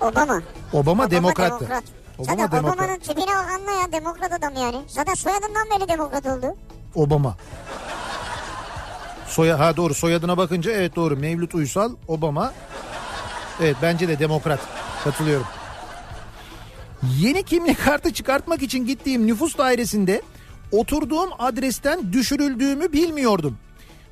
Obama. 0.00 0.42
Obama, 0.72 1.10
demokrattı. 1.10 1.60
demokrat. 1.60 1.84
Obama 2.18 2.42
Zaten 2.42 2.58
demokrat. 2.58 2.78
Obama'nın 2.78 2.98
tipine 2.98 3.26
bak 3.26 3.50
anla 3.50 3.70
ya 3.70 3.92
demokrat 3.92 4.32
adam 4.32 4.54
yani. 4.62 4.76
Zaten 4.88 5.14
soyadından 5.14 5.66
beri 5.70 5.88
demokrat 5.88 6.26
oldu. 6.26 6.56
Obama. 6.94 7.36
Soya 9.28 9.58
ha 9.58 9.76
doğru 9.76 9.94
soyadına 9.94 10.36
bakınca 10.36 10.72
evet 10.72 10.96
doğru. 10.96 11.16
Mevlüt 11.16 11.54
Uysal, 11.54 11.92
Obama. 12.08 12.52
Evet 13.60 13.76
bence 13.82 14.08
de 14.08 14.18
demokrat. 14.18 14.60
Katılıyorum. 15.04 15.46
Yeni 17.14 17.42
kimlik 17.42 17.84
kartı 17.84 18.12
çıkartmak 18.12 18.62
için 18.62 18.86
gittiğim 18.86 19.26
nüfus 19.26 19.58
dairesinde 19.58 20.22
Oturduğum 20.72 21.30
adresten 21.38 22.12
düşürüldüğümü 22.12 22.92
bilmiyordum. 22.92 23.58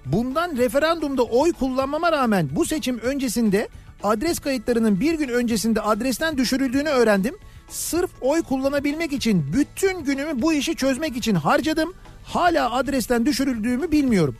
Bundan 0.06 0.56
referandumda 0.56 1.22
oy 1.22 1.52
kullanmama 1.52 2.12
rağmen 2.12 2.48
bu 2.52 2.64
seçim 2.64 2.98
öncesinde 2.98 3.68
adres 4.02 4.38
kayıtlarının 4.38 5.00
bir 5.00 5.14
gün 5.14 5.28
öncesinde 5.28 5.80
adresten 5.80 6.38
düşürüldüğünü 6.38 6.88
öğrendim. 6.88 7.34
Sırf 7.68 8.10
oy 8.20 8.42
kullanabilmek 8.42 9.12
için 9.12 9.52
bütün 9.52 10.04
günümü 10.04 10.42
bu 10.42 10.52
işi 10.52 10.76
çözmek 10.76 11.16
için 11.16 11.34
harcadım. 11.34 11.94
Hala 12.24 12.72
adresten 12.72 13.26
düşürüldüğümü 13.26 13.92
bilmiyorum. 13.92 14.36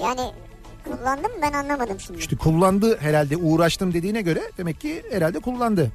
Yani 0.00 0.20
kullandım 0.84 1.32
mı 1.32 1.38
ben 1.42 1.52
anlamadım 1.52 2.00
şimdi. 2.00 2.18
İşte 2.18 2.36
kullandı 2.36 2.98
herhalde 3.00 3.36
uğraştım 3.36 3.94
dediğine 3.94 4.22
göre 4.22 4.42
demek 4.58 4.80
ki 4.80 5.02
herhalde 5.10 5.38
kullandı. 5.38 5.92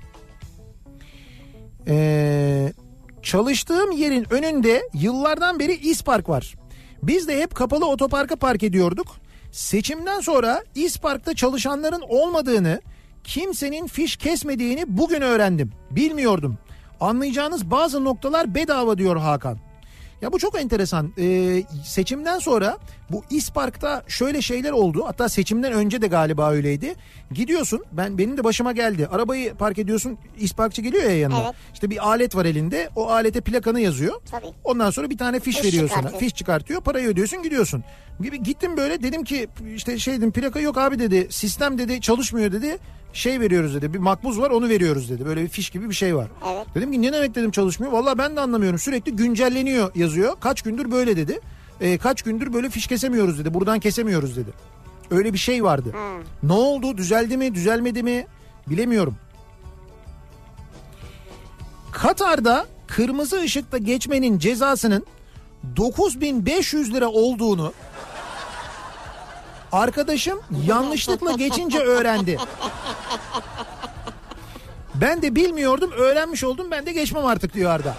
Ee, 1.87 2.73
çalıştığım 3.21 3.91
yerin 3.91 4.25
önünde 4.29 4.89
yıllardan 4.93 5.59
beri 5.59 5.73
İspark 5.73 6.29
var. 6.29 6.55
Biz 7.03 7.27
de 7.27 7.41
hep 7.41 7.55
kapalı 7.55 7.85
otoparka 7.85 8.35
park 8.35 8.63
ediyorduk. 8.63 9.07
Seçimden 9.51 10.19
sonra 10.19 10.63
İspark'ta 10.75 11.35
çalışanların 11.35 12.01
olmadığını, 12.09 12.81
kimsenin 13.23 13.87
fiş 13.87 14.15
kesmediğini 14.15 14.83
bugün 14.87 15.21
öğrendim. 15.21 15.71
Bilmiyordum. 15.91 16.57
Anlayacağınız 16.99 17.71
bazı 17.71 18.03
noktalar 18.03 18.55
bedava 18.55 18.97
diyor 18.97 19.17
Hakan. 19.17 19.57
Ya 20.21 20.31
bu 20.31 20.39
çok 20.39 20.61
enteresan. 20.61 21.13
Ee, 21.17 21.63
seçimden 21.85 22.39
sonra 22.39 22.77
bu 23.09 23.23
İspark'ta 23.29 24.03
şöyle 24.07 24.41
şeyler 24.41 24.71
oldu. 24.71 25.03
Hatta 25.05 25.29
seçimden 25.29 25.73
önce 25.73 26.01
de 26.01 26.07
galiba 26.07 26.51
öyleydi. 26.51 26.95
Gidiyorsun 27.31 27.83
ben 27.91 28.17
benim 28.17 28.37
de 28.37 28.43
başıma 28.43 28.71
geldi. 28.71 29.07
Arabayı 29.07 29.53
park 29.55 29.77
ediyorsun 29.79 30.17
İsparkçı 30.39 30.81
geliyor 30.81 31.03
ya 31.03 31.19
yanına. 31.19 31.41
Evet. 31.43 31.55
İşte 31.73 31.89
bir 31.89 32.07
alet 32.07 32.35
var 32.35 32.45
elinde. 32.45 32.89
O 32.95 33.09
alete 33.09 33.41
plakanı 33.41 33.79
yazıyor. 33.81 34.21
Tabii. 34.31 34.45
Ondan 34.63 34.89
sonra 34.89 35.09
bir 35.09 35.17
tane 35.17 35.39
fiş, 35.39 35.55
Fiş 35.55 35.65
veriyor 35.65 35.89
sana. 35.95 36.07
Fiş 36.07 36.35
çıkartıyor. 36.35 36.81
Parayı 36.81 37.07
ödüyorsun 37.07 37.43
gidiyorsun. 37.43 37.83
Gibi 38.21 38.43
gittim 38.43 38.77
böyle 38.77 39.03
dedim 39.03 39.23
ki 39.23 39.47
işte 39.75 39.99
şey 39.99 40.17
dedim 40.17 40.31
plaka 40.31 40.59
yok 40.59 40.77
abi 40.77 40.99
dedi. 40.99 41.27
Sistem 41.29 41.77
dedi 41.77 42.01
çalışmıyor 42.01 42.51
dedi. 42.51 42.77
Şey 43.13 43.39
veriyoruz 43.39 43.75
dedi. 43.75 43.93
Bir 43.93 43.99
makbuz 43.99 44.39
var 44.39 44.49
onu 44.49 44.69
veriyoruz 44.69 45.09
dedi. 45.09 45.25
Böyle 45.25 45.41
bir 45.43 45.47
fiş 45.49 45.69
gibi 45.69 45.89
bir 45.89 45.95
şey 45.95 46.15
var. 46.15 46.27
Evet. 46.53 46.67
Dedim 46.75 46.91
ki 46.91 47.01
ne 47.01 47.13
demek 47.13 47.35
dedim 47.35 47.51
çalışmıyor. 47.51 47.93
Vallahi 47.93 48.17
ben 48.17 48.35
de 48.35 48.41
anlamıyorum. 48.41 48.79
Sürekli 48.79 49.15
güncelleniyor 49.15 49.91
yazıyor. 49.95 50.35
Kaç 50.39 50.61
gündür 50.61 50.91
böyle 50.91 51.17
dedi. 51.17 51.39
Ee, 51.81 51.97
kaç 51.97 52.21
gündür 52.21 52.53
böyle 52.53 52.69
fiş 52.69 52.87
kesemiyoruz 52.87 53.39
dedi. 53.39 53.53
Buradan 53.53 53.79
kesemiyoruz 53.79 54.37
dedi. 54.37 54.49
Öyle 55.11 55.33
bir 55.33 55.37
şey 55.37 55.63
vardı. 55.63 55.93
Ne 56.43 56.53
oldu? 56.53 56.97
Düzeldi 56.97 57.37
mi? 57.37 57.55
Düzelmedi 57.55 58.03
mi? 58.03 58.27
Bilemiyorum. 58.67 59.15
Katar'da 61.91 62.65
kırmızı 62.87 63.41
ışıkta 63.41 63.77
geçmenin 63.77 64.39
cezasının 64.39 65.05
9500 65.77 66.93
lira 66.93 67.07
olduğunu 67.07 67.73
arkadaşım 69.71 70.39
yanlışlıkla 70.67 71.31
geçince 71.31 71.79
öğrendi. 71.79 72.37
Ben 74.95 75.21
de 75.21 75.35
bilmiyordum 75.35 75.91
öğrenmiş 75.91 76.43
oldum 76.43 76.71
ben 76.71 76.85
de 76.85 76.91
geçmem 76.91 77.25
artık 77.25 77.53
diyor 77.53 77.71
Arda. 77.71 77.95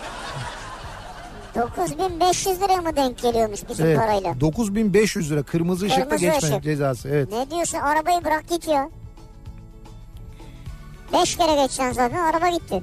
9500 1.57 2.61
liraya 2.61 2.77
mı 2.81 2.97
denk 2.97 3.19
geliyormuş 3.23 3.61
bizim 3.69 3.87
Evet, 3.87 3.99
parayla? 3.99 4.41
9500 4.41 5.31
lira 5.31 5.43
kırmızı 5.43 5.87
ışıkta 5.87 6.05
Kırmızı 6.09 6.25
geçme 6.27 6.49
ışık. 6.49 6.63
cezası. 6.63 7.09
Evet. 7.09 7.33
Ne 7.33 7.51
diyorsun 7.51 7.79
arabayı 7.79 8.25
bırak 8.25 8.49
git 8.49 8.69
ya. 8.69 8.89
Beş 11.13 11.37
kere 11.37 11.55
geçeceksin 11.55 11.93
zaten 11.93 12.19
araba 12.33 12.49
gitti. 12.49 12.83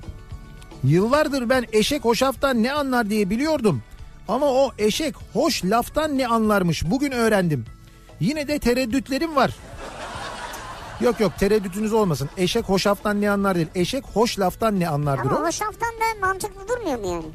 Yıllardır 0.83 1.49
ben 1.49 1.65
eşek 1.73 2.05
hoşaftan 2.05 2.63
ne 2.63 2.71
anlar 2.73 3.09
diye 3.09 3.29
biliyordum. 3.29 3.81
Ama 4.27 4.45
o 4.45 4.71
eşek 4.77 5.15
hoş 5.33 5.65
laftan 5.65 6.17
ne 6.17 6.27
anlarmış 6.27 6.83
bugün 6.91 7.11
öğrendim. 7.11 7.65
Yine 8.19 8.47
de 8.47 8.59
tereddütlerim 8.59 9.35
var. 9.35 9.51
Yok 11.01 11.19
yok 11.19 11.31
tereddütünüz 11.39 11.93
olmasın. 11.93 12.29
Eşek 12.37 12.65
hoşaftan 12.69 13.21
ne 13.21 13.31
anlar 13.31 13.55
değil. 13.55 13.67
Eşek 13.75 14.03
hoş 14.13 14.39
laftan 14.39 14.79
ne 14.79 14.89
anlardır 14.89 15.29
Ama 15.31 15.39
o. 15.39 15.45
hoşaftan 15.47 15.89
da 15.89 16.27
mantıklı 16.27 16.67
durmuyor 16.67 16.99
mu 16.99 17.07
yani? 17.07 17.25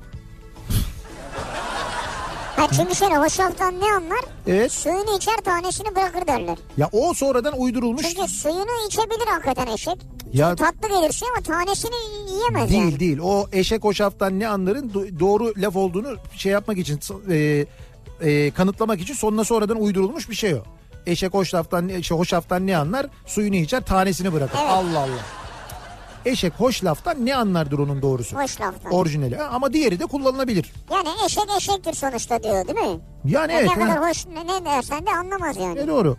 Ha 2.57 2.67
çünkü 2.77 2.95
şöyle 2.95 3.17
hoşaftan 3.17 3.81
ne 3.81 3.93
anlar? 3.93 4.21
Evet. 4.47 4.73
Suyunu 4.73 5.17
içer 5.17 5.37
tanesini 5.37 5.97
bırakır 5.97 6.27
derler. 6.27 6.59
Ya 6.77 6.89
o 6.93 7.15
sonradan 7.15 7.61
uydurulmuş. 7.61 8.03
Çünkü 8.03 8.29
suyunu 8.29 8.87
içebilir 8.89 9.27
hakikaten 9.27 9.67
eşek. 9.67 9.97
Ya 10.33 10.55
Tatlı 10.57 10.89
gelirse 10.89 11.27
ama 11.35 11.43
tanesini 11.43 11.95
yiyemez 12.33 12.71
değil 12.71 12.83
yani. 12.83 13.01
değil. 13.01 13.19
O 13.23 13.47
eşek 13.53 13.85
hoşaftan 13.85 14.41
ne 14.41 14.49
anların 14.49 14.89
do- 14.89 15.21
doğru 15.21 15.53
laf 15.57 15.77
olduğunu 15.77 16.17
şey 16.37 16.53
yapmak 16.53 16.79
için 16.79 17.01
e, 17.31 17.67
e, 18.21 18.51
kanıtlamak 18.51 19.01
için 19.01 19.15
sonuna 19.15 19.45
sonradan 19.45 19.81
uydurulmuş 19.83 20.31
bir 20.31 20.35
şey 20.35 20.55
o. 20.55 20.63
Eşek 21.07 21.35
hoşaftan 21.35 21.89
ne, 21.89 22.03
şey, 22.03 22.17
hoşaftan 22.19 22.67
ne 22.67 22.77
anlar? 22.77 23.07
Suyunu 23.27 23.57
içer 23.57 23.81
tanesini 23.85 24.33
bırakır. 24.33 24.59
Evet. 24.63 24.71
Allah 24.71 24.99
Allah. 24.99 25.25
Eşek 26.27 26.53
hoş 26.53 26.85
laftan 26.85 27.27
ne 27.27 27.35
anlardır 27.35 27.79
onun 27.79 28.03
doğrusu? 28.03 28.37
Hoş 28.37 28.61
laftan. 28.61 28.93
Orijinali. 28.93 29.43
Ama 29.43 29.73
diğeri 29.73 30.01
de 30.01 30.07
kullanılabilir. 30.07 30.73
Yani 30.93 31.09
eşek 31.27 31.45
eşektir 31.57 31.93
sonuçta 31.95 32.43
diyor 32.43 32.69
değil 32.69 32.79
mi? 32.79 33.01
Yani 33.25 33.53
Ya 33.53 33.61
evet. 33.61 33.69
ne 33.71 33.75
kadar 33.75 33.99
ha. 33.99 34.09
hoş 34.09 34.27
ne, 34.27 34.47
ne 34.47 34.65
dersen 34.65 35.07
de 35.07 35.11
anlamaz 35.11 35.57
yani. 35.57 35.79
E 35.81 35.87
doğru. 35.87 36.17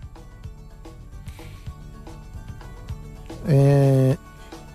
Ee, 3.49 4.15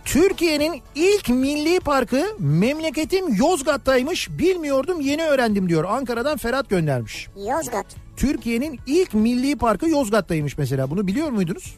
Türkiye'nin 0.05 0.83
ilk 0.95 1.29
milli 1.29 1.81
parkı 1.81 2.27
memleketim 2.39 3.35
Yozgat'taymış. 3.35 4.31
Bilmiyordum 4.31 5.01
yeni 5.01 5.25
öğrendim 5.25 5.69
diyor. 5.69 5.85
Ankara'dan 5.85 6.37
Ferhat 6.37 6.71
göndermiş. 6.71 7.29
Yozgat. 7.37 7.87
Türkiye'nin 8.21 8.81
ilk 8.87 9.15
milli 9.15 9.57
parkı 9.57 9.89
Yozgat'taymış 9.89 10.59
mesela. 10.59 10.91
Bunu 10.91 11.07
biliyor 11.07 11.31
muydunuz? 11.31 11.75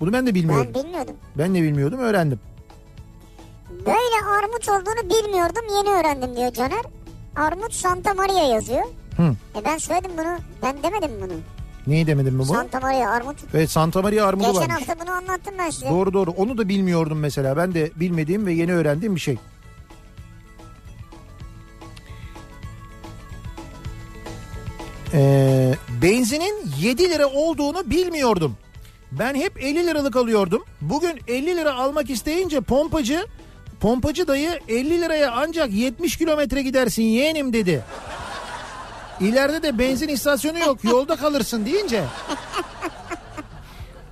Bunu 0.00 0.12
ben 0.12 0.26
de 0.26 0.34
bilmiyordum. 0.34 0.72
Ben 0.74 0.82
bilmiyordum. 0.84 1.14
Ben 1.38 1.54
de 1.54 1.62
bilmiyordum 1.62 1.98
öğrendim. 1.98 2.40
Böyle 3.86 4.26
armut 4.38 4.68
olduğunu 4.68 5.10
bilmiyordum 5.10 5.62
yeni 5.76 5.98
öğrendim 5.98 6.36
diyor 6.36 6.52
Caner. 6.52 6.82
Armut 7.36 7.72
Santa 7.74 8.14
Maria 8.14 8.48
yazıyor. 8.54 8.82
Hı. 9.16 9.34
E 9.58 9.64
ben 9.64 9.78
söyledim 9.78 10.10
bunu. 10.18 10.36
Ben 10.62 10.82
demedim 10.82 11.10
bunu. 11.22 11.32
Neyi 11.86 12.06
demedim 12.06 12.34
mi 12.34 12.38
bu? 12.38 12.44
Santa 12.44 12.80
Maria 12.80 13.10
armut. 13.10 13.36
Evet 13.54 13.70
Santa 13.70 14.02
Maria 14.02 14.26
armudu 14.26 14.46
Geçen 14.46 14.60
varmış. 14.70 14.88
hafta 14.88 15.04
bunu 15.06 15.14
anlattım 15.14 15.54
ben 15.58 15.70
size. 15.70 15.90
Doğru 15.90 16.12
doğru 16.12 16.30
onu 16.30 16.58
da 16.58 16.68
bilmiyordum 16.68 17.18
mesela. 17.18 17.56
Ben 17.56 17.74
de 17.74 17.90
bilmediğim 17.96 18.46
ve 18.46 18.52
yeni 18.52 18.72
öğrendiğim 18.72 19.14
bir 19.14 19.20
şey. 19.20 19.38
Ee, 25.12 25.74
benzinin 26.02 26.70
7 26.80 27.10
lira 27.10 27.26
olduğunu 27.26 27.90
bilmiyordum. 27.90 28.56
Ben 29.12 29.34
hep 29.34 29.62
50 29.64 29.86
liralık 29.86 30.16
alıyordum. 30.16 30.64
Bugün 30.80 31.20
50 31.28 31.56
lira 31.56 31.74
almak 31.74 32.10
isteyince 32.10 32.60
pompacı 32.60 33.26
pompacı 33.80 34.28
dayı 34.28 34.60
50 34.68 35.00
liraya 35.00 35.32
ancak 35.32 35.70
70 35.72 36.16
kilometre 36.16 36.62
gidersin 36.62 37.02
yeğenim 37.02 37.52
dedi. 37.52 37.82
İleride 39.20 39.62
de 39.62 39.78
benzin 39.78 40.08
istasyonu 40.08 40.58
yok 40.58 40.84
yolda 40.84 41.16
kalırsın 41.16 41.66
deyince 41.66 42.04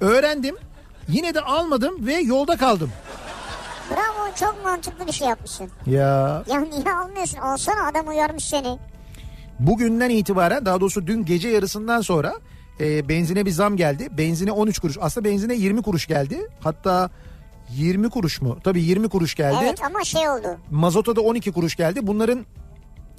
öğrendim. 0.01 0.57
Yine 1.09 1.35
de 1.35 1.41
almadım 1.41 2.07
ve 2.07 2.15
yolda 2.15 2.57
kaldım. 2.57 2.91
Bravo 3.91 4.35
çok 4.41 4.65
mantıklı 4.65 5.07
bir 5.07 5.12
şey 5.12 5.29
yapmışsın. 5.29 5.71
Ya 5.87 6.43
Ya 6.49 6.61
niye 6.61 6.95
almıyorsun? 6.95 7.39
Alsana 7.39 7.89
adam 7.89 8.09
uyarmış 8.09 8.45
seni. 8.45 8.79
Bugünden 9.59 10.11
itibaren 10.11 10.67
daha 10.67 10.81
doğrusu 10.81 11.07
dün 11.07 11.25
gece 11.25 11.49
yarısından 11.49 12.01
sonra 12.01 12.35
e, 12.81 13.09
benzine 13.09 13.47
bir 13.47 13.51
zam 13.51 13.77
geldi. 13.77 14.09
Benzine 14.19 14.53
13 14.53 14.79
kuruş 14.79 14.97
aslında 15.01 15.29
benzine 15.29 15.55
20 15.55 15.83
kuruş 15.83 16.07
geldi. 16.07 16.39
Hatta 16.61 17.11
20 17.71 18.11
kuruş 18.11 18.41
mu? 18.41 18.59
Tabii 18.65 18.83
20 18.83 19.09
kuruş 19.09 19.35
geldi. 19.35 19.57
Evet 19.63 19.83
ama 19.85 20.05
şey 20.05 20.29
oldu. 20.29 20.59
Mazota 20.71 21.17
da 21.17 21.21
12 21.21 21.53
kuruş 21.53 21.77
geldi. 21.77 22.07
Bunların 22.07 22.47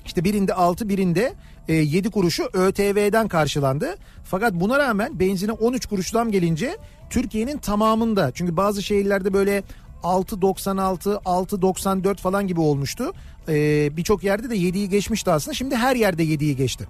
işte 0.05 0.23
birinde 0.23 0.53
6 0.53 0.89
birinde 0.89 1.33
e, 1.67 1.73
7 1.73 2.09
kuruşu 2.09 2.43
ÖTV'den 2.53 3.27
karşılandı. 3.27 3.97
Fakat 4.23 4.53
buna 4.53 4.79
rağmen 4.79 5.19
benzine 5.19 5.51
13 5.51 5.85
kuruş 5.85 6.09
zam 6.09 6.31
gelince 6.31 6.77
Türkiye'nin 7.09 7.57
tamamında 7.57 8.31
çünkü 8.33 8.57
bazı 8.57 8.83
şehirlerde 8.83 9.33
böyle 9.33 9.63
6.96 10.03 11.23
6.94 11.23 12.17
falan 12.17 12.47
gibi 12.47 12.59
olmuştu. 12.59 13.13
E, 13.49 13.97
Birçok 13.97 14.23
yerde 14.23 14.49
de 14.49 14.55
7'yi 14.55 14.89
geçmişti 14.89 15.31
aslında. 15.31 15.53
Şimdi 15.55 15.75
her 15.75 15.95
yerde 15.95 16.23
7'yi 16.23 16.55
geçti. 16.55 16.87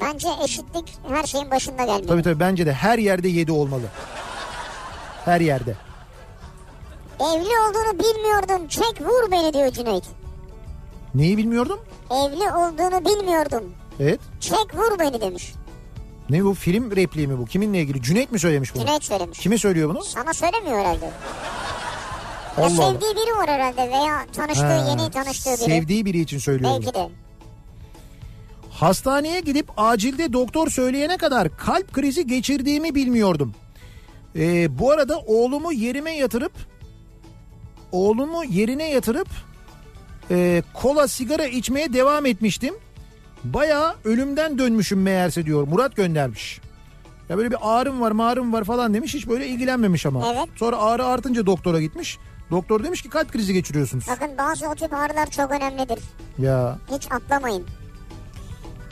Bence 0.00 0.28
eşitlik 0.44 0.94
her 1.08 1.24
şeyin 1.24 1.50
başında 1.50 1.84
gelmiyor. 1.84 2.08
Tabii 2.08 2.22
tabii 2.22 2.40
bence 2.40 2.66
de 2.66 2.72
her 2.72 2.98
yerde 2.98 3.28
7 3.28 3.52
olmalı. 3.52 3.82
Her 5.24 5.40
yerde. 5.40 5.74
Evli 7.20 7.48
olduğunu 7.68 7.98
bilmiyordum. 7.98 8.68
Çek 8.68 9.00
vur 9.00 9.30
beni 9.32 9.52
diyor 9.52 9.70
Cüneyt. 9.70 10.04
Neyi 11.14 11.36
bilmiyordum? 11.36 11.78
Evli 12.10 12.50
olduğunu 12.52 13.04
bilmiyordum. 13.04 13.64
Evet. 14.00 14.20
Çek 14.40 14.74
vur 14.74 14.98
beni 14.98 15.20
demiş. 15.20 15.52
Ne 16.30 16.44
bu 16.44 16.54
film 16.54 16.96
repliği 16.96 17.26
mi 17.26 17.38
bu? 17.38 17.44
Kiminle 17.46 17.80
ilgili? 17.80 18.02
Cüneyt 18.02 18.32
mi 18.32 18.38
söylemiş 18.38 18.74
bunu? 18.74 18.82
Cüneyt 18.86 19.04
söylemiş. 19.04 19.38
Kime 19.38 19.58
söylüyor 19.58 19.88
bunu? 19.90 20.04
Sana 20.04 20.34
söylemiyor 20.34 20.78
herhalde. 20.78 21.10
Ya 22.58 22.64
Allah 22.64 22.84
Allah. 22.84 22.92
sevdiği 22.92 23.10
biri 23.14 23.36
var 23.36 23.48
herhalde 23.48 23.90
veya 23.90 24.26
tanıştığı 24.32 24.66
Ha, 24.66 24.86
yeni 24.90 25.10
tanıştığı 25.10 25.50
biri. 25.50 25.56
Sevdiği 25.56 26.04
biri 26.04 26.20
için 26.20 26.38
söylüyor 26.38 26.70
bunu. 26.70 26.80
Belki 26.82 26.94
de. 26.94 27.08
Hastaneye 28.70 29.40
gidip 29.40 29.66
acilde 29.76 30.32
doktor 30.32 30.70
söyleyene 30.70 31.16
kadar 31.16 31.56
kalp 31.56 31.92
krizi 31.92 32.26
geçirdiğimi 32.26 32.94
bilmiyordum. 32.94 33.54
Ee, 34.36 34.78
bu 34.78 34.90
arada 34.92 35.18
oğlumu 35.18 35.72
yerime 35.72 36.16
yatırıp 36.16 36.52
oğlumu 37.92 38.44
yerine 38.44 38.90
yatırıp 38.90 39.28
e, 40.30 40.62
kola 40.74 41.08
sigara 41.08 41.46
içmeye 41.46 41.92
devam 41.92 42.26
etmiştim. 42.26 42.74
Bayağı 43.44 43.94
ölümden 44.04 44.58
dönmüşüm 44.58 45.02
meğerse 45.02 45.46
diyor. 45.46 45.68
Murat 45.68 45.96
göndermiş. 45.96 46.60
Ya 47.28 47.36
böyle 47.36 47.50
bir 47.50 47.56
ağrım 47.62 48.00
var 48.00 48.12
mağrım 48.12 48.52
var 48.52 48.64
falan 48.64 48.94
demiş. 48.94 49.14
Hiç 49.14 49.28
böyle 49.28 49.46
ilgilenmemiş 49.46 50.06
ama. 50.06 50.32
Evet. 50.34 50.48
Sonra 50.56 50.76
ağrı 50.78 51.04
artınca 51.04 51.46
doktora 51.46 51.80
gitmiş. 51.80 52.18
Doktor 52.50 52.84
demiş 52.84 53.02
ki 53.02 53.08
kalp 53.10 53.32
krizi 53.32 53.52
geçiriyorsunuz. 53.54 54.04
Bakın 54.08 54.30
bazı 54.38 54.68
o 54.68 54.74
tip 54.74 54.92
ağrılar 54.94 55.26
çok 55.30 55.50
önemlidir. 55.50 55.98
Ya 56.38 56.78
Hiç 56.92 57.12
atlamayın. 57.12 57.66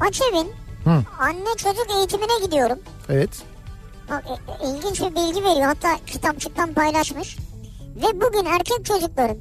Açevin 0.00 0.52
Hı. 0.84 1.02
anne 1.20 1.54
çocuk 1.56 1.86
eğitimine 1.96 2.44
gidiyorum. 2.46 2.78
evet. 3.08 3.42
Bak 4.10 4.24
e- 4.28 4.66
e- 4.66 4.70
ilginç 4.70 5.00
bir 5.00 5.06
bilgi 5.14 5.44
veriyor. 5.44 5.66
Hatta 5.66 5.96
kitapçıktan 6.06 6.74
paylaşmış. 6.74 7.38
Ve 7.96 8.20
bugün 8.20 8.44
erkek 8.44 8.84
çocukların 8.84 9.36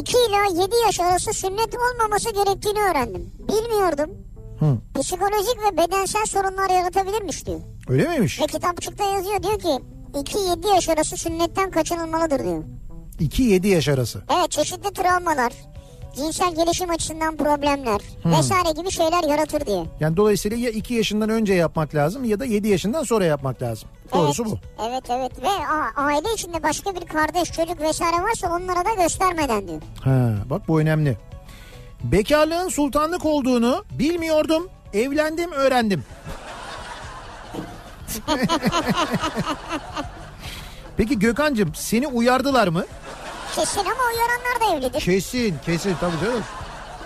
2 0.00 0.16
ila 0.28 0.62
7 0.62 0.74
yaş 0.86 1.00
arası 1.00 1.32
sünnet 1.32 1.74
olmaması 1.74 2.30
gerektiğini 2.30 2.78
öğrendim. 2.78 3.30
Bilmiyordum. 3.48 4.10
Hı. 4.58 4.78
Psikolojik 5.00 5.58
ve 5.72 5.76
bedensel 5.76 6.26
sorunlar 6.26 6.70
yaratabilirmiş 6.70 7.46
diyor. 7.46 7.60
Öyle 7.88 8.08
miymiş? 8.08 8.40
Ve 8.40 8.46
kitapçıkta 8.46 9.04
yazıyor 9.04 9.42
diyor 9.42 9.58
ki 9.58 9.84
2-7 10.14 10.74
yaş 10.74 10.88
arası 10.88 11.16
sünnetten 11.16 11.70
kaçınılmalıdır 11.70 12.44
diyor. 12.44 12.62
2-7 13.22 13.66
yaş 13.66 13.88
arası. 13.88 14.22
Evet 14.38 14.50
çeşitli 14.50 14.92
travmalar, 14.92 15.52
cinsel 16.16 16.54
gelişim 16.54 16.90
açısından 16.90 17.36
problemler 17.36 18.00
vesaire 18.24 18.72
gibi 18.76 18.90
şeyler 18.90 19.28
yaratır 19.28 19.66
diye. 19.66 19.84
Yani 20.00 20.16
dolayısıyla 20.16 20.56
ya 20.56 20.70
2 20.70 20.94
yaşından 20.94 21.30
önce 21.30 21.54
yapmak 21.54 21.94
lazım 21.94 22.24
ya 22.24 22.40
da 22.40 22.44
7 22.44 22.68
yaşından 22.68 23.02
sonra 23.02 23.24
yapmak 23.24 23.62
lazım. 23.62 23.88
Doğrusu 24.14 24.42
evet, 24.42 24.52
bu. 24.52 24.58
Evet 24.84 25.04
evet 25.10 25.42
ve 25.42 25.48
aile 25.96 26.32
içinde 26.34 26.62
başka 26.62 26.94
bir 26.94 27.06
kardeş 27.06 27.52
çocuk 27.52 27.80
vesaire 27.80 28.22
varsa 28.22 28.56
onlara 28.56 28.84
da 28.84 29.02
göstermeden 29.02 29.68
diyor. 29.68 29.82
Ha, 30.00 30.34
bak 30.50 30.68
bu 30.68 30.80
önemli. 30.80 31.18
Bekarlığın 32.04 32.68
sultanlık 32.68 33.24
olduğunu 33.24 33.84
bilmiyordum. 33.90 34.68
Evlendim 34.94 35.52
öğrendim. 35.52 36.04
Peki 40.96 41.18
Gökhan'cığım 41.18 41.74
seni 41.74 42.06
uyardılar 42.06 42.68
mı? 42.68 42.84
Kesin 43.54 43.80
ama 43.80 43.90
uyaranlar 44.14 44.60
da 44.60 44.76
evlidir. 44.76 45.00
Kesin 45.00 45.54
kesin 45.66 45.94
tabii 46.00 46.20
canım. 46.24 46.42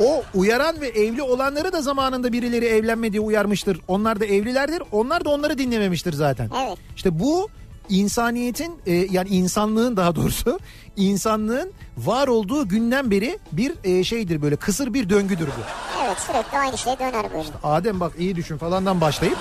O 0.00 0.22
uyaran 0.34 0.80
ve 0.80 0.88
evli 0.88 1.22
olanları 1.22 1.72
da 1.72 1.82
zamanında 1.82 2.32
birileri 2.32 2.64
evlenme 2.64 3.12
diye 3.12 3.20
uyarmıştır. 3.20 3.80
Onlar 3.88 4.20
da 4.20 4.24
evlilerdir. 4.26 4.82
Onlar 4.92 5.24
da 5.24 5.28
onları 5.30 5.58
dinlememiştir 5.58 6.12
zaten. 6.12 6.50
Evet. 6.66 6.78
İşte 6.96 7.18
bu 7.20 7.48
insaniyetin 7.88 8.74
e, 8.86 8.92
yani 8.92 9.28
insanlığın 9.28 9.96
daha 9.96 10.16
doğrusu 10.16 10.58
insanlığın 10.96 11.72
var 11.98 12.28
olduğu 12.28 12.68
günden 12.68 13.10
beri 13.10 13.38
bir 13.52 13.72
e, 13.84 14.04
şeydir 14.04 14.42
böyle 14.42 14.56
kısır 14.56 14.94
bir 14.94 15.10
döngüdür 15.10 15.46
bu. 15.46 15.60
Evet 16.06 16.18
sürekli 16.18 16.58
aynı 16.58 16.78
şey 16.78 16.98
döner 16.98 17.32
böyle. 17.34 17.48
Adem 17.62 18.00
bak 18.00 18.12
iyi 18.18 18.36
düşün 18.36 18.58
falandan 18.58 19.00
başlayıp 19.00 19.38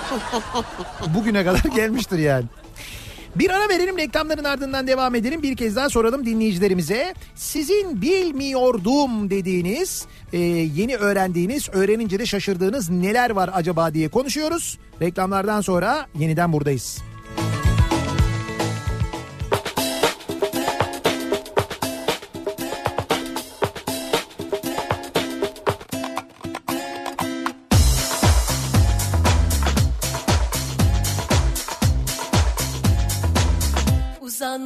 bugüne 1.14 1.44
kadar 1.44 1.64
gelmiştir 1.76 2.18
yani. 2.18 2.44
Bir 3.38 3.50
ara 3.50 3.68
verelim 3.68 3.98
reklamların 3.98 4.44
ardından 4.44 4.86
devam 4.86 5.14
edelim. 5.14 5.42
Bir 5.42 5.56
kez 5.56 5.76
daha 5.76 5.88
soralım 5.88 6.26
dinleyicilerimize. 6.26 7.14
Sizin 7.34 8.02
bilmiyordum 8.02 9.30
dediğiniz, 9.30 10.06
e, 10.32 10.38
yeni 10.38 10.96
öğrendiğiniz, 10.96 11.68
öğrenince 11.72 12.18
de 12.18 12.26
şaşırdığınız 12.26 12.90
neler 12.90 13.30
var 13.30 13.50
acaba 13.52 13.94
diye 13.94 14.08
konuşuyoruz. 14.08 14.78
Reklamlardan 15.02 15.60
sonra 15.60 16.06
yeniden 16.18 16.52
buradayız. 16.52 16.98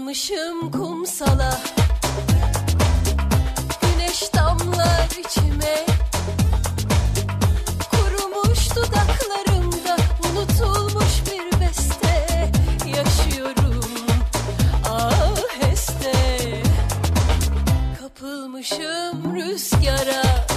Uzanmışım 0.01 0.71
kumsala. 0.71 1.61
Güneş 3.83 4.35
damlar 4.35 5.09
içime. 5.19 5.87
Kurumuş 7.91 8.77
dudaklarımda 8.77 9.97
Unutulmuş 10.25 11.23
bir 11.27 11.61
beste 11.61 12.51
Yaşıyorum. 12.97 13.91
Aheste 14.89 16.13
Kapılmışım 18.01 19.37
rüzgara 19.37 20.50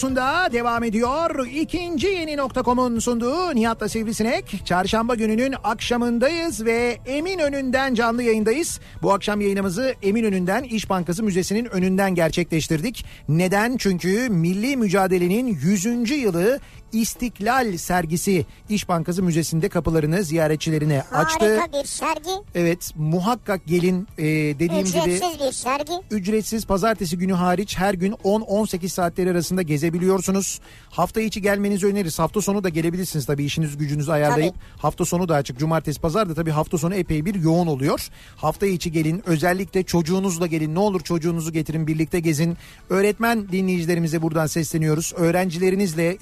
Radyosu'nda 0.00 0.52
devam 0.52 0.84
ediyor. 0.84 1.46
İkinci 1.46 2.06
yeni 2.06 2.36
nokta.com'un 2.36 2.98
sunduğu 2.98 3.54
Nihat'la 3.54 3.88
Sivrisinek. 3.88 4.62
Çarşamba 4.64 5.14
gününün 5.14 5.54
akşamındayız 5.64 6.64
ve 6.64 6.98
Eminönü'nden 7.06 7.94
canlı 7.94 8.22
yayındayız. 8.22 8.80
Bu 9.02 9.12
akşam 9.12 9.40
yayınımızı 9.40 9.94
Eminönü'nden 10.02 10.62
İş 10.62 10.90
Bankası 10.90 11.22
Müzesi'nin 11.22 11.64
önünden 11.64 12.14
gerçekleştirdik. 12.14 13.04
Neden? 13.28 13.76
Çünkü 13.76 14.28
milli 14.30 14.76
mücadelenin 14.76 15.46
100. 15.46 16.10
yılı 16.10 16.60
İstiklal 16.92 17.76
sergisi 17.76 18.46
İş 18.68 18.88
Bankası 18.88 19.22
Müzesi'nde 19.22 19.68
kapılarını 19.68 20.24
ziyaretçilerine 20.24 21.02
açtı. 21.12 21.58
Harika 21.58 21.78
bir 21.80 21.86
sergi. 21.86 22.30
Evet 22.54 22.90
muhakkak 22.96 23.66
gelin 23.66 24.08
e, 24.18 24.24
dediğim 24.24 24.84
gibi 24.84 24.98
Ücretsiz 24.98 25.40
bir 25.46 25.52
sergi. 25.52 25.92
ücretsiz 26.10 26.66
pazartesi 26.66 27.18
günü 27.18 27.32
hariç 27.32 27.78
her 27.78 27.94
gün 27.94 28.12
10-18 28.12 28.88
saatleri 28.88 29.30
arasında 29.30 29.62
gezebiliyorsunuz. 29.62 30.60
Hafta 30.90 31.20
içi 31.20 31.42
gelmenizi 31.42 31.86
öneririz. 31.86 32.18
Hafta 32.18 32.40
sonu 32.42 32.64
da 32.64 32.68
gelebilirsiniz 32.68 33.26
tabii 33.26 33.44
işiniz 33.44 33.76
gücünüzü 33.76 34.10
ayarlayıp. 34.12 34.54
Hafta 34.78 35.04
sonu 35.04 35.28
da 35.28 35.34
açık. 35.34 35.58
Cumartesi 35.58 36.00
pazar 36.00 36.28
da 36.28 36.34
tabii 36.34 36.50
hafta 36.50 36.78
sonu 36.78 36.94
epey 36.94 37.24
bir 37.24 37.34
yoğun 37.34 37.66
oluyor. 37.66 38.08
Hafta 38.36 38.66
içi 38.66 38.92
gelin 38.92 39.22
özellikle 39.26 39.82
çocuğunuzla 39.82 40.46
gelin. 40.46 40.74
Ne 40.74 40.78
olur 40.78 41.00
çocuğunuzu 41.00 41.52
getirin 41.52 41.86
birlikte 41.86 42.20
gezin. 42.20 42.56
Öğretmen 42.90 43.48
dinleyicilerimize 43.48 44.22
buradan 44.22 44.46
sesleniyoruz. 44.46 45.12
Öğrencilerinizle 45.16 46.16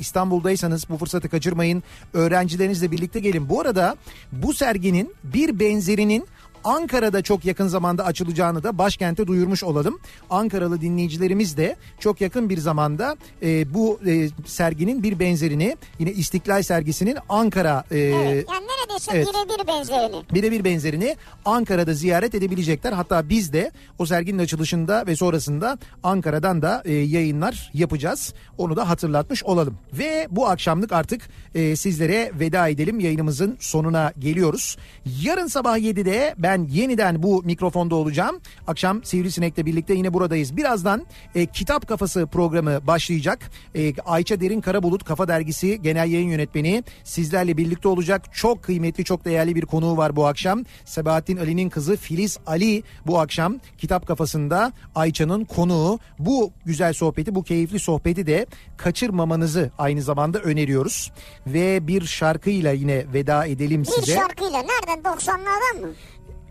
İstanbul'daysanız 0.59 0.90
bu 0.90 0.97
fırsatı 0.97 1.28
kaçırmayın. 1.28 1.82
Öğrencilerinizle 2.12 2.90
birlikte 2.90 3.20
gelin. 3.20 3.48
Bu 3.48 3.60
arada 3.60 3.97
bu 4.32 4.55
serginin 4.55 5.14
bir 5.24 5.60
benzerinin 5.60 6.26
Ankara'da 6.69 7.23
çok 7.23 7.45
yakın 7.45 7.66
zamanda 7.66 8.05
açılacağını 8.05 8.62
da 8.62 8.78
başkente 8.78 9.27
duyurmuş 9.27 9.65
olalım. 9.65 9.99
Ankaralı 10.31 10.81
dinleyicilerimiz 10.81 11.57
de 11.57 11.77
çok 11.99 12.20
yakın 12.20 12.51
bir 12.51 12.59
zamanda 12.59 13.16
e, 13.43 13.74
bu 13.74 14.01
e, 14.07 14.28
serginin 14.47 15.03
bir 15.03 15.19
benzerini 15.19 15.77
yine 15.99 16.12
İstiklal 16.12 16.62
sergisinin 16.62 17.19
Ankara 17.28 17.85
e, 17.90 17.99
Evet. 17.99 18.47
Yani 18.53 18.66
neredeyse 18.66 19.11
evet. 19.15 19.27
birebir 19.27 19.66
benzerini. 19.66 20.23
birebir 20.35 20.65
benzerini 20.65 21.16
Ankara'da 21.45 21.95
ziyaret 21.95 22.35
edebilecekler. 22.35 22.93
Hatta 22.93 23.28
biz 23.28 23.53
de 23.53 23.73
o 23.99 24.07
serginin 24.07 24.39
açılışında 24.39 25.07
ve 25.07 25.16
sonrasında 25.16 25.78
Ankara'dan 26.03 26.62
da 26.62 26.82
e, 26.85 26.93
yayınlar 26.93 27.70
yapacağız. 27.74 28.35
Onu 28.59 28.77
da 28.77 28.89
hatırlatmış 28.89 29.45
olalım. 29.45 29.78
Ve 29.93 30.27
bu 30.31 30.49
akşamlık 30.49 30.93
artık 30.93 31.28
e, 31.55 31.77
sizlere 31.77 32.32
veda 32.40 32.69
edelim. 32.69 33.01
Yayınımızın 33.01 33.57
sonuna 33.61 34.12
geliyoruz. 34.19 34.77
Yarın 35.23 35.47
sabah 35.47 35.78
7'de 35.78 36.35
ben 36.39 36.57
yeniden 36.66 37.22
bu 37.22 37.43
mikrofonda 37.43 37.94
olacağım. 37.94 38.40
Akşam 38.66 39.05
Sivrisinek'le 39.05 39.66
birlikte 39.66 39.94
yine 39.94 40.14
buradayız. 40.14 40.56
Birazdan 40.56 41.06
e, 41.35 41.47
Kitap 41.47 41.89
Kafası 41.89 42.26
programı 42.26 42.86
başlayacak. 42.86 43.51
E, 43.74 43.94
Ayça 44.06 44.40
Derin 44.40 44.60
Karabulut 44.60 45.05
Kafa 45.05 45.28
Dergisi 45.28 45.82
Genel 45.82 46.10
Yayın 46.10 46.28
Yönetmeni 46.28 46.85
sizlerle 47.05 47.56
birlikte 47.56 47.89
olacak. 47.89 48.22
Çok 48.35 48.62
kıymetli, 48.62 49.05
çok 49.05 49.24
değerli 49.24 49.55
bir 49.55 49.62
konuğu 49.66 49.97
var 49.97 50.16
bu 50.16 50.26
akşam. 50.26 50.64
Sebahattin 50.85 51.36
Ali'nin 51.36 51.68
kızı 51.68 51.97
Filiz 51.97 52.39
Ali 52.47 52.82
bu 53.06 53.18
akşam 53.20 53.56
Kitap 53.78 54.06
Kafası'nda 54.06 54.72
Ayça'nın 54.94 55.44
konuğu. 55.44 55.98
Bu 56.18 56.52
güzel 56.66 56.93
sohbeti, 56.93 57.35
bu 57.35 57.43
keyifli 57.43 57.78
sohbeti 57.78 58.26
de 58.26 58.47
kaçırmamanızı 58.76 59.70
aynı 59.78 60.02
zamanda 60.02 60.39
öneriyoruz. 60.39 61.12
Ve 61.47 61.86
bir 61.86 62.05
şarkıyla 62.05 62.72
yine 62.72 63.05
veda 63.12 63.47
edelim 63.47 63.82
Bir 63.82 63.86
size. 63.86 64.14
şarkıyla 64.14 64.59
nereden 64.62 64.98
90'lardan 65.12 65.80
mı? 65.80 65.89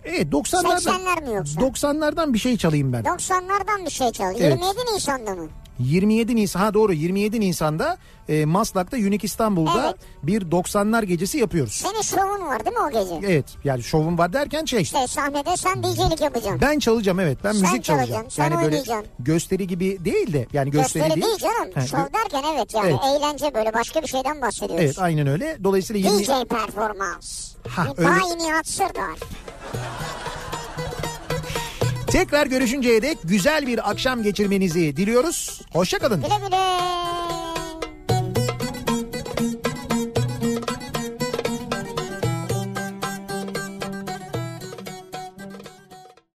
Evet 0.08 0.28
90'lardan 0.34 0.78
80'ler 0.78 1.30
mi 1.30 1.36
yoksa? 1.36 1.62
90'lardan 1.62 2.34
bir 2.34 2.40
şey 2.40 2.58
çalayım 2.58 2.94
ben. 2.94 3.04
90'lardan 3.04 3.86
bir 3.86 3.92
şey 3.92 4.12
çal. 4.12 4.36
Evet. 4.40 4.42
27 4.60 4.96
Nisan'da 4.96 5.36
mı? 5.36 5.48
27 5.80 6.36
Nisan 6.36 6.60
ha 6.60 6.74
doğru 6.74 6.94
27 6.94 7.40
Nisan'da 7.40 7.98
e, 8.30 8.46
Maslak'ta 8.46 8.98
Unique 8.98 9.20
İstanbul'da 9.24 9.84
Evet. 9.86 9.96
bir 10.24 10.42
90'lar 10.42 11.06
gecesi 11.06 11.38
yapıyoruz. 11.38 11.74
Senin 11.74 12.02
şovun 12.02 12.48
var 12.48 12.66
değil 12.66 12.76
mi 12.76 12.82
o 12.82 12.90
gece? 12.92 13.32
Evet 13.34 13.46
yani 13.64 13.84
şovum 13.84 14.18
var 14.18 14.34
derken 14.34 14.66
şey 14.66 14.82
İşte 14.82 15.08
sahnede 15.08 15.58
sen 15.58 15.84
DJ'lik 15.84 16.22
yapacaksın. 16.22 16.62
ben 16.62 16.80
çalacağım 16.80 17.20
evet 17.20 17.38
ben 17.44 17.52
Sen 17.52 17.62
müzik 17.62 17.84
çalacağım. 17.84 18.26
sen 18.30 18.44
yani 18.52 18.64
böyle 18.66 18.84
gösteri 19.20 19.68
gibi 19.68 20.06
değil 20.06 20.34
de 20.34 20.48
yani 20.54 20.72
gösteri, 20.72 21.04
Gösteri 21.04 21.22
değil. 21.22 21.40
değil 21.40 21.54
canım. 21.54 21.72
Ha, 21.76 21.82
Şov 21.88 21.98
gö- 21.98 22.14
derken 22.14 22.44
evet 22.56 22.74
yani 22.74 22.90
Evet. 22.90 23.00
eğlence 23.20 23.54
böyle 23.54 23.74
başka 23.74 24.02
bir 24.02 24.08
şeyden 24.08 24.42
bahsediyoruz. 24.42 24.86
Evet 24.86 25.00
aynen 25.00 25.28
öyle. 25.28 25.58
Dolayısıyla 25.64 26.10
20 26.12 26.24
DJ 26.24 26.28
performans. 26.50 27.56
Ha, 27.68 27.88
öyle. 27.98 28.10
Bay 28.10 28.38
Nihat 28.38 28.68
Sırdar. 28.68 29.18
Tekrar 32.08 32.48
görüşünceye 32.48 33.02
dek 33.02 33.18
güzel 33.24 33.68
bir 33.68 33.90
akşam 33.90 34.24
geçirmenizi 34.24 34.98
diliyoruz. 34.98 35.62
Hoşçakalın. 35.74 36.22
Güle 36.22 36.36
güle. 36.46 37.27